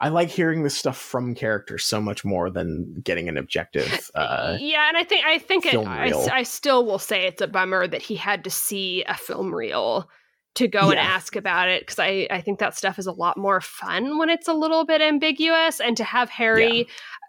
I 0.00 0.08
like 0.08 0.30
hearing 0.30 0.64
this 0.64 0.76
stuff 0.76 0.98
from 0.98 1.32
characters 1.36 1.84
so 1.84 2.00
much 2.00 2.24
more 2.24 2.50
than 2.50 3.00
getting 3.04 3.28
an 3.28 3.36
objective. 3.38 4.10
Uh, 4.16 4.56
yeah, 4.60 4.88
and 4.88 4.96
I 4.96 5.04
think 5.04 5.24
I 5.24 5.38
think 5.38 5.64
it, 5.66 5.76
I. 5.76 6.12
I 6.32 6.42
still 6.42 6.84
will 6.84 6.98
say 6.98 7.26
it's 7.26 7.40
a 7.40 7.46
bummer 7.46 7.86
that 7.86 8.02
he 8.02 8.16
had 8.16 8.42
to 8.44 8.50
see 8.50 9.04
a 9.06 9.14
film 9.14 9.54
reel 9.54 10.08
to 10.54 10.68
go 10.68 10.90
and 10.90 10.98
ask 11.00 11.34
about 11.36 11.68
it 11.68 11.80
because 11.82 11.98
I 11.98 12.26
I 12.30 12.40
think 12.40 12.58
that 12.58 12.76
stuff 12.76 12.98
is 12.98 13.06
a 13.06 13.12
lot 13.12 13.36
more 13.38 13.60
fun 13.60 14.18
when 14.18 14.28
it's 14.28 14.48
a 14.48 14.54
little 14.54 14.84
bit 14.84 15.00
ambiguous 15.00 15.80
and 15.80 15.96
to 15.96 16.04
have 16.04 16.28
Harry 16.28 16.86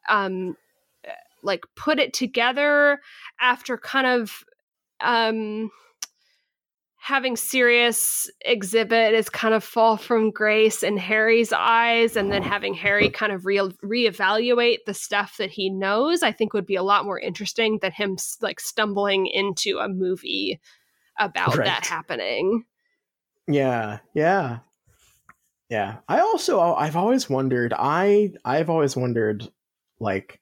um 0.09 0.57
like 1.41 1.63
put 1.75 1.99
it 1.99 2.13
together 2.13 2.99
after 3.39 3.77
kind 3.77 4.07
of 4.07 4.43
um 5.01 5.71
having 6.97 7.35
Sirius 7.35 8.29
exhibit 8.45 9.13
is 9.13 9.29
kind 9.29 9.53
of 9.53 9.61
fall 9.61 9.97
from 9.97 10.31
grace 10.31 10.83
in 10.83 10.95
Harry's 10.95 11.51
eyes 11.51 12.15
and 12.15 12.31
then 12.31 12.41
having 12.41 12.73
Harry 12.73 13.09
kind 13.09 13.33
of 13.33 13.45
re- 13.45 13.57
reevaluate 13.83 14.77
the 14.85 14.93
stuff 14.93 15.35
that 15.37 15.49
he 15.49 15.69
knows 15.69 16.23
I 16.23 16.31
think 16.31 16.53
would 16.53 16.65
be 16.65 16.75
a 16.77 16.83
lot 16.83 17.03
more 17.05 17.19
interesting 17.19 17.79
than 17.81 17.91
him 17.91 18.15
like 18.41 18.59
stumbling 18.61 19.27
into 19.27 19.79
a 19.79 19.89
movie 19.89 20.61
about 21.19 21.57
Right. 21.57 21.65
that 21.65 21.85
happening. 21.85 22.65
Yeah, 23.47 23.99
yeah, 24.13 24.59
yeah. 25.69 25.97
I 26.07 26.19
also 26.19 26.59
I've 26.61 26.95
always 26.95 27.29
wondered. 27.29 27.73
I 27.77 28.33
I've 28.45 28.69
always 28.69 28.95
wondered, 28.95 29.47
like, 29.99 30.39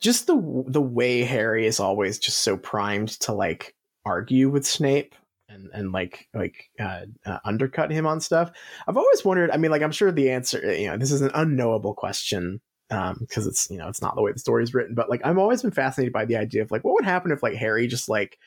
just 0.00 0.26
the 0.26 0.64
the 0.68 0.80
way 0.80 1.22
Harry 1.24 1.66
is 1.66 1.80
always 1.80 2.18
just 2.18 2.40
so 2.40 2.56
primed 2.56 3.08
to 3.20 3.32
like 3.32 3.74
argue 4.04 4.48
with 4.48 4.66
Snape 4.66 5.14
and 5.48 5.68
and 5.74 5.92
like 5.92 6.28
like 6.34 6.70
uh, 6.80 7.02
uh, 7.26 7.38
undercut 7.44 7.90
him 7.90 8.06
on 8.06 8.20
stuff. 8.20 8.50
I've 8.86 8.96
always 8.96 9.24
wondered. 9.24 9.50
I 9.50 9.56
mean, 9.56 9.70
like, 9.70 9.82
I'm 9.82 9.92
sure 9.92 10.12
the 10.12 10.30
answer. 10.30 10.72
You 10.74 10.88
know, 10.88 10.96
this 10.96 11.12
is 11.12 11.22
an 11.22 11.30
unknowable 11.34 11.94
question 11.94 12.60
um 12.90 13.18
because 13.20 13.46
it's 13.46 13.68
you 13.70 13.76
know 13.76 13.86
it's 13.86 14.00
not 14.00 14.16
the 14.16 14.22
way 14.22 14.32
the 14.32 14.38
story 14.38 14.62
is 14.62 14.72
written 14.72 14.94
but 14.94 15.10
like 15.10 15.20
i've 15.22 15.36
always 15.36 15.60
been 15.60 15.70
fascinated 15.70 16.10
by 16.10 16.24
the 16.24 16.36
idea 16.36 16.62
of 16.62 16.70
like 16.70 16.82
what 16.84 16.94
would 16.94 17.04
happen 17.04 17.30
if 17.30 17.42
like 17.42 17.54
harry 17.54 17.86
just 17.86 18.08
like 18.08 18.38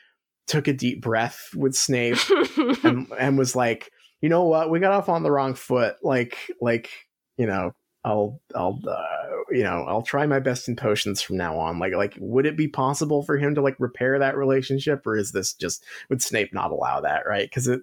took 0.52 0.68
a 0.68 0.72
deep 0.74 1.00
breath 1.00 1.48
with 1.56 1.74
snape 1.74 2.18
and, 2.84 3.06
and 3.18 3.38
was 3.38 3.56
like, 3.56 3.90
you 4.20 4.28
know 4.28 4.44
what, 4.44 4.68
we 4.68 4.80
got 4.80 4.92
off 4.92 5.08
on 5.08 5.22
the 5.22 5.30
wrong 5.30 5.54
foot. 5.54 5.96
Like, 6.02 6.36
like 6.60 6.90
you 7.38 7.46
know, 7.46 7.72
I'll, 8.04 8.38
I'll, 8.54 8.78
uh, 8.86 9.26
you 9.50 9.62
know, 9.62 9.84
I'll 9.88 10.02
try 10.02 10.26
my 10.26 10.40
best 10.40 10.68
in 10.68 10.76
potions 10.76 11.22
from 11.22 11.38
now 11.38 11.58
on. 11.58 11.78
Like, 11.78 11.94
like, 11.94 12.18
would 12.20 12.44
it 12.44 12.56
be 12.56 12.68
possible 12.68 13.22
for 13.22 13.38
him 13.38 13.54
to 13.54 13.62
like 13.62 13.76
repair 13.78 14.18
that 14.18 14.36
relationship, 14.36 15.06
or 15.06 15.16
is 15.16 15.32
this 15.32 15.54
just 15.54 15.82
would 16.10 16.20
Snape 16.20 16.52
not 16.52 16.70
allow 16.70 17.00
that? 17.00 17.22
Right? 17.26 17.48
Because 17.48 17.66
it, 17.66 17.80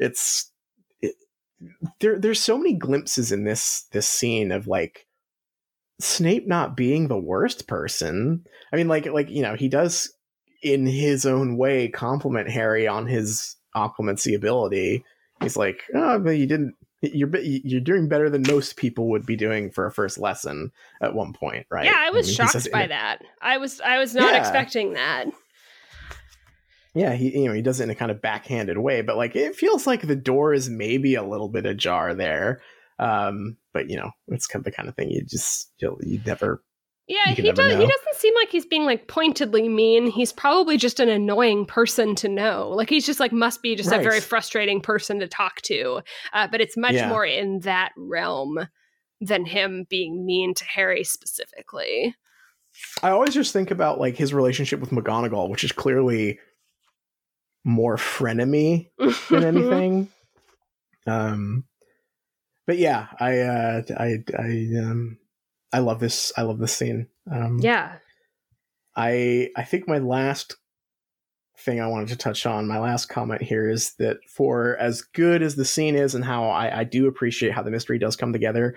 it's, 0.00 0.50
it, 1.00 1.14
there, 2.00 2.18
there's 2.18 2.42
so 2.42 2.58
many 2.58 2.74
glimpses 2.74 3.30
in 3.30 3.44
this 3.44 3.84
this 3.92 4.08
scene 4.08 4.50
of 4.50 4.66
like 4.66 5.06
Snape 6.00 6.48
not 6.48 6.76
being 6.76 7.06
the 7.06 7.18
worst 7.18 7.68
person. 7.68 8.44
I 8.72 8.76
mean, 8.76 8.88
like, 8.88 9.06
like 9.06 9.30
you 9.30 9.42
know, 9.42 9.54
he 9.54 9.68
does 9.68 10.12
in 10.62 10.86
his 10.86 11.24
own 11.26 11.56
way 11.56 11.88
compliment 11.88 12.50
Harry 12.50 12.86
on 12.86 13.06
his 13.06 13.56
occlumency 13.74 14.34
ability. 14.34 15.04
He's 15.42 15.56
like, 15.56 15.82
"Oh, 15.94 16.18
but 16.18 16.30
you 16.32 16.46
didn't. 16.46 16.74
You're 17.02 17.34
you're 17.38 17.80
doing 17.80 18.08
better 18.08 18.28
than 18.28 18.42
most 18.46 18.76
people 18.76 19.08
would 19.10 19.24
be 19.24 19.36
doing 19.36 19.70
for 19.70 19.86
a 19.86 19.92
first 19.92 20.18
lesson 20.18 20.70
at 21.02 21.14
one 21.14 21.32
point, 21.32 21.66
right?" 21.70 21.84
Yeah, 21.86 21.96
I 21.98 22.10
was 22.10 22.26
mean, 22.26 22.36
shocked 22.36 22.52
says 22.52 22.68
by 22.68 22.86
that. 22.88 23.22
I 23.40 23.56
was 23.58 23.80
I 23.80 23.98
was 23.98 24.14
not 24.14 24.32
Yeah. 24.34 24.38
expecting 24.38 24.92
that. 24.94 25.26
Yeah, 26.94 27.12
he 27.14 27.38
you 27.38 27.46
know 27.48 27.54
he 27.54 27.62
does 27.62 27.80
it 27.80 27.84
in 27.84 27.90
a 27.90 27.94
kind 27.94 28.10
of 28.10 28.20
backhanded 28.20 28.76
way, 28.78 29.00
but 29.02 29.16
like 29.16 29.36
it 29.36 29.54
feels 29.54 29.86
like 29.86 30.02
the 30.06 30.16
door 30.16 30.52
is 30.52 30.68
maybe 30.68 31.14
a 31.14 31.22
little 31.22 31.48
bit 31.48 31.64
ajar 31.64 32.14
there. 32.14 32.60
Um, 32.98 33.56
but 33.72 33.88
you 33.88 33.96
know, 33.96 34.10
it's 34.28 34.46
kind 34.46 34.60
of 34.60 34.64
the 34.64 34.72
kind 34.72 34.88
of 34.88 34.96
thing 34.96 35.10
you 35.10 35.22
just 35.24 35.70
you'll, 35.78 35.98
you 36.02 36.20
never. 36.26 36.62
Yeah, 37.10 37.32
he 37.34 37.42
does. 37.50 37.72
He 37.72 37.78
know. 37.78 37.80
doesn't 37.80 38.14
seem 38.18 38.34
like 38.36 38.50
he's 38.50 38.64
being 38.66 38.84
like 38.84 39.08
pointedly 39.08 39.68
mean. 39.68 40.08
He's 40.12 40.32
probably 40.32 40.76
just 40.76 41.00
an 41.00 41.08
annoying 41.08 41.66
person 41.66 42.14
to 42.16 42.28
know. 42.28 42.68
Like 42.70 42.88
he's 42.88 43.04
just 43.04 43.18
like 43.18 43.32
must 43.32 43.62
be 43.62 43.74
just 43.74 43.90
a 43.90 43.98
very 43.98 44.20
frustrating 44.20 44.80
person 44.80 45.18
to 45.18 45.26
talk 45.26 45.60
to. 45.62 46.02
Uh, 46.32 46.46
but 46.46 46.60
it's 46.60 46.76
much 46.76 46.94
Yeah. 46.94 47.08
more 47.08 47.24
in 47.26 47.60
that 47.60 47.90
realm 47.96 48.60
than 49.20 49.44
him 49.44 49.86
being 49.90 50.24
mean 50.24 50.54
to 50.54 50.64
Harry 50.64 51.02
specifically. 51.02 52.14
I 53.02 53.10
always 53.10 53.34
just 53.34 53.52
think 53.52 53.72
about 53.72 53.98
like 53.98 54.16
his 54.16 54.32
relationship 54.32 54.78
with 54.78 54.90
McGonagall, 54.90 55.50
which 55.50 55.64
is 55.64 55.72
clearly 55.72 56.38
more 57.64 57.96
frenemy 57.96 58.88
than 59.28 59.42
anything. 59.44 60.08
um, 61.08 61.64
but 62.68 62.78
yeah, 62.78 63.08
I 63.18 63.40
uh, 63.40 63.82
I 63.98 64.18
I 64.38 64.68
um, 64.80 65.18
I 65.72 65.78
love 65.78 66.00
this. 66.00 66.32
I 66.36 66.42
love 66.42 66.58
this 66.58 66.72
scene. 66.72 67.06
Um, 67.30 67.58
yeah. 67.60 67.96
I 68.96 69.50
I 69.56 69.64
think 69.64 69.86
my 69.88 69.98
last 69.98 70.56
thing 71.58 71.80
I 71.80 71.86
wanted 71.86 72.08
to 72.08 72.16
touch 72.16 72.46
on, 72.46 72.66
my 72.66 72.78
last 72.78 73.06
comment 73.06 73.42
here 73.42 73.68
is 73.68 73.94
that 73.98 74.16
for 74.28 74.76
as 74.78 75.02
good 75.02 75.42
as 75.42 75.56
the 75.56 75.64
scene 75.64 75.94
is 75.94 76.14
and 76.14 76.24
how 76.24 76.48
I, 76.48 76.80
I 76.80 76.84
do 76.84 77.06
appreciate 77.06 77.52
how 77.52 77.62
the 77.62 77.70
mystery 77.70 77.98
does 77.98 78.16
come 78.16 78.32
together, 78.32 78.76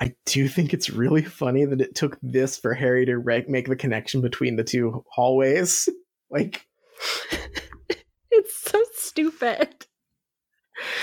I 0.00 0.14
do 0.26 0.48
think 0.48 0.74
it's 0.74 0.90
really 0.90 1.22
funny 1.22 1.64
that 1.64 1.80
it 1.80 1.94
took 1.94 2.18
this 2.22 2.58
for 2.58 2.74
Harry 2.74 3.06
to 3.06 3.16
re- 3.16 3.44
make 3.48 3.68
the 3.68 3.76
connection 3.76 4.20
between 4.20 4.56
the 4.56 4.64
two 4.64 5.04
hallways. 5.10 5.88
Like 6.28 6.66
It's 8.32 8.54
so 8.56 8.82
stupid. 8.94 9.86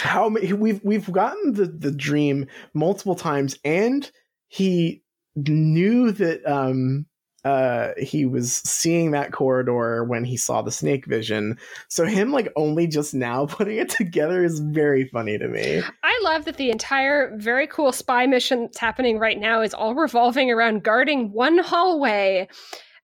how 0.02 0.28
many 0.30 0.52
we've 0.52 0.84
we've 0.84 1.10
gotten 1.12 1.54
the 1.54 1.66
the 1.66 1.92
dream 1.92 2.48
multiple 2.74 3.16
times 3.16 3.58
and 3.64 4.12
he 4.54 5.02
knew 5.36 6.12
that 6.12 6.46
um 6.46 7.08
uh 7.44 7.90
he 7.98 8.24
was 8.26 8.54
seeing 8.54 9.10
that 9.12 9.32
corridor 9.32 10.04
when 10.04 10.24
he 10.24 10.38
saw 10.38 10.62
the 10.62 10.72
snake 10.72 11.08
vision 11.08 11.58
so 11.88 12.06
him 12.06 12.32
like 12.32 12.54
only 12.56 12.86
just 12.86 13.16
now 13.16 13.46
putting 13.58 13.78
it 13.78 13.90
together 13.90 14.44
is 14.44 14.60
very 14.60 15.08
funny 15.08 15.40
to 15.40 15.48
me 15.48 15.82
I 16.04 16.22
love 16.24 16.46
that 16.46 16.58
the 16.58 16.70
entire 16.70 17.36
very 17.38 17.66
cool 17.66 17.92
spy 17.92 18.28
mission 18.28 18.62
that's 18.62 18.78
happening 18.78 19.18
right 19.18 19.40
now 19.40 19.62
is 19.62 19.74
all 19.74 19.96
revolving 19.96 20.52
around 20.52 20.84
guarding 20.84 21.32
one 21.34 21.58
hallway. 21.58 22.48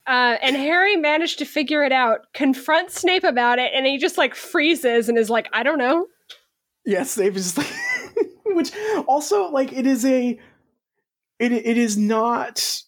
Uh, 0.07 0.37
and 0.41 0.55
Harry 0.55 0.95
managed 0.95 1.37
to 1.39 1.45
figure 1.45 1.83
it 1.83 1.91
out, 1.91 2.21
confront 2.33 2.91
Snape 2.91 3.23
about 3.25 3.59
it, 3.59 3.71
and 3.75 3.85
he 3.85 3.97
just 3.97 4.17
like 4.17 4.33
freezes 4.35 5.09
and 5.09 5.17
is 5.17 5.29
like, 5.29 5.47
I 5.51 5.63
don't 5.63 5.77
know. 5.77 6.05
yes 6.85 7.15
they've 7.15 7.33
just 7.33 7.57
like 7.57 7.71
which 8.45 8.71
also 9.07 9.49
like 9.51 9.73
it 9.73 9.85
is 9.85 10.05
a 10.05 10.39
it 11.39 11.51
it 11.51 11.77
is 11.77 11.97
not 11.97 12.81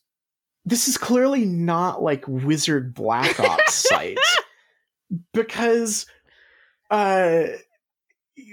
this 0.65 0.87
is 0.87 0.97
clearly 0.97 1.45
not 1.45 2.03
like 2.03 2.23
wizard 2.27 2.93
black 2.93 3.39
ops 3.39 3.73
site 3.89 4.17
because 5.33 6.05
uh 6.89 7.43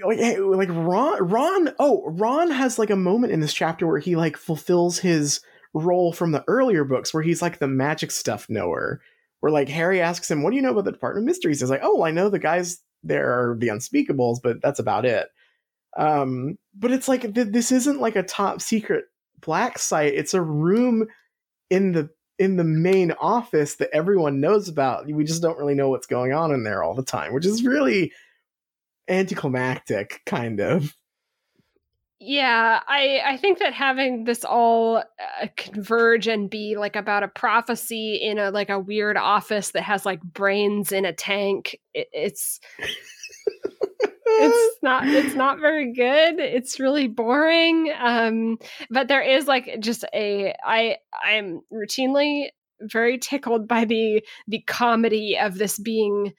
like, 0.04 0.38
like 0.38 0.68
Ron, 0.70 1.28
Ron, 1.28 1.74
oh, 1.78 2.02
Ron 2.06 2.50
has 2.50 2.78
like 2.78 2.90
a 2.90 2.96
moment 2.96 3.32
in 3.32 3.40
this 3.40 3.54
chapter 3.54 3.86
where 3.86 3.98
he 3.98 4.16
like 4.16 4.36
fulfills 4.36 4.98
his 4.98 5.40
role 5.74 6.12
from 6.12 6.32
the 6.32 6.44
earlier 6.46 6.84
books 6.84 7.12
where 7.12 7.22
he's 7.22 7.42
like 7.42 7.58
the 7.58 7.68
magic 7.68 8.10
stuff 8.10 8.48
knower. 8.48 9.00
Where 9.40 9.52
like 9.52 9.68
Harry 9.68 10.00
asks 10.00 10.30
him, 10.30 10.42
"What 10.42 10.50
do 10.50 10.56
you 10.56 10.62
know 10.62 10.72
about 10.72 10.84
the 10.84 10.92
Department 10.92 11.24
of 11.24 11.26
Mysteries?" 11.26 11.60
He's 11.60 11.70
like, 11.70 11.82
"Oh, 11.82 12.02
I 12.02 12.10
know 12.10 12.28
the 12.28 12.40
guys 12.40 12.78
there 13.04 13.30
are 13.30 13.56
the 13.56 13.68
Unspeakables, 13.68 14.38
but 14.42 14.60
that's 14.60 14.80
about 14.80 15.04
it." 15.04 15.28
Um, 15.96 16.58
but 16.74 16.90
it's 16.90 17.06
like 17.06 17.34
th- 17.34 17.48
this 17.48 17.70
isn't 17.70 18.00
like 18.00 18.16
a 18.16 18.24
top 18.24 18.60
secret 18.60 19.04
black 19.40 19.78
site. 19.78 20.14
It's 20.14 20.34
a 20.34 20.42
room 20.42 21.06
in 21.70 21.92
the 21.92 22.10
in 22.38 22.56
the 22.56 22.64
main 22.64 23.12
office 23.12 23.76
that 23.76 23.90
everyone 23.92 24.40
knows 24.40 24.68
about. 24.68 25.06
We 25.06 25.24
just 25.24 25.42
don't 25.42 25.58
really 25.58 25.74
know 25.74 25.90
what's 25.90 26.06
going 26.06 26.32
on 26.32 26.52
in 26.52 26.62
there 26.62 26.82
all 26.82 26.94
the 26.94 27.02
time, 27.02 27.34
which 27.34 27.46
is 27.46 27.64
really 27.64 28.12
anticlimactic, 29.08 30.20
kind 30.24 30.60
of. 30.60 30.94
Yeah, 32.20 32.80
I 32.88 33.20
I 33.24 33.36
think 33.36 33.60
that 33.60 33.72
having 33.72 34.24
this 34.24 34.44
all 34.44 34.96
uh, 34.96 35.46
converge 35.56 36.26
and 36.26 36.50
be 36.50 36.76
like 36.76 36.96
about 36.96 37.22
a 37.22 37.28
prophecy 37.28 38.16
in 38.16 38.38
a 38.38 38.50
like 38.50 38.70
a 38.70 38.78
weird 38.78 39.16
office 39.16 39.70
that 39.70 39.82
has 39.82 40.04
like 40.04 40.20
brains 40.22 40.90
in 40.90 41.04
a 41.04 41.12
tank, 41.12 41.78
it, 41.94 42.08
it's 42.12 42.58
it's 44.30 44.78
not 44.82 45.06
it's 45.08 45.34
not 45.34 45.60
very 45.60 45.92
good. 45.92 46.38
It's 46.40 46.78
really 46.80 47.08
boring. 47.08 47.92
Um, 47.98 48.58
but 48.90 49.08
there 49.08 49.22
is 49.22 49.46
like 49.46 49.76
just 49.80 50.04
a 50.14 50.54
I 50.64 50.96
I'm 51.22 51.60
routinely 51.72 52.48
very 52.80 53.18
tickled 53.18 53.66
by 53.66 53.84
the 53.84 54.22
the 54.46 54.60
comedy 54.66 55.36
of 55.38 55.58
this 55.58 55.78
being 55.78 56.32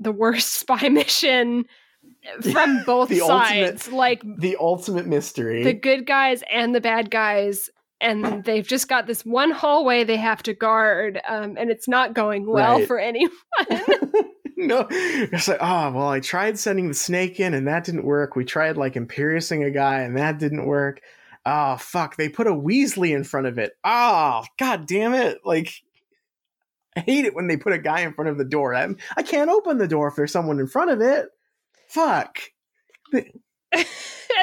the 0.00 0.12
worst 0.12 0.54
spy 0.60 0.88
mission 0.88 1.64
from 2.52 2.82
both 2.86 3.08
The 3.10 3.18
sides. 3.20 3.86
ultimate- 3.88 3.96
like 3.96 4.22
the 4.38 4.56
ultimate 4.58 5.06
mystery. 5.06 5.62
the 5.62 5.74
good 5.74 6.06
guys 6.06 6.42
and 6.50 6.74
the 6.74 6.80
bad 6.80 7.10
guys 7.10 7.68
and 8.00 8.42
they've 8.44 8.66
just 8.66 8.88
got 8.88 9.06
this 9.06 9.26
one 9.26 9.50
hallway 9.50 10.04
they 10.04 10.16
have 10.16 10.42
to 10.44 10.54
guard 10.54 11.20
um, 11.28 11.56
and 11.58 11.70
it's 11.70 11.86
not 11.86 12.14
going 12.14 12.46
well 12.50 12.78
Right. 12.78 12.86
for 12.86 12.98
anyone 12.98 13.30
no, 14.66 14.86
it's 14.90 15.48
like, 15.48 15.58
oh 15.62 15.90
well, 15.90 16.08
I 16.08 16.20
tried 16.20 16.58
sending 16.58 16.88
the 16.88 16.94
snake 16.94 17.40
in 17.40 17.54
and 17.54 17.66
that 17.66 17.84
didn't 17.84 18.04
work. 18.04 18.36
We 18.36 18.44
tried 18.44 18.76
like 18.76 18.92
Imperiusing 18.92 19.66
a 19.66 19.70
guy 19.70 20.00
and 20.00 20.18
that 20.18 20.38
didn't 20.38 20.66
work. 20.66 21.00
Oh 21.46 21.78
fuck, 21.78 22.16
they 22.16 22.28
put 22.28 22.46
a 22.46 22.50
Weasley 22.50 23.16
in 23.16 23.24
front 23.24 23.46
of 23.46 23.58
it. 23.58 23.72
Oh 23.84 24.44
god 24.58 24.86
damn 24.86 25.14
it! 25.14 25.38
Like, 25.46 25.72
I 26.94 27.00
hate 27.00 27.24
it 27.24 27.34
when 27.34 27.46
they 27.46 27.56
put 27.56 27.72
a 27.72 27.78
guy 27.78 28.00
in 28.00 28.12
front 28.12 28.28
of 28.28 28.36
the 28.36 28.44
door. 28.44 28.74
I, 28.74 28.86
I 29.16 29.22
can't 29.22 29.50
open 29.50 29.78
the 29.78 29.88
door 29.88 30.08
if 30.08 30.16
there's 30.16 30.32
someone 30.32 30.60
in 30.60 30.66
front 30.66 30.90
of 30.90 31.00
it. 31.00 31.28
Fuck. 31.88 32.38
and 33.12 33.24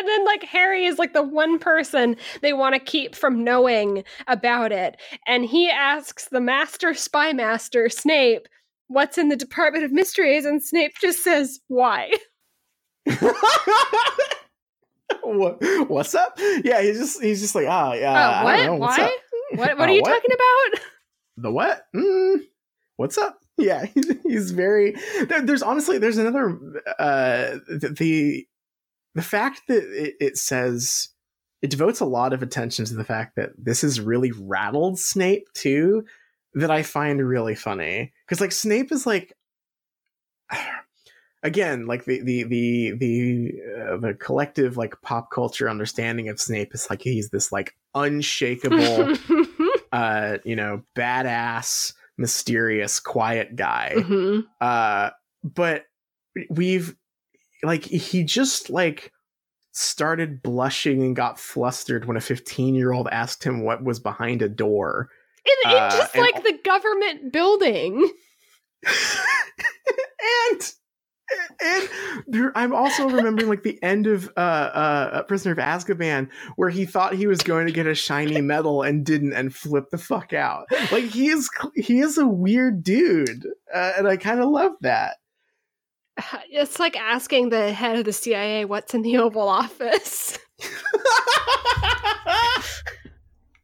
then 0.07 0.25
like 0.25 0.43
harry 0.43 0.85
is 0.85 0.97
like 0.97 1.13
the 1.13 1.23
one 1.23 1.59
person 1.59 2.15
they 2.41 2.53
want 2.53 2.73
to 2.73 2.79
keep 2.79 3.13
from 3.13 3.43
knowing 3.43 4.03
about 4.27 4.71
it 4.71 4.95
and 5.25 5.43
he 5.43 5.69
asks 5.69 6.29
the 6.29 6.39
master 6.39 6.93
spy 6.93 7.33
master 7.33 7.89
snape 7.89 8.47
what's 8.87 9.17
in 9.17 9.29
the 9.29 9.35
department 9.35 9.83
of 9.83 9.91
mysteries 9.91 10.45
and 10.45 10.63
snape 10.63 10.93
just 11.01 11.23
says 11.23 11.59
why 11.67 12.11
what, 15.23 15.57
what's 15.89 16.15
up? 16.15 16.37
Yeah, 16.63 16.81
he's 16.81 16.97
just 16.99 17.21
he's 17.21 17.41
just 17.41 17.55
like, 17.55 17.67
ah, 17.67 17.93
yeah. 17.93 18.11
Uh, 18.11 18.31
I 18.31 18.43
what 18.43 18.57
don't 18.57 18.65
know, 18.65 18.75
why 18.75 18.95
up? 18.97 19.11
what, 19.51 19.59
what 19.77 19.79
Uh, 19.79 19.83
are 19.83 19.95
you 19.95 20.01
what? 20.01 20.09
talking 20.13 20.31
about 20.33 20.81
the 21.37 21.51
what? 21.51 21.85
Mm, 21.95 22.39
what's 22.97 23.17
up? 23.17 23.39
Yeah, 23.57 23.85
he's, 23.85 24.11
he's 24.23 24.51
very. 24.51 24.95
There, 25.27 25.41
there's 25.41 25.63
honestly, 25.63 25.97
there's 25.97 26.17
another. 26.17 26.59
Uh, 26.99 27.57
the 27.67 27.95
the, 27.97 28.47
the 29.15 29.21
fact 29.21 29.61
that 29.67 29.83
it, 29.83 30.15
it 30.19 30.37
says 30.37 31.09
it 31.61 31.69
devotes 31.69 31.99
a 31.99 32.05
lot 32.05 32.33
of 32.33 32.43
attention 32.43 32.85
to 32.85 32.93
the 32.95 33.03
fact 33.05 33.35
that 33.35 33.49
this 33.57 33.81
has 33.81 33.99
really 33.99 34.31
rattled 34.31 34.99
Snape 34.99 35.47
too. 35.53 36.05
That 36.57 36.71
I 36.71 36.83
find 36.83 37.25
really 37.25 37.55
funny 37.55 38.13
because 38.25 38.41
like 38.41 38.51
Snape 38.51 38.91
is 38.91 39.05
like. 39.05 39.33
Again, 41.43 41.85
like 41.85 42.05
the 42.05 42.21
the 42.23 42.43
the 42.43 42.91
the 42.93 43.53
uh, 43.79 43.97
the 43.97 44.13
collective 44.15 44.75
like 44.75 44.99
pop 45.03 45.29
culture 45.31 45.69
understanding 45.69 46.29
of 46.29 46.41
Snape 46.41 46.73
is 46.73 46.87
like 46.89 47.03
he's 47.03 47.29
this 47.29 47.51
like 47.51 47.75
unshakable 47.93 49.13
uh, 49.91 50.37
you 50.43 50.55
know, 50.55 50.81
badass, 50.95 51.93
mysterious, 52.17 52.99
quiet 52.99 53.55
guy. 53.55 53.93
Mhm. 53.95 54.43
Uh, 54.59 55.11
but 55.43 55.85
we've 56.49 56.95
like 57.63 57.83
he 57.83 58.23
just 58.23 58.69
like 58.69 59.11
started 59.71 60.41
blushing 60.41 61.03
and 61.03 61.15
got 61.15 61.39
flustered 61.39 62.05
when 62.05 62.17
a 62.17 62.21
15 62.21 62.75
year 62.75 62.91
old 62.91 63.07
asked 63.11 63.43
him 63.43 63.63
what 63.63 63.83
was 63.83 63.99
behind 63.99 64.41
a 64.41 64.49
door. 64.49 65.09
In, 65.65 65.71
in 65.71 65.77
Uh, 65.77 65.89
just 65.89 66.15
like 66.17 66.43
the 66.43 66.59
government 66.63 67.31
building 67.31 68.09
and 70.51 70.73
and 71.61 71.89
there, 72.25 72.57
I'm 72.57 72.73
also 72.73 73.09
remembering 73.09 73.49
like 73.49 73.63
the 73.63 73.81
end 73.83 74.07
of 74.07 74.31
uh, 74.37 74.39
uh, 74.39 75.23
Prisoner 75.23 75.51
of 75.51 75.57
Azkaban, 75.57 76.29
where 76.55 76.69
he 76.69 76.85
thought 76.85 77.15
he 77.15 77.27
was 77.27 77.39
going 77.39 77.67
to 77.67 77.73
get 77.73 77.85
a 77.85 77.95
shiny 77.95 78.39
medal 78.39 78.81
and 78.81 79.05
didn't, 79.05 79.33
and 79.33 79.53
flipped 79.53 79.91
the 79.91 79.97
fuck 79.97 80.31
out. 80.31 80.67
Like 80.91 81.03
he 81.05 81.27
is, 81.27 81.49
he 81.75 81.99
is 81.99 82.17
a 82.17 82.25
weird 82.25 82.81
dude, 82.81 83.45
uh, 83.73 83.93
and 83.97 84.07
I 84.07 84.15
kind 84.15 84.39
of 84.39 84.49
love 84.49 84.73
that. 84.81 85.17
It's 86.49 86.79
like 86.79 86.97
asking 86.97 87.49
the 87.49 87.73
head 87.73 87.97
of 87.97 88.05
the 88.05 88.13
CIA 88.13 88.65
what's 88.65 88.93
in 88.93 89.01
the 89.01 89.17
Oval 89.17 89.47
Office. 89.47 90.39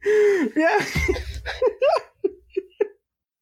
yeah. 0.56 0.86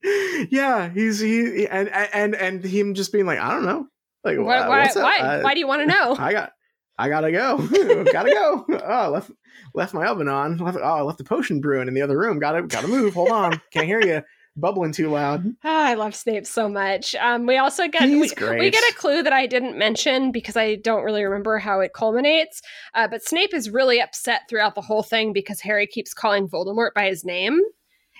yeah, 0.50 0.90
he's 0.90 1.20
he 1.20 1.68
and 1.68 1.90
and 1.90 2.36
and 2.36 2.64
him 2.64 2.94
just 2.94 3.12
being 3.12 3.26
like, 3.26 3.40
I 3.40 3.54
don't 3.54 3.66
know, 3.66 3.88
like 4.24 4.38
Why? 4.38 4.68
Why? 4.68 4.80
what's 4.82 4.96
up? 4.96 5.04
Why, 5.04 5.18
Uh, 5.18 5.42
why 5.42 5.54
do 5.54 5.60
you 5.60 5.68
want 5.68 5.82
to 5.82 5.86
know? 5.88 6.16
I 6.20 6.32
got, 6.34 6.52
I 6.98 7.10
gotta 7.10 7.32
go. 7.32 7.58
gotta 8.12 8.32
go. 8.32 8.66
Oh, 8.84 9.10
left, 9.12 9.32
left 9.74 9.94
my 9.94 10.06
oven 10.06 10.28
on. 10.28 10.58
Left, 10.58 10.78
oh, 10.78 10.84
I 10.84 11.02
left 11.02 11.18
the 11.18 11.24
potion 11.24 11.62
brewing 11.62 11.88
in 11.88 11.94
the 11.94 12.02
other 12.02 12.18
room. 12.18 12.40
Gotta, 12.40 12.64
gotta 12.64 12.88
move. 12.88 13.14
Hold 13.14 13.30
on. 13.30 13.62
Can't 13.72 13.86
hear 13.86 14.02
you. 14.02 14.22
Bubbling 14.58 14.92
too 14.92 15.10
loud. 15.10 15.46
Ah, 15.64 15.88
I 15.88 15.94
love 15.94 16.14
Snape 16.14 16.46
so 16.46 16.68
much. 16.68 17.16
Um, 17.16 17.46
we 17.46 17.58
also 17.58 17.88
get 17.88 18.02
we, 18.04 18.20
we 18.20 18.70
get 18.70 18.84
a 18.92 18.94
clue 18.98 19.24
that 19.24 19.32
I 19.32 19.48
didn't 19.48 19.78
mention 19.78 20.34
because 20.34 20.58
I 20.58 20.76
don't 20.76 21.04
really 21.04 21.24
remember 21.24 21.58
how 21.58 21.80
it 21.80 21.94
culminates. 21.94 22.62
Uh, 22.94 23.08
but 23.08 23.24
Snape 23.24 23.54
is 23.54 23.70
really 23.70 24.02
upset 24.02 24.42
throughout 24.50 24.76
the 24.76 24.82
whole 24.82 25.04
thing 25.04 25.32
because 25.32 25.62
Harry 25.62 25.88
keeps 25.88 26.14
calling 26.14 26.50
Voldemort 26.50 26.90
by 26.94 27.08
his 27.08 27.24
name, 27.24 27.62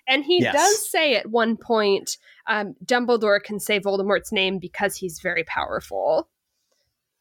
and 0.08 0.24
he 0.24 0.42
Yes. 0.42 0.54
does 0.56 0.90
say 0.90 1.16
at 1.16 1.30
one 1.30 1.58
point, 1.58 2.18
um, 2.48 2.76
Dumbledore 2.84 3.42
can 3.42 3.60
say 3.60 3.80
Voldemort's 3.80 4.32
name 4.32 4.60
because 4.60 4.96
he's 4.96 5.20
very 5.22 5.44
powerful. 5.44 6.30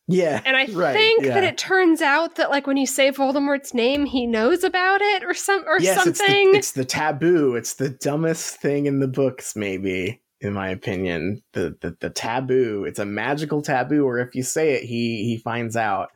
Yeah. 0.09 0.41
And 0.45 0.57
I 0.57 0.67
right, 0.73 0.93
think 0.93 1.25
that 1.25 1.45
it 1.45 1.57
turns 1.57 2.03
out 2.03 2.35
that 2.35 2.51
like 2.51 2.67
when 2.67 2.77
you 2.77 2.87
say 2.87 3.13
Voldemort's 3.13 3.73
name, 3.73 4.07
he 4.07 4.27
knows 4.27 4.65
about 4.65 5.01
it 5.01 5.23
or 5.23 5.35
some 5.35 5.65
or 5.69 5.79
yes, 5.79 6.03
something. 6.03 6.49
It's 6.49 6.53
the, 6.53 6.59
it's 6.59 6.73
the 6.73 6.85
taboo. 6.85 7.55
It's 7.55 7.75
the 7.75 7.91
dumbest 7.91 8.57
thing 8.57 8.87
in 8.87 8.99
the 8.99 9.07
books, 9.07 9.55
maybe, 9.55 10.21
in 10.41 10.53
my 10.53 10.71
opinion. 10.71 11.43
The, 11.53 11.77
the 11.81 11.97
the 12.01 12.11
taboo. 12.11 12.85
It's 12.89 12.99
a 12.99 13.05
magical 13.05 13.63
taboo, 13.63 14.05
or 14.05 14.19
if 14.19 14.35
you 14.35 14.43
say 14.43 14.73
it, 14.73 14.83
he 14.83 15.25
he 15.25 15.37
finds 15.37 15.77
out. 15.77 16.09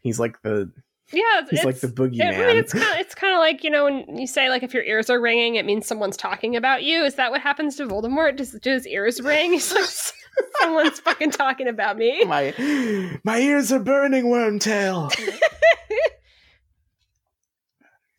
He's 0.00 0.18
like 0.18 0.40
the 0.40 0.72
yeah, 1.12 1.42
he's 1.48 1.64
like 1.64 1.80
the 1.80 1.88
boogeyman. 1.88 2.34
I 2.34 2.46
mean, 2.46 2.56
it's 2.56 2.72
kind 2.72 2.84
of 2.84 3.00
it's 3.00 3.14
kind 3.14 3.32
of 3.32 3.38
like 3.38 3.62
you 3.62 3.70
know 3.70 3.84
when 3.84 4.18
you 4.18 4.26
say 4.26 4.48
like 4.48 4.62
if 4.62 4.74
your 4.74 4.82
ears 4.82 5.08
are 5.08 5.20
ringing, 5.20 5.54
it 5.54 5.64
means 5.64 5.86
someone's 5.86 6.16
talking 6.16 6.56
about 6.56 6.82
you. 6.82 7.04
Is 7.04 7.14
that 7.14 7.30
what 7.30 7.40
happens 7.40 7.76
to 7.76 7.86
Voldemort? 7.86 8.36
Does 8.36 8.52
do 8.52 8.70
his 8.70 8.86
ears 8.86 9.20
ring? 9.20 9.52
He's 9.52 9.72
like 9.72 9.88
someone's 10.60 11.00
fucking 11.00 11.30
talking 11.30 11.68
about 11.68 11.96
me. 11.96 12.24
my 12.26 13.18
my 13.24 13.38
ears 13.38 13.72
are 13.72 13.80
burning, 13.80 14.26
Wormtail. 14.26 15.12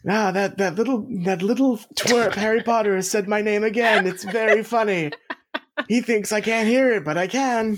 Ah, 0.10 0.32
that 0.32 0.58
that 0.58 0.76
little 0.76 1.06
that 1.26 1.42
little 1.42 1.78
twerp 1.96 2.34
Harry 2.36 2.64
Potter 2.64 2.96
has 2.96 3.12
said 3.12 3.28
my 3.28 3.42
name 3.42 3.66
again. 3.66 4.08
It's 4.08 4.24
very 4.24 4.64
funny. 4.64 5.12
He 5.90 6.00
thinks 6.00 6.32
I 6.32 6.40
can't 6.40 6.68
hear 6.68 6.94
it, 6.94 7.04
but 7.04 7.18
I 7.18 7.28
can. 7.28 7.78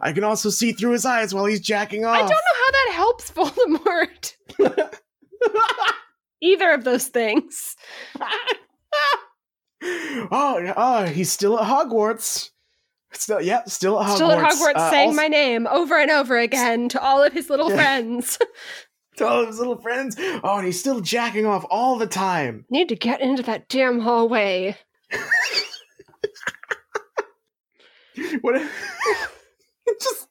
I 0.00 0.12
can 0.12 0.24
also 0.24 0.50
see 0.50 0.72
through 0.72 0.92
his 0.92 1.06
eyes 1.06 1.34
while 1.34 1.46
he's 1.46 1.60
jacking 1.60 2.04
off. 2.04 2.14
I 2.16 2.20
don't 2.20 2.28
know 2.28 2.36
how 2.64 2.70
that 2.72 2.90
helps 2.92 3.30
Voldemort. 4.60 4.98
Either 6.42 6.72
of 6.72 6.84
those 6.84 7.06
things. 7.06 7.76
oh, 9.82 10.72
oh, 10.76 11.04
he's 11.06 11.30
still 11.32 11.58
at 11.58 11.66
Hogwarts. 11.66 12.50
Still, 13.12 13.40
yeah, 13.40 13.64
still 13.64 14.00
at 14.00 14.06
Hogwarts. 14.08 14.14
Still 14.16 14.32
at 14.32 14.52
Hogwarts, 14.52 14.76
Uh, 14.76 14.90
saying 14.90 15.08
also- 15.10 15.16
my 15.22 15.28
name 15.28 15.66
over 15.68 15.98
and 15.98 16.10
over 16.10 16.38
again 16.38 16.88
to 16.90 17.00
all 17.00 17.22
of 17.22 17.32
his 17.32 17.48
little 17.50 17.70
friends. 17.70 18.38
to 19.16 19.26
all 19.26 19.40
of 19.42 19.48
his 19.48 19.58
little 19.58 19.76
friends. 19.80 20.16
Oh, 20.18 20.56
and 20.56 20.66
he's 20.66 20.78
still 20.80 21.00
jacking 21.00 21.46
off 21.46 21.64
all 21.70 21.96
the 21.98 22.06
time. 22.06 22.64
Need 22.70 22.88
to 22.90 22.96
get 22.96 23.20
into 23.20 23.42
that 23.44 23.68
damn 23.68 24.00
hallway. 24.00 24.76
What? 28.42 28.56
if- 28.56 29.41
just 30.00 30.28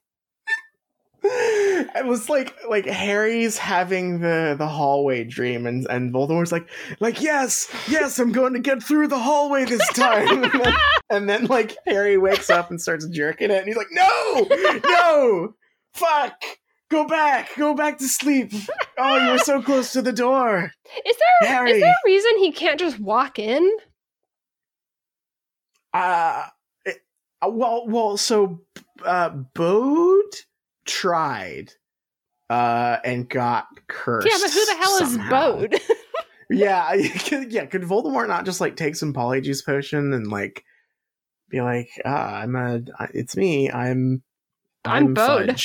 it 1.24 2.06
was 2.06 2.30
like 2.30 2.56
like 2.68 2.86
Harry's 2.86 3.58
having 3.58 4.22
the 4.22 4.56
the 4.58 4.68
hallway 4.68 5.24
dream, 5.24 5.68
and 5.68 5.86
and 5.90 6.12
Voldemort's 6.12 6.52
like 6.52 6.68
like 7.00 7.22
yes 7.22 7.72
yes 7.88 8.18
I'm 8.18 8.32
going 8.32 8.54
to 8.54 8.60
get 8.60 8.82
through 8.82 9.08
the 9.08 9.20
hallway 9.20 9.66
this 9.66 9.88
time, 9.94 10.44
and, 10.44 10.52
then, 10.64 10.74
and 11.12 11.30
then 11.30 11.46
like 11.46 11.78
Harry 11.86 12.18
wakes 12.18 12.50
up 12.50 12.72
and 12.72 12.82
starts 12.82 13.06
jerking 13.08 13.52
it, 13.52 13.58
and 13.60 13.68
he's 13.68 13.78
like 13.78 13.92
no 13.92 14.48
no 14.86 15.54
fuck 15.94 16.34
go 16.90 17.06
back 17.06 17.50
go 17.56 17.76
back 17.76 18.00
to 18.00 18.08
sleep. 18.08 18.52
Oh, 18.98 19.18
you 19.24 19.32
were 19.34 19.38
so 19.38 19.62
close 19.62 19.94
to 19.94 20.02
the 20.02 20.14
door. 20.14 20.72
Is 21.06 21.16
there 21.42 21.50
Harry. 21.52 21.72
is 21.74 21.82
there 21.82 21.92
a 21.92 22.06
reason 22.08 22.38
he 22.40 22.52
can't 22.52 22.80
just 22.80 23.00
walk 23.00 23.38
in? 23.38 23.70
Uh, 25.94 26.46
it- 26.86 27.02
uh, 27.42 27.50
well, 27.50 27.86
well, 27.88 28.18
so 28.18 28.62
uh, 29.06 29.30
Bode 29.30 30.36
tried 30.86 31.74
uh, 32.50 32.98
and 33.04 33.30
got 33.30 33.68
cursed. 33.88 34.28
Yeah, 34.28 34.38
but 34.42 34.52
who 34.52 34.66
the 34.66 34.76
hell 34.76 34.98
somehow. 35.00 35.58
is 35.58 35.70
Bode? 35.70 35.82
Yeah, 36.52 36.96
could, 37.28 37.52
yeah. 37.52 37.66
Could 37.66 37.84
Voldemort 37.84 38.28
not 38.28 38.46
just 38.46 38.62
like 38.62 38.76
take 38.76 38.96
some 38.96 39.14
polyjuice 39.14 39.66
potion 39.66 40.14
and 40.14 40.28
like 40.28 40.64
be 41.50 41.62
like, 41.62 41.90
ah, 42.06 42.36
I'm 42.36 42.56
a, 42.56 42.82
it's 43.14 43.36
me, 43.36 43.72
I'm, 43.72 44.22
I'm 44.86 45.14
Bode. 45.14 45.62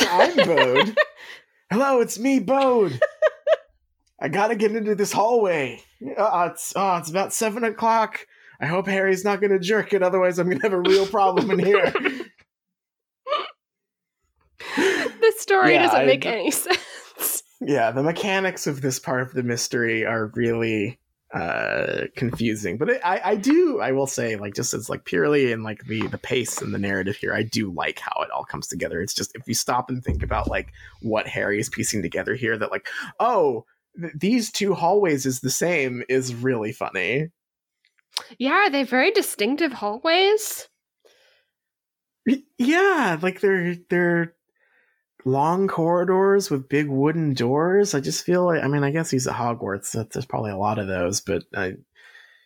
I'm 0.00 0.36
Bode. 0.36 0.96
Hello, 1.70 2.00
it's 2.00 2.18
me, 2.18 2.38
Bode. 2.40 3.00
I 4.20 4.28
gotta 4.28 4.56
get 4.56 4.74
into 4.74 4.94
this 4.94 5.12
hallway. 5.12 5.80
Uh, 6.16 6.48
it's, 6.52 6.72
oh, 6.76 6.96
it's 6.96 7.10
about 7.10 7.32
seven 7.32 7.64
o'clock. 7.64 8.26
I 8.62 8.66
hope 8.66 8.86
Harry's 8.86 9.24
not 9.24 9.40
gonna 9.40 9.58
jerk 9.58 9.92
it, 9.92 10.02
otherwise 10.02 10.38
I'm 10.38 10.48
gonna 10.48 10.62
have 10.62 10.72
a 10.72 10.80
real 10.80 11.06
problem 11.06 11.50
in 11.50 11.58
here. 11.58 11.92
this 14.76 15.40
story 15.40 15.74
Yeah, 15.74 15.82
doesn't 15.84 16.00
I- 16.00 16.06
make 16.06 16.26
any 16.26 16.50
sense. 16.50 17.42
yeah, 17.60 17.90
the 17.90 18.02
mechanics 18.02 18.66
of 18.66 18.80
this 18.80 18.98
part 18.98 19.22
of 19.22 19.32
the 19.34 19.42
mystery 19.42 20.04
are 20.06 20.30
really 20.34 20.98
uh 21.34 22.02
confusing 22.14 22.76
but 22.76 22.90
it, 22.90 23.00
i 23.02 23.18
i 23.24 23.34
do 23.34 23.80
i 23.80 23.90
will 23.90 24.06
say 24.06 24.36
like 24.36 24.52
just 24.54 24.74
as 24.74 24.90
like 24.90 25.06
purely 25.06 25.50
in 25.50 25.62
like 25.62 25.82
the 25.86 26.06
the 26.08 26.18
pace 26.18 26.60
and 26.60 26.74
the 26.74 26.78
narrative 26.78 27.16
here 27.16 27.32
i 27.32 27.42
do 27.42 27.72
like 27.72 27.98
how 27.98 28.20
it 28.22 28.30
all 28.30 28.44
comes 28.44 28.66
together 28.66 29.00
it's 29.00 29.14
just 29.14 29.32
if 29.34 29.48
you 29.48 29.54
stop 29.54 29.88
and 29.88 30.04
think 30.04 30.22
about 30.22 30.50
like 30.50 30.74
what 31.00 31.26
harry 31.26 31.58
is 31.58 31.70
piecing 31.70 32.02
together 32.02 32.34
here 32.34 32.58
that 32.58 32.70
like 32.70 32.86
oh 33.18 33.64
th- 33.98 34.12
these 34.14 34.52
two 34.52 34.74
hallways 34.74 35.24
is 35.24 35.40
the 35.40 35.48
same 35.48 36.02
is 36.06 36.34
really 36.34 36.70
funny 36.70 37.30
Yeah, 38.38 38.52
are 38.52 38.70
they 38.70 38.84
very 38.84 39.10
distinctive 39.10 39.72
hallways? 39.72 40.68
Yeah 42.58 43.18
like 43.20 43.40
they're 43.40 43.74
they're 43.90 44.34
long 45.24 45.68
corridors 45.68 46.50
with 46.50 46.68
big 46.68 46.88
wooden 46.88 47.32
doors 47.32 47.94
i 47.94 48.00
just 48.00 48.24
feel 48.24 48.44
like 48.44 48.62
i 48.62 48.66
mean 48.66 48.82
i 48.82 48.90
guess 48.90 49.10
he's 49.10 49.26
at 49.26 49.34
hogwarts 49.34 49.92
that 49.92 50.10
there's 50.10 50.26
probably 50.26 50.50
a 50.50 50.56
lot 50.56 50.78
of 50.78 50.88
those 50.88 51.20
but 51.20 51.44
I, 51.54 51.74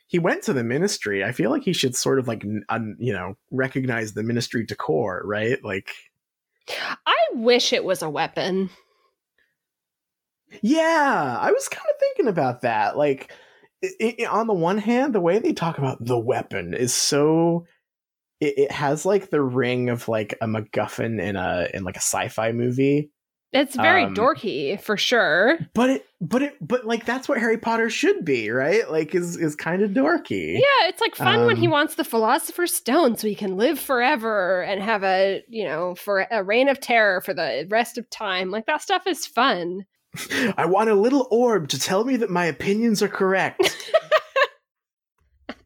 he 0.06 0.18
went 0.18 0.42
to 0.44 0.52
the 0.52 0.64
ministry 0.64 1.24
i 1.24 1.32
feel 1.32 1.50
like 1.50 1.62
he 1.62 1.72
should 1.72 1.96
sort 1.96 2.18
of 2.18 2.28
like 2.28 2.44
un, 2.68 2.96
you 2.98 3.12
know 3.12 3.36
recognize 3.50 4.12
the 4.12 4.22
ministry 4.22 4.64
decor 4.64 5.22
right 5.24 5.62
like 5.64 5.90
I 6.68 7.16
wish 7.32 7.72
it 7.72 7.84
was 7.84 8.02
a 8.02 8.10
weapon. 8.10 8.70
yeah 10.62 11.38
i 11.40 11.50
was 11.50 11.68
kind 11.68 11.86
of 11.88 11.98
thinking 11.98 12.28
about 12.28 12.62
that 12.62 12.96
like 12.96 13.32
i 13.84 14.16
i 14.20 14.24
on 14.26 14.46
the 14.46 14.54
one 14.54 14.78
hand 14.78 15.14
the 15.14 15.20
way 15.20 15.38
they 15.38 15.52
talk 15.52 15.78
about 15.78 16.04
the 16.04 16.18
weapon 16.18 16.74
is 16.74 16.92
so 16.94 17.64
it, 18.40 18.58
it 18.58 18.70
has 18.70 19.06
like 19.06 19.30
the 19.30 19.40
ring 19.42 19.88
of 19.88 20.08
like 20.08 20.36
a 20.40 20.46
MacGuffin 20.46 21.20
in 21.20 21.36
a 21.36 21.68
in 21.72 21.84
like 21.84 21.96
a 21.96 22.00
sci-fi 22.00 22.52
movie, 22.52 23.10
It's 23.52 23.74
very 23.74 24.04
Um, 24.04 24.14
dorky 24.14 24.78
for 24.78 24.98
sure. 24.98 25.58
but 25.74 25.88
it 25.88 26.06
but 26.20 26.42
it 26.42 26.56
but 26.60 26.84
like 26.84 27.06
that's 27.06 27.28
what 27.30 27.38
Harry 27.38 27.56
Potter 27.56 27.88
should 27.88 28.26
be, 28.26 28.50
right? 28.50 28.90
Like 28.90 29.14
is 29.14 29.36
is 29.38 29.56
kind 29.56 29.80
of 29.82 29.92
dorky. 29.92 30.54
Yeah, 30.54 30.88
it's 30.88 31.00
like 31.00 31.14
fun 31.14 31.46
when 31.46 31.56
he 31.56 31.66
Um, 31.66 31.72
wants 31.72 31.94
the 31.94 32.04
Philosopher's 32.04 32.74
Stone 32.74 33.16
so 33.16 33.26
he 33.26 33.34
can 33.34 33.56
live 33.56 33.78
forever 33.80 34.62
and 34.64 34.82
have 34.82 35.02
a, 35.02 35.42
you 35.48 35.64
know, 35.64 35.94
for 35.94 36.26
a 36.30 36.44
reign 36.44 36.68
of 36.68 36.78
terror 36.78 37.22
for 37.22 37.32
the 37.32 37.66
rest 37.70 37.96
of 37.96 38.10
time. 38.10 38.50
Like 38.50 38.66
that 38.66 38.82
stuff 38.82 39.06
is 39.06 39.26
fun. 39.26 39.86
I 40.56 40.66
want 40.66 40.90
a 40.90 40.94
little 40.94 41.26
orb 41.30 41.68
to 41.68 41.78
tell 41.78 42.04
me 42.04 42.16
that 42.16 42.30
my 42.30 42.46
opinions 42.46 43.02
are 43.02 43.08
correct. 43.08 43.92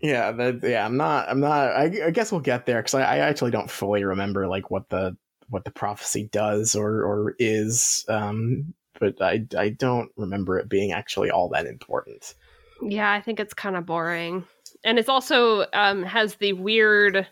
yeah, 0.00 0.32
that, 0.32 0.60
yeah. 0.62 0.84
I'm 0.84 0.96
not. 0.96 1.28
I'm 1.28 1.40
not. 1.40 1.68
I, 1.70 2.06
I 2.06 2.10
guess 2.10 2.32
we'll 2.32 2.40
get 2.40 2.66
there 2.66 2.80
because 2.80 2.94
I, 2.94 3.02
I 3.02 3.18
actually 3.18 3.50
don't 3.50 3.70
fully 3.70 4.04
remember 4.04 4.46
like 4.46 4.70
what 4.70 4.88
the 4.88 5.16
what 5.48 5.64
the 5.64 5.70
prophecy 5.70 6.28
does 6.32 6.74
or 6.74 7.02
or 7.02 7.34
is. 7.38 8.04
Um, 8.08 8.74
but 8.98 9.20
I 9.20 9.46
I 9.56 9.70
don't 9.70 10.10
remember 10.16 10.58
it 10.58 10.68
being 10.68 10.92
actually 10.92 11.30
all 11.30 11.48
that 11.50 11.66
important. 11.66 12.34
Yeah, 12.82 13.10
I 13.10 13.20
think 13.20 13.40
it's 13.40 13.54
kind 13.54 13.76
of 13.76 13.86
boring. 13.86 14.44
And 14.84 14.98
it's 14.98 15.08
also 15.08 15.66
um, 15.72 16.02
has 16.02 16.36
the 16.36 16.52
weird 16.52 17.26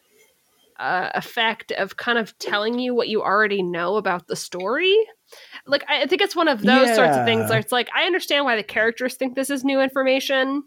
uh, 0.79 1.11
effect 1.15 1.73
of 1.73 1.97
kind 1.97 2.19
of 2.19 2.37
telling 2.39 2.79
you 2.79 2.95
what 2.95 3.09
you 3.09 3.23
already 3.23 3.63
know 3.63 3.97
about 3.97 4.27
the 4.27 4.37
story. 4.37 4.97
Like, 5.67 5.85
I 5.89 6.03
I 6.03 6.07
think 6.07 6.23
it's 6.23 6.37
one 6.37 6.49
of 6.49 6.63
those 6.63 6.95
sorts 6.95 7.17
of 7.17 7.25
things 7.25 7.51
where 7.51 7.59
it's 7.59 7.73
like, 7.73 7.89
I 7.95 8.05
understand 8.05 8.45
why 8.45 8.57
the 8.57 8.63
characters 8.63 9.15
think 9.15 9.35
this 9.35 9.51
is 9.51 9.65
new 9.65 9.81
information. 9.81 10.65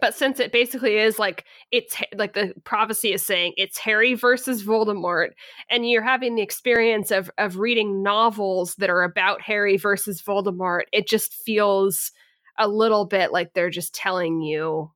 But 0.00 0.14
since 0.14 0.40
it 0.40 0.50
basically 0.50 0.96
is 0.98 1.20
like 1.20 1.44
it's 1.70 1.96
like 2.16 2.32
the 2.34 2.52
prophecy 2.64 3.12
is 3.12 3.24
saying 3.24 3.52
it's 3.56 3.78
Harry 3.78 4.14
versus 4.14 4.64
Voldemort, 4.64 5.30
and 5.70 5.88
you're 5.88 6.02
having 6.02 6.34
the 6.34 6.42
experience 6.42 7.12
of 7.12 7.30
of 7.38 7.58
reading 7.58 8.02
novels 8.02 8.74
that 8.76 8.90
are 8.90 9.04
about 9.04 9.40
Harry 9.40 9.76
versus 9.76 10.20
Voldemort, 10.20 10.82
it 10.92 11.06
just 11.06 11.32
feels 11.32 12.10
a 12.58 12.66
little 12.66 13.04
bit 13.04 13.32
like 13.32 13.52
they're 13.52 13.70
just 13.70 13.94
telling 13.94 14.40
you 14.40 14.90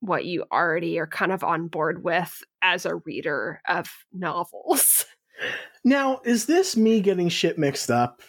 what 0.00 0.24
you 0.24 0.44
already 0.52 0.98
are 0.98 1.06
kind 1.06 1.32
of 1.32 1.42
on 1.42 1.68
board 1.68 2.04
with 2.04 2.42
as 2.62 2.86
a 2.86 2.96
reader 2.96 3.60
of 3.68 3.88
novels. 4.12 5.04
Now, 5.84 6.20
is 6.24 6.46
this 6.46 6.76
me 6.76 7.00
getting 7.00 7.28
shit 7.28 7.56
mixed 7.56 7.92
up, 7.92 8.22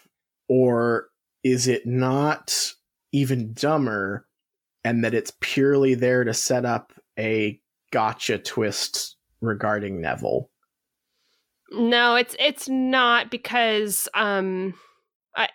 or 0.48 1.08
is 1.44 1.68
it 1.68 1.88
not 1.88 2.72
even 3.12 3.54
dumber, 3.54 4.28
and 4.86 5.04
that 5.04 5.16
it's 5.16 5.34
purely 5.42 5.96
there 5.96 6.24
to 6.24 6.36
set 6.36 6.66
up 6.66 6.94
a 7.18 7.60
gotcha 7.92 8.38
twist 8.38 9.18
regarding 9.42 10.00
Neville? 10.00 10.52
no, 11.72 12.16
it's 12.16 12.36
it's 12.40 12.68
not 12.68 13.30
because 13.30 14.08
um 14.14 14.74
I 15.36 15.50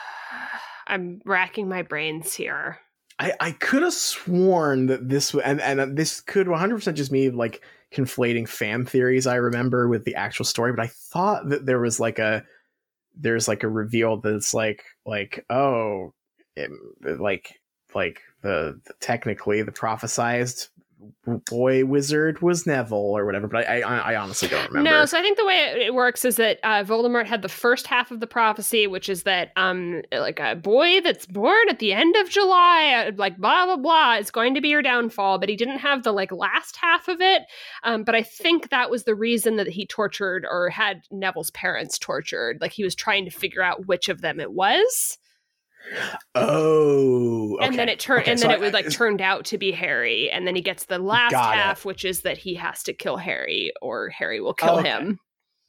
I'm 0.86 1.20
racking 1.24 1.68
my 1.68 1.82
brains 1.82 2.34
here. 2.34 2.78
I, 3.18 3.32
I 3.40 3.50
could 3.52 3.82
have 3.82 3.94
sworn 3.94 4.86
that 4.86 5.08
this 5.08 5.34
and 5.34 5.60
and 5.60 5.80
uh, 5.80 5.86
this 5.90 6.20
could 6.20 6.46
100% 6.46 6.94
just 6.94 7.12
me 7.12 7.30
like 7.30 7.62
conflating 7.92 8.48
fan 8.48 8.84
theories 8.84 9.26
I 9.26 9.36
remember 9.36 9.88
with 9.88 10.04
the 10.04 10.14
actual 10.14 10.44
story, 10.44 10.72
but 10.72 10.82
I 10.82 10.88
thought 10.88 11.48
that 11.48 11.66
there 11.66 11.80
was 11.80 11.98
like 11.98 12.18
a 12.18 12.44
there's 13.18 13.48
like 13.48 13.62
a 13.62 13.68
reveal 13.68 14.18
that's 14.18 14.52
like 14.52 14.84
like 15.06 15.44
oh 15.48 16.12
it, 16.56 16.70
like 17.18 17.58
like 17.94 18.20
the, 18.42 18.78
the 18.84 18.92
technically 19.00 19.62
the 19.62 19.72
prophesized 19.72 20.68
boy 21.50 21.84
wizard 21.84 22.40
was 22.40 22.66
Neville 22.66 22.96
or 22.96 23.26
whatever, 23.26 23.48
but 23.48 23.68
I 23.68 23.80
I, 23.80 24.12
I 24.12 24.16
honestly 24.16 24.48
don't 24.48 24.68
remember. 24.68 24.90
No, 24.90 25.04
so 25.04 25.18
I 25.18 25.22
think 25.22 25.36
the 25.36 25.44
way 25.44 25.86
it, 25.86 25.94
works 25.94 26.24
is 26.24 26.36
that 26.36 26.58
uh, 26.62 26.84
Voldemort 26.84 27.26
had 27.26 27.42
the 27.42 27.48
first 27.48 27.86
half 27.86 28.10
of 28.10 28.20
the 28.20 28.26
prophecy, 28.26 28.86
which 28.86 29.08
is 29.08 29.24
that 29.24 29.52
um 29.56 30.02
like 30.12 30.40
a 30.40 30.54
boy 30.54 31.00
that's 31.00 31.26
born 31.26 31.68
at 31.68 31.78
the 31.78 31.92
end 31.92 32.16
of 32.16 32.30
July, 32.30 33.06
uh, 33.08 33.12
like 33.16 33.36
blah 33.36 33.66
blah 33.66 33.76
blah, 33.76 34.14
is 34.14 34.30
going 34.30 34.54
to 34.54 34.60
be 34.60 34.68
your 34.68 34.82
downfall. 34.82 35.38
But 35.38 35.48
he 35.48 35.56
didn't 35.56 35.78
have 35.78 36.02
the 36.02 36.12
like 36.12 36.32
last 36.32 36.76
half 36.76 37.08
of 37.08 37.20
it. 37.20 37.42
Um, 37.82 38.04
but 38.04 38.14
I 38.14 38.22
think 38.22 38.70
that 38.70 38.90
was 38.90 39.04
the 39.04 39.14
reason 39.14 39.56
that 39.56 39.68
he 39.68 39.86
tortured 39.86 40.46
or 40.48 40.70
had 40.70 41.02
Neville's 41.10 41.50
parents 41.50 41.98
tortured. 41.98 42.58
Like 42.60 42.72
he 42.72 42.84
was 42.84 42.94
trying 42.94 43.24
to 43.24 43.30
figure 43.30 43.62
out 43.62 43.86
which 43.86 44.08
of 44.08 44.20
them 44.20 44.40
it 44.40 44.52
was, 44.52 45.18
oh, 46.34 47.58
and 47.60 47.78
then 47.78 47.88
it 47.88 47.98
turned, 48.00 48.22
Okay, 48.22 48.30
and 48.32 48.40
so 48.40 48.48
then 48.48 48.52
I- 48.52 48.58
it 48.58 48.60
was 48.60 48.72
like 48.72 48.86
I- 48.86 48.90
turned 48.90 49.20
out 49.20 49.44
to 49.46 49.58
be 49.58 49.72
Harry, 49.72 50.30
and 50.30 50.46
then 50.46 50.54
he 50.56 50.62
gets 50.62 50.84
the 50.86 50.98
last 50.98 51.32
Got 51.32 51.54
it. 51.54 51.58
half, 51.60 51.84
which 51.84 52.04
is 52.04 52.22
that 52.22 52.38
he 52.38 52.54
has 52.54 52.82
to 52.84 52.92
kill 52.92 53.16
Harry 53.16 53.72
or 53.82 54.08
Harry 54.10 54.40
will 54.40 54.54
kill 54.54 54.78
Okay. 54.78 54.88
him. 54.88 55.18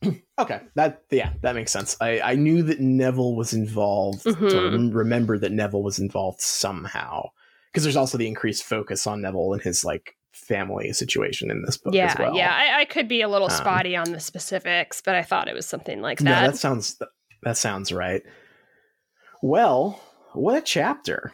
Okay, 0.39 0.61
that 0.75 1.01
yeah, 1.09 1.33
that 1.41 1.55
makes 1.55 1.71
sense. 1.71 1.97
I 1.99 2.21
I 2.21 2.35
knew 2.35 2.61
that 2.61 2.79
Neville 2.79 3.35
was 3.35 3.53
involved. 3.53 4.21
To 4.21 4.33
Mhm. 4.33 4.71
rem- 4.71 4.91
remember 4.91 5.39
that 5.39 5.51
Neville 5.51 5.81
was 5.81 5.97
involved 5.97 6.39
somehow, 6.41 7.29
because 7.71 7.81
there's 7.83 7.95
also 7.95 8.19
the 8.19 8.27
increased 8.27 8.63
focus 8.63 9.07
on 9.07 9.21
Neville 9.23 9.53
and 9.53 9.61
his 9.63 9.83
like 9.83 10.15
family 10.33 10.93
situation 10.93 11.49
in 11.49 11.63
this 11.63 11.77
book 11.77 11.95
yeah, 11.95 12.11
as 12.11 12.19
well. 12.19 12.35
yeah. 12.37 12.53
I, 12.55 12.81
I 12.81 12.85
could 12.85 13.07
be 13.07 13.21
a 13.23 13.27
little 13.27 13.49
Um, 13.49 13.57
spotty 13.57 13.95
on 13.95 14.11
the 14.11 14.19
specifics, 14.19 15.01
but 15.01 15.15
I 15.15 15.23
thought 15.23 15.47
it 15.47 15.55
was 15.55 15.65
something 15.65 15.99
like 16.03 16.19
that. 16.19 16.23
no, 16.25 16.51
that 16.51 16.57
sounds 16.57 17.01
that 17.41 17.57
sounds 17.57 17.91
right. 17.91 18.21
Well, 19.41 19.99
what 20.37 20.57
a 20.57 20.61
chapter! 20.61 21.33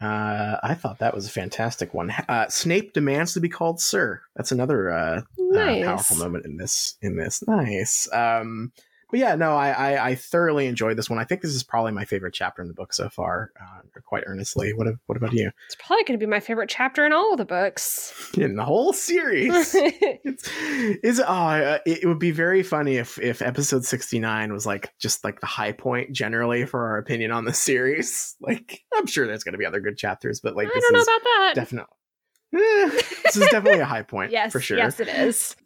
Uh, 0.00 0.56
I 0.62 0.74
thought 0.74 0.98
that 0.98 1.14
was 1.14 1.26
a 1.26 1.30
fantastic 1.30 1.94
one. 1.94 2.12
Uh, 2.28 2.48
Snape 2.48 2.92
demands 2.92 3.32
to 3.34 3.40
be 3.40 3.48
called 3.48 3.80
Sir. 3.80 4.20
That's 4.36 4.52
another 4.52 4.90
uh, 4.92 5.22
Nice. 5.38 5.82
uh, 5.82 5.86
powerful 5.86 6.16
moment 6.18 6.44
in 6.44 6.56
this. 6.56 6.96
In 7.00 7.16
this, 7.16 7.42
nice. 7.46 8.08
Um, 8.12 8.72
but 9.10 9.20
yeah, 9.20 9.34
no, 9.34 9.56
I, 9.56 9.70
I 9.70 10.06
I 10.08 10.14
thoroughly 10.14 10.66
enjoyed 10.66 10.96
this 10.96 11.10
one. 11.10 11.18
I 11.18 11.24
think 11.24 11.42
this 11.42 11.54
is 11.54 11.62
probably 11.62 11.92
my 11.92 12.04
favorite 12.04 12.34
chapter 12.34 12.62
in 12.62 12.68
the 12.68 12.74
book 12.74 12.92
so 12.92 13.08
far. 13.08 13.52
Uh, 13.60 13.80
quite 14.04 14.24
earnestly. 14.26 14.72
What 14.72 14.88
What 15.06 15.16
about 15.16 15.32
you? 15.32 15.50
It's 15.66 15.76
probably 15.76 16.04
going 16.04 16.18
to 16.18 16.24
be 16.24 16.30
my 16.30 16.40
favorite 16.40 16.68
chapter 16.68 17.04
in 17.04 17.12
all 17.12 17.32
of 17.32 17.38
the 17.38 17.44
books. 17.44 18.12
In 18.36 18.56
the 18.56 18.64
whole 18.64 18.92
series. 18.92 19.74
it's 19.74 20.48
is 21.02 21.20
oh 21.20 21.24
uh, 21.24 21.78
it, 21.86 22.02
it 22.02 22.06
would 22.06 22.18
be 22.18 22.30
very 22.30 22.62
funny 22.62 22.96
if 22.96 23.18
if 23.18 23.42
episode 23.42 23.84
69 23.84 24.52
was 24.52 24.66
like 24.66 24.92
just 24.98 25.24
like 25.24 25.40
the 25.40 25.46
high 25.46 25.72
point 25.72 26.12
generally 26.12 26.66
for 26.66 26.86
our 26.86 26.98
opinion 26.98 27.30
on 27.30 27.44
the 27.44 27.52
series 27.52 28.36
like 28.40 28.82
i'm 28.96 29.06
sure 29.06 29.26
there's 29.26 29.44
going 29.44 29.52
to 29.52 29.58
be 29.58 29.66
other 29.66 29.80
good 29.80 29.96
chapters 29.96 30.40
but 30.40 30.56
like 30.56 30.66
I 30.66 30.70
this 30.74 30.82
don't 30.82 30.92
know 30.92 31.00
is 31.00 31.06
about 31.06 31.22
that. 31.22 31.52
definitely 31.54 31.96
this 32.52 33.36
is 33.36 33.48
definitely 33.48 33.80
a 33.80 33.84
high 33.84 34.02
point 34.02 34.30
yes, 34.30 34.52
for 34.52 34.60
sure 34.60 34.78
yes, 34.78 35.00
it 35.00 35.08
is. 35.08 35.56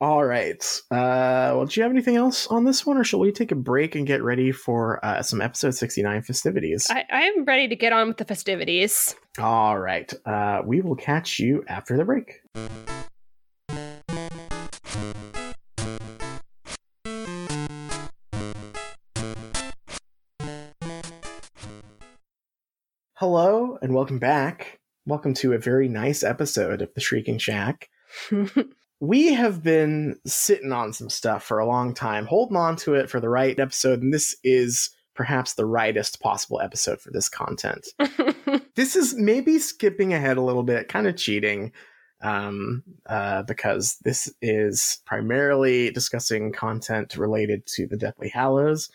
All 0.00 0.24
right 0.24 0.80
uh 0.92 1.50
well 1.56 1.66
do 1.66 1.80
you 1.80 1.82
have 1.82 1.90
anything 1.90 2.14
else 2.14 2.46
on 2.46 2.62
this 2.64 2.86
one 2.86 2.96
or 2.96 3.02
shall 3.02 3.18
we 3.18 3.32
take 3.32 3.50
a 3.50 3.56
break 3.56 3.96
and 3.96 4.06
get 4.06 4.22
ready 4.22 4.52
for 4.52 5.04
uh 5.04 5.20
some 5.22 5.40
episode 5.40 5.72
69 5.72 6.22
festivities 6.22 6.86
I, 6.88 7.04
I'm 7.10 7.44
ready 7.44 7.66
to 7.66 7.74
get 7.74 7.92
on 7.92 8.06
with 8.06 8.18
the 8.18 8.24
festivities. 8.24 9.16
all 9.40 9.76
right 9.76 10.12
uh 10.24 10.62
we 10.64 10.82
will 10.82 10.94
catch 10.94 11.40
you 11.40 11.64
after 11.66 11.96
the 11.96 12.04
break 12.04 12.42
Hello 23.14 23.76
and 23.82 23.92
welcome 23.92 24.20
back. 24.20 24.78
Welcome 25.06 25.34
to 25.34 25.54
a 25.54 25.58
very 25.58 25.88
nice 25.88 26.22
episode 26.22 26.82
of 26.82 26.94
The 26.94 27.00
Shrieking 27.00 27.38
Shack. 27.38 27.88
We 29.00 29.32
have 29.34 29.62
been 29.62 30.18
sitting 30.26 30.72
on 30.72 30.92
some 30.92 31.08
stuff 31.08 31.44
for 31.44 31.58
a 31.58 31.66
long 31.66 31.94
time, 31.94 32.26
holding 32.26 32.56
on 32.56 32.76
to 32.76 32.94
it 32.94 33.08
for 33.08 33.20
the 33.20 33.28
right 33.28 33.58
episode, 33.58 34.02
and 34.02 34.12
this 34.12 34.36
is 34.42 34.90
perhaps 35.14 35.54
the 35.54 35.66
rightest 35.66 36.20
possible 36.20 36.60
episode 36.60 37.00
for 37.00 37.10
this 37.10 37.28
content. 37.28 37.88
this 38.74 38.96
is 38.96 39.14
maybe 39.14 39.58
skipping 39.58 40.14
ahead 40.14 40.36
a 40.36 40.42
little 40.42 40.62
bit, 40.62 40.88
kind 40.88 41.06
of 41.06 41.16
cheating, 41.16 41.72
um, 42.20 42.82
uh, 43.06 43.42
because 43.42 43.98
this 44.04 44.32
is 44.42 45.00
primarily 45.06 45.90
discussing 45.90 46.52
content 46.52 47.16
related 47.16 47.66
to 47.66 47.86
the 47.86 47.96
Deathly 47.96 48.28
Hallows, 48.28 48.90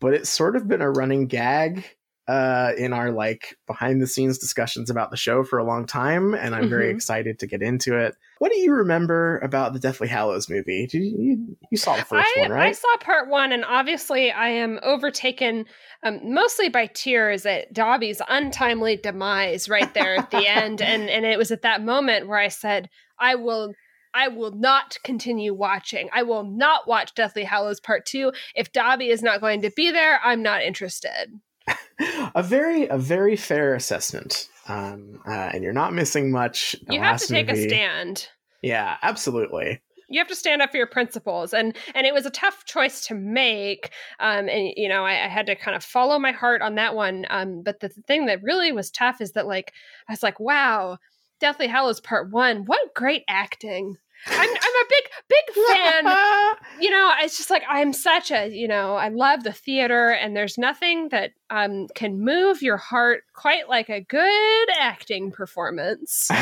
but 0.00 0.14
it's 0.14 0.30
sort 0.30 0.56
of 0.56 0.68
been 0.68 0.82
a 0.82 0.90
running 0.90 1.26
gag 1.26 1.84
uh, 2.32 2.72
in 2.78 2.94
our 2.94 3.10
like 3.10 3.58
behind 3.66 4.00
the 4.00 4.06
scenes 4.06 4.38
discussions 4.38 4.88
about 4.88 5.10
the 5.10 5.18
show 5.18 5.44
for 5.44 5.58
a 5.58 5.64
long 5.64 5.84
time, 5.84 6.32
and 6.32 6.54
I'm 6.54 6.66
very 6.70 6.90
Mhm. 6.90 6.94
excited 6.94 7.38
to 7.40 7.46
get 7.46 7.60
into 7.60 7.98
it. 7.98 8.16
What 8.38 8.50
do 8.50 8.58
you 8.58 8.72
remember 8.72 9.38
about 9.40 9.74
the 9.74 9.78
Deathly 9.78 10.08
Hallows 10.08 10.48
movie? 10.48 10.86
Did 10.86 11.02
you, 11.02 11.16
you, 11.18 11.56
you 11.70 11.76
saw 11.76 11.96
the 11.96 12.04
first 12.06 12.26
I, 12.36 12.40
one, 12.40 12.50
right? 12.50 12.68
I 12.68 12.72
saw 12.72 12.96
part 13.00 13.28
one, 13.28 13.52
and 13.52 13.66
obviously 13.66 14.32
I 14.32 14.48
am 14.48 14.80
overtaken 14.82 15.66
um, 16.02 16.20
mostly 16.32 16.70
by 16.70 16.86
tears 16.86 17.44
at 17.44 17.70
Dobby's 17.74 18.22
untimely 18.26 18.96
demise 18.96 19.68
right 19.68 19.92
there 19.92 20.16
at 20.16 20.30
the 20.30 20.46
end. 20.60 20.80
And 20.80 21.10
and 21.10 21.26
it 21.26 21.36
was 21.36 21.50
at 21.50 21.62
that 21.62 21.82
moment 21.82 22.28
where 22.28 22.38
I 22.38 22.48
said, 22.48 22.88
I 23.18 23.34
will 23.34 23.74
I 24.14 24.28
will 24.28 24.52
not 24.52 24.96
continue 25.04 25.52
watching. 25.52 26.08
I 26.14 26.22
will 26.22 26.44
not 26.44 26.88
watch 26.88 27.14
Deathly 27.14 27.44
Hallows 27.44 27.80
Part 27.80 28.06
Two. 28.06 28.32
If 28.54 28.72
Dobby 28.72 29.10
is 29.10 29.22
not 29.22 29.42
going 29.42 29.60
to 29.62 29.70
be 29.76 29.90
there, 29.90 30.18
I'm 30.24 30.42
not 30.42 30.62
interested. 30.62 31.40
a 32.34 32.42
very 32.42 32.86
a 32.88 32.98
very 32.98 33.36
fair 33.36 33.74
assessment, 33.74 34.48
um, 34.68 35.20
uh, 35.26 35.50
and 35.52 35.62
you're 35.62 35.72
not 35.72 35.92
missing 35.92 36.30
much. 36.30 36.76
You 36.90 37.00
have 37.00 37.20
to 37.20 37.26
take 37.26 37.48
movie- 37.48 37.66
a 37.66 37.68
stand. 37.68 38.28
Yeah, 38.62 38.96
absolutely. 39.02 39.80
you 40.08 40.18
have 40.20 40.28
to 40.28 40.36
stand 40.36 40.62
up 40.62 40.70
for 40.70 40.76
your 40.76 40.86
principles 40.86 41.52
and 41.54 41.74
and 41.94 42.06
it 42.06 42.14
was 42.14 42.26
a 42.26 42.30
tough 42.30 42.64
choice 42.66 43.06
to 43.06 43.14
make 43.14 43.90
um 44.20 44.48
and 44.48 44.72
you 44.76 44.88
know 44.88 45.04
I, 45.04 45.24
I 45.24 45.28
had 45.28 45.46
to 45.46 45.56
kind 45.56 45.74
of 45.74 45.82
follow 45.82 46.18
my 46.18 46.32
heart 46.32 46.60
on 46.62 46.74
that 46.74 46.94
one 46.94 47.24
um 47.30 47.62
but 47.64 47.80
the, 47.80 47.88
the 47.88 48.02
thing 48.02 48.26
that 48.26 48.42
really 48.42 48.72
was 48.72 48.90
tough 48.90 49.20
is 49.20 49.32
that 49.32 49.46
like 49.46 49.72
i 50.08 50.12
was 50.12 50.22
like 50.22 50.38
wow 50.38 50.98
deathly 51.40 51.66
hallows 51.66 51.98
part 51.98 52.30
one 52.30 52.66
what 52.66 52.94
great 52.94 53.24
acting 53.26 53.96
i'm, 54.26 54.48
I'm 54.48 54.48
a 54.48 54.86
big 54.88 55.04
big 55.28 55.66
fan 55.66 56.04
you 56.80 56.90
know 56.90 57.12
it's 57.20 57.36
just 57.36 57.50
like 57.50 57.62
i'm 57.68 57.92
such 57.92 58.30
a 58.30 58.48
you 58.48 58.68
know 58.68 58.94
i 58.94 59.08
love 59.08 59.44
the 59.44 59.52
theater 59.52 60.10
and 60.10 60.36
there's 60.36 60.58
nothing 60.58 61.08
that 61.10 61.32
um 61.50 61.88
can 61.94 62.20
move 62.24 62.62
your 62.62 62.76
heart 62.76 63.22
quite 63.34 63.68
like 63.68 63.88
a 63.88 64.00
good 64.00 64.68
acting 64.78 65.30
performance 65.30 66.28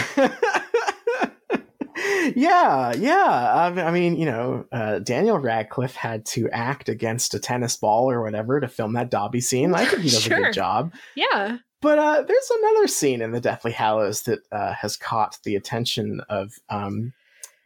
yeah, 2.37 2.93
yeah. 2.95 3.53
Um, 3.53 3.79
I 3.79 3.91
mean, 3.91 4.17
you 4.17 4.27
know, 4.27 4.65
uh, 4.73 5.01
Daniel 5.01 5.39
Radcliffe 5.39 5.95
had 5.95 6.25
to 6.27 6.49
act 6.51 6.89
against 6.89 7.35
a 7.35 7.39
tennis 7.39 7.77
ball 7.77 8.11
or 8.11 8.23
whatever 8.23 8.61
to 8.61 8.69
film 8.69 8.95
that 8.95 9.11
Dobby 9.11 9.41
scene. 9.41 9.75
I 9.75 9.85
think 9.85 10.03
he 10.03 10.09
does 10.11 10.27
a 10.27 10.31
good 10.31 10.53
job. 10.53 10.93
yeah 11.15 11.59
But 11.81 11.99
uh, 11.99 12.23
there's 12.23 12.51
another 12.51 12.87
scene 12.87 13.23
in 13.23 13.33
the 13.33 13.41
Deathly 13.41 13.73
Hallows 13.73 14.23
that 14.23 14.41
uh, 14.53 14.73
has 14.75 14.97
caught 14.97 15.39
the 15.45 15.57
attention 15.57 16.21
of 16.29 16.55
um, 16.69 17.13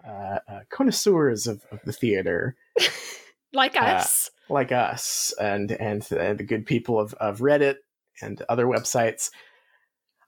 uh, 0.06 0.38
uh, 0.48 0.60
connoisseurs 0.70 1.46
of, 1.46 1.64
of 1.70 1.80
the 1.84 1.92
theater, 1.92 2.56
like 3.52 3.76
Uh, 3.76 3.84
us 3.84 4.30
like 4.48 4.72
us, 4.72 5.32
and 5.40 5.72
and 5.72 6.02
the, 6.02 6.34
the 6.36 6.44
good 6.44 6.66
people 6.66 6.98
of, 7.00 7.14
of 7.14 7.38
Reddit 7.38 7.76
and 8.20 8.42
other 8.48 8.66
websites. 8.66 9.30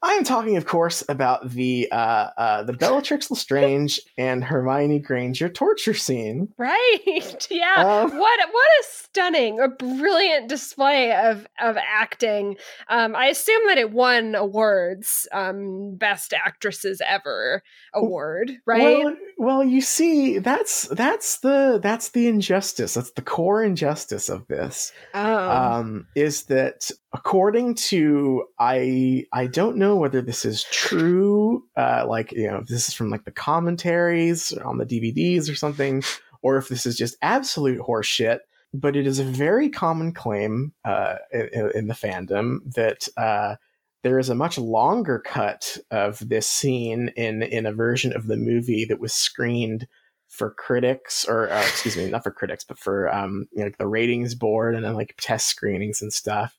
I 0.07 0.13
am 0.13 0.23
talking, 0.23 0.57
of 0.57 0.67
course, 0.67 1.03
about 1.09 1.51
the 1.51 1.89
uh, 1.91 2.31
uh, 2.37 2.63
the 2.63 2.75
Bellatrix 2.75 3.29
Lestrange 3.29 3.99
and 4.17 4.45
Hermione 4.45 5.01
Granger 5.01 5.49
torture 5.49 5.95
scene. 5.95 6.49
Right. 6.57 7.47
Yeah. 7.57 7.75
Um, 7.77 8.19
what 8.19 8.41
what 8.51 8.69
a 8.81 8.85
stunning, 8.85 9.61
a 9.61 9.69
brilliant 9.69 10.49
display 10.49 11.13
of 11.13 11.47
of 11.61 11.77
acting. 11.77 12.57
Um, 12.89 13.17
I 13.17 13.27
assume 13.27 13.67
that 13.69 13.79
it 13.79 13.91
won 13.91 14.35
awards, 14.35 15.27
um, 15.33 15.97
best 15.97 16.33
actresses 16.33 17.01
ever 17.07 17.63
award, 17.95 18.53
right? 18.67 19.05
Well, 19.05 19.17
well, 19.39 19.65
you 19.65 19.81
see, 19.81 20.39
that's 20.39 20.89
that's 20.89 21.39
the 21.39 21.81
that's 21.83 22.11
the 22.11 22.29
injustice. 22.29 22.95
That's 22.95 23.13
the 23.13 23.23
core 23.23 23.65
injustice 23.65 24.29
of 24.29 24.47
this. 24.49 24.93
oh. 25.15 25.51
um, 25.51 26.07
is 26.15 26.45
that 26.45 26.91
according 27.17 27.75
to 27.75 28.45
I 28.59 29.25
I 29.33 29.47
don't 29.47 29.79
know 29.79 29.97
whether 29.97 30.21
this 30.21 30.45
is 30.45 30.65
true, 30.65 31.65
uh, 31.75 32.05
like 32.07 32.33
you 32.33 32.47
know 32.47 32.59
if 32.59 32.67
this 32.67 32.89
is 32.89 32.95
from 32.95 33.09
like 33.11 33.25
the 33.25 33.31
commentaries 33.31 34.53
on 34.53 34.77
the 34.77 34.85
DVDs 34.85 35.51
or 35.51 35.55
something, 35.55 36.03
or 36.43 36.59
if 36.59 36.69
this 36.69 36.85
is 36.85 36.97
just 36.97 37.17
absolute 37.23 37.81
horseshit. 37.81 38.41
But 38.75 38.97
it 38.97 39.07
is 39.07 39.19
a 39.19 39.25
very 39.25 39.71
common 39.71 40.13
claim 40.13 40.75
uh, 40.85 41.15
in, 41.33 41.71
in 41.75 41.87
the 41.87 41.95
fandom 41.95 42.59
that 42.75 43.09
uh, 43.17 43.57
there 44.03 44.19
is 44.19 44.29
a 44.29 44.35
much 44.35 44.59
longer 44.59 45.19
cut 45.19 45.79
of 45.91 46.19
this 46.29 46.47
scene 46.47 47.09
in 47.17 47.43
in 47.43 47.65
a 47.65 47.73
version 47.73 48.15
of 48.15 48.27
the 48.27 48.37
movie 48.37 48.85
that 48.85 49.01
was 49.01 49.15
screened 49.15 49.89
for 50.29 50.51
critics 50.51 51.25
or 51.25 51.49
uh, 51.51 51.63
excuse 51.63 51.97
me 51.97 52.11
not 52.11 52.25
for 52.25 52.33
critics 52.33 52.65
but 52.65 52.79
for 52.79 53.15
um 53.15 53.47
you 53.53 53.61
know, 53.61 53.67
like 53.67 53.79
the 53.79 53.87
ratings 53.87 54.35
board 54.35 54.75
and 54.75 54.85
then 54.85 54.93
like 54.93 55.15
test 55.19 55.47
screenings 55.47 56.03
and 56.03 56.13
stuff 56.13 56.59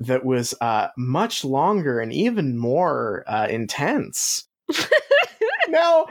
that 0.00 0.24
was 0.24 0.54
uh 0.60 0.88
much 0.96 1.44
longer 1.44 2.00
and 2.00 2.12
even 2.12 2.56
more 2.56 3.24
uh 3.26 3.46
intense 3.48 4.48
now 5.68 6.06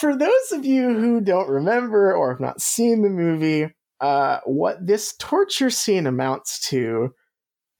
for 0.00 0.16
those 0.16 0.52
of 0.52 0.64
you 0.64 0.98
who 0.98 1.20
don't 1.20 1.48
remember 1.48 2.14
or 2.14 2.30
have 2.30 2.40
not 2.40 2.60
seen 2.60 3.02
the 3.02 3.10
movie 3.10 3.72
uh 4.00 4.38
what 4.44 4.84
this 4.84 5.14
torture 5.18 5.70
scene 5.70 6.06
amounts 6.06 6.68
to 6.68 7.14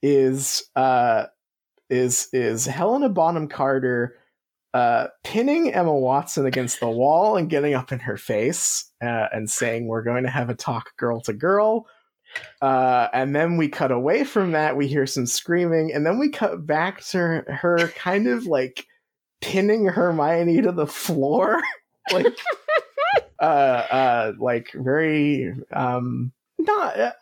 is 0.01 0.63
uh 0.75 1.25
is 1.89 2.27
is 2.33 2.65
Helena 2.65 3.09
Bonham 3.09 3.47
Carter 3.47 4.15
uh, 4.73 5.07
pinning 5.23 5.71
Emma 5.71 5.93
Watson 5.93 6.45
against 6.45 6.79
the 6.79 6.89
wall 6.89 7.37
and 7.37 7.49
getting 7.49 7.75
up 7.75 7.91
in 7.91 7.99
her 7.99 8.17
face 8.17 8.91
uh, 9.03 9.27
and 9.31 9.49
saying, 9.49 9.87
"We're 9.87 10.03
going 10.03 10.23
to 10.23 10.29
have 10.29 10.49
a 10.49 10.55
talk, 10.55 10.97
girl 10.97 11.21
to 11.21 11.33
girl." 11.33 11.85
Uh, 12.61 13.07
and 13.13 13.35
then 13.35 13.57
we 13.57 13.67
cut 13.67 13.91
away 13.91 14.23
from 14.23 14.51
that. 14.51 14.77
We 14.77 14.87
hear 14.87 15.05
some 15.05 15.25
screaming, 15.25 15.93
and 15.93 16.05
then 16.05 16.19
we 16.19 16.29
cut 16.29 16.65
back 16.65 17.03
to 17.05 17.17
her, 17.17 17.45
her 17.49 17.87
kind 17.89 18.27
of 18.27 18.45
like 18.45 18.87
pinning 19.41 19.85
Hermione 19.87 20.61
to 20.61 20.71
the 20.71 20.87
floor, 20.87 21.61
like, 22.11 22.27
uh, 23.39 23.43
uh, 23.43 24.33
like 24.39 24.71
very 24.73 25.53
um, 25.71 26.31
not. 26.59 26.99
Uh, 26.99 27.11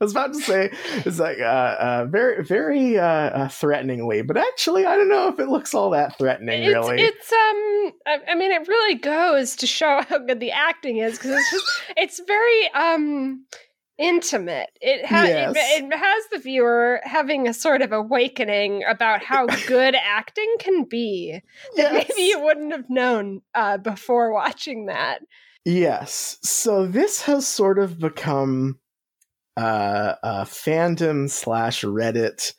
I 0.00 0.04
was 0.04 0.12
about 0.12 0.32
to 0.32 0.40
say 0.40 0.72
it's 1.04 1.18
like 1.18 1.40
uh, 1.40 1.42
uh 1.42 2.06
very 2.06 2.42
very 2.42 2.98
uh, 2.98 3.04
uh 3.04 3.48
threateningly, 3.48 4.22
but 4.22 4.38
actually 4.38 4.86
I 4.86 4.96
don't 4.96 5.10
know 5.10 5.28
if 5.28 5.38
it 5.38 5.48
looks 5.48 5.74
all 5.74 5.90
that 5.90 6.16
threatening 6.16 6.62
it's, 6.62 6.72
really. 6.72 7.02
it's 7.02 7.30
um 7.30 7.92
I, 8.06 8.20
I 8.28 8.34
mean 8.34 8.50
it 8.50 8.66
really 8.66 8.94
goes 8.94 9.56
to 9.56 9.66
show 9.66 10.00
how 10.08 10.16
good 10.16 10.40
the 10.40 10.52
acting 10.52 10.96
is 10.96 11.18
because 11.18 11.32
it's 11.32 11.50
just 11.50 11.66
it's 11.98 12.20
very 12.26 12.70
um 12.72 13.44
intimate. 14.00 14.70
It, 14.80 15.04
ha- 15.06 15.24
Yes. 15.24 15.54
it 15.56 15.84
it 15.84 15.96
has 15.96 16.24
the 16.32 16.38
viewer 16.38 17.00
having 17.04 17.46
a 17.46 17.54
sort 17.54 17.82
of 17.82 17.92
awakening 17.92 18.82
about 18.88 19.22
how 19.22 19.46
good 19.66 19.94
acting 19.94 20.52
can 20.58 20.84
be 20.84 21.40
that 21.76 21.92
Yes. 21.92 22.08
maybe 22.08 22.22
you 22.22 22.40
wouldn't 22.40 22.72
have 22.72 22.88
known 22.88 23.42
uh, 23.54 23.76
before 23.78 24.32
watching 24.32 24.86
that. 24.86 25.20
Yes. 25.64 26.38
So 26.42 26.86
this 26.86 27.22
has 27.22 27.46
sort 27.46 27.78
of 27.78 27.98
become 27.98 28.78
uh, 29.56 30.14
a 30.22 30.42
fandom 30.44 31.28
slash 31.28 31.82
Reddit 31.82 32.54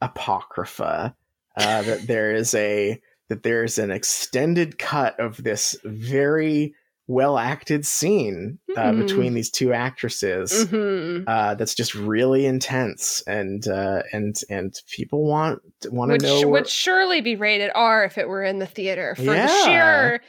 apocrypha. 0.00 1.14
Uh, 1.56 1.82
that 1.82 2.06
there 2.06 2.34
is 2.34 2.54
a 2.54 2.98
that 3.28 3.42
there's 3.42 3.78
an 3.78 3.90
extended 3.90 4.78
cut 4.78 5.18
of 5.20 5.36
this 5.42 5.76
very 5.84 6.74
well 7.08 7.36
acted 7.36 7.84
scene 7.84 8.58
uh, 8.76 8.92
Mhm. 8.92 9.06
between 9.06 9.34
these 9.34 9.50
two 9.50 9.72
actresses. 9.72 10.66
Mhm. 10.66 11.24
Uh, 11.26 11.54
that's 11.56 11.74
just 11.74 11.94
really 11.94 12.46
intense, 12.46 13.22
and 13.26 13.66
uh, 13.68 14.02
and 14.12 14.36
and 14.48 14.74
people 14.90 15.24
want 15.26 15.60
want 15.86 16.12
to 16.20 16.26
know. 16.26 16.40
sh- 16.40 16.44
would 16.44 16.68
surely 16.68 17.20
be 17.20 17.36
rated 17.36 17.70
R 17.74 18.04
if 18.04 18.18
it 18.18 18.28
were 18.28 18.44
in 18.44 18.58
the 18.60 18.66
theater 18.66 19.14
for 19.16 19.24
the 19.24 19.48
sheer 19.64 20.20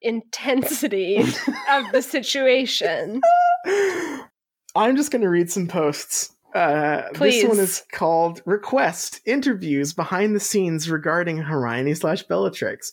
intensity 0.00 1.18
of 1.70 1.84
the 1.92 2.02
situation. 2.02 3.20
I'm 4.74 4.96
just 4.96 5.10
going 5.10 5.22
to 5.22 5.28
read 5.28 5.50
some 5.50 5.68
posts. 5.68 6.34
Uh, 6.54 7.02
this 7.18 7.44
one 7.46 7.58
is 7.58 7.82
called 7.92 8.42
Request 8.44 9.20
Interviews 9.26 9.92
Behind 9.94 10.34
the 10.36 10.40
Scenes 10.40 10.90
Regarding 10.90 11.38
Hermione 11.38 11.94
slash 11.94 12.22
Bellatrix. 12.24 12.92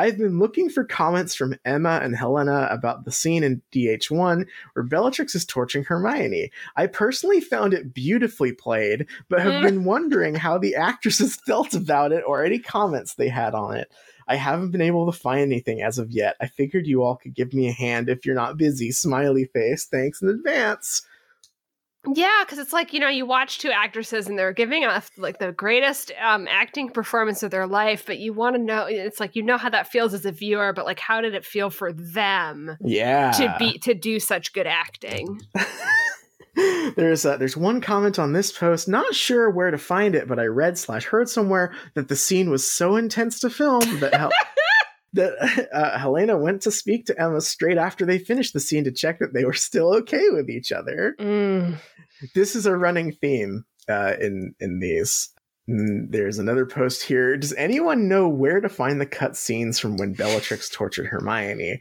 I've 0.00 0.16
been 0.16 0.38
looking 0.38 0.70
for 0.70 0.82
comments 0.82 1.34
from 1.34 1.56
Emma 1.66 2.00
and 2.02 2.16
Helena 2.16 2.68
about 2.70 3.04
the 3.04 3.12
scene 3.12 3.44
in 3.44 3.60
DH1 3.70 4.46
where 4.72 4.82
Bellatrix 4.82 5.34
is 5.34 5.44
torturing 5.44 5.84
Hermione. 5.84 6.50
I 6.74 6.86
personally 6.86 7.42
found 7.42 7.74
it 7.74 7.92
beautifully 7.92 8.52
played, 8.52 9.06
but 9.28 9.42
have 9.42 9.52
Mm. 9.52 9.62
been 9.62 9.84
wondering 9.84 10.34
how 10.36 10.56
the 10.56 10.74
actresses 10.74 11.36
felt 11.46 11.74
about 11.74 12.12
it 12.12 12.24
or 12.26 12.42
any 12.42 12.58
comments 12.58 13.14
they 13.14 13.28
had 13.28 13.54
on 13.54 13.76
it. 13.76 13.92
I 14.26 14.36
haven't 14.36 14.70
been 14.70 14.80
able 14.80 15.04
to 15.10 15.18
find 15.18 15.42
anything 15.42 15.82
as 15.82 15.98
of 15.98 16.10
yet. 16.12 16.36
I 16.40 16.46
figured 16.46 16.86
you 16.86 17.02
all 17.02 17.16
could 17.16 17.34
give 17.34 17.52
me 17.52 17.68
a 17.68 17.72
hand 17.72 18.08
if 18.08 18.24
you're 18.24 18.34
not 18.34 18.56
busy. 18.56 18.92
Smiley 18.92 19.44
face. 19.46 19.84
Thanks 19.84 20.22
in 20.22 20.28
advance. 20.30 21.02
Yeah, 22.14 22.42
because 22.44 22.58
it's 22.58 22.72
like 22.72 22.94
you 22.94 23.00
know 23.00 23.08
you 23.08 23.26
watch 23.26 23.58
two 23.58 23.70
actresses 23.70 24.26
and 24.26 24.38
they're 24.38 24.54
giving 24.54 24.84
off 24.84 25.10
like 25.18 25.38
the 25.38 25.52
greatest 25.52 26.12
um, 26.20 26.48
acting 26.48 26.88
performance 26.90 27.42
of 27.42 27.50
their 27.50 27.66
life, 27.66 28.04
but 28.06 28.18
you 28.18 28.32
want 28.32 28.56
to 28.56 28.62
know. 28.62 28.86
It's 28.88 29.20
like 29.20 29.36
you 29.36 29.42
know 29.42 29.58
how 29.58 29.68
that 29.68 29.88
feels 29.88 30.14
as 30.14 30.24
a 30.24 30.32
viewer, 30.32 30.72
but 30.72 30.86
like 30.86 30.98
how 30.98 31.20
did 31.20 31.34
it 31.34 31.44
feel 31.44 31.68
for 31.68 31.92
them 31.92 32.76
Yeah. 32.80 33.32
to 33.32 33.54
be 33.58 33.78
to 33.80 33.92
do 33.94 34.18
such 34.18 34.54
good 34.54 34.66
acting? 34.66 35.40
there's 36.96 37.24
uh, 37.26 37.36
there's 37.36 37.56
one 37.56 37.80
comment 37.80 38.18
on 38.18 38.32
this 38.32 38.50
post. 38.50 38.88
Not 38.88 39.14
sure 39.14 39.50
where 39.50 39.70
to 39.70 39.78
find 39.78 40.14
it, 40.14 40.26
but 40.26 40.38
I 40.38 40.46
read 40.46 40.78
slash 40.78 41.04
heard 41.04 41.28
somewhere 41.28 41.72
that 41.94 42.08
the 42.08 42.16
scene 42.16 42.50
was 42.50 42.66
so 42.68 42.96
intense 42.96 43.40
to 43.40 43.50
film 43.50 43.80
that 44.00 44.14
Hel- 44.18 44.30
that 45.14 45.68
uh, 45.72 45.98
Helena 45.98 46.36
went 46.36 46.62
to 46.62 46.70
speak 46.70 47.06
to 47.06 47.20
Emma 47.20 47.40
straight 47.40 47.78
after 47.78 48.04
they 48.04 48.18
finished 48.18 48.52
the 48.52 48.60
scene 48.60 48.84
to 48.84 48.92
check 48.92 49.18
that 49.18 49.32
they 49.32 49.44
were 49.44 49.52
still 49.52 49.94
okay 49.96 50.30
with 50.30 50.48
each 50.48 50.72
other. 50.72 51.14
Mm. 51.18 51.76
This 52.34 52.54
is 52.54 52.66
a 52.66 52.76
running 52.76 53.12
theme 53.12 53.64
uh, 53.88 54.14
in 54.20 54.54
in 54.60 54.80
these. 54.80 55.30
Mm, 55.68 56.10
There's 56.10 56.38
another 56.38 56.66
post 56.66 57.02
here. 57.02 57.36
Does 57.36 57.52
anyone 57.54 58.08
know 58.08 58.28
where 58.28 58.60
to 58.60 58.68
find 58.68 59.00
the 59.00 59.06
cut 59.06 59.36
scenes 59.36 59.78
from 59.78 59.96
when 59.96 60.14
Bellatrix 60.14 60.68
tortured 60.68 61.06
Hermione? 61.06 61.80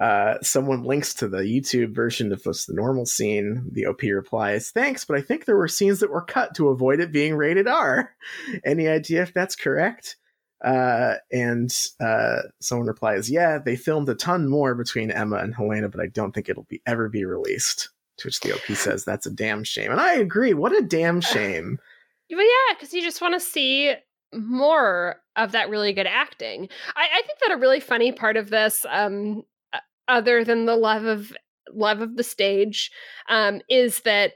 Uh, 0.00 0.38
someone 0.40 0.82
links 0.82 1.12
to 1.12 1.28
the 1.28 1.40
YouTube 1.40 1.94
version 1.94 2.32
of 2.32 2.42
this 2.42 2.64
the 2.64 2.72
normal 2.72 3.04
scene. 3.04 3.68
The 3.72 3.86
OP 3.86 4.02
replies, 4.02 4.70
"Thanks, 4.70 5.04
but 5.04 5.18
I 5.18 5.20
think 5.20 5.44
there 5.44 5.56
were 5.56 5.68
scenes 5.68 6.00
that 6.00 6.10
were 6.10 6.24
cut 6.24 6.54
to 6.54 6.68
avoid 6.68 7.00
it 7.00 7.12
being 7.12 7.34
rated 7.34 7.68
R. 7.68 8.14
Any 8.64 8.88
idea 8.88 9.22
if 9.22 9.34
that's 9.34 9.56
correct?" 9.56 10.16
Uh, 10.62 11.14
and 11.32 11.74
uh, 12.00 12.42
someone 12.60 12.86
replies, 12.86 13.30
"Yeah, 13.30 13.58
they 13.58 13.76
filmed 13.76 14.08
a 14.08 14.14
ton 14.14 14.48
more 14.48 14.74
between 14.74 15.10
Emma 15.10 15.36
and 15.36 15.54
Helena, 15.54 15.88
but 15.88 16.00
I 16.00 16.06
don't 16.06 16.32
think 16.32 16.48
it'll 16.48 16.64
be 16.64 16.82
ever 16.86 17.08
be 17.08 17.24
released." 17.24 17.88
To 18.18 18.28
which 18.28 18.40
the 18.40 18.54
OP 18.54 18.76
says, 18.76 19.04
"That's 19.04 19.26
a 19.26 19.30
damn 19.30 19.64
shame," 19.64 19.90
and 19.90 20.00
I 20.00 20.14
agree. 20.14 20.52
What 20.52 20.76
a 20.76 20.82
damn 20.82 21.20
shame. 21.20 21.78
But 22.28 22.38
yeah, 22.38 22.74
because 22.74 22.92
you 22.92 23.02
just 23.02 23.20
want 23.20 23.34
to 23.34 23.40
see 23.40 23.94
more 24.32 25.16
of 25.36 25.52
that 25.52 25.70
really 25.70 25.92
good 25.92 26.06
acting. 26.06 26.68
I, 26.94 27.08
I 27.18 27.22
think 27.22 27.38
that 27.40 27.52
a 27.52 27.58
really 27.58 27.80
funny 27.80 28.12
part 28.12 28.36
of 28.36 28.50
this, 28.50 28.86
um, 28.88 29.42
other 30.06 30.44
than 30.44 30.66
the 30.66 30.76
love 30.76 31.04
of 31.04 31.32
love 31.72 32.00
of 32.00 32.16
the 32.16 32.22
stage, 32.22 32.90
um, 33.28 33.60
is 33.68 34.00
that 34.00 34.34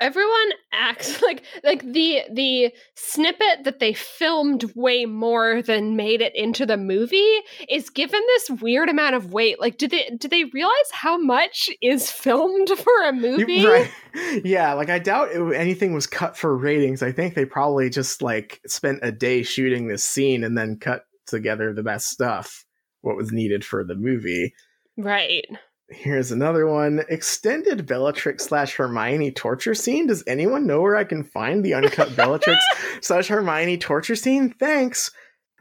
everyone 0.00 0.50
acts 0.72 1.22
like 1.22 1.42
like 1.62 1.82
the 1.92 2.22
the 2.32 2.72
snippet 2.94 3.64
that 3.64 3.78
they 3.78 3.92
filmed 3.92 4.64
way 4.74 5.04
more 5.06 5.62
than 5.62 5.96
made 5.96 6.20
it 6.20 6.34
into 6.34 6.66
the 6.66 6.76
movie 6.76 7.40
is 7.68 7.90
given 7.90 8.20
this 8.28 8.50
weird 8.60 8.88
amount 8.88 9.14
of 9.14 9.32
weight 9.32 9.60
like 9.60 9.78
do 9.78 9.86
they 9.86 10.10
do 10.18 10.28
they 10.28 10.44
realize 10.44 10.90
how 10.92 11.16
much 11.16 11.70
is 11.80 12.10
filmed 12.10 12.68
for 12.76 13.08
a 13.08 13.12
movie 13.12 13.64
Right. 13.64 13.90
Yeah, 14.44 14.74
like 14.74 14.90
I 14.90 15.00
doubt 15.00 15.30
it, 15.32 15.54
anything 15.56 15.92
was 15.92 16.06
cut 16.06 16.36
for 16.36 16.56
ratings. 16.56 17.02
I 17.02 17.10
think 17.10 17.34
they 17.34 17.44
probably 17.44 17.90
just 17.90 18.22
like 18.22 18.60
spent 18.64 19.00
a 19.02 19.10
day 19.10 19.42
shooting 19.42 19.88
this 19.88 20.04
scene 20.04 20.44
and 20.44 20.56
then 20.56 20.78
cut 20.78 21.04
together 21.26 21.72
the 21.72 21.82
best 21.82 22.08
stuff, 22.08 22.64
what 23.00 23.16
was 23.16 23.32
needed 23.32 23.64
for 23.64 23.82
the 23.82 23.96
movie. 23.96 24.54
right 24.96 25.46
Here's 25.90 26.32
another 26.32 26.66
one. 26.66 27.02
Extended 27.08 27.86
Bellatrix 27.86 28.44
slash 28.44 28.74
Hermione 28.74 29.30
torture 29.32 29.74
scene. 29.74 30.06
Does 30.06 30.24
anyone 30.26 30.66
know 30.66 30.80
where 30.80 30.96
I 30.96 31.04
can 31.04 31.24
find 31.24 31.64
the 31.64 31.74
uncut 31.74 32.16
Bellatrix 32.16 32.64
slash 33.00 33.28
Hermione 33.28 33.78
torture 33.78 34.16
scene? 34.16 34.54
Thanks. 34.58 35.10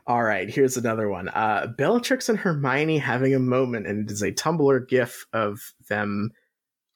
All 0.05 0.23
right, 0.23 0.49
here's 0.49 0.75
another 0.75 1.07
one. 1.07 1.29
Uh, 1.29 1.67
Bellatrix 1.77 2.27
and 2.27 2.37
Hermione 2.37 2.97
having 2.97 3.33
a 3.33 3.39
moment, 3.39 3.87
and 3.87 4.09
it 4.09 4.11
is 4.11 4.21
a 4.21 4.33
Tumblr 4.33 4.87
gif 4.89 5.25
of 5.31 5.73
them 5.87 6.31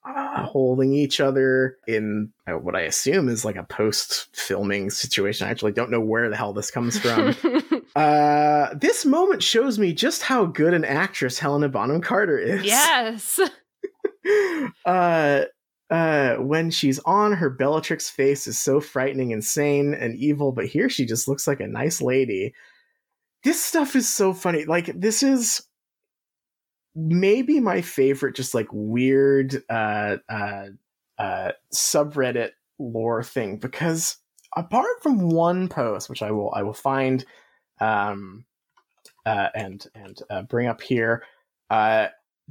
uh, 0.05 0.45
holding 0.45 0.93
each 0.93 1.19
other 1.19 1.77
in 1.87 2.31
uh, 2.47 2.53
what 2.53 2.75
I 2.75 2.81
assume 2.81 3.29
is 3.29 3.45
like 3.45 3.55
a 3.55 3.63
post 3.63 4.27
filming 4.35 4.89
situation. 4.89 5.47
I 5.47 5.51
actually 5.51 5.71
don't 5.73 5.91
know 5.91 6.01
where 6.01 6.29
the 6.29 6.35
hell 6.35 6.53
this 6.53 6.71
comes 6.71 6.97
from. 6.97 7.35
uh, 7.95 8.73
this 8.73 9.05
moment 9.05 9.41
shows 9.41 9.79
me 9.79 9.93
just 9.93 10.21
how 10.23 10.45
good 10.45 10.73
an 10.73 10.85
actress 10.85 11.39
Helena 11.39 11.69
Bonham 11.69 12.01
Carter 12.01 12.37
is. 12.37 12.63
Yes. 12.63 13.39
Uh 14.85 15.43
uh 15.89 16.35
when 16.35 16.69
she's 16.69 16.99
on 16.99 17.31
her 17.31 17.49
bellatrix 17.49 18.09
face 18.09 18.45
is 18.45 18.59
so 18.59 18.81
frightening 18.81 19.31
insane 19.31 19.93
and 19.93 20.17
evil 20.17 20.51
but 20.51 20.65
here 20.65 20.89
she 20.89 21.05
just 21.05 21.29
looks 21.29 21.47
like 21.47 21.61
a 21.61 21.67
nice 21.67 22.01
lady. 22.01 22.53
This 23.43 23.63
stuff 23.63 23.95
is 23.95 24.09
so 24.09 24.33
funny. 24.33 24.65
Like 24.65 24.87
this 24.99 25.23
is 25.23 25.61
maybe 26.93 27.59
my 27.59 27.81
favorite 27.81 28.35
just 28.35 28.53
like 28.53 28.67
weird 28.71 29.63
uh 29.69 30.17
uh 30.27 30.65
uh 31.17 31.51
subreddit 31.73 32.51
lore 32.79 33.23
thing 33.23 33.57
because 33.57 34.17
apart 34.55 35.01
from 35.01 35.29
one 35.29 35.67
post 35.67 36.09
which 36.09 36.23
i 36.23 36.31
will 36.31 36.51
i 36.55 36.63
will 36.63 36.73
find 36.73 37.23
um 37.79 38.45
uh 39.25 39.49
and 39.55 39.87
and 39.95 40.19
uh, 40.29 40.41
bring 40.43 40.67
up 40.67 40.81
here 40.81 41.23
uh 41.69 42.07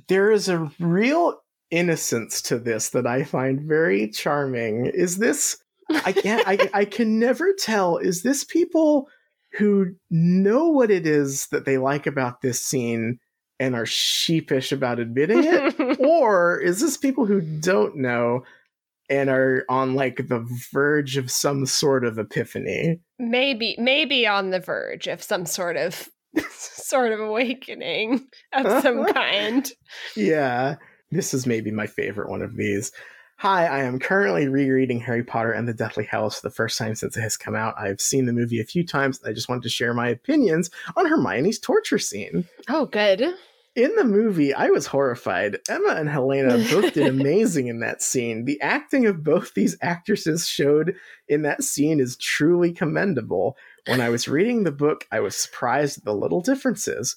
there 0.08 0.30
is 0.30 0.48
a 0.48 0.70
real 0.78 1.40
innocence 1.70 2.40
to 2.42 2.58
this 2.58 2.90
that 2.90 3.06
I 3.06 3.24
find 3.24 3.60
very 3.60 4.08
charming. 4.08 4.86
Is 4.86 5.18
this 5.18 5.58
I 6.04 6.12
can't 6.12 6.46
I 6.46 6.70
I 6.72 6.84
can 6.84 7.18
never 7.18 7.52
tell 7.52 7.96
is 7.98 8.22
this 8.22 8.44
people 8.44 9.08
who 9.52 9.94
know 10.10 10.68
what 10.68 10.90
it 10.90 11.06
is 11.06 11.46
that 11.48 11.64
they 11.64 11.78
like 11.78 12.06
about 12.06 12.40
this 12.40 12.60
scene 12.60 13.18
and 13.58 13.74
are 13.74 13.86
sheepish 13.86 14.70
about 14.70 14.98
admitting 14.98 15.44
it 15.44 15.98
or 16.00 16.60
is 16.60 16.80
this 16.80 16.96
people 16.96 17.24
who 17.24 17.40
don't 17.40 17.96
know 17.96 18.42
and 19.08 19.30
are 19.30 19.64
on 19.68 19.94
like 19.94 20.28
the 20.28 20.46
verge 20.72 21.16
of 21.16 21.30
some 21.30 21.66
sort 21.66 22.04
of 22.04 22.18
epiphany? 22.18 23.00
maybe 23.18 23.74
maybe 23.78 24.26
on 24.26 24.50
the 24.50 24.60
verge 24.60 25.06
of 25.06 25.22
some 25.22 25.46
sort 25.46 25.76
of 25.76 26.08
sort 26.50 27.12
of 27.12 27.20
awakening 27.20 28.26
of 28.52 28.82
some 28.82 29.04
kind 29.06 29.72
Yeah, 30.16 30.76
this 31.10 31.32
is 31.32 31.46
maybe 31.46 31.70
my 31.70 31.86
favorite 31.86 32.28
one 32.28 32.42
of 32.42 32.56
these. 32.56 32.92
Hi, 33.38 33.66
I 33.66 33.80
am 33.80 33.98
currently 33.98 34.48
rereading 34.48 34.98
Harry 35.00 35.22
Potter 35.22 35.52
and 35.52 35.68
the 35.68 35.74
Deathly 35.74 36.04
Hallows 36.04 36.36
for 36.36 36.48
the 36.48 36.54
first 36.54 36.78
time 36.78 36.94
since 36.94 37.18
it 37.18 37.20
has 37.20 37.36
come 37.36 37.54
out. 37.54 37.74
I've 37.78 38.00
seen 38.00 38.24
the 38.24 38.32
movie 38.32 38.60
a 38.60 38.64
few 38.64 38.82
times. 38.84 39.20
And 39.20 39.28
I 39.30 39.34
just 39.34 39.48
wanted 39.50 39.62
to 39.64 39.68
share 39.68 39.92
my 39.92 40.08
opinions 40.08 40.70
on 40.96 41.04
Hermione's 41.06 41.58
torture 41.58 41.98
scene. 41.98 42.48
oh 42.70 42.86
good 42.86 43.34
In 43.76 43.94
the 43.94 44.04
movie, 44.04 44.54
I 44.54 44.70
was 44.70 44.86
horrified. 44.86 45.58
Emma 45.68 45.90
and 45.90 46.08
Helena 46.08 46.56
both 46.70 46.94
did 46.94 47.06
amazing 47.08 47.66
in 47.66 47.80
that 47.80 48.00
scene. 48.00 48.46
The 48.46 48.58
acting 48.62 49.04
of 49.04 49.22
both 49.22 49.52
these 49.52 49.76
actresses 49.82 50.48
showed 50.48 50.96
in 51.28 51.42
that 51.42 51.62
scene 51.62 52.00
is 52.00 52.16
truly 52.16 52.72
commendable. 52.72 53.54
When 53.86 54.00
I 54.00 54.08
was 54.08 54.28
reading 54.28 54.64
the 54.64 54.72
book, 54.72 55.06
I 55.12 55.20
was 55.20 55.36
surprised 55.36 55.98
at 55.98 56.04
the 56.06 56.14
little 56.14 56.40
differences. 56.40 57.16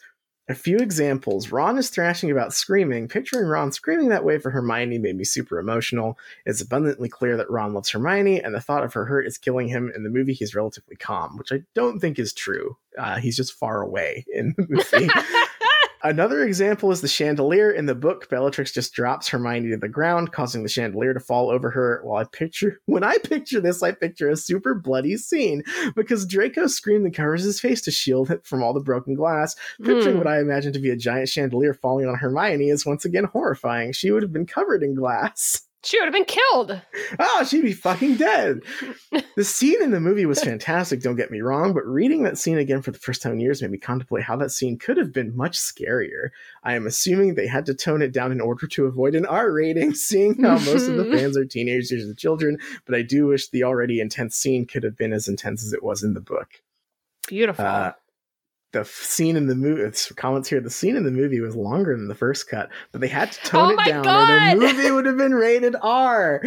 A 0.50 0.56
few 0.56 0.78
examples. 0.78 1.50
Ron 1.50 1.78
is 1.78 1.92
thrashing 1.92 2.30
about 2.30 2.54
screaming. 2.54 3.08
Picturing 3.08 3.48
Ron 3.48 3.72
screaming 3.72 4.10
that 4.10 4.26
way 4.26 4.38
for 4.38 4.50
Hermione 4.50 4.98
made 4.98 5.16
me 5.16 5.24
super 5.24 5.60
emotional. 5.60 6.18
It's 6.46 6.60
abundantly 6.60 7.08
clear 7.08 7.38
that 7.38 7.50
Ron 7.50 7.74
loves 7.74 7.92
Hermione, 7.92 8.42
and 8.42 8.54
the 8.54 8.60
thought 8.60 8.84
of 8.84 8.92
her 8.94 9.06
hurt 9.06 9.28
is 9.28 9.38
killing 9.38 9.70
him. 9.70 9.94
In 9.96 10.04
the 10.04 10.10
movie, 10.10 10.34
he's 10.34 10.56
relatively 10.56 10.98
calm, 10.98 11.38
which 11.38 11.54
I 11.54 11.62
don't 11.74 12.00
think 12.00 12.20
is 12.20 12.34
true. 12.34 12.76
Uh, 12.98 13.18
he's 13.20 13.38
just 13.38 13.54
far 13.54 13.82
away 13.82 14.26
in 14.28 14.56
the 14.58 14.66
movie. 14.68 15.10
Another 16.02 16.46
example 16.46 16.92
is 16.92 17.02
the 17.02 17.08
chandelier. 17.10 17.72
In 17.72 17.86
the 17.86 17.96
book, 17.96 18.30
Bellatrix 18.30 18.72
just 18.72 18.94
drops 18.94 19.28
Hermione 19.28 19.70
to 19.72 19.78
the 19.78 19.90
ground, 19.90 20.32
causing 20.32 20.64
the 20.64 20.70
chandelier 20.70 21.14
to 21.14 21.20
fall 21.20 21.50
over 21.50 21.70
her. 21.70 22.00
While 22.04 22.22
I 22.22 22.24
picture, 22.24 22.80
when 22.86 23.04
I 23.04 23.18
picture 23.18 23.60
this, 23.60 23.84
I 23.84 23.92
picture 23.92 24.30
a 24.30 24.38
super 24.38 24.74
bloody 24.74 25.18
scene 25.18 25.64
because 25.96 26.26
Draco 26.26 26.68
screams 26.68 27.04
and 27.06 27.14
covers 27.14 27.44
his 27.44 27.60
face 27.60 27.82
to 27.82 27.92
shield 27.92 28.32
it 28.32 28.46
from 28.46 28.64
all 28.64 28.74
the 28.74 28.80
broken 28.80 29.14
glass. 29.14 29.56
Picturing 29.84 30.14
Hmm. 30.14 30.20
what 30.20 30.28
I 30.28 30.40
imagine 30.40 30.72
to 30.74 30.80
be 30.80 30.90
a 30.90 30.96
giant 30.96 31.30
chandelier 31.30 31.74
falling 31.74 32.08
on 32.08 32.16
Hermione 32.16 32.70
is 32.70 32.86
once 32.86 33.04
again 33.04 33.26
horrifying. 33.26 33.92
She 33.92 34.12
would 34.12 34.24
have 34.24 34.34
been 34.34 34.46
covered 34.46 34.84
in 34.84 34.96
glass. 34.96 35.62
She 35.84 35.98
would 35.98 36.06
have 36.06 36.14
been 36.14 36.26
killed. 36.26 36.82
Oh, 37.20 37.46
she'd 37.46 37.62
be 37.62 37.72
fucking 37.72 38.18
dead. 38.18 38.60
the 39.38 39.46
scene 39.46 39.82
in 39.82 39.92
the 39.92 40.02
movie 40.02 40.26
was 40.26 40.44
fantastic, 40.44 41.02
don't 41.02 41.16
get 41.16 41.32
me 41.32 41.40
wrong, 41.40 41.74
but 41.74 41.86
reading 41.86 42.24
that 42.24 42.38
scene 42.38 42.58
again 42.58 42.82
for 42.82 42.92
the 42.92 43.00
first 43.00 43.22
time 43.22 43.34
in 43.34 43.40
years 43.40 43.62
made 43.62 43.72
me 43.72 43.78
contemplate 43.78 44.26
how 44.26 44.36
that 44.36 44.52
scene 44.52 44.78
could 44.78 44.98
have 44.98 45.14
been 45.14 45.36
much 45.38 45.58
scarier. 45.58 46.32
I 46.64 46.76
am 46.76 46.86
assuming 46.86 47.36
they 47.36 47.48
had 47.48 47.66
to 47.68 47.74
tone 47.74 48.02
it 48.02 48.12
down 48.12 48.34
in 48.34 48.42
order 48.42 48.68
to 48.68 48.86
avoid 48.86 49.16
an 49.16 49.26
R 49.26 49.52
rating, 49.52 49.94
seeing 49.94 50.42
how 50.44 50.58
most 50.60 50.90
of 50.90 50.98
the 50.98 51.06
fans 51.18 51.38
are 51.38 51.46
teenagers 51.46 52.04
and 52.04 52.18
children, 52.18 52.58
but 52.86 52.96
I 52.96 53.02
do 53.02 53.28
wish 53.28 53.48
the 53.48 53.64
already 53.64 54.02
intense 54.02 54.36
scene 54.36 54.66
could 54.66 54.84
have 54.84 54.98
been 54.98 55.14
as 55.14 55.30
intense 55.30 55.64
as 55.64 55.72
it 55.72 55.84
was 55.84 56.04
in 56.04 56.14
the 56.14 56.22
book. 56.22 56.62
Beautiful. 57.30 57.66
Uh, 57.66 57.94
the 58.72 58.86
scene 58.86 59.36
in 59.36 59.48
the 59.48 59.56
movie, 59.56 59.82
it's 59.82 60.12
comments 60.14 60.50
here, 60.50 60.62
the 60.62 60.70
scene 60.70 60.96
in 60.96 61.04
the 61.04 61.12
movie 61.12 61.40
was 61.40 61.56
longer 61.56 61.96
than 61.96 62.08
the 62.08 62.16
first 62.16 62.50
cut, 62.50 62.70
but 62.92 63.02
they 63.02 63.08
had 63.08 63.32
to 63.32 63.40
tone 63.42 63.76
Oh 63.78 63.82
it 63.82 64.04
down 64.04 64.06
or 64.08 64.56
the 64.56 64.56
movie 64.60 64.92
would 64.92 65.06
have 65.06 65.18
been 65.18 65.34
rated 65.34 65.76
R. 65.82 66.42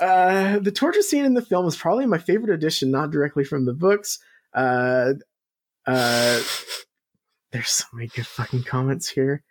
Uh, 0.00 0.58
the 0.60 0.70
torture 0.70 1.02
scene 1.02 1.24
in 1.24 1.34
the 1.34 1.42
film 1.42 1.66
is 1.66 1.76
probably 1.76 2.06
my 2.06 2.18
favorite 2.18 2.54
addition, 2.54 2.90
not 2.90 3.10
directly 3.10 3.44
from 3.44 3.64
the 3.64 3.74
books. 3.74 4.20
Uh, 4.54 5.14
uh, 5.86 6.40
there's 7.50 7.70
so 7.70 7.84
many 7.92 8.08
good 8.08 8.26
fucking 8.26 8.62
comments 8.62 9.08
here. 9.08 9.42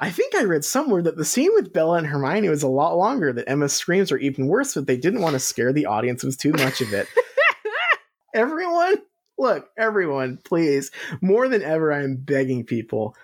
I 0.00 0.10
think 0.10 0.34
I 0.34 0.44
read 0.44 0.64
somewhere 0.64 1.02
that 1.02 1.16
the 1.16 1.24
scene 1.24 1.50
with 1.54 1.72
Bella 1.72 1.98
and 1.98 2.06
Hermione 2.06 2.48
was 2.48 2.62
a 2.62 2.68
lot 2.68 2.96
longer, 2.96 3.32
that 3.32 3.48
Emma's 3.48 3.74
screams 3.74 4.10
were 4.10 4.18
even 4.18 4.48
worse, 4.48 4.74
but 4.74 4.86
they 4.86 4.96
didn't 4.96 5.20
want 5.20 5.34
to 5.34 5.40
scare 5.40 5.72
the 5.72 5.86
audience 5.86 6.24
with 6.24 6.38
too 6.38 6.52
much 6.52 6.80
of 6.80 6.92
it. 6.92 7.06
everyone, 8.34 8.96
look, 9.38 9.68
everyone, 9.76 10.38
please, 10.44 10.90
more 11.20 11.48
than 11.48 11.62
ever, 11.62 11.92
I 11.92 12.02
am 12.02 12.16
begging 12.16 12.64
people 12.64 13.16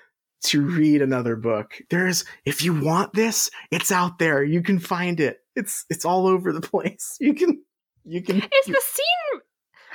to 0.44 0.62
read 0.62 1.02
another 1.02 1.36
book. 1.36 1.80
There's, 1.90 2.24
if 2.44 2.64
you 2.64 2.78
want 2.78 3.12
this, 3.12 3.50
it's 3.70 3.92
out 3.92 4.18
there. 4.18 4.42
You 4.42 4.62
can 4.62 4.78
find 4.78 5.20
it. 5.20 5.40
It's, 5.54 5.84
it's 5.90 6.04
all 6.04 6.26
over 6.26 6.52
the 6.52 6.60
place. 6.62 7.16
You 7.20 7.34
can, 7.34 7.62
you 8.04 8.22
can. 8.22 8.36
Is 8.36 8.66
the 8.66 8.80
scene? 8.82 9.40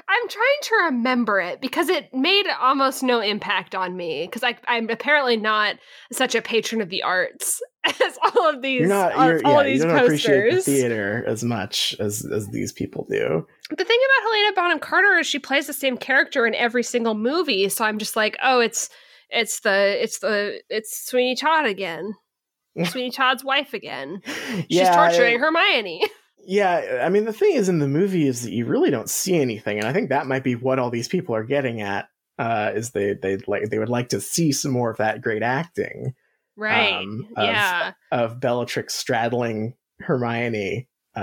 I'm 0.07 0.29
trying 0.29 0.45
to 0.61 0.75
remember 0.85 1.39
it 1.39 1.61
because 1.61 1.89
it 1.89 2.13
made 2.13 2.45
almost 2.61 3.01
no 3.01 3.21
impact 3.21 3.73
on 3.73 3.97
me 3.97 4.27
because 4.31 4.43
I'm 4.67 4.89
apparently 4.89 5.35
not 5.35 5.77
such 6.11 6.35
a 6.35 6.43
patron 6.43 6.81
of 6.81 6.89
the 6.89 7.01
arts 7.01 7.59
as 7.85 8.17
all 8.23 8.49
of 8.49 8.61
these. 8.61 8.81
you're 8.81 8.89
not, 8.89 9.13
all, 9.13 9.27
you're, 9.27 9.41
all 9.43 9.53
yeah, 9.53 9.59
of 9.61 9.65
these 9.65 9.81
you 9.81 9.87
don't 9.87 9.97
appreciate 9.97 10.53
the 10.53 10.61
theater 10.61 11.23
as 11.25 11.43
much 11.43 11.95
as, 11.99 12.23
as 12.25 12.47
these 12.49 12.71
people 12.71 13.07
do. 13.09 13.47
The 13.69 13.83
thing 13.83 13.99
about 13.99 14.23
Helena 14.23 14.53
Bonham 14.55 14.79
Carter 14.79 15.17
is 15.17 15.27
she 15.27 15.39
plays 15.39 15.67
the 15.67 15.73
same 15.73 15.97
character 15.97 16.45
in 16.45 16.53
every 16.55 16.83
single 16.83 17.15
movie, 17.15 17.67
so 17.69 17.83
I'm 17.85 17.97
just 17.97 18.15
like, 18.15 18.37
oh, 18.43 18.59
it's 18.59 18.89
it's 19.29 19.61
the 19.61 20.01
it's 20.03 20.19
the 20.19 20.61
it's 20.69 21.05
Sweeney 21.07 21.35
Todd 21.35 21.65
again. 21.65 22.13
Sweeney 22.85 23.11
Todd's 23.11 23.43
wife 23.43 23.73
again. 23.73 24.21
She's 24.25 24.65
Yeah, 24.69 24.95
torturing 24.95 25.39
Hermione. 25.39 26.05
Yeah, 26.47 26.99
I 27.01 27.09
mean 27.09 27.25
the 27.25 27.33
thing 27.33 27.55
is 27.55 27.69
in 27.69 27.79
the 27.79 27.87
movie 27.87 28.27
is 28.27 28.43
that 28.43 28.51
you 28.51 28.67
really 28.67 28.91
don't 28.91 29.09
see 29.09 29.35
anything, 29.35 29.79
and 29.79 29.87
I 29.87 29.93
think 29.93 30.09
that 30.09 30.27
might 30.27 30.43
be 30.43 30.53
what 30.53 30.77
all 30.77 30.91
these 30.91 31.07
people 31.07 31.33
are 31.33 31.43
getting 31.43 31.81
at. 31.81 32.07
Uh, 32.37 32.71
is 32.75 32.91
they 32.91 33.15
they 33.15 33.37
like 33.47 33.71
they 33.71 33.79
would 33.79 33.89
like 33.89 34.09
to 34.09 34.21
see 34.21 34.51
some 34.51 34.69
more 34.71 34.91
of 34.91 34.97
that 34.97 35.21
great 35.21 35.41
acting 35.41 36.13
Right. 36.55 36.93
Um, 36.93 37.27
of- 37.35 37.45
yeah. 37.47 37.93
of 38.11 38.39
Bellatrix 38.39 38.93
straddling 38.93 39.73
Hermione. 39.99 40.87
Uh, 41.15 41.19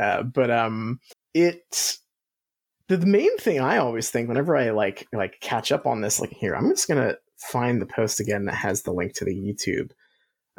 uh, 0.00 0.22
but 0.24 0.50
um, 0.50 0.98
it 1.36 1.98
the, 2.88 2.96
the 2.96 3.06
main 3.06 3.36
thing 3.38 3.60
I 3.60 3.78
always 3.78 4.10
think 4.10 4.28
whenever 4.28 4.56
I 4.56 4.70
like 4.70 5.06
like 5.12 5.40
catch 5.40 5.70
up 5.70 5.86
on 5.86 6.00
this, 6.00 6.20
like 6.20 6.30
here, 6.30 6.54
I'm 6.54 6.70
just 6.70 6.88
gonna 6.88 7.16
find 7.36 7.80
the 7.80 7.86
post 7.86 8.20
again 8.20 8.46
that 8.46 8.54
has 8.54 8.82
the 8.82 8.92
link 8.92 9.14
to 9.14 9.24
the 9.24 9.34
YouTube 9.34 9.90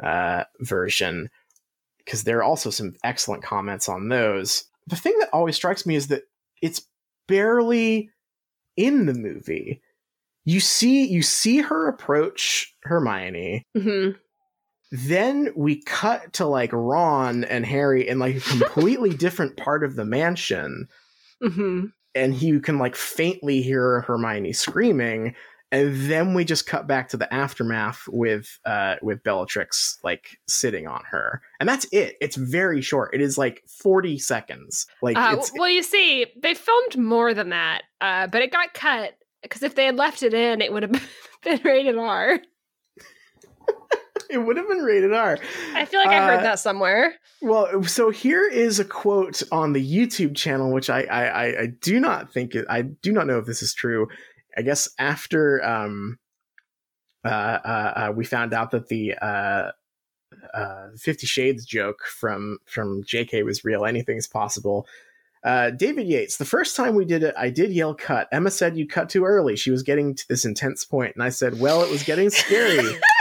uh, 0.02 0.44
version 0.60 1.28
because 1.98 2.24
there 2.24 2.38
are 2.38 2.44
also 2.44 2.70
some 2.70 2.94
excellent 3.02 3.42
comments 3.42 3.88
on 3.88 4.08
those. 4.08 4.64
The 4.86 4.96
thing 4.96 5.18
that 5.18 5.30
always 5.32 5.56
strikes 5.56 5.84
me 5.84 5.96
is 5.96 6.08
that 6.08 6.22
it's 6.62 6.86
barely 7.26 8.10
in 8.76 9.06
the 9.06 9.14
movie. 9.14 9.82
You 10.44 10.60
see, 10.60 11.06
you 11.06 11.22
see 11.22 11.58
her 11.58 11.88
approach 11.88 12.74
Hermione, 12.84 13.64
hmm 13.76 14.10
then 14.90 15.50
we 15.54 15.82
cut 15.82 16.32
to 16.34 16.46
like 16.46 16.70
Ron 16.72 17.44
and 17.44 17.66
Harry 17.66 18.08
in 18.08 18.18
like 18.18 18.36
a 18.36 18.40
completely 18.40 19.10
different 19.14 19.56
part 19.56 19.84
of 19.84 19.96
the 19.96 20.04
mansion, 20.04 20.88
hmm 21.42 21.86
and 22.14 22.40
you 22.42 22.58
can 22.58 22.78
like 22.78 22.96
faintly 22.96 23.62
hear 23.62 24.00
Hermione 24.00 24.52
screaming, 24.52 25.34
and 25.70 26.10
then 26.10 26.34
we 26.34 26.44
just 26.44 26.66
cut 26.66 26.86
back 26.86 27.10
to 27.10 27.16
the 27.16 27.32
aftermath 27.32 28.02
with 28.08 28.58
uh 28.64 28.96
with 29.02 29.22
Bellatrix 29.22 29.98
like 30.02 30.38
sitting 30.48 30.86
on 30.86 31.02
her, 31.10 31.42
and 31.60 31.68
that's 31.68 31.86
it. 31.92 32.16
It's 32.20 32.36
very 32.36 32.80
short. 32.80 33.14
It 33.14 33.20
is 33.20 33.36
like 33.38 33.62
forty 33.68 34.18
seconds. 34.18 34.86
Like 35.02 35.16
Uh, 35.16 35.36
well, 35.54 35.68
you 35.68 35.82
see, 35.82 36.26
they 36.42 36.54
filmed 36.54 36.96
more 36.96 37.34
than 37.34 37.50
that, 37.50 37.82
uh, 38.00 38.26
but 38.26 38.42
it 38.42 38.50
got 38.50 38.74
cut 38.74 39.18
because 39.42 39.62
if 39.62 39.74
they 39.74 39.84
had 39.84 39.96
left 39.96 40.22
it 40.22 40.34
in, 40.34 40.60
it 40.60 40.72
would 40.72 40.82
have 40.84 41.08
been 41.44 41.60
rated 41.62 41.98
R. 41.98 42.40
it 44.30 44.38
would 44.38 44.56
have 44.56 44.68
been 44.68 44.82
rated 44.82 45.12
R. 45.12 45.38
I 45.74 45.84
feel 45.84 46.00
like 46.00 46.08
I 46.08 46.26
heard 46.26 46.40
Uh, 46.40 46.42
that 46.42 46.58
somewhere. 46.58 47.14
Well, 47.40 47.82
so 47.84 48.10
here 48.10 48.46
is 48.46 48.80
a 48.80 48.84
quote 48.84 49.42
on 49.52 49.72
the 49.72 49.84
YouTube 49.84 50.36
channel, 50.36 50.72
which 50.72 50.90
I 50.90 51.02
I, 51.02 51.24
I, 51.24 51.60
I 51.62 51.66
do 51.66 52.00
not 52.00 52.32
think 52.32 52.54
it, 52.54 52.66
I 52.68 52.82
do 52.82 53.12
not 53.12 53.26
know 53.26 53.38
if 53.38 53.46
this 53.46 53.62
is 53.62 53.74
true. 53.74 54.08
I 54.56 54.62
guess 54.62 54.88
after 54.98 55.64
um, 55.64 56.18
uh, 57.24 57.28
uh, 57.28 57.92
uh, 58.08 58.12
we 58.14 58.24
found 58.24 58.52
out 58.52 58.70
that 58.72 58.88
the 58.88 59.14
uh, 59.14 59.70
uh, 60.54 60.88
Fifty 60.96 61.26
Shades 61.26 61.64
joke 61.64 62.00
from 62.04 62.58
from 62.66 63.02
J.K. 63.06 63.42
was 63.44 63.64
real, 63.64 63.84
anything 63.84 64.16
is 64.16 64.26
possible. 64.26 64.86
Uh, 65.44 65.70
David 65.70 66.08
Yates, 66.08 66.36
the 66.36 66.44
first 66.44 66.74
time 66.74 66.96
we 66.96 67.04
did 67.04 67.22
it, 67.22 67.32
I 67.38 67.48
did 67.50 67.72
yell 67.72 67.94
cut. 67.94 68.26
Emma 68.32 68.50
said 68.50 68.76
you 68.76 68.88
cut 68.88 69.08
too 69.08 69.24
early. 69.24 69.54
She 69.54 69.70
was 69.70 69.84
getting 69.84 70.16
to 70.16 70.28
this 70.28 70.44
intense 70.44 70.84
point, 70.84 71.14
and 71.14 71.22
I 71.22 71.28
said, 71.28 71.60
well, 71.60 71.82
it 71.82 71.90
was 71.90 72.02
getting 72.02 72.28
scary. 72.30 72.78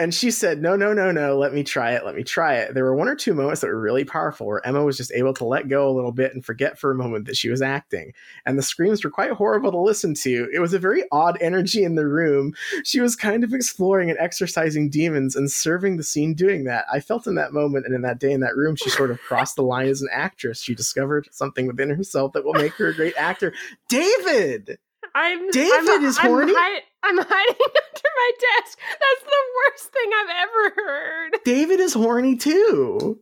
And 0.00 0.14
she 0.14 0.30
said, 0.30 0.62
No, 0.62 0.76
no, 0.76 0.94
no, 0.94 1.12
no, 1.12 1.36
let 1.36 1.52
me 1.52 1.62
try 1.62 1.92
it, 1.92 2.06
let 2.06 2.14
me 2.14 2.24
try 2.24 2.54
it. 2.54 2.72
There 2.72 2.84
were 2.84 2.94
one 2.94 3.06
or 3.06 3.14
two 3.14 3.34
moments 3.34 3.60
that 3.60 3.66
were 3.66 3.78
really 3.78 4.02
powerful 4.02 4.46
where 4.46 4.66
Emma 4.66 4.82
was 4.82 4.96
just 4.96 5.12
able 5.12 5.34
to 5.34 5.44
let 5.44 5.68
go 5.68 5.86
a 5.86 5.92
little 5.92 6.10
bit 6.10 6.32
and 6.32 6.42
forget 6.42 6.78
for 6.78 6.90
a 6.90 6.94
moment 6.94 7.26
that 7.26 7.36
she 7.36 7.50
was 7.50 7.60
acting. 7.60 8.14
And 8.46 8.56
the 8.56 8.62
screams 8.62 9.04
were 9.04 9.10
quite 9.10 9.32
horrible 9.32 9.70
to 9.72 9.78
listen 9.78 10.14
to. 10.14 10.48
It 10.54 10.58
was 10.58 10.72
a 10.72 10.78
very 10.78 11.04
odd 11.12 11.36
energy 11.42 11.84
in 11.84 11.96
the 11.96 12.08
room. 12.08 12.54
She 12.82 13.00
was 13.00 13.14
kind 13.14 13.44
of 13.44 13.52
exploring 13.52 14.08
and 14.08 14.18
exercising 14.18 14.88
demons 14.88 15.36
and 15.36 15.50
serving 15.50 15.98
the 15.98 16.02
scene 16.02 16.32
doing 16.32 16.64
that. 16.64 16.86
I 16.90 17.00
felt 17.00 17.26
in 17.26 17.34
that 17.34 17.52
moment 17.52 17.84
and 17.84 17.94
in 17.94 18.00
that 18.00 18.18
day 18.18 18.32
in 18.32 18.40
that 18.40 18.56
room, 18.56 18.76
she 18.76 18.88
sort 18.88 19.10
of 19.10 19.20
crossed 19.20 19.56
the 19.56 19.62
line 19.62 19.88
as 19.88 20.00
an 20.00 20.08
actress. 20.10 20.62
She 20.62 20.74
discovered 20.74 21.28
something 21.30 21.66
within 21.66 21.90
herself 21.90 22.32
that 22.32 22.46
will 22.46 22.54
make 22.54 22.72
her 22.76 22.88
a 22.88 22.94
great 22.94 23.18
actor. 23.18 23.52
David! 23.90 24.78
I'm 25.14 25.50
David 25.50 25.88
I'm, 25.90 26.04
is 26.04 26.18
I'm 26.18 26.26
horny? 26.26 26.52
hi- 26.56 26.82
I'm 27.02 27.16
hiding 27.16 27.26
under 27.60 28.10
my 28.16 28.30
desk. 28.62 28.78
That's 28.90 29.24
the 29.24 29.42
worst 29.56 29.92
thing 29.92 30.10
I've 30.20 30.48
ever 30.48 30.74
heard. 30.76 31.30
David 31.44 31.80
is 31.80 31.94
horny 31.94 32.36
too. 32.36 33.20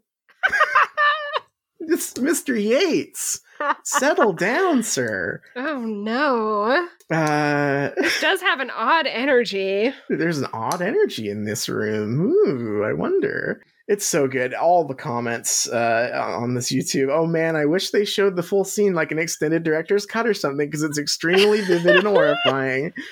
It's 1.80 2.14
Mr. 2.14 2.60
Yates. 2.62 3.40
Settle 3.84 4.32
down, 4.34 4.82
sir. 4.82 5.40
oh 5.56 5.78
no. 5.80 6.86
Uh, 7.10 7.90
This 7.96 8.20
does 8.20 8.40
have 8.42 8.60
an 8.60 8.70
odd 8.70 9.06
energy. 9.06 9.92
there's 10.08 10.38
an 10.38 10.48
odd 10.52 10.82
energy 10.82 11.30
in 11.30 11.44
this 11.44 11.68
room. 11.68 12.20
Ooh, 12.20 12.84
I 12.84 12.92
wonder. 12.92 13.62
It's 13.88 14.06
so 14.06 14.28
good. 14.28 14.52
All 14.54 14.84
the 14.84 14.94
comments 14.94 15.66
uh, 15.68 16.10
on 16.40 16.52
this 16.54 16.70
YouTube. 16.70 17.08
Oh 17.10 17.26
man, 17.26 17.56
I 17.56 17.64
wish 17.64 17.90
they 17.90 18.04
showed 18.04 18.36
the 18.36 18.42
full 18.42 18.64
scene 18.64 18.92
like 18.94 19.10
an 19.12 19.18
extended 19.18 19.62
director's 19.62 20.04
cut 20.06 20.26
or 20.26 20.34
something 20.34 20.66
because 20.68 20.82
it's 20.82 20.98
extremely 20.98 21.62
vivid 21.62 21.96
and 21.96 22.06
horrifying. 22.06 22.92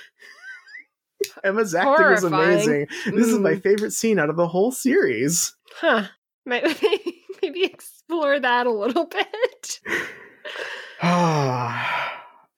Emma's 1.43 1.75
acting 1.75 1.93
is 2.13 2.21
Horrifying. 2.21 2.53
amazing. 2.53 2.87
This 3.17 3.27
is 3.29 3.39
my 3.39 3.53
Mm. 3.55 3.63
favorite 3.63 3.93
scene 3.93 4.19
out 4.19 4.29
of 4.29 4.37
the 4.37 4.47
whole 4.49 4.71
series. 4.71 5.55
Huh. 5.77 6.05
Maybe, 6.49 7.25
maybe 7.43 7.65
explore 7.65 8.39
that 8.39 8.67
a 8.69 8.71
little 8.71 9.07
bit. 9.11 9.81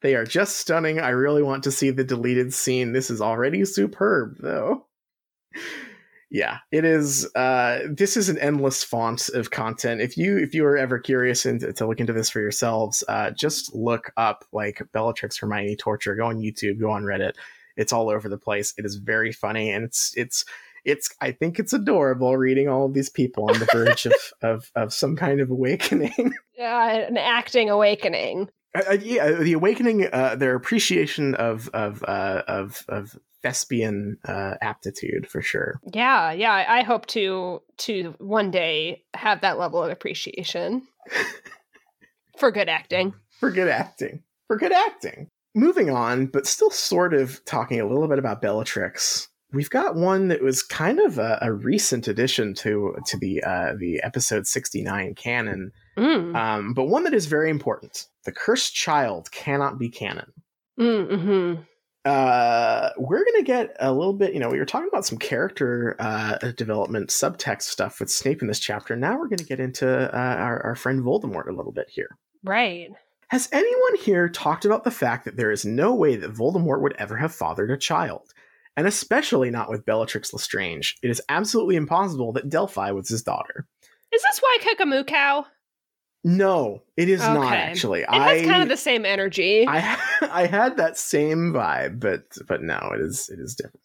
They 0.01 0.15
are 0.15 0.25
just 0.25 0.57
stunning. 0.57 1.01
I 1.01 1.09
really 1.09 1.43
want 1.43 1.65
to 1.65 1.73
see 1.73 1.91
the 1.91 2.05
deleted 2.05 2.55
scene. 2.55 2.93
This 2.93 3.11
is 3.11 3.21
already 3.21 3.65
superb, 3.65 4.37
though. 4.41 4.87
Yeah, 6.31 6.59
it 6.71 6.85
is. 6.85 7.27
Uh, 7.35 7.81
this 7.91 8.17
is 8.17 8.29
an 8.29 8.39
endless 8.39 8.85
font 8.85 9.31
of 9.31 9.51
content. 9.51 10.03
If 10.03 10.17
you 10.17 10.37
if 10.37 10.55
you 10.55 10.65
are 10.67 10.77
ever 10.77 10.99
curious 10.99 11.47
and 11.47 11.75
to 11.77 11.87
look 11.87 12.01
into 12.01 12.13
this 12.13 12.29
for 12.29 12.41
yourselves, 12.41 13.03
uh, 13.09 13.31
just 13.31 13.75
look 13.75 14.13
up 14.17 14.45
like 14.53 14.83
Bellatrix 14.93 15.39
Hermione 15.39 15.77
torture. 15.77 16.15
Go 16.15 16.27
on 16.27 16.39
YouTube. 16.39 16.81
Go 16.81 16.91
on 16.91 17.05
Reddit. 17.05 17.33
It's 17.77 17.93
all 17.93 18.11
over 18.11 18.29
the 18.29 18.37
place. 18.37 18.75
It 18.77 18.85
is 18.85 18.97
very 18.97 19.33
funny, 19.33 19.71
and 19.71 19.85
it's 19.85 20.13
it's 20.17 20.45
it's. 20.85 21.09
I 21.23 21.33
think 21.33 21.59
it's 21.59 21.73
adorable 21.73 22.37
reading 22.37 22.69
all 22.69 22.85
of 22.85 22.93
these 22.93 23.09
people 23.09 23.49
on 23.49 23.59
the 23.59 23.69
verge 23.73 24.05
of, 24.05 24.15
of 24.43 24.71
of 24.75 24.93
some 24.93 25.17
kind 25.17 25.41
of 25.41 25.51
awakening. 25.51 26.35
Yeah, 26.59 27.07
an 27.07 27.17
acting 27.17 27.71
awakening. 27.71 28.49
Uh, 28.75 28.97
yeah, 29.01 29.31
the 29.31 29.53
awakening, 29.53 30.09
uh, 30.13 30.35
their 30.35 30.57
appreciation 30.57 31.37
of 31.37 31.71
of 31.73 32.03
uh, 32.03 32.43
of 32.49 32.85
of 32.89 33.17
thespian 33.43 34.19
uh, 34.27 34.55
aptitude 34.61 35.27
for 35.29 35.43
sure. 35.43 35.81
Yeah, 35.93 36.33
yeah. 36.33 36.65
I 36.69 36.83
hope 36.83 37.07
to 37.07 37.63
to 37.79 38.15
one 38.19 38.51
day 38.51 39.05
have 39.15 39.41
that 39.41 39.59
level 39.59 39.83
of 39.83 39.91
appreciation 39.91 40.83
for 42.39 42.51
good 42.51 42.69
acting. 42.69 43.15
For 43.39 43.51
good 43.51 43.69
acting. 43.69 44.23
For 44.47 44.57
good 44.57 44.73
acting. 44.73 45.29
Moving 45.55 45.91
on, 45.91 46.27
but 46.27 46.47
still 46.47 46.71
sort 46.71 47.15
of 47.15 47.45
talking 47.45 47.81
a 47.81 47.87
little 47.87 48.09
bit 48.09 48.19
about 48.19 48.43
Bellatrix. 48.43 49.29
We've 49.51 49.71
got 49.71 49.97
one 49.97 50.29
that 50.29 50.43
was 50.43 50.63
kind 50.63 51.01
of 51.01 51.19
a, 51.19 51.39
a 51.41 51.53
recent 51.53 52.07
addition 52.07 52.55
to 52.55 52.97
to 53.07 53.17
the 53.17 53.43
uh, 53.43 53.75
the 53.79 54.01
episode 54.03 54.47
sixty 54.47 54.83
nine 54.83 55.15
canon, 55.15 55.73
mm. 55.97 56.37
um, 56.37 56.75
but 56.75 56.89
one 56.89 57.05
that 57.05 57.15
is 57.15 57.27
very 57.27 57.51
important. 57.51 58.07
The 58.25 58.33
cursed 58.33 58.75
child 58.75 59.31
cannot 59.31 59.79
be 59.79 59.89
canon. 59.89 60.33
Mm-hmm 60.79 61.63
uh, 62.05 62.91
we're 62.97 63.25
gonna 63.25 63.45
get 63.45 63.77
a 63.81 63.93
little 63.93 64.13
bit. 64.13 64.33
You 64.33 64.41
know, 64.41 64.49
we 64.49 64.59
were 64.59 64.65
talking 64.65 64.89
about 64.89 65.07
some 65.07 65.19
character 65.19 65.97
uh, 65.99 66.39
development, 66.57 67.11
subtext 67.11 67.63
stuff 67.63 68.01
with 68.01 68.11
Snape 68.11 68.43
in 68.43 68.49
this 68.49 68.61
chapter. 68.61 68.97
Now 68.97 69.19
we're 69.19 69.29
gonna 69.29 69.43
get 69.43 69.61
into 69.61 69.89
uh, 69.89 70.17
our, 70.17 70.65
our 70.65 70.75
friend 70.75 71.03
Voldemort 71.03 71.49
a 71.49 71.53
little 71.53 71.73
bit 71.73 71.89
here. 71.89 72.17
Right. 72.45 72.89
Has 73.29 73.49
anyone 73.53 73.97
here 73.97 74.29
talked 74.29 74.65
about 74.65 74.85
the 74.85 74.91
fact 74.91 75.27
that 75.27 75.37
there 75.37 75.51
is 75.51 75.67
no 75.67 75.95
way 75.95 76.17
that 76.17 76.33
Voldemort 76.33 76.81
would 76.81 76.95
ever 76.99 77.17
have 77.17 77.35
fathered 77.35 77.71
a 77.71 77.77
child? 77.77 78.33
And 78.75 78.87
especially 78.87 79.51
not 79.51 79.69
with 79.69 79.85
Bellatrix 79.85 80.33
Lestrange. 80.33 80.97
It 81.03 81.11
is 81.11 81.21
absolutely 81.29 81.77
impossible 81.77 82.33
that 82.33 82.49
Delphi 82.49 82.93
was 82.93 83.09
his 83.09 83.23
daughter. 83.23 83.67
Is 84.15 84.23
this 84.23 84.39
why 84.39 84.59
Cuckoo 84.63 85.05
no, 86.25 86.83
it 86.97 87.09
is 87.09 87.21
okay. 87.21 87.33
not 87.33 87.53
actually. 87.53 88.01
It 88.01 88.11
has 88.11 88.43
I, 88.43 88.45
kind 88.45 88.63
of 88.63 88.69
the 88.69 88.77
same 88.77 89.05
energy. 89.05 89.67
I 89.67 89.99
I 90.31 90.47
had 90.47 90.77
that 90.77 90.99
same 90.99 91.53
vibe, 91.53 92.01
but 92.01 92.37
but 92.47 92.63
no, 92.63 92.79
it 92.95 93.01
is 93.01 93.29
it 93.29 93.39
is 93.39 93.55
different. 93.55 93.81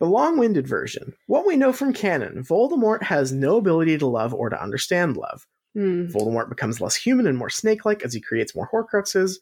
The 0.00 0.06
long-winded 0.06 0.66
version. 0.66 1.14
What 1.28 1.46
we 1.46 1.56
know 1.56 1.72
from 1.72 1.92
canon, 1.92 2.42
Voldemort 2.42 3.04
has 3.04 3.32
no 3.32 3.56
ability 3.58 3.96
to 3.98 4.06
love 4.06 4.34
or 4.34 4.50
to 4.50 4.60
understand 4.60 5.16
love. 5.16 5.46
Mm. 5.76 6.12
Voldemort 6.12 6.48
becomes 6.48 6.80
less 6.80 6.96
human 6.96 7.28
and 7.28 7.38
more 7.38 7.48
snake-like 7.48 8.02
as 8.02 8.12
he 8.12 8.20
creates 8.20 8.56
more 8.56 8.68
Horcruxes. 8.68 9.36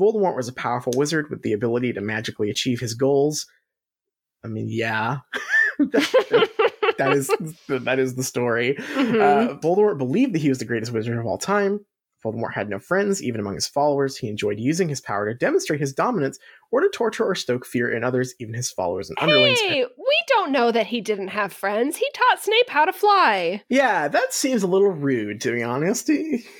Voldemort 0.00 0.36
was 0.36 0.48
a 0.48 0.52
powerful 0.52 0.92
wizard 0.96 1.28
with 1.28 1.42
the 1.42 1.52
ability 1.52 1.92
to 1.92 2.00
magically 2.00 2.50
achieve 2.50 2.78
his 2.78 2.94
goals. 2.94 3.46
I 4.44 4.48
mean, 4.48 4.68
yeah. 4.68 5.18
that 5.78 6.72
is 7.12 7.30
that 7.68 7.98
is 7.98 8.14
the 8.14 8.24
story. 8.24 8.74
Mm-hmm. 8.74 9.20
Uh, 9.20 9.58
Voldemort 9.58 9.98
believed 9.98 10.34
that 10.34 10.40
he 10.40 10.48
was 10.48 10.58
the 10.58 10.64
greatest 10.64 10.92
wizard 10.92 11.18
of 11.18 11.26
all 11.26 11.38
time. 11.38 11.80
Voldemort 12.24 12.54
had 12.54 12.68
no 12.68 12.78
friends, 12.78 13.22
even 13.22 13.40
among 13.40 13.54
his 13.54 13.68
followers. 13.68 14.16
He 14.16 14.28
enjoyed 14.28 14.58
using 14.58 14.88
his 14.88 15.00
power 15.00 15.28
to 15.28 15.34
demonstrate 15.36 15.80
his 15.80 15.92
dominance 15.92 16.38
or 16.70 16.80
to 16.80 16.88
torture 16.88 17.24
or 17.24 17.34
stoke 17.34 17.64
fear 17.64 17.90
in 17.90 18.02
others, 18.02 18.34
even 18.40 18.54
his 18.54 18.70
followers 18.70 19.08
and 19.08 19.18
underlings. 19.20 19.60
Hey, 19.60 19.84
we 19.84 20.16
don't 20.26 20.50
know 20.50 20.72
that 20.72 20.86
he 20.86 21.00
didn't 21.00 21.28
have 21.28 21.52
friends. 21.52 21.96
He 21.96 22.08
taught 22.12 22.42
Snape 22.42 22.68
how 22.68 22.84
to 22.84 22.92
fly. 22.92 23.62
Yeah, 23.68 24.08
that 24.08 24.32
seems 24.32 24.62
a 24.62 24.66
little 24.66 24.90
rude, 24.90 25.40
to 25.42 25.52
be 25.52 25.62
honest. 25.62 26.10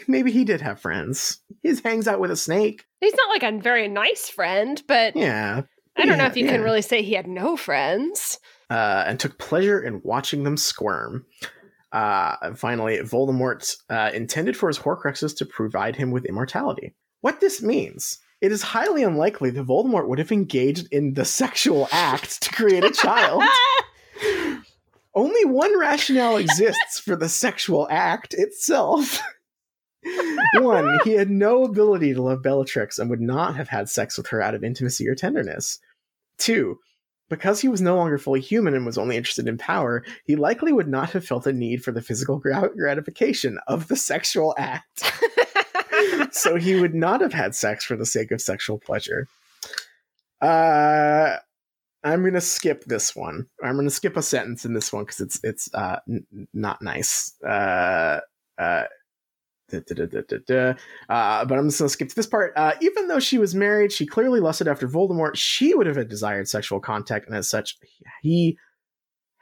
Maybe 0.06 0.30
he 0.30 0.44
did 0.44 0.60
have 0.60 0.80
friends. 0.80 1.40
He 1.62 1.74
hangs 1.82 2.06
out 2.06 2.20
with 2.20 2.30
a 2.30 2.36
snake. 2.36 2.84
He's 3.00 3.14
not 3.14 3.30
like 3.30 3.42
a 3.42 3.58
very 3.58 3.88
nice 3.88 4.28
friend, 4.28 4.80
but 4.86 5.16
yeah, 5.16 5.62
I 5.96 6.00
don't 6.02 6.10
yeah, 6.10 6.16
know 6.16 6.26
if 6.26 6.36
you 6.36 6.44
yeah. 6.44 6.52
can 6.52 6.62
really 6.62 6.82
say 6.82 7.02
he 7.02 7.14
had 7.14 7.26
no 7.26 7.56
friends 7.56 8.38
uh, 8.70 9.04
and 9.06 9.18
took 9.18 9.38
pleasure 9.38 9.80
in 9.80 10.00
watching 10.04 10.44
them 10.44 10.56
squirm. 10.56 11.24
Uh, 11.92 12.54
finally, 12.54 12.98
Voldemort 12.98 13.76
uh, 13.88 14.10
intended 14.12 14.56
for 14.56 14.68
his 14.68 14.78
Horcruxes 14.78 15.36
to 15.36 15.46
provide 15.46 15.96
him 15.96 16.10
with 16.10 16.24
immortality. 16.24 16.94
What 17.20 17.40
this 17.40 17.62
means, 17.62 18.18
it 18.40 18.52
is 18.52 18.62
highly 18.62 19.02
unlikely 19.02 19.50
that 19.50 19.66
Voldemort 19.66 20.08
would 20.08 20.18
have 20.18 20.32
engaged 20.32 20.88
in 20.92 21.14
the 21.14 21.24
sexual 21.24 21.88
act 21.92 22.42
to 22.42 22.52
create 22.52 22.84
a 22.84 22.90
child. 22.90 23.42
Only 25.14 25.44
one 25.46 25.78
rationale 25.78 26.36
exists 26.36 26.98
for 26.98 27.16
the 27.16 27.28
sexual 27.28 27.88
act 27.90 28.34
itself. 28.34 29.22
one, 30.54 30.98
he 31.04 31.12
had 31.12 31.30
no 31.30 31.64
ability 31.64 32.12
to 32.12 32.22
love 32.22 32.42
Bellatrix 32.42 32.98
and 32.98 33.08
would 33.08 33.22
not 33.22 33.56
have 33.56 33.68
had 33.68 33.88
sex 33.88 34.18
with 34.18 34.26
her 34.28 34.42
out 34.42 34.54
of 34.54 34.62
intimacy 34.62 35.08
or 35.08 35.14
tenderness. 35.14 35.78
Two, 36.36 36.78
because 37.28 37.60
he 37.60 37.68
was 37.68 37.80
no 37.80 37.96
longer 37.96 38.18
fully 38.18 38.40
human 38.40 38.74
and 38.74 38.86
was 38.86 38.98
only 38.98 39.16
interested 39.16 39.48
in 39.48 39.58
power, 39.58 40.04
he 40.24 40.36
likely 40.36 40.72
would 40.72 40.88
not 40.88 41.10
have 41.10 41.24
felt 41.24 41.46
a 41.46 41.52
need 41.52 41.82
for 41.82 41.92
the 41.92 42.02
physical 42.02 42.38
gratification 42.38 43.58
of 43.66 43.88
the 43.88 43.96
sexual 43.96 44.54
act. 44.58 45.12
so 46.30 46.56
he 46.56 46.80
would 46.80 46.94
not 46.94 47.20
have 47.20 47.32
had 47.32 47.54
sex 47.54 47.84
for 47.84 47.96
the 47.96 48.06
sake 48.06 48.30
of 48.30 48.40
sexual 48.40 48.78
pleasure. 48.78 49.26
Uh, 50.40 51.36
I'm 52.04 52.22
gonna 52.22 52.40
skip 52.40 52.84
this 52.84 53.16
one. 53.16 53.46
I'm 53.62 53.76
gonna 53.76 53.90
skip 53.90 54.16
a 54.16 54.22
sentence 54.22 54.64
in 54.64 54.74
this 54.74 54.92
one 54.92 55.04
because 55.04 55.20
it's 55.20 55.40
it's 55.42 55.74
uh, 55.74 55.98
n- 56.08 56.26
not 56.52 56.80
nice. 56.82 57.34
Uh, 57.42 58.20
uh, 58.58 58.84
Da, 59.68 59.80
da, 59.80 60.38
da, 60.46 60.74
uh, 61.08 61.44
but 61.44 61.58
I'm 61.58 61.68
just 61.68 61.80
going 61.80 61.88
to 61.88 61.88
skip 61.88 62.08
to 62.10 62.14
this 62.14 62.26
part. 62.26 62.52
Uh, 62.56 62.74
even 62.80 63.08
though 63.08 63.18
she 63.18 63.36
was 63.36 63.52
married, 63.52 63.90
she 63.90 64.06
clearly 64.06 64.38
lusted 64.38 64.68
after 64.68 64.86
Voldemort. 64.86 65.32
She 65.34 65.74
would 65.74 65.88
have 65.88 66.08
desired 66.08 66.48
sexual 66.48 66.78
contact, 66.78 67.26
and 67.26 67.36
as 67.36 67.50
such, 67.50 67.76
he 68.22 68.58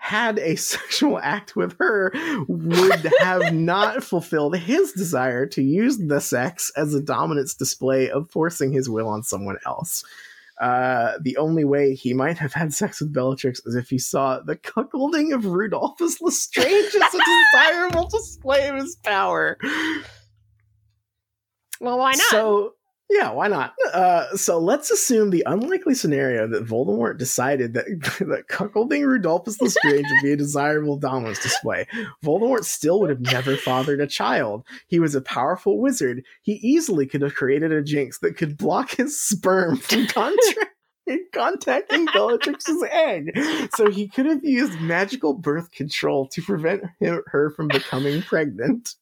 had 0.05 0.39
a 0.39 0.55
sexual 0.57 1.19
act 1.19 1.57
with 1.57 1.77
her 1.79 2.13
would 2.47 3.11
have 3.21 3.53
not 3.55 4.05
fulfilled 4.05 4.57
his 4.57 4.93
desire 4.93 5.47
to 5.47 5.63
use 5.63 5.99
the 5.99 6.21
sex 6.21 6.71
as 6.77 6.95
a 6.95 7.03
dominance 7.03 7.55
display 7.55 8.11
of 8.11 8.31
forcing 8.31 8.73
his 8.73 8.89
will 8.89 9.09
on 9.09 9.23
someone 9.23 9.57
else. 9.67 10.05
Uh, 10.61 11.19
the 11.21 11.37
only 11.37 11.65
way 11.65 11.95
he 11.95 12.15
might 12.15 12.39
have 12.39 12.53
had 12.53 12.73
sex 12.73 13.01
with 13.01 13.13
Bellatrix 13.13 13.61
is 13.67 13.75
if 13.75 13.91
he 13.91 13.99
saw 13.99 14.41
the 14.41 14.57
cuckolding 14.57 15.35
of 15.35 15.43
Rodolphus 15.43 16.21
Lestrange 16.21 16.95
as 16.95 17.15
a 17.15 17.19
desirable 17.53 18.09
display 18.09 18.69
of 18.69 18.77
his 18.77 18.97
power. 19.03 19.59
Well, 21.81 21.99
why 21.99 22.13
not? 22.13 22.31
So, 22.31 22.75
yeah, 23.15 23.31
why 23.31 23.47
not? 23.47 23.75
Uh, 23.93 24.37
so 24.37 24.59
let's 24.59 24.91
assume 24.91 25.31
the 25.31 25.45
unlikely 25.47 25.95
scenario 25.95 26.49
that 26.49 26.67
Voldemort 26.67 27.17
decided 27.17 27.75
that, 27.75 27.87
that 28.19 28.49
cuckolding 28.51 29.03
Rodolphus 29.03 29.61
Lestrange 29.61 30.07
would 30.11 30.23
be 30.23 30.33
a 30.33 30.37
desirable 30.37 30.97
dominance 30.97 31.41
display. 31.41 31.87
Voldemort 32.25 32.65
still 32.65 33.01
would 33.01 33.11
have 33.11 33.21
never 33.21 33.57
fathered 33.57 34.01
a 34.01 34.09
child. 34.09 34.65
He 34.89 34.99
was 34.99 35.15
a 35.15 35.21
powerful 35.21 35.81
wizard. 35.81 36.25
He 36.43 36.55
easily 36.55 37.07
could 37.07 37.23
have 37.23 37.37
created 37.37 37.71
a 37.71 37.83
jinx 37.83 38.19
that 38.19 38.37
could 38.37 38.57
block 38.57 38.91
his 38.91 39.21
sperm 39.21 39.77
from 39.77 40.07
contact. 40.09 40.59
contacting 41.33 42.07
Bellatrix's 42.07 42.83
egg. 42.91 43.39
So 43.77 43.91
he 43.91 44.09
could 44.09 44.27
have 44.27 44.43
used 44.43 44.81
magical 44.81 45.35
birth 45.35 45.71
control 45.71 46.27
to 46.31 46.43
prevent 46.43 46.83
him, 46.99 47.23
her 47.27 47.51
from 47.51 47.69
becoming 47.69 48.23
pregnant. 48.23 48.97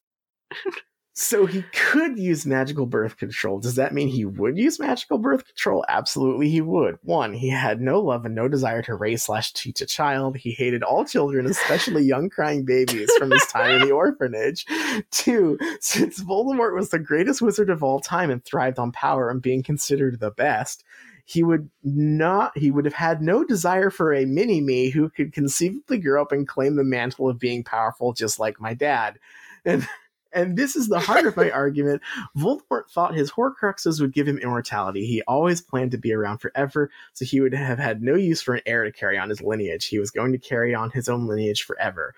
So 1.15 1.45
he 1.45 1.63
could 1.75 2.19
use 2.19 2.47
magical 2.47 2.87
birth 2.87 3.19
control. 3.19 3.61
Does 3.61 3.75
that 3.75 3.93
mean 3.93 4.09
he 4.09 4.25
would 4.25 4.57
use 4.57 4.81
magical 4.81 5.19
birth 5.19 5.47
control? 5.47 5.85
Absolutely, 5.89 6.49
he 6.49 6.63
would. 6.63 6.99
One, 7.03 7.35
he 7.35 7.51
had 7.51 7.83
no 7.83 8.01
love 8.01 8.25
and 8.25 8.35
no 8.35 8.49
desire 8.49 8.81
to 8.83 8.95
raise 8.95 9.23
slash 9.23 9.53
teach 9.53 9.83
a 9.83 9.87
child. 9.87 10.39
He 10.39 10.53
hated 10.53 10.83
all 10.83 11.05
children, 11.05 11.45
especially 11.47 12.05
young 12.05 12.31
crying 12.31 12.65
babies, 12.65 13.13
from 13.19 13.31
his 13.31 13.45
time 13.47 13.83
in 13.83 13.89
the 13.89 13.93
orphanage. 13.95 14.65
Two, 15.11 15.59
since 15.81 16.23
Voldemort 16.23 16.75
was 16.75 16.89
the 16.89 16.99
greatest 16.99 17.43
wizard 17.43 17.69
of 17.69 17.83
all 17.83 18.01
time 18.01 18.31
and 18.31 18.43
thrived 18.43 18.79
on 18.79 18.91
power 18.91 19.29
and 19.29 19.43
being 19.43 19.63
considered 19.63 20.19
the 20.19 20.31
best, 20.31 20.83
he 21.27 21.43
would 21.43 21.69
not 21.85 22.57
he 22.57 22.71
would 22.71 22.85
have 22.85 22.95
had 22.95 23.23
no 23.23 23.45
desire 23.45 23.91
for 23.91 24.13
a 24.13 24.25
mini 24.25 24.61
me 24.61 24.91
who 24.91 25.09
could 25.09 25.33
conceivably 25.33 25.99
grow 25.99 26.23
up 26.23 26.33
and 26.33 26.49
claim 26.49 26.77
the 26.77 26.85
mantle 26.85 27.29
of 27.29 27.39
being 27.39 27.63
powerful 27.63 28.13
just 28.13 28.39
like 28.39 28.61
my 28.61 28.75
dad. 28.75 29.19
And 29.65 29.87
and 30.33 30.57
this 30.57 30.77
is 30.77 30.89
the 30.89 31.01
heart 31.01 31.27
of 31.27 31.37
my 31.37 31.51
argument. 31.51 32.03
Voldemort 32.37 32.91
thought 32.91 33.15
his 33.15 33.31
Horcruxes 33.31 34.01
would 34.01 34.13
give 34.13 34.27
him 34.27 34.39
immortality. 34.39 35.07
He 35.07 35.23
always 35.23 35.61
planned 35.61 35.91
to 35.93 35.99
be 35.99 36.13
around 36.13 36.39
forever, 36.39 36.91
so 37.13 37.25
he 37.25 37.41
would 37.41 37.55
have 37.55 37.79
had 37.79 38.03
no 38.03 38.15
use 38.15 38.43
for 38.43 38.55
an 38.55 38.63
heir 38.67 38.85
to 38.85 38.93
carry 38.93 39.19
on 39.19 39.29
his 39.29 39.43
lineage. 39.43 39.87
He 39.87 39.99
was 39.99 40.11
going 40.11 40.33
to 40.33 40.39
carry 40.39 40.75
on 40.75 40.91
his 40.91 41.09
own 41.09 41.27
lineage 41.27 41.63
forever. 41.63 42.15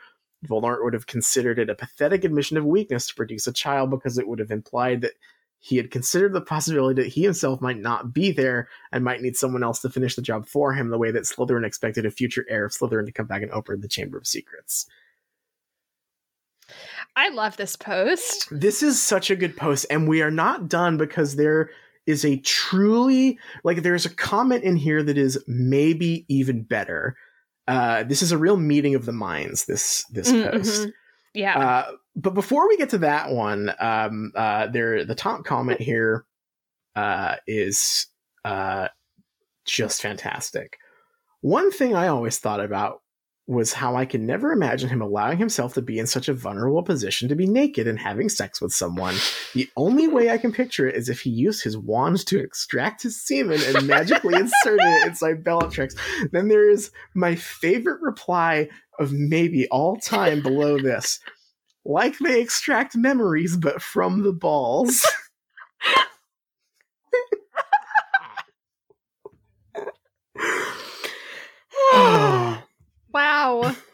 Voldemort 0.47 0.85
would 0.85 0.95
have 0.95 1.07
considered 1.07 1.59
it 1.59 1.70
a 1.70 1.74
pathetic 1.74 2.24
admission 2.24 2.57
of 2.57 2.65
weakness 2.65 3.07
to 3.09 3.15
produce 3.15 3.47
a 3.47 3.53
child 3.53 3.91
because 3.91 4.19
it 4.19 4.28
would 4.28 4.39
have 4.39 4.51
implied 4.51 5.01
that 5.01 5.12
he 5.59 5.78
had 5.78 5.91
considered 5.91 6.35
the 6.35 6.43
possibility 6.43 7.03
that 7.03 7.09
he 7.09 7.23
himself 7.23 7.62
might 7.62 7.78
not 7.78 8.12
be 8.12 8.31
there 8.31 8.69
and 8.93 9.03
might 9.03 9.23
need 9.23 9.35
someone 9.35 9.62
else 9.62 9.81
to 9.81 9.89
finish 9.89 10.15
the 10.15 10.20
job 10.20 10.47
for 10.47 10.74
him, 10.74 10.91
the 10.91 10.99
way 10.99 11.11
that 11.11 11.23
Slytherin 11.23 11.65
expected 11.65 12.05
a 12.05 12.11
future 12.11 12.45
heir 12.51 12.66
of 12.66 12.73
Slytherin 12.73 13.07
to 13.07 13.12
come 13.12 13.27
back 13.27 13.41
and 13.41 13.51
open 13.51 13.81
the 13.81 13.89
Chamber 13.89 14.19
of 14.19 14.27
Secrets. 14.27 14.86
I 17.16 17.28
love 17.31 17.57
this 17.57 17.77
post. 17.77 18.49
This 18.51 18.82
is 18.82 19.01
such 19.01 19.31
a 19.31 19.36
good 19.36 19.57
post, 19.57 19.86
and 19.91 20.09
we 20.09 20.20
are 20.23 20.31
not 20.31 20.69
done 20.69 20.97
because 20.97 21.36
there 21.36 21.70
is 22.07 22.24
a 22.24 22.36
truly 22.39 23.39
like 23.62 23.82
there's 23.82 24.05
a 24.05 24.15
comment 24.15 24.62
in 24.65 24.77
here 24.77 25.03
that 25.03 25.16
is 25.16 25.43
maybe 25.47 26.24
even 26.28 26.62
better. 26.62 27.16
Uh, 27.66 28.03
this 28.03 28.20
is 28.20 28.31
a 28.32 28.36
real 28.39 28.57
meeting 28.57 28.95
of 28.95 29.07
the 29.07 29.12
minds. 29.12 29.65
This 29.65 30.05
this 30.11 30.31
Mm-hmm. 30.31 30.51
post. 30.59 30.89
Yeah. 31.35 31.59
Uh, 31.59 31.93
but 32.15 32.35
before 32.35 32.69
we 32.69 32.77
get 32.77 32.91
to 32.91 32.99
that 32.99 33.31
one, 33.31 33.73
um, 33.81 34.32
uh, 34.36 34.66
there 34.69 35.05
the 35.05 35.15
top 35.15 35.45
comment 35.45 35.81
here 35.81 36.24
uh, 36.95 37.36
is 37.47 38.07
uh, 38.45 38.89
just 39.65 40.03
fantastic. 40.03 40.78
One 41.41 41.70
thing 41.73 41.95
I 41.95 42.09
always 42.09 42.39
thought 42.39 42.61
about 42.61 43.03
was 43.46 43.74
how 43.74 43.94
I 43.94 44.06
can 44.06 44.24
never 44.24 44.52
imagine 44.52 44.88
him 44.88 45.02
allowing 45.02 45.36
himself 45.36 45.74
to 45.74 45.82
be 45.82 45.98
in 45.98 46.06
such 46.06 46.28
a 46.28 46.34
vulnerable 46.34 46.82
position 46.82 47.28
to 47.28 47.34
be 47.34 47.46
naked 47.46 47.86
and 47.86 47.98
having 47.98 48.30
sex 48.30 48.60
with 48.60 48.72
someone. 48.72 49.14
The 49.52 49.68
only 49.76 50.08
way 50.08 50.30
I 50.30 50.38
can 50.38 50.50
picture 50.50 50.88
it 50.88 50.94
is 50.94 51.10
if 51.10 51.20
he 51.20 51.30
used 51.30 51.62
his 51.62 51.76
wand 51.76 52.24
to 52.26 52.38
extract 52.38 53.02
his 53.02 53.20
semen 53.20 53.60
and 53.62 53.86
magically 53.86 54.34
insert 54.34 54.80
it 54.80 55.08
inside 55.08 55.44
Bellatrix. 55.44 55.94
Then 56.32 56.48
there 56.48 56.70
is 56.70 56.90
my 57.14 57.34
favorite 57.34 58.00
reply 58.00 58.68
of 58.98 59.12
maybe 59.12 59.68
all 59.68 59.96
time 59.96 60.42
below 60.42 60.78
this. 60.78 61.20
Like 61.84 62.18
they 62.18 62.40
extract 62.40 62.96
memories, 62.96 63.58
but 63.58 63.82
from 63.82 64.22
the 64.22 64.32
balls. 64.32 65.06
Wow. 73.15 73.74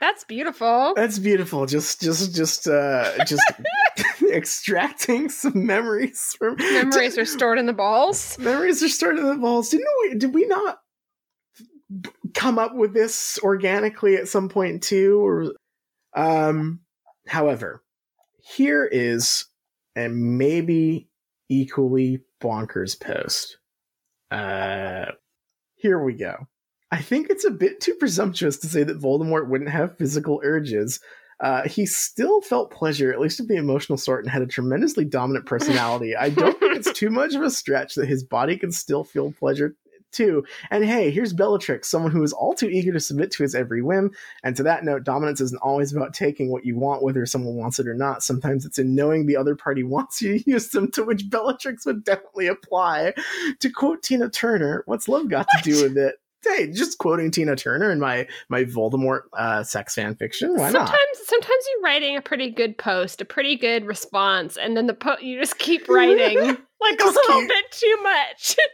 That's 0.00 0.22
beautiful. 0.22 0.92
That's 0.94 1.18
beautiful. 1.18 1.66
Just, 1.66 2.00
just, 2.00 2.32
just, 2.34 2.68
uh, 2.68 3.24
just 3.24 3.42
extracting 4.32 5.28
some 5.28 5.66
memories 5.66 6.36
from 6.38 6.54
Memories 6.58 7.18
are 7.18 7.24
stored 7.24 7.58
in 7.58 7.66
the 7.66 7.72
balls. 7.72 8.38
memories 8.38 8.80
are 8.82 8.88
stored 8.88 9.18
in 9.18 9.26
the 9.26 9.34
balls. 9.34 9.70
Didn't 9.70 9.88
we? 10.02 10.14
Did 10.14 10.34
we 10.34 10.46
not 10.46 10.78
come 12.34 12.60
up 12.60 12.76
with 12.76 12.94
this 12.94 13.40
organically 13.42 14.16
at 14.16 14.28
some 14.28 14.48
point 14.48 14.84
too? 14.84 15.20
Or, 15.20 15.52
um, 16.14 16.80
however, 17.26 17.82
here 18.40 18.84
is 18.84 19.46
a 19.96 20.08
maybe 20.08 21.08
equally 21.48 22.20
bonkers 22.40 23.00
post. 23.00 23.58
Uh, 24.30 25.06
here 25.74 25.98
we 25.98 26.12
go. 26.12 26.46
I 26.90 27.02
think 27.02 27.28
it's 27.28 27.44
a 27.44 27.50
bit 27.50 27.80
too 27.80 27.94
presumptuous 27.94 28.56
to 28.58 28.66
say 28.66 28.82
that 28.82 29.00
Voldemort 29.00 29.48
wouldn't 29.48 29.70
have 29.70 29.98
physical 29.98 30.40
urges. 30.42 31.00
Uh, 31.40 31.68
he 31.68 31.86
still 31.86 32.40
felt 32.40 32.70
pleasure, 32.70 33.12
at 33.12 33.20
least 33.20 33.40
of 33.40 33.46
the 33.46 33.56
emotional 33.56 33.96
sort, 33.96 34.24
and 34.24 34.30
had 34.30 34.42
a 34.42 34.46
tremendously 34.46 35.04
dominant 35.04 35.46
personality. 35.46 36.16
I 36.16 36.30
don't 36.30 36.58
think 36.58 36.76
it's 36.76 36.92
too 36.92 37.10
much 37.10 37.34
of 37.34 37.42
a 37.42 37.50
stretch 37.50 37.94
that 37.94 38.08
his 38.08 38.24
body 38.24 38.56
can 38.56 38.72
still 38.72 39.04
feel 39.04 39.32
pleasure 39.32 39.76
too. 40.10 40.44
And 40.70 40.84
hey, 40.84 41.10
here's 41.10 41.32
Bellatrix, 41.32 41.88
someone 41.88 42.12
who 42.12 42.22
is 42.22 42.32
all 42.32 42.54
too 42.54 42.68
eager 42.68 42.92
to 42.92 43.00
submit 43.00 43.30
to 43.32 43.42
his 43.42 43.54
every 43.54 43.82
whim. 43.82 44.10
And 44.42 44.56
to 44.56 44.62
that 44.64 44.84
note, 44.84 45.04
dominance 45.04 45.40
isn't 45.40 45.62
always 45.62 45.92
about 45.92 46.14
taking 46.14 46.50
what 46.50 46.64
you 46.64 46.78
want, 46.78 47.02
whether 47.02 47.24
someone 47.26 47.56
wants 47.56 47.78
it 47.78 47.86
or 47.86 47.94
not. 47.94 48.22
Sometimes 48.22 48.64
it's 48.64 48.78
in 48.78 48.94
knowing 48.94 49.26
the 49.26 49.36
other 49.36 49.54
party 49.54 49.82
wants 49.84 50.22
you 50.22 50.38
to 50.38 50.50
use 50.50 50.68
them, 50.68 50.90
to 50.92 51.04
which 51.04 51.28
Bellatrix 51.28 51.86
would 51.86 52.04
definitely 52.04 52.46
apply. 52.46 53.14
To 53.60 53.70
quote 53.70 54.02
Tina 54.02 54.28
Turner, 54.28 54.82
what's 54.86 55.08
love 55.08 55.28
got 55.28 55.46
to 55.56 55.62
do 55.62 55.82
with 55.82 55.96
it? 55.96 56.16
Hey, 56.44 56.70
just 56.70 56.98
quoting 56.98 57.30
Tina 57.30 57.56
Turner 57.56 57.90
in 57.90 57.98
my 57.98 58.26
my 58.48 58.64
Voldemort 58.64 59.22
uh, 59.36 59.62
sex 59.64 59.94
fan 59.94 60.14
fiction. 60.14 60.50
Why 60.56 60.70
sometimes, 60.70 60.92
not? 60.92 61.26
sometimes 61.26 61.64
you're 61.72 61.82
writing 61.82 62.16
a 62.16 62.22
pretty 62.22 62.50
good 62.50 62.78
post, 62.78 63.20
a 63.20 63.24
pretty 63.24 63.56
good 63.56 63.86
response, 63.86 64.56
and 64.56 64.76
then 64.76 64.86
the 64.86 64.94
po- 64.94 65.18
you 65.20 65.38
just 65.40 65.58
keep 65.58 65.88
writing 65.88 66.38
like 66.80 67.00
a 67.00 67.04
little 67.04 67.40
keep- 67.40 67.48
bit 67.48 67.64
too 67.72 67.98
much. 68.02 68.56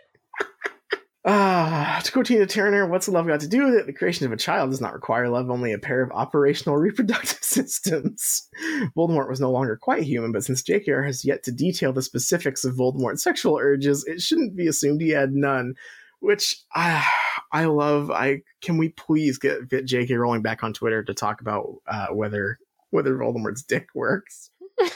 Ah, 1.27 2.03
to 2.05 2.13
quote 2.13 2.27
Tina 2.27 2.45
Turner, 2.45 2.87
what's 2.87 3.09
love 3.09 3.27
got 3.27 3.41
to 3.41 3.49
do 3.49 3.65
with 3.65 3.75
it? 3.77 3.87
The 3.87 3.95
creation 3.95 4.27
of 4.27 4.33
a 4.33 4.37
child 4.37 4.69
does 4.71 4.83
not 4.83 4.93
require 4.93 5.27
love, 5.31 5.49
only 5.49 5.73
a 5.73 5.79
pair 5.79 6.03
of 6.03 6.11
operational 6.13 6.77
reproductive 6.77 7.39
systems. 7.41 8.47
Voldemort 8.95 9.31
was 9.31 9.41
no 9.41 9.51
longer 9.51 9.75
quite 9.81 10.03
human, 10.03 10.33
but 10.33 10.45
since 10.45 10.63
JKR 10.63 11.07
has 11.07 11.25
yet 11.25 11.43
to 11.45 11.53
detail 11.53 11.95
the 11.95 12.03
specifics 12.03 12.63
of 12.63 12.75
Voldemort's 12.75 13.23
sexual 13.23 13.57
urges, 13.59 14.05
it 14.07 14.21
shouldn't 14.21 14.55
be 14.55 14.67
assumed 14.67 15.01
he 15.01 15.11
had 15.11 15.33
none. 15.33 15.77
Which 16.25 16.57
I, 16.75 17.07
I 17.53 17.65
love. 17.67 18.11
I 18.11 18.43
can 18.63 18.79
we 18.79 18.89
please 18.91 19.39
get 19.39 19.69
JK 19.69 20.19
Rowling 20.19 20.43
back 20.43 20.65
on 20.65 20.73
Twitter 20.73 21.05
to 21.05 21.13
talk 21.13 21.41
about 21.41 21.77
uh, 21.87 22.07
whether 22.09 22.59
whether 22.91 23.15
Voldemort's 23.15 23.63
dick 23.63 23.89
works. 23.95 24.51
I 24.81 24.93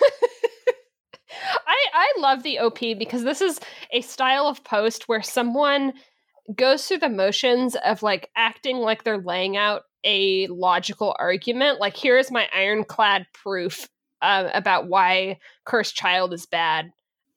I 1.93 2.13
love 2.19 2.43
the 2.43 2.59
OP 2.61 2.79
because 2.99 3.25
this 3.25 3.43
is 3.43 3.61
a 3.93 4.01
style 4.01 4.47
of 4.47 4.65
post 4.65 5.09
where 5.09 5.23
someone 5.23 5.93
goes 6.55 6.87
through 6.87 6.99
the 6.99 7.11
motions 7.11 7.77
of 7.85 8.03
like 8.03 8.31
acting 8.35 8.79
like 8.79 9.05
they're 9.05 9.19
laying 9.19 9.57
out 9.57 9.83
a 10.05 10.47
logical 10.47 11.15
argument. 11.19 11.79
Like 11.79 11.97
here 11.97 12.19
is 12.19 12.31
my 12.31 12.49
ironclad 12.55 13.27
proof 13.35 13.89
uh, 14.23 14.49
about 14.55 14.89
why 14.89 15.39
cursed 15.67 15.95
child 15.95 16.33
is 16.33 16.47
bad, 16.47 16.91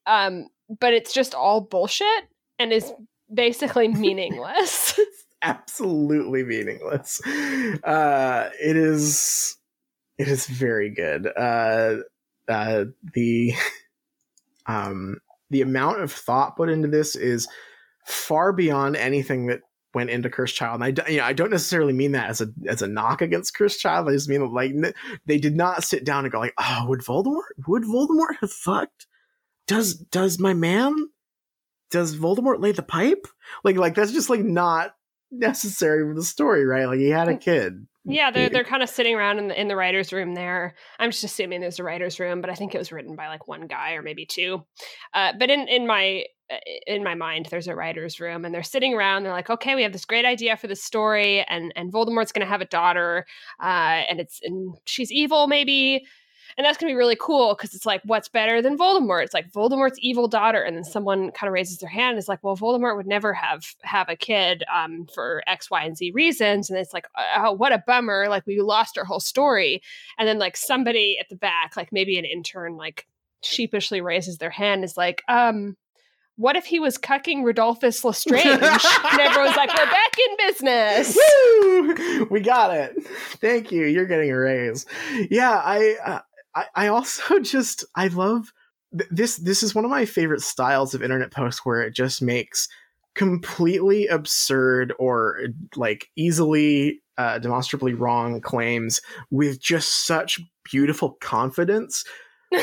um, 0.06 0.48
but 0.80 0.94
it's 0.94 1.14
just 1.14 1.36
all 1.36 1.60
bullshit 1.60 2.24
and 2.58 2.72
is 2.72 2.94
basically 3.34 3.88
meaningless. 3.90 5.00
absolutely 5.42 6.44
meaningless. 6.44 7.22
Uh, 7.26 8.50
it 8.62 8.78
is 8.78 9.58
it 10.18 10.28
is 10.28 10.46
very 10.46 10.90
good. 10.90 11.28
Uh, 11.28 11.98
uh, 12.48 12.86
the 13.14 13.54
um, 14.66 15.18
the 15.50 15.62
amount 15.62 16.02
of 16.02 16.12
thought 16.12 16.56
put 16.56 16.70
into 16.70 16.88
this 16.88 17.16
is 17.16 17.48
far 18.06 18.54
beyond 18.54 18.96
anything 18.96 19.48
that 19.48 19.62
went 19.94 20.10
into 20.10 20.30
Cursed 20.30 20.56
Child. 20.56 20.76
And 20.76 20.84
I, 20.84 20.92
d- 20.92 21.14
you 21.14 21.18
know, 21.18 21.26
I 21.26 21.34
don't 21.34 21.52
necessarily 21.52 21.94
mean 21.94 22.14
that 22.14 22.30
as 22.30 22.42
a 22.42 22.48
as 22.68 22.82
a 22.82 22.88
knock 22.88 23.22
against 23.22 23.56
Cursed 23.56 23.80
Child. 23.80 24.10
I 24.10 24.14
just 24.14 24.30
mean 24.30 24.54
like 24.54 24.74
they 25.26 25.38
did 25.38 25.56
not 25.56 25.84
sit 25.84 26.06
down 26.06 26.26
and 26.26 26.32
go 26.32 26.40
like, 26.40 26.54
"Oh, 26.60 26.86
would 26.88 27.02
Voldemort 27.02 27.68
would 27.68 27.84
Voldemort 27.84 28.38
have 28.42 28.52
fucked? 28.52 29.08
Does 29.68 29.96
does 29.96 30.40
my 30.40 30.54
man 30.54 31.10
does 31.92 32.16
Voldemort 32.16 32.62
lay 32.62 32.72
the 32.72 32.82
pipe? 32.84 33.28
Like 33.64 33.78
like 33.78 33.96
that's 33.96 34.12
just 34.12 34.30
like 34.30 34.44
not 34.44 34.96
necessary 35.32 36.08
for 36.08 36.16
the 36.16 36.24
story, 36.24 36.66
right? 36.66 36.86
Like 36.86 37.00
he 37.00 37.10
had 37.10 37.28
a 37.28 37.38
kid. 37.38 37.86
Yeah, 38.04 38.32
they're 38.32 38.50
they're 38.50 38.64
kind 38.64 38.82
of 38.82 38.90
sitting 38.90 39.16
around 39.16 39.38
in 39.38 39.48
the 39.48 39.60
in 39.62 39.68
the 39.68 39.76
writers' 39.76 40.12
room 40.12 40.34
there. 40.34 40.74
I'm 40.98 41.12
just 41.12 41.24
assuming 41.24 41.62
there's 41.62 41.80
a 41.80 41.84
writers' 41.84 42.20
room, 42.20 42.42
but 42.42 42.50
I 42.50 42.56
think 42.56 42.74
it 42.74 42.80
was 42.80 42.92
written 42.92 43.16
by 43.16 43.28
like 43.28 43.48
one 43.48 43.68
guy 43.68 43.94
or 43.94 44.02
maybe 44.02 44.26
two. 44.26 44.64
Uh, 45.14 45.34
but 45.38 45.52
in 45.52 45.68
in 45.68 45.86
my 45.86 46.24
uh, 46.52 46.58
in 46.88 47.04
my 47.04 47.14
mind, 47.14 47.48
there's 47.52 47.68
a 47.68 47.76
writers' 47.76 48.20
room, 48.20 48.44
and 48.44 48.56
they're 48.56 48.64
sitting 48.64 48.96
around. 48.96 49.22
They're 49.24 49.32
like, 49.32 49.52
okay, 49.52 49.76
we 49.76 49.84
have 49.84 49.94
this 49.94 50.06
great 50.06 50.26
idea 50.26 50.58
for 50.58 50.66
the 50.66 50.76
story, 50.76 51.46
and 51.48 51.72
and 51.76 51.94
Voldemort's 51.94 52.32
going 52.32 52.46
to 52.46 52.52
have 52.52 52.62
a 52.62 52.66
daughter, 52.66 53.28
uh, 53.62 54.02
and 54.10 54.20
it's 54.20 54.40
and 54.42 54.74
she's 54.86 55.12
evil, 55.12 55.46
maybe. 55.46 56.04
And 56.58 56.66
that's 56.66 56.78
gonna 56.78 56.92
be 56.92 56.98
really 56.98 57.18
cool 57.20 57.56
because 57.56 57.74
it's 57.74 57.86
like, 57.86 58.02
what's 58.04 58.30
better 58.30 58.62
than 58.62 58.78
Voldemort? 58.78 59.24
It's 59.24 59.34
like 59.34 59.52
Voldemort's 59.52 60.00
evil 60.00 60.28
daughter, 60.28 60.62
and 60.62 60.76
then 60.76 60.84
someone 60.84 61.32
kind 61.32 61.48
of 61.48 61.54
raises 61.54 61.80
their 61.80 61.90
hand. 61.90 62.12
And 62.12 62.20
is 62.20 62.28
like, 62.28 62.44
well, 62.44 62.58
Voldemort 62.58 62.96
would 62.98 63.08
never 63.08 63.34
have 63.34 63.66
have 63.82 64.10
a 64.10 64.16
kid 64.16 64.64
um, 64.74 65.08
for 65.14 65.44
X, 65.48 65.70
Y, 65.70 65.84
and 65.84 65.98
Z 65.98 66.12
reasons. 66.12 66.70
And 66.70 66.78
it's 66.78 66.94
like, 66.94 67.08
oh, 67.38 67.52
what 67.54 67.74
a 67.74 67.84
bummer! 67.86 68.28
Like 68.30 68.46
we 68.46 68.62
lost 68.62 68.98
our 68.98 69.06
whole 69.06 69.20
story. 69.20 69.82
And 70.18 70.28
then 70.28 70.40
like 70.40 70.58
somebody 70.58 71.18
at 71.20 71.30
the 71.30 71.36
back, 71.36 71.76
like 71.78 71.92
maybe 71.92 72.18
an 72.18 72.26
intern, 72.26 72.78
like 72.78 73.08
sheepishly 73.42 74.02
raises 74.02 74.38
their 74.38 74.50
hand, 74.50 74.84
is 74.84 74.98
like, 74.98 75.24
um, 75.28 75.76
what 76.42 76.56
if 76.56 76.66
he 76.66 76.80
was 76.80 76.98
cucking 76.98 77.44
Rodolphus 77.44 78.04
Lestrange? 78.04 78.46
and 78.46 79.20
everyone's 79.20 79.56
like, 79.56 79.70
we're 79.70 79.86
back 79.86 80.16
in 80.18 80.48
business. 80.48 81.18
Woo! 81.62 82.28
We 82.32 82.40
got 82.40 82.76
it. 82.76 82.96
Thank 83.40 83.72
you. 83.72 83.86
You're 83.86 84.06
getting 84.08 84.32
a 84.32 84.38
raise. 84.38 84.86
Yeah, 85.30 85.62
I, 85.64 85.98
uh, 86.04 86.20
I, 86.56 86.66
I 86.76 86.88
also 86.88 87.40
just 87.42 87.86
I 87.96 88.08
love 88.08 88.52
th- 88.98 89.10
this. 89.12 89.38
This 89.38 89.64
is 89.64 89.76
one 89.76 89.86
of 89.86 89.92
my 89.92 90.06
favorite 90.06 90.42
styles 90.42 90.94
of 90.94 91.04
internet 91.04 91.32
posts 91.32 91.66
where 91.66 91.82
it 91.82 91.96
just 91.96 92.22
makes 92.22 92.68
completely 93.14 94.08
absurd 94.08 94.94
or 94.98 95.42
like 95.76 96.08
easily 96.16 97.02
uh, 97.18 97.40
demonstrably 97.40 97.94
wrong 97.94 98.42
claims 98.42 99.02
with 99.30 99.62
just 99.62 100.06
such 100.06 100.40
beautiful 100.64 101.18
confidence. 101.22 102.04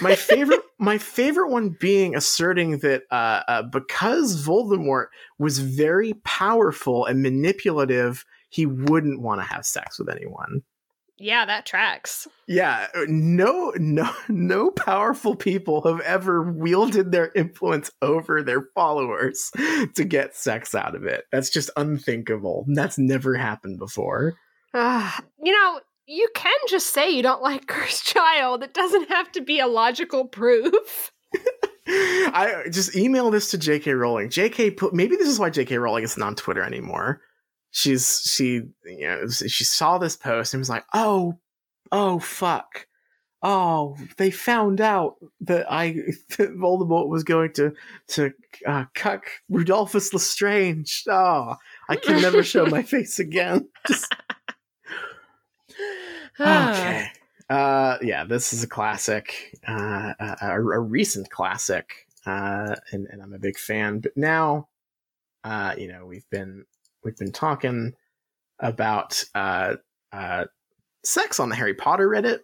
My 0.02 0.15
favorite, 0.15 0.60
my 0.78 0.98
favorite 0.98 1.51
one 1.51 1.77
being 1.81 2.16
asserting 2.16 2.78
that 2.78 3.02
uh, 3.10 3.43
uh, 3.48 3.62
because 3.62 4.44
Voldemort 4.44 5.06
was 5.39 5.59
very 5.59 6.15
powerful 6.24 7.05
and 7.06 7.23
manipulative, 7.23 8.24
he 8.48 8.66
wouldn't 8.66 9.20
want 9.20 9.40
to 9.40 9.47
have 9.47 9.66
sex 9.66 9.98
with 9.98 10.09
anyone. 10.09 10.62
Yeah, 11.19 11.45
that 11.47 11.66
tracks. 11.66 12.28
Yeah, 12.47 12.86
no, 13.07 13.73
no, 13.77 14.11
no 14.28 14.70
powerful 14.70 15.35
people 15.35 15.82
have 15.82 16.01
ever 16.01 16.43
wielded 16.51 17.12
their 17.12 17.32
influence 17.35 17.90
over 18.01 18.43
their 18.43 18.69
followers 18.74 19.51
to 19.95 20.05
get 20.05 20.36
sex 20.36 20.74
out 20.74 20.95
of 20.95 21.05
it. 21.05 21.24
That's 21.32 21.51
just 21.51 21.70
unthinkable. 21.77 22.65
That's 22.69 22.99
never 22.99 23.36
happened 23.36 23.78
before. 23.78 24.35
Uh, 24.73 25.11
you 25.43 25.53
know, 25.53 25.81
you 26.07 26.28
can 26.35 26.57
just 26.69 26.89
say 26.89 27.11
you 27.11 27.23
don't 27.23 27.43
like 27.49 27.66
Cursed 27.66 28.05
Child. 28.05 28.62
It 28.62 28.74
doesn't 28.74 29.09
have 29.09 29.31
to 29.32 29.40
be 29.40 29.61
a 29.61 29.66
logical 29.66 30.27
proof. 30.27 31.12
I 31.90 32.65
just 32.70 32.95
email 32.97 33.31
this 33.31 33.51
to 33.53 33.59
J.K. 33.59 33.93
Rowling. 33.93 34.28
J.K. 34.28 34.77
Maybe 34.93 35.16
this 35.16 35.28
is 35.28 35.39
why 35.39 35.49
J.K. 35.49 35.78
Rowling 35.78 36.05
isn't 36.05 36.23
on 36.23 36.35
Twitter 36.35 36.62
anymore. 36.62 37.23
She's 37.79 38.23
she 38.25 38.63
you 38.87 39.07
know 39.07 39.29
she 39.29 39.63
saw 39.63 39.99
this 39.99 40.17
post 40.17 40.53
and 40.53 40.61
was 40.61 40.69
like, 40.69 40.85
oh, 40.93 41.39
oh 41.93 42.19
fuck, 42.19 42.89
oh 43.41 43.97
they 44.17 44.33
found 44.33 44.81
out 44.81 45.15
that 45.43 45.71
I 45.71 45.93
that 46.39 46.57
Voldemort 46.57 47.07
was 47.07 47.23
going 47.23 47.53
to 47.53 47.73
to 48.09 48.33
uh, 48.67 48.87
cuck 48.95 49.27
Rodolphus 49.49 50.13
Lestrange. 50.13 51.05
Oh, 51.09 51.55
I 51.89 51.95
can 51.95 52.21
never 52.21 52.43
show 52.43 52.67
my 52.67 52.83
face 52.95 53.21
again. 53.21 53.69
Just, 53.87 54.13
okay. 56.41 57.07
Uh, 57.49 57.97
yeah, 58.03 58.25
this 58.25 58.53
is 58.53 58.65
a 58.65 58.69
classic, 58.69 59.57
uh, 59.67 60.15
a, 60.19 60.37
a, 60.43 60.57
a 60.57 60.81
recent 60.81 61.31
classic, 61.31 62.09
uh, 62.27 62.75
and, 62.91 63.07
and 63.07 63.23
I'm 63.23 63.35
a 63.35 63.39
big 63.39 63.57
fan. 63.57 64.01
But 64.01 64.17
now, 64.17 64.69
uh, 65.45 65.75
you 65.79 65.87
know, 65.87 66.05
we've 66.05 66.29
been 66.29 66.67
we've 67.09 67.16
been 67.16 67.32
talking 67.32 67.94
about 68.60 69.24
uh, 69.35 69.76
uh, 70.12 70.44
sex 71.05 71.40
on 71.40 71.48
the 71.48 71.56
Harry 71.56 71.72
Potter 71.74 72.06
Reddit. 72.06 72.40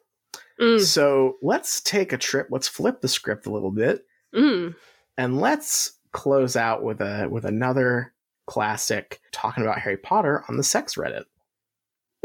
Mm. 0.58 0.80
So 0.80 1.36
let's 1.42 1.82
take 1.82 2.12
a 2.14 2.18
trip. 2.18 2.48
Let's 2.50 2.66
flip 2.68 3.02
the 3.02 3.08
script 3.08 3.46
a 3.46 3.50
little 3.52 3.70
bit, 3.70 4.04
Mm. 4.34 4.74
and 5.18 5.38
let's 5.40 5.98
close 6.12 6.56
out 6.56 6.82
with 6.82 7.00
a 7.00 7.28
with 7.30 7.44
another 7.44 8.14
classic 8.46 9.20
talking 9.32 9.64
about 9.64 9.78
Harry 9.80 9.96
Potter 9.98 10.44
on 10.48 10.56
the 10.56 10.62
sex 10.62 10.94
Reddit. 10.94 11.24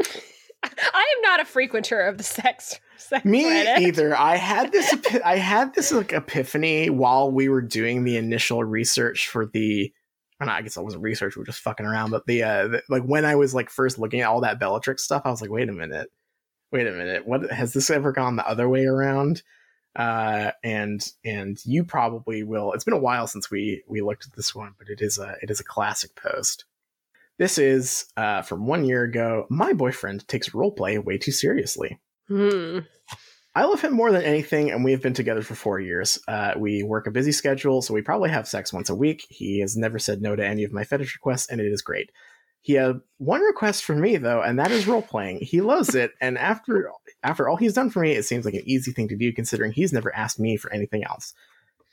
I 0.62 1.14
am 1.16 1.22
not 1.22 1.40
a 1.40 1.44
frequenter 1.44 2.06
of 2.08 2.18
the 2.18 2.24
sex. 2.24 2.78
sex 2.96 3.24
Me 3.24 3.44
Reddit. 3.44 3.78
either. 3.80 4.16
I 4.16 4.36
had 4.36 4.72
this. 4.72 4.94
I 5.24 5.36
had 5.36 5.74
this 5.74 5.92
like 5.92 6.12
epiphany 6.12 6.88
while 6.90 7.30
we 7.30 7.48
were 7.48 7.62
doing 7.62 8.04
the 8.04 8.16
initial 8.16 8.62
research 8.64 9.28
for 9.28 9.44
the. 9.46 9.92
Or 10.40 10.46
not, 10.46 10.56
I 10.56 10.62
guess 10.62 10.76
it 10.76 10.82
wasn't 10.82 11.02
research. 11.02 11.36
We 11.36 11.40
were 11.40 11.46
just 11.46 11.60
fucking 11.60 11.84
around. 11.84 12.10
But 12.10 12.26
the, 12.26 12.42
uh, 12.42 12.68
the 12.68 12.82
like 12.88 13.02
when 13.02 13.24
I 13.24 13.34
was 13.34 13.54
like 13.54 13.68
first 13.68 13.98
looking 13.98 14.20
at 14.20 14.28
all 14.28 14.40
that 14.40 14.58
Bellatrix 14.58 15.04
stuff, 15.04 15.22
I 15.24 15.30
was 15.30 15.42
like, 15.42 15.50
wait 15.50 15.68
a 15.68 15.72
minute, 15.72 16.10
wait 16.72 16.86
a 16.86 16.92
minute. 16.92 17.26
What 17.26 17.50
has 17.50 17.72
this 17.72 17.90
ever 17.90 18.12
gone 18.12 18.36
the 18.36 18.48
other 18.48 18.68
way 18.68 18.86
around? 18.86 19.42
Uh, 19.94 20.52
and 20.62 21.06
and 21.24 21.58
you 21.64 21.84
probably 21.84 22.42
will. 22.42 22.72
It's 22.72 22.84
been 22.84 22.94
a 22.94 22.98
while 22.98 23.26
since 23.26 23.50
we 23.50 23.82
we 23.86 24.00
looked 24.00 24.26
at 24.26 24.32
this 24.34 24.54
one, 24.54 24.74
but 24.78 24.88
it 24.88 25.00
is 25.02 25.18
a 25.18 25.36
it 25.42 25.50
is 25.50 25.60
a 25.60 25.64
classic 25.64 26.14
post. 26.14 26.64
This 27.38 27.58
is 27.58 28.06
uh, 28.16 28.42
from 28.42 28.66
one 28.66 28.84
year 28.84 29.02
ago. 29.02 29.46
My 29.50 29.72
boyfriend 29.72 30.28
takes 30.28 30.50
roleplay 30.50 31.02
way 31.02 31.18
too 31.18 31.32
seriously. 31.32 31.98
Hmm. 32.28 32.80
I 33.54 33.64
love 33.64 33.80
him 33.80 33.92
more 33.92 34.12
than 34.12 34.22
anything, 34.22 34.70
and 34.70 34.84
we 34.84 34.92
have 34.92 35.02
been 35.02 35.14
together 35.14 35.42
for 35.42 35.56
four 35.56 35.80
years. 35.80 36.18
Uh, 36.28 36.52
we 36.56 36.84
work 36.84 37.08
a 37.08 37.10
busy 37.10 37.32
schedule, 37.32 37.82
so 37.82 37.92
we 37.92 38.00
probably 38.00 38.30
have 38.30 38.46
sex 38.46 38.72
once 38.72 38.88
a 38.88 38.94
week. 38.94 39.26
He 39.28 39.58
has 39.60 39.76
never 39.76 39.98
said 39.98 40.22
no 40.22 40.36
to 40.36 40.46
any 40.46 40.62
of 40.62 40.72
my 40.72 40.84
fetish 40.84 41.16
requests, 41.16 41.48
and 41.50 41.60
it 41.60 41.66
is 41.66 41.82
great. 41.82 42.10
He 42.62 42.74
had 42.74 43.00
one 43.18 43.40
request 43.40 43.84
for 43.84 43.96
me 43.96 44.18
though, 44.18 44.42
and 44.42 44.58
that 44.58 44.70
is 44.70 44.86
role 44.86 45.02
playing. 45.02 45.38
He 45.40 45.60
loves 45.60 45.94
it, 45.94 46.12
and 46.20 46.38
after 46.38 46.90
after 47.22 47.48
all 47.48 47.56
he's 47.56 47.74
done 47.74 47.90
for 47.90 48.00
me, 48.00 48.12
it 48.12 48.24
seems 48.24 48.44
like 48.44 48.54
an 48.54 48.62
easy 48.66 48.92
thing 48.92 49.08
to 49.08 49.16
do, 49.16 49.32
considering 49.32 49.72
he's 49.72 49.92
never 49.92 50.14
asked 50.14 50.38
me 50.38 50.56
for 50.56 50.72
anything 50.72 51.02
else. 51.04 51.32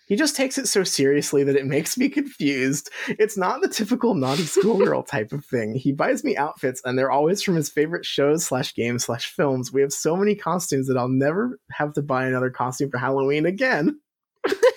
He 0.08 0.16
just 0.16 0.38
takes 0.38 0.58
it 0.58 0.68
so 0.68 0.86
seriously 0.86 1.44
that 1.44 1.58
it 1.58 1.66
makes 1.66 1.98
me 1.98 2.08
confused. 2.08 2.90
It's 3.10 3.38
not 3.38 3.62
the 3.62 3.68
typical 3.68 4.16
naughty 4.16 4.44
schoolgirl 4.44 5.04
type 5.04 5.34
of 5.34 5.46
thing. 5.46 5.76
He 5.76 5.92
buys 5.92 6.24
me 6.24 6.38
outfits, 6.38 6.82
and 6.86 6.98
they're 6.98 7.12
always 7.12 7.44
from 7.44 7.56
his 7.56 7.70
favorite 7.70 8.06
shows 8.06 8.46
slash 8.46 8.74
games 8.74 9.04
slash 9.04 9.28
films. 9.28 9.74
We 9.74 9.82
have 9.82 9.92
so 9.92 10.16
many 10.16 10.34
costumes 10.34 10.88
that 10.88 10.98
I'll 10.98 11.10
never 11.10 11.60
have 11.74 11.92
to 11.94 12.02
buy 12.02 12.26
another 12.26 12.50
costume 12.50 12.90
for 12.90 12.98
Halloween 12.98 13.46
again. 13.46 14.00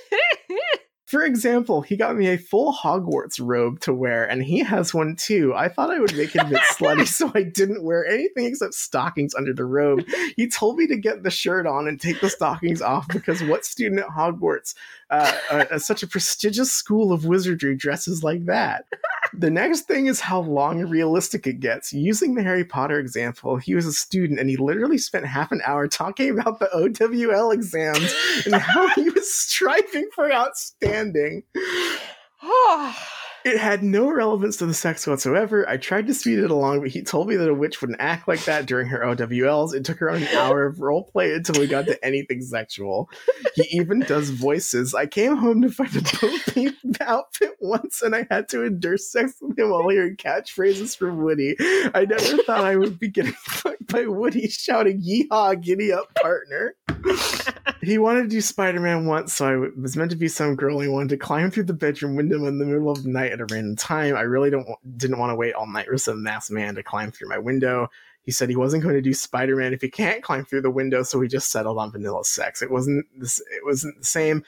For 1.11 1.24
example, 1.24 1.82
he 1.82 1.97
got 1.97 2.16
me 2.16 2.28
a 2.28 2.39
full 2.39 2.73
Hogwarts 2.73 3.41
robe 3.43 3.81
to 3.81 3.93
wear, 3.93 4.31
and 4.31 4.45
he 4.45 4.61
has 4.61 4.95
one 4.95 5.16
too. 5.16 5.53
I 5.57 5.69
thought 5.69 5.91
I 5.91 5.99
would 5.99 6.16
make 6.16 6.37
it 6.37 6.43
a 6.43 6.45
bit 6.45 6.61
slutty, 6.73 7.05
so 7.09 7.32
I 7.35 7.43
didn't 7.43 7.82
wear 7.82 8.07
anything 8.07 8.45
except 8.45 8.74
stockings 8.74 9.35
under 9.35 9.53
the 9.53 9.65
robe. 9.65 10.05
He 10.37 10.47
told 10.47 10.77
me 10.77 10.87
to 10.87 10.97
get 10.97 11.24
the 11.24 11.31
shirt 11.32 11.66
on 11.66 11.89
and 11.89 12.01
take 12.01 12.20
the 12.20 12.31
stockings 12.31 12.81
off 12.81 13.09
because 13.09 13.43
what 13.43 13.65
student 13.65 14.03
at 14.03 14.07
Hogwarts, 14.07 14.74
uh, 15.11 15.37
uh, 15.51 15.78
such 15.81 16.05
a 16.05 16.07
prestigious 16.07 16.70
school 16.70 17.12
of 17.12 17.24
wizardry, 17.24 17.74
dresses 17.74 18.23
like 18.23 18.45
that? 18.45 18.85
The 19.41 19.51
next 19.51 19.83
thing 19.83 20.05
is 20.05 20.21
how 20.21 20.41
long 20.43 20.83
and 20.83 20.91
realistic 20.91 21.47
it 21.47 21.61
gets. 21.61 21.95
Using 21.95 22.35
the 22.35 22.43
Harry 22.43 22.62
Potter 22.62 22.99
example, 22.99 23.57
he 23.57 23.75
was 23.75 23.87
a 23.87 23.93
student 23.93 24.39
and 24.39 24.51
he 24.51 24.59
literally 24.59 24.99
spent 24.99 25.25
half 25.25 25.51
an 25.51 25.62
hour 25.65 25.89
talking 25.89 26.39
about 26.39 26.59
the 26.59 26.69
OWL 26.75 27.51
exams 27.51 28.15
and 28.45 28.55
how 28.55 28.89
he 28.89 29.09
was 29.09 29.33
striving 29.35 30.11
for 30.15 30.31
outstanding. 30.31 31.43
Oh, 32.43 32.97
It 33.45 33.59
had 33.59 33.83
no 33.83 34.11
relevance 34.11 34.57
to 34.59 34.67
the 34.67 34.75
sex 34.75 35.07
whatsoever. 35.07 35.69
I 35.69 35.77
tried 35.77 36.07
to 36.09 36.15
speed 36.15 36.39
it 36.39 36.51
along, 36.51 36.81
but 36.81 36.91
he 36.91 37.03
told 37.03 37.29
me 37.29 37.37
that 37.37 37.49
a 37.49 37.55
witch 37.55 37.81
wouldn't 37.81 38.01
act 38.01 38.29
like 38.29 38.45
that 38.45 38.67
during 38.67 38.89
her 38.89 39.01
OWLs. 39.01 39.75
It 39.75 39.85
took 39.85 40.03
around 40.03 40.23
an 40.23 40.37
hour 40.37 40.67
of 40.67 40.77
roleplay 40.77 41.35
until 41.35 41.61
we 41.61 41.67
got 41.67 41.87
to 41.87 42.05
anything 42.05 42.43
sexual. 42.43 43.09
He 43.55 43.67
even 43.79 44.01
does 44.01 44.31
voices. 44.31 44.95
I 44.95 45.07
came 45.07 45.37
home 45.37 45.62
to 45.62 45.71
find 45.71 45.95
a 45.97 46.03
boat 46.21 46.75
outfit 47.01 47.57
once, 47.61 48.03
and 48.03 48.15
I 48.15 48.27
had 48.31 48.49
to 48.51 48.65
endure 48.65 48.97
sex 48.97 49.35
with 49.41 49.59
him 49.59 49.71
while 49.71 49.89
hearing 49.89 50.17
catchphrases 50.17 50.97
from 50.97 51.23
Woody. 51.23 51.57
I 51.59 52.07
never 52.09 52.43
thought 52.43 52.65
I 52.65 52.77
would 52.77 52.99
be 52.99 53.09
getting 53.09 53.33
fucked 53.39 53.87
by 53.89 54.07
Woody 54.07 54.49
shouting, 54.49 55.03
Yeehaw, 55.03 55.61
giddy 55.61 55.93
up, 55.93 56.15
partner. 56.15 56.75
he 57.83 57.99
wanted 57.99 58.23
to 58.23 58.29
do 58.29 58.41
Spider 58.41 58.81
Man 58.81 59.07
once, 59.07 59.35
so 59.35 59.47
I 59.47 59.81
was 59.81 59.97
meant 59.97 60.11
to 60.11 60.17
be 60.17 60.29
some 60.29 60.57
girl 60.57 60.81
he 60.81 60.89
wanted 60.89 61.11
to 61.11 61.17
climb 61.17 61.51
through 61.51 61.65
the 61.65 61.73
bedroom 61.73 62.17
window 62.17 62.47
in 62.47 62.59
the 62.59 62.67
middle 62.67 62.91
of 62.91 63.03
the 63.03 63.09
night 63.09 63.30
at 63.32 63.40
a 63.40 63.47
random 63.47 63.77
time. 63.77 64.16
I 64.16 64.23
really 64.23 64.51
don't 64.51 64.69
didn't 64.97 65.19
want 65.19 65.31
to 65.31 65.36
wait 65.36 65.55
all 65.55 65.66
night 65.66 65.86
for 65.86 65.98
some 65.98 66.23
masked 66.23 66.51
man 66.51 66.74
to 66.74 66.82
climb 66.82 67.11
through 67.11 67.28
my 67.28 67.39
window. 67.39 67.89
He 68.23 68.32
said 68.32 68.48
he 68.48 68.57
wasn't 68.57 68.82
going 68.82 68.94
to 68.94 69.01
do 69.01 69.15
Spider 69.15 69.57
Man 69.57 69.73
if 69.73 69.81
he 69.81 69.89
can't 69.89 70.23
climb 70.23 70.44
through 70.44 70.62
the 70.62 70.70
window, 70.70 71.02
so 71.02 71.19
we 71.19 71.28
just 71.28 71.51
settled 71.51 71.78
on 71.78 71.93
vanilla 71.93 72.24
sex. 72.24 72.62
It 72.62 72.70
wasn't 72.70 73.07
this. 73.16 73.40
It 73.40 73.65
wasn't 73.65 73.98
the 73.98 74.05
same 74.05 74.44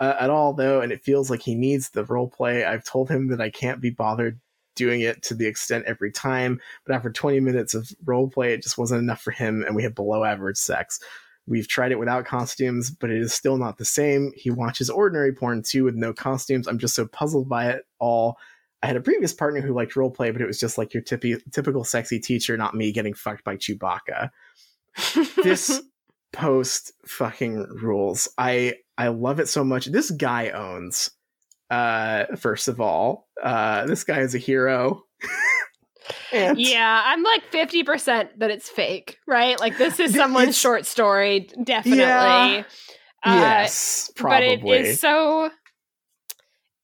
uh, 0.00 0.16
at 0.18 0.30
all 0.30 0.52
though, 0.52 0.80
and 0.80 0.92
it 0.92 1.04
feels 1.04 1.30
like 1.30 1.42
he 1.42 1.54
needs 1.54 1.90
the 1.90 2.04
role 2.04 2.28
play. 2.28 2.64
I've 2.64 2.84
told 2.84 3.10
him 3.10 3.28
that 3.28 3.40
I 3.40 3.50
can't 3.50 3.80
be 3.80 3.90
bothered 3.90 4.40
doing 4.74 5.02
it 5.02 5.22
to 5.24 5.34
the 5.34 5.46
extent 5.46 5.84
every 5.86 6.10
time, 6.10 6.60
but 6.86 6.94
after 6.94 7.10
20 7.10 7.40
minutes 7.40 7.74
of 7.74 7.92
role 8.04 8.28
play, 8.28 8.54
it 8.54 8.62
just 8.62 8.78
wasn't 8.78 9.02
enough 9.02 9.20
for 9.20 9.30
him, 9.30 9.62
and 9.62 9.76
we 9.76 9.82
had 9.82 9.94
below 9.94 10.24
average 10.24 10.56
sex. 10.56 11.00
We've 11.46 11.68
tried 11.68 11.92
it 11.92 11.98
without 11.98 12.26
costumes, 12.26 12.90
but 12.90 13.10
it 13.10 13.20
is 13.20 13.34
still 13.34 13.56
not 13.56 13.78
the 13.78 13.84
same. 13.84 14.32
He 14.36 14.50
watches 14.50 14.88
ordinary 14.90 15.32
porn 15.32 15.62
too 15.62 15.84
with 15.84 15.94
no 15.94 16.12
costumes. 16.12 16.68
I'm 16.68 16.78
just 16.78 16.94
so 16.94 17.06
puzzled 17.06 17.48
by 17.48 17.70
it 17.70 17.82
all. 17.98 18.38
I 18.82 18.86
had 18.86 18.96
a 18.96 19.00
previous 19.00 19.32
partner 19.32 19.60
who 19.60 19.74
liked 19.74 19.96
role 19.96 20.10
play, 20.10 20.30
but 20.30 20.40
it 20.40 20.46
was 20.46 20.58
just 20.58 20.78
like 20.78 20.94
your 20.94 21.02
typi- 21.02 21.42
typical 21.52 21.84
sexy 21.84 22.18
teacher, 22.18 22.56
not 22.56 22.74
me 22.74 22.92
getting 22.92 23.14
fucked 23.14 23.44
by 23.44 23.56
Chewbacca. 23.56 24.30
This 25.42 25.82
post 26.32 26.92
fucking 27.06 27.66
rules. 27.82 28.28
I 28.38 28.76
I 28.96 29.08
love 29.08 29.40
it 29.40 29.48
so 29.48 29.64
much. 29.64 29.86
This 29.86 30.10
guy 30.10 30.50
owns. 30.50 31.10
Uh, 31.68 32.26
first 32.36 32.68
of 32.68 32.80
all, 32.80 33.28
uh, 33.42 33.86
this 33.86 34.04
guy 34.04 34.20
is 34.20 34.34
a 34.34 34.38
hero. 34.38 35.04
yeah, 36.32 37.02
I'm 37.06 37.22
like 37.22 37.50
50% 37.52 38.28
that 38.38 38.50
it's 38.50 38.68
fake, 38.68 39.18
right? 39.26 39.58
Like 39.60 39.78
this 39.78 39.98
is 40.00 40.14
someone's 40.14 40.42
It's- 40.50 40.58
short 40.58 40.86
story, 40.86 41.48
definitely. 41.64 41.98
Yeah. 42.04 42.64
Uh, 43.22 43.34
yes, 43.34 44.10
probably. 44.16 44.56
But 44.56 44.66
it 44.80 44.86
is 44.86 45.00
so 45.00 45.50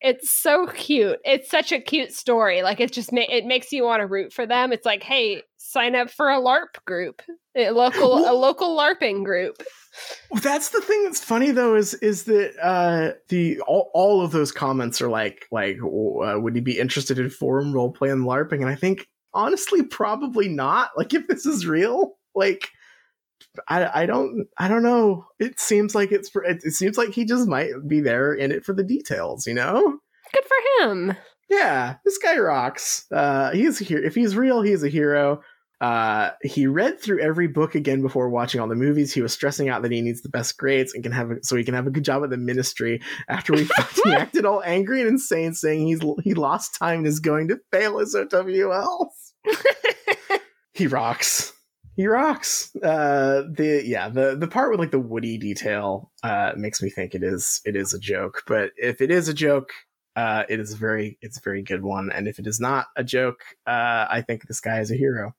it's 0.00 0.30
so 0.30 0.66
cute. 0.66 1.18
It's 1.24 1.50
such 1.50 1.72
a 1.72 1.80
cute 1.80 2.12
story. 2.12 2.62
Like 2.62 2.80
it 2.80 2.92
just 2.92 3.12
ma- 3.12 3.22
it 3.28 3.46
makes 3.46 3.72
you 3.72 3.84
want 3.84 4.00
to 4.00 4.06
root 4.06 4.32
for 4.32 4.46
them. 4.46 4.72
It's 4.72 4.84
like, 4.84 5.02
"Hey, 5.02 5.42
sign 5.56 5.96
up 5.96 6.10
for 6.10 6.28
a 6.30 6.36
LARP 6.38 6.84
group. 6.84 7.22
A 7.56 7.70
local 7.70 8.28
a 8.28 8.34
local 8.34 8.76
LARPing 8.76 9.24
group." 9.24 9.62
Well, 10.30 10.42
That's 10.42 10.68
the 10.68 10.82
thing 10.82 11.04
that's 11.04 11.24
funny 11.24 11.50
though 11.52 11.74
is 11.74 11.94
is 11.94 12.24
that 12.24 12.52
uh, 12.62 13.12
the 13.30 13.58
all, 13.62 13.90
all 13.94 14.20
of 14.20 14.30
those 14.32 14.52
comments 14.52 15.00
are 15.00 15.08
like 15.08 15.46
like 15.50 15.78
uh, 15.82 16.38
would 16.38 16.54
you 16.54 16.60
be 16.60 16.78
interested 16.78 17.18
in 17.18 17.30
forum 17.30 17.72
role 17.72 17.90
play 17.90 18.10
and 18.10 18.24
LARPing? 18.26 18.60
And 18.60 18.68
I 18.68 18.74
think 18.74 19.08
honestly 19.36 19.82
probably 19.82 20.48
not. 20.48 20.90
Like 20.96 21.14
if 21.14 21.28
this 21.28 21.46
is 21.46 21.66
real, 21.66 22.16
like 22.34 22.70
I 23.68 24.02
I 24.02 24.06
don't 24.06 24.48
I 24.58 24.68
don't 24.68 24.82
know. 24.82 25.26
It 25.38 25.60
seems 25.60 25.94
like 25.94 26.12
it's 26.12 26.28
for 26.28 26.42
it, 26.42 26.62
it 26.64 26.72
seems 26.72 26.98
like 26.98 27.10
he 27.10 27.24
just 27.24 27.46
might 27.46 27.70
be 27.86 28.00
there 28.00 28.32
in 28.34 28.50
it 28.50 28.64
for 28.64 28.72
the 28.72 28.84
details, 28.84 29.46
you 29.46 29.54
know? 29.54 29.98
Good 30.32 30.44
for 30.44 30.84
him. 30.84 31.16
Yeah, 31.48 31.96
this 32.04 32.18
guy 32.18 32.38
rocks. 32.38 33.06
Uh, 33.12 33.52
he's 33.52 33.78
here. 33.78 34.02
If 34.02 34.14
he's 34.14 34.34
real, 34.36 34.62
he's 34.62 34.82
a 34.82 34.88
hero. 34.88 35.42
Uh, 35.80 36.30
he 36.42 36.66
read 36.66 37.00
through 37.00 37.20
every 37.20 37.46
book 37.46 37.74
again 37.74 38.00
before 38.00 38.30
watching 38.30 38.60
all 38.60 38.68
the 38.68 38.74
movies. 38.74 39.12
He 39.12 39.20
was 39.20 39.32
stressing 39.32 39.68
out 39.68 39.82
that 39.82 39.92
he 39.92 40.00
needs 40.00 40.22
the 40.22 40.30
best 40.30 40.56
grades 40.56 40.94
and 40.94 41.02
can 41.02 41.12
have 41.12 41.30
a, 41.30 41.36
so 41.42 41.54
he 41.54 41.64
can 41.64 41.74
have 41.74 41.86
a 41.86 41.90
good 41.90 42.04
job 42.04 42.24
at 42.24 42.30
the 42.30 42.38
ministry. 42.38 43.00
After 43.28 43.52
we 43.52 43.68
he 44.04 44.12
acted 44.12 44.46
all 44.46 44.62
angry 44.64 45.00
and 45.00 45.08
insane, 45.10 45.52
saying 45.52 45.86
he's 45.86 46.00
he 46.24 46.34
lost 46.34 46.76
time 46.78 46.98
and 46.98 47.06
is 47.06 47.20
going 47.20 47.48
to 47.48 47.60
fail 47.70 47.98
his 47.98 48.14
OWLs. 48.14 49.25
he 50.74 50.86
rocks. 50.86 51.52
He 51.96 52.06
rocks. 52.06 52.74
Uh, 52.76 53.42
the 53.50 53.82
yeah 53.84 54.08
the 54.08 54.36
the 54.36 54.48
part 54.48 54.70
with 54.70 54.80
like 54.80 54.90
the 54.90 55.00
Woody 55.00 55.38
detail 55.38 56.12
uh 56.22 56.52
makes 56.56 56.82
me 56.82 56.90
think 56.90 57.14
it 57.14 57.22
is 57.22 57.60
it 57.64 57.74
is 57.76 57.94
a 57.94 57.98
joke. 57.98 58.42
But 58.46 58.72
if 58.76 59.00
it 59.00 59.10
is 59.10 59.28
a 59.28 59.34
joke, 59.34 59.70
uh, 60.14 60.44
it 60.48 60.60
is 60.60 60.74
very 60.74 61.18
it's 61.20 61.38
a 61.38 61.42
very 61.42 61.62
good 61.62 61.82
one. 61.82 62.10
And 62.12 62.28
if 62.28 62.38
it 62.38 62.46
is 62.46 62.60
not 62.60 62.86
a 62.96 63.04
joke, 63.04 63.40
uh, 63.66 64.06
I 64.10 64.22
think 64.26 64.46
this 64.46 64.60
guy 64.60 64.80
is 64.80 64.90
a 64.90 64.96
hero. 64.96 65.34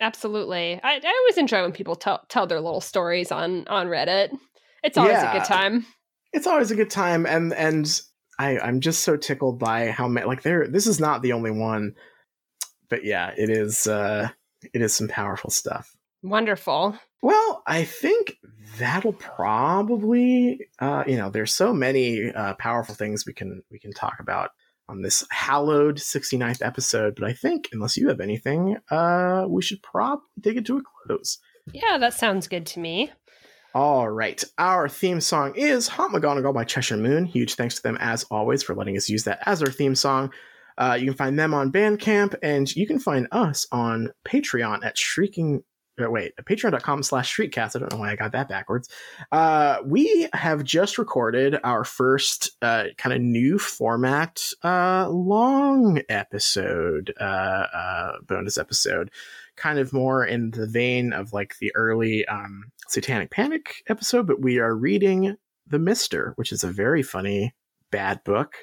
Absolutely. 0.00 0.80
I, 0.82 1.00
I 1.02 1.18
always 1.20 1.38
enjoy 1.38 1.62
when 1.62 1.72
people 1.72 1.96
tell 1.96 2.24
tell 2.28 2.46
their 2.46 2.60
little 2.60 2.80
stories 2.80 3.32
on 3.32 3.66
on 3.68 3.88
Reddit. 3.88 4.36
It's 4.82 4.98
always 4.98 5.12
yeah, 5.12 5.30
a 5.30 5.38
good 5.38 5.46
time. 5.46 5.86
It's 6.32 6.46
always 6.46 6.70
a 6.70 6.76
good 6.76 6.90
time, 6.90 7.24
and 7.26 7.54
and 7.54 8.00
I 8.38 8.58
I'm 8.58 8.80
just 8.80 9.00
so 9.00 9.16
tickled 9.16 9.58
by 9.58 9.90
how 9.90 10.08
many 10.08 10.26
like 10.26 10.42
there. 10.42 10.68
This 10.68 10.86
is 10.86 11.00
not 11.00 11.22
the 11.22 11.32
only 11.32 11.50
one, 11.50 11.94
but 12.88 13.04
yeah, 13.04 13.32
it 13.36 13.50
is. 13.50 13.86
uh 13.86 14.28
It 14.72 14.82
is 14.82 14.94
some 14.94 15.08
powerful 15.08 15.50
stuff. 15.50 15.94
Wonderful. 16.22 16.98
Well, 17.22 17.62
I 17.66 17.84
think 17.84 18.38
that'll 18.78 19.12
probably 19.14 20.68
uh, 20.78 21.04
you 21.06 21.16
know 21.16 21.30
there's 21.30 21.54
so 21.54 21.72
many 21.72 22.32
uh, 22.32 22.54
powerful 22.54 22.94
things 22.94 23.26
we 23.26 23.32
can 23.34 23.62
we 23.70 23.78
can 23.78 23.92
talk 23.92 24.16
about 24.20 24.50
on 24.88 25.02
this 25.02 25.24
hallowed 25.30 25.96
69th 25.96 26.64
episode. 26.64 27.14
But 27.16 27.24
I 27.28 27.32
think, 27.32 27.68
unless 27.72 27.96
you 27.96 28.08
have 28.08 28.20
anything, 28.20 28.76
uh, 28.90 29.46
we 29.48 29.62
should 29.62 29.82
probably 29.82 30.24
take 30.42 30.56
it 30.56 30.66
to 30.66 30.78
a 30.78 30.82
close. 31.06 31.38
Yeah, 31.72 31.98
that 31.98 32.14
sounds 32.14 32.48
good 32.48 32.66
to 32.66 32.80
me. 32.80 33.10
All 33.74 34.08
right. 34.08 34.42
Our 34.58 34.88
theme 34.88 35.20
song 35.20 35.54
is 35.56 35.88
Hot 35.88 36.10
McGonagall 36.10 36.54
by 36.54 36.64
Cheshire 36.64 36.96
Moon. 36.96 37.24
Huge 37.24 37.54
thanks 37.54 37.74
to 37.76 37.82
them, 37.82 37.96
as 37.98 38.24
always, 38.30 38.62
for 38.62 38.74
letting 38.74 38.96
us 38.96 39.08
use 39.08 39.24
that 39.24 39.40
as 39.46 39.62
our 39.62 39.70
theme 39.70 39.94
song. 39.94 40.32
Uh, 40.76 40.96
you 40.98 41.06
can 41.06 41.14
find 41.14 41.38
them 41.38 41.54
on 41.54 41.72
Bandcamp, 41.72 42.34
and 42.42 42.74
you 42.74 42.86
can 42.86 42.98
find 42.98 43.28
us 43.32 43.66
on 43.70 44.10
Patreon 44.26 44.84
at 44.84 44.98
Shrieking 44.98 45.62
uh, 46.02 46.10
wait, 46.10 46.32
patreon.com 46.42 47.02
slash 47.02 47.36
shriekcast. 47.36 47.76
I 47.76 47.78
don't 47.78 47.92
know 47.92 47.98
why 47.98 48.10
I 48.10 48.16
got 48.16 48.32
that 48.32 48.48
backwards. 48.48 48.88
Uh, 49.30 49.78
we 49.84 50.28
have 50.32 50.64
just 50.64 50.98
recorded 50.98 51.58
our 51.62 51.84
first 51.84 52.50
uh, 52.62 52.86
kind 52.98 53.14
of 53.14 53.22
new 53.22 53.58
format 53.58 54.42
uh, 54.62 55.08
long 55.08 56.02
episode, 56.08 57.14
uh, 57.20 58.12
bonus 58.26 58.58
episode, 58.58 59.10
kind 59.56 59.78
of 59.78 59.92
more 59.92 60.24
in 60.24 60.50
the 60.50 60.66
vein 60.66 61.12
of 61.12 61.32
like 61.32 61.54
the 61.60 61.70
early 61.74 62.26
um, 62.26 62.64
Satanic 62.88 63.30
Panic 63.30 63.76
episode, 63.88 64.26
but 64.26 64.42
we 64.42 64.58
are 64.58 64.74
reading 64.74 65.36
The 65.66 65.78
Mister, 65.78 66.32
which 66.36 66.52
is 66.52 66.64
a 66.64 66.70
very 66.70 67.02
funny 67.02 67.54
bad 67.90 68.24
book. 68.24 68.54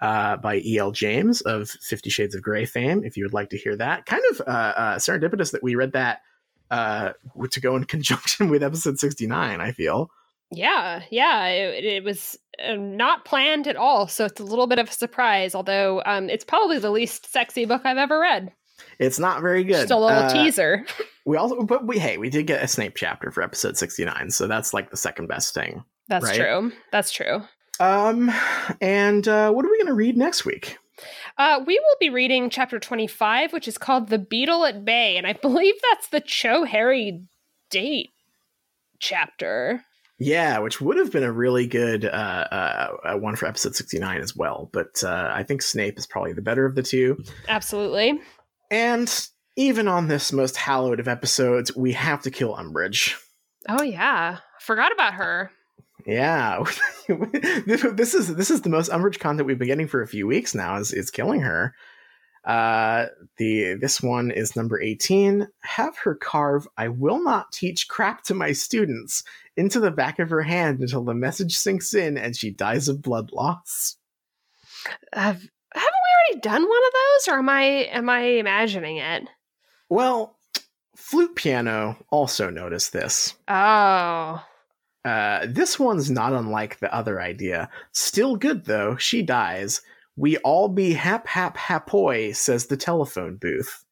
Uh, 0.00 0.36
by 0.38 0.56
E.L. 0.64 0.92
James 0.92 1.42
of 1.42 1.68
Fifty 1.68 2.08
Shades 2.08 2.34
of 2.34 2.40
Grey 2.40 2.64
fame. 2.64 3.04
If 3.04 3.18
you 3.18 3.24
would 3.24 3.34
like 3.34 3.50
to 3.50 3.58
hear 3.58 3.76
that, 3.76 4.06
kind 4.06 4.22
of 4.30 4.40
uh, 4.40 4.50
uh, 4.50 4.96
serendipitous 4.96 5.52
that 5.52 5.62
we 5.62 5.74
read 5.74 5.92
that 5.92 6.22
uh, 6.70 7.12
to 7.50 7.60
go 7.60 7.76
in 7.76 7.84
conjunction 7.86 8.48
with 8.48 8.62
episode 8.62 8.98
69, 8.98 9.60
I 9.60 9.72
feel. 9.72 10.10
Yeah, 10.52 11.02
yeah, 11.10 11.46
it, 11.46 11.84
it 11.84 12.04
was 12.04 12.36
uh, 12.64 12.74
not 12.74 13.24
planned 13.24 13.68
at 13.68 13.76
all. 13.76 14.08
So 14.08 14.24
it's 14.24 14.40
a 14.40 14.44
little 14.44 14.66
bit 14.66 14.78
of 14.78 14.88
a 14.88 14.92
surprise, 14.92 15.54
although 15.54 16.02
um, 16.04 16.28
it's 16.28 16.44
probably 16.44 16.78
the 16.78 16.90
least 16.90 17.30
sexy 17.30 17.66
book 17.66 17.82
I've 17.84 17.98
ever 17.98 18.18
read. 18.18 18.52
It's 18.98 19.18
not 19.18 19.42
very 19.42 19.62
good. 19.62 19.74
Just 19.74 19.90
a 19.90 19.96
little 19.96 20.24
uh, 20.24 20.32
teaser. 20.32 20.86
We 21.26 21.36
also, 21.36 21.62
but 21.62 21.86
we, 21.86 21.98
hey, 21.98 22.16
we 22.16 22.30
did 22.30 22.46
get 22.46 22.64
a 22.64 22.66
Snape 22.66 22.94
chapter 22.96 23.30
for 23.30 23.42
episode 23.42 23.76
69. 23.76 24.30
So 24.30 24.48
that's 24.48 24.72
like 24.72 24.90
the 24.90 24.96
second 24.96 25.26
best 25.26 25.52
thing. 25.52 25.84
That's 26.08 26.24
right? 26.24 26.34
true. 26.34 26.72
That's 26.90 27.12
true. 27.12 27.42
Um, 27.80 28.30
and 28.80 29.26
uh, 29.26 29.50
what 29.50 29.64
are 29.64 29.70
we 29.70 29.78
going 29.78 29.86
to 29.88 29.94
read 29.94 30.16
next 30.16 30.44
week? 30.44 30.76
Uh, 31.38 31.60
we 31.66 31.78
will 31.78 31.96
be 31.98 32.10
reading 32.10 32.50
chapter 32.50 32.78
25, 32.78 33.52
which 33.52 33.66
is 33.66 33.78
called 33.78 34.08
The 34.08 34.18
Beetle 34.18 34.66
at 34.66 34.84
Bay. 34.84 35.16
And 35.16 35.26
I 35.26 35.32
believe 35.32 35.74
that's 35.90 36.08
the 36.08 36.20
Cho 36.20 36.64
Harry 36.64 37.22
date 37.70 38.10
chapter. 38.98 39.82
Yeah, 40.18 40.58
which 40.58 40.82
would 40.82 40.98
have 40.98 41.10
been 41.10 41.22
a 41.22 41.32
really 41.32 41.66
good 41.66 42.04
uh, 42.04 42.08
uh, 43.02 43.16
one 43.16 43.36
for 43.36 43.46
episode 43.46 43.74
69 43.74 44.20
as 44.20 44.36
well. 44.36 44.68
But 44.70 45.02
uh, 45.02 45.30
I 45.32 45.42
think 45.44 45.62
Snape 45.62 45.98
is 45.98 46.06
probably 46.06 46.34
the 46.34 46.42
better 46.42 46.66
of 46.66 46.74
the 46.74 46.82
two. 46.82 47.22
Absolutely. 47.48 48.20
And 48.70 49.28
even 49.56 49.88
on 49.88 50.08
this 50.08 50.30
most 50.30 50.56
hallowed 50.56 51.00
of 51.00 51.08
episodes, 51.08 51.74
we 51.74 51.92
have 51.92 52.20
to 52.22 52.30
kill 52.30 52.54
Umbridge. 52.54 53.14
Oh, 53.66 53.82
yeah. 53.82 54.38
Forgot 54.58 54.92
about 54.92 55.14
her. 55.14 55.50
Yeah, 56.06 56.64
this 57.08 58.14
is 58.14 58.34
this 58.34 58.50
is 58.50 58.62
the 58.62 58.70
most 58.70 58.90
Umbridge 58.90 59.18
content 59.18 59.46
we've 59.46 59.58
been 59.58 59.68
getting 59.68 59.88
for 59.88 60.02
a 60.02 60.08
few 60.08 60.26
weeks 60.26 60.54
now. 60.54 60.76
Is 60.76 60.92
is 60.92 61.10
killing 61.10 61.40
her. 61.40 61.74
Uh, 62.44 63.06
the 63.36 63.74
this 63.74 64.00
one 64.00 64.30
is 64.30 64.56
number 64.56 64.80
eighteen. 64.80 65.48
Have 65.60 65.96
her 65.98 66.14
carve 66.14 66.66
"I 66.76 66.88
will 66.88 67.22
not 67.22 67.52
teach 67.52 67.88
crap 67.88 68.22
to 68.24 68.34
my 68.34 68.52
students" 68.52 69.22
into 69.56 69.80
the 69.80 69.90
back 69.90 70.18
of 70.18 70.30
her 70.30 70.42
hand 70.42 70.80
until 70.80 71.04
the 71.04 71.14
message 71.14 71.56
sinks 71.56 71.92
in 71.92 72.16
and 72.16 72.34
she 72.34 72.50
dies 72.50 72.88
of 72.88 73.02
blood 73.02 73.30
loss. 73.32 73.96
Have 75.12 75.36
haven't 75.36 75.50
we 75.74 76.34
already 76.34 76.40
done 76.40 76.62
one 76.62 76.82
of 76.86 76.92
those, 76.92 77.28
or 77.34 77.38
am 77.38 77.48
I 77.48 77.62
am 77.62 78.08
I 78.08 78.20
imagining 78.20 78.96
it? 78.96 79.28
Well, 79.88 80.38
flute 80.96 81.34
piano 81.34 81.96
also 82.10 82.48
noticed 82.48 82.92
this. 82.92 83.34
Oh. 83.48 84.42
Uh, 85.04 85.46
this 85.48 85.78
one's 85.78 86.10
not 86.10 86.32
unlike 86.32 86.78
the 86.78 86.94
other 86.94 87.20
idea. 87.20 87.70
Still 87.92 88.36
good 88.36 88.64
though. 88.66 88.96
She 88.96 89.22
dies. 89.22 89.82
We 90.16 90.36
all 90.38 90.68
be 90.68 90.92
hap 90.92 91.26
hap 91.26 91.56
hapoy, 91.56 92.36
says 92.36 92.66
the 92.66 92.76
telephone 92.76 93.36
booth. 93.36 93.84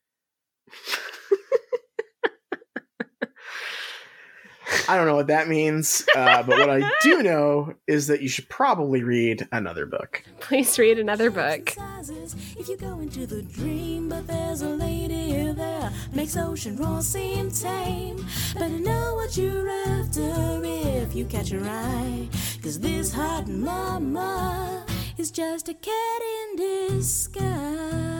I 4.88 4.96
don't 4.96 5.06
know 5.06 5.16
what 5.16 5.28
that 5.28 5.48
means, 5.48 6.04
uh, 6.16 6.42
but 6.42 6.58
what 6.58 6.70
I 6.70 6.90
do 7.02 7.22
know 7.22 7.74
is 7.86 8.06
that 8.08 8.22
you 8.22 8.28
should 8.28 8.48
probably 8.48 9.02
read 9.02 9.46
another 9.52 9.86
book. 9.86 10.22
Please 10.40 10.78
read 10.78 10.98
another 10.98 11.30
book. 11.30 11.74
If 12.58 12.68
you 12.68 12.76
go 12.76 13.00
into 13.00 13.26
the 13.26 13.42
dream, 13.42 14.08
but 14.08 14.26
there's 14.26 14.62
a 14.62 14.68
lady 14.68 15.52
there, 15.52 15.92
makes 16.12 16.36
ocean 16.36 16.76
roar 16.76 17.02
seem 17.02 17.50
tame. 17.50 18.24
Better 18.54 18.78
know 18.78 19.14
what 19.14 19.36
you're 19.36 19.68
after 19.68 20.60
if 20.64 21.14
you 21.14 21.24
catch 21.24 21.50
her 21.50 21.64
eye. 21.64 22.28
Cause 22.62 22.78
this 22.80 23.12
hot 23.12 23.48
mama 23.48 24.84
is 25.16 25.30
just 25.30 25.68
a 25.68 25.74
cat 25.74 26.22
in 26.22 26.56
disguise. 26.56 28.17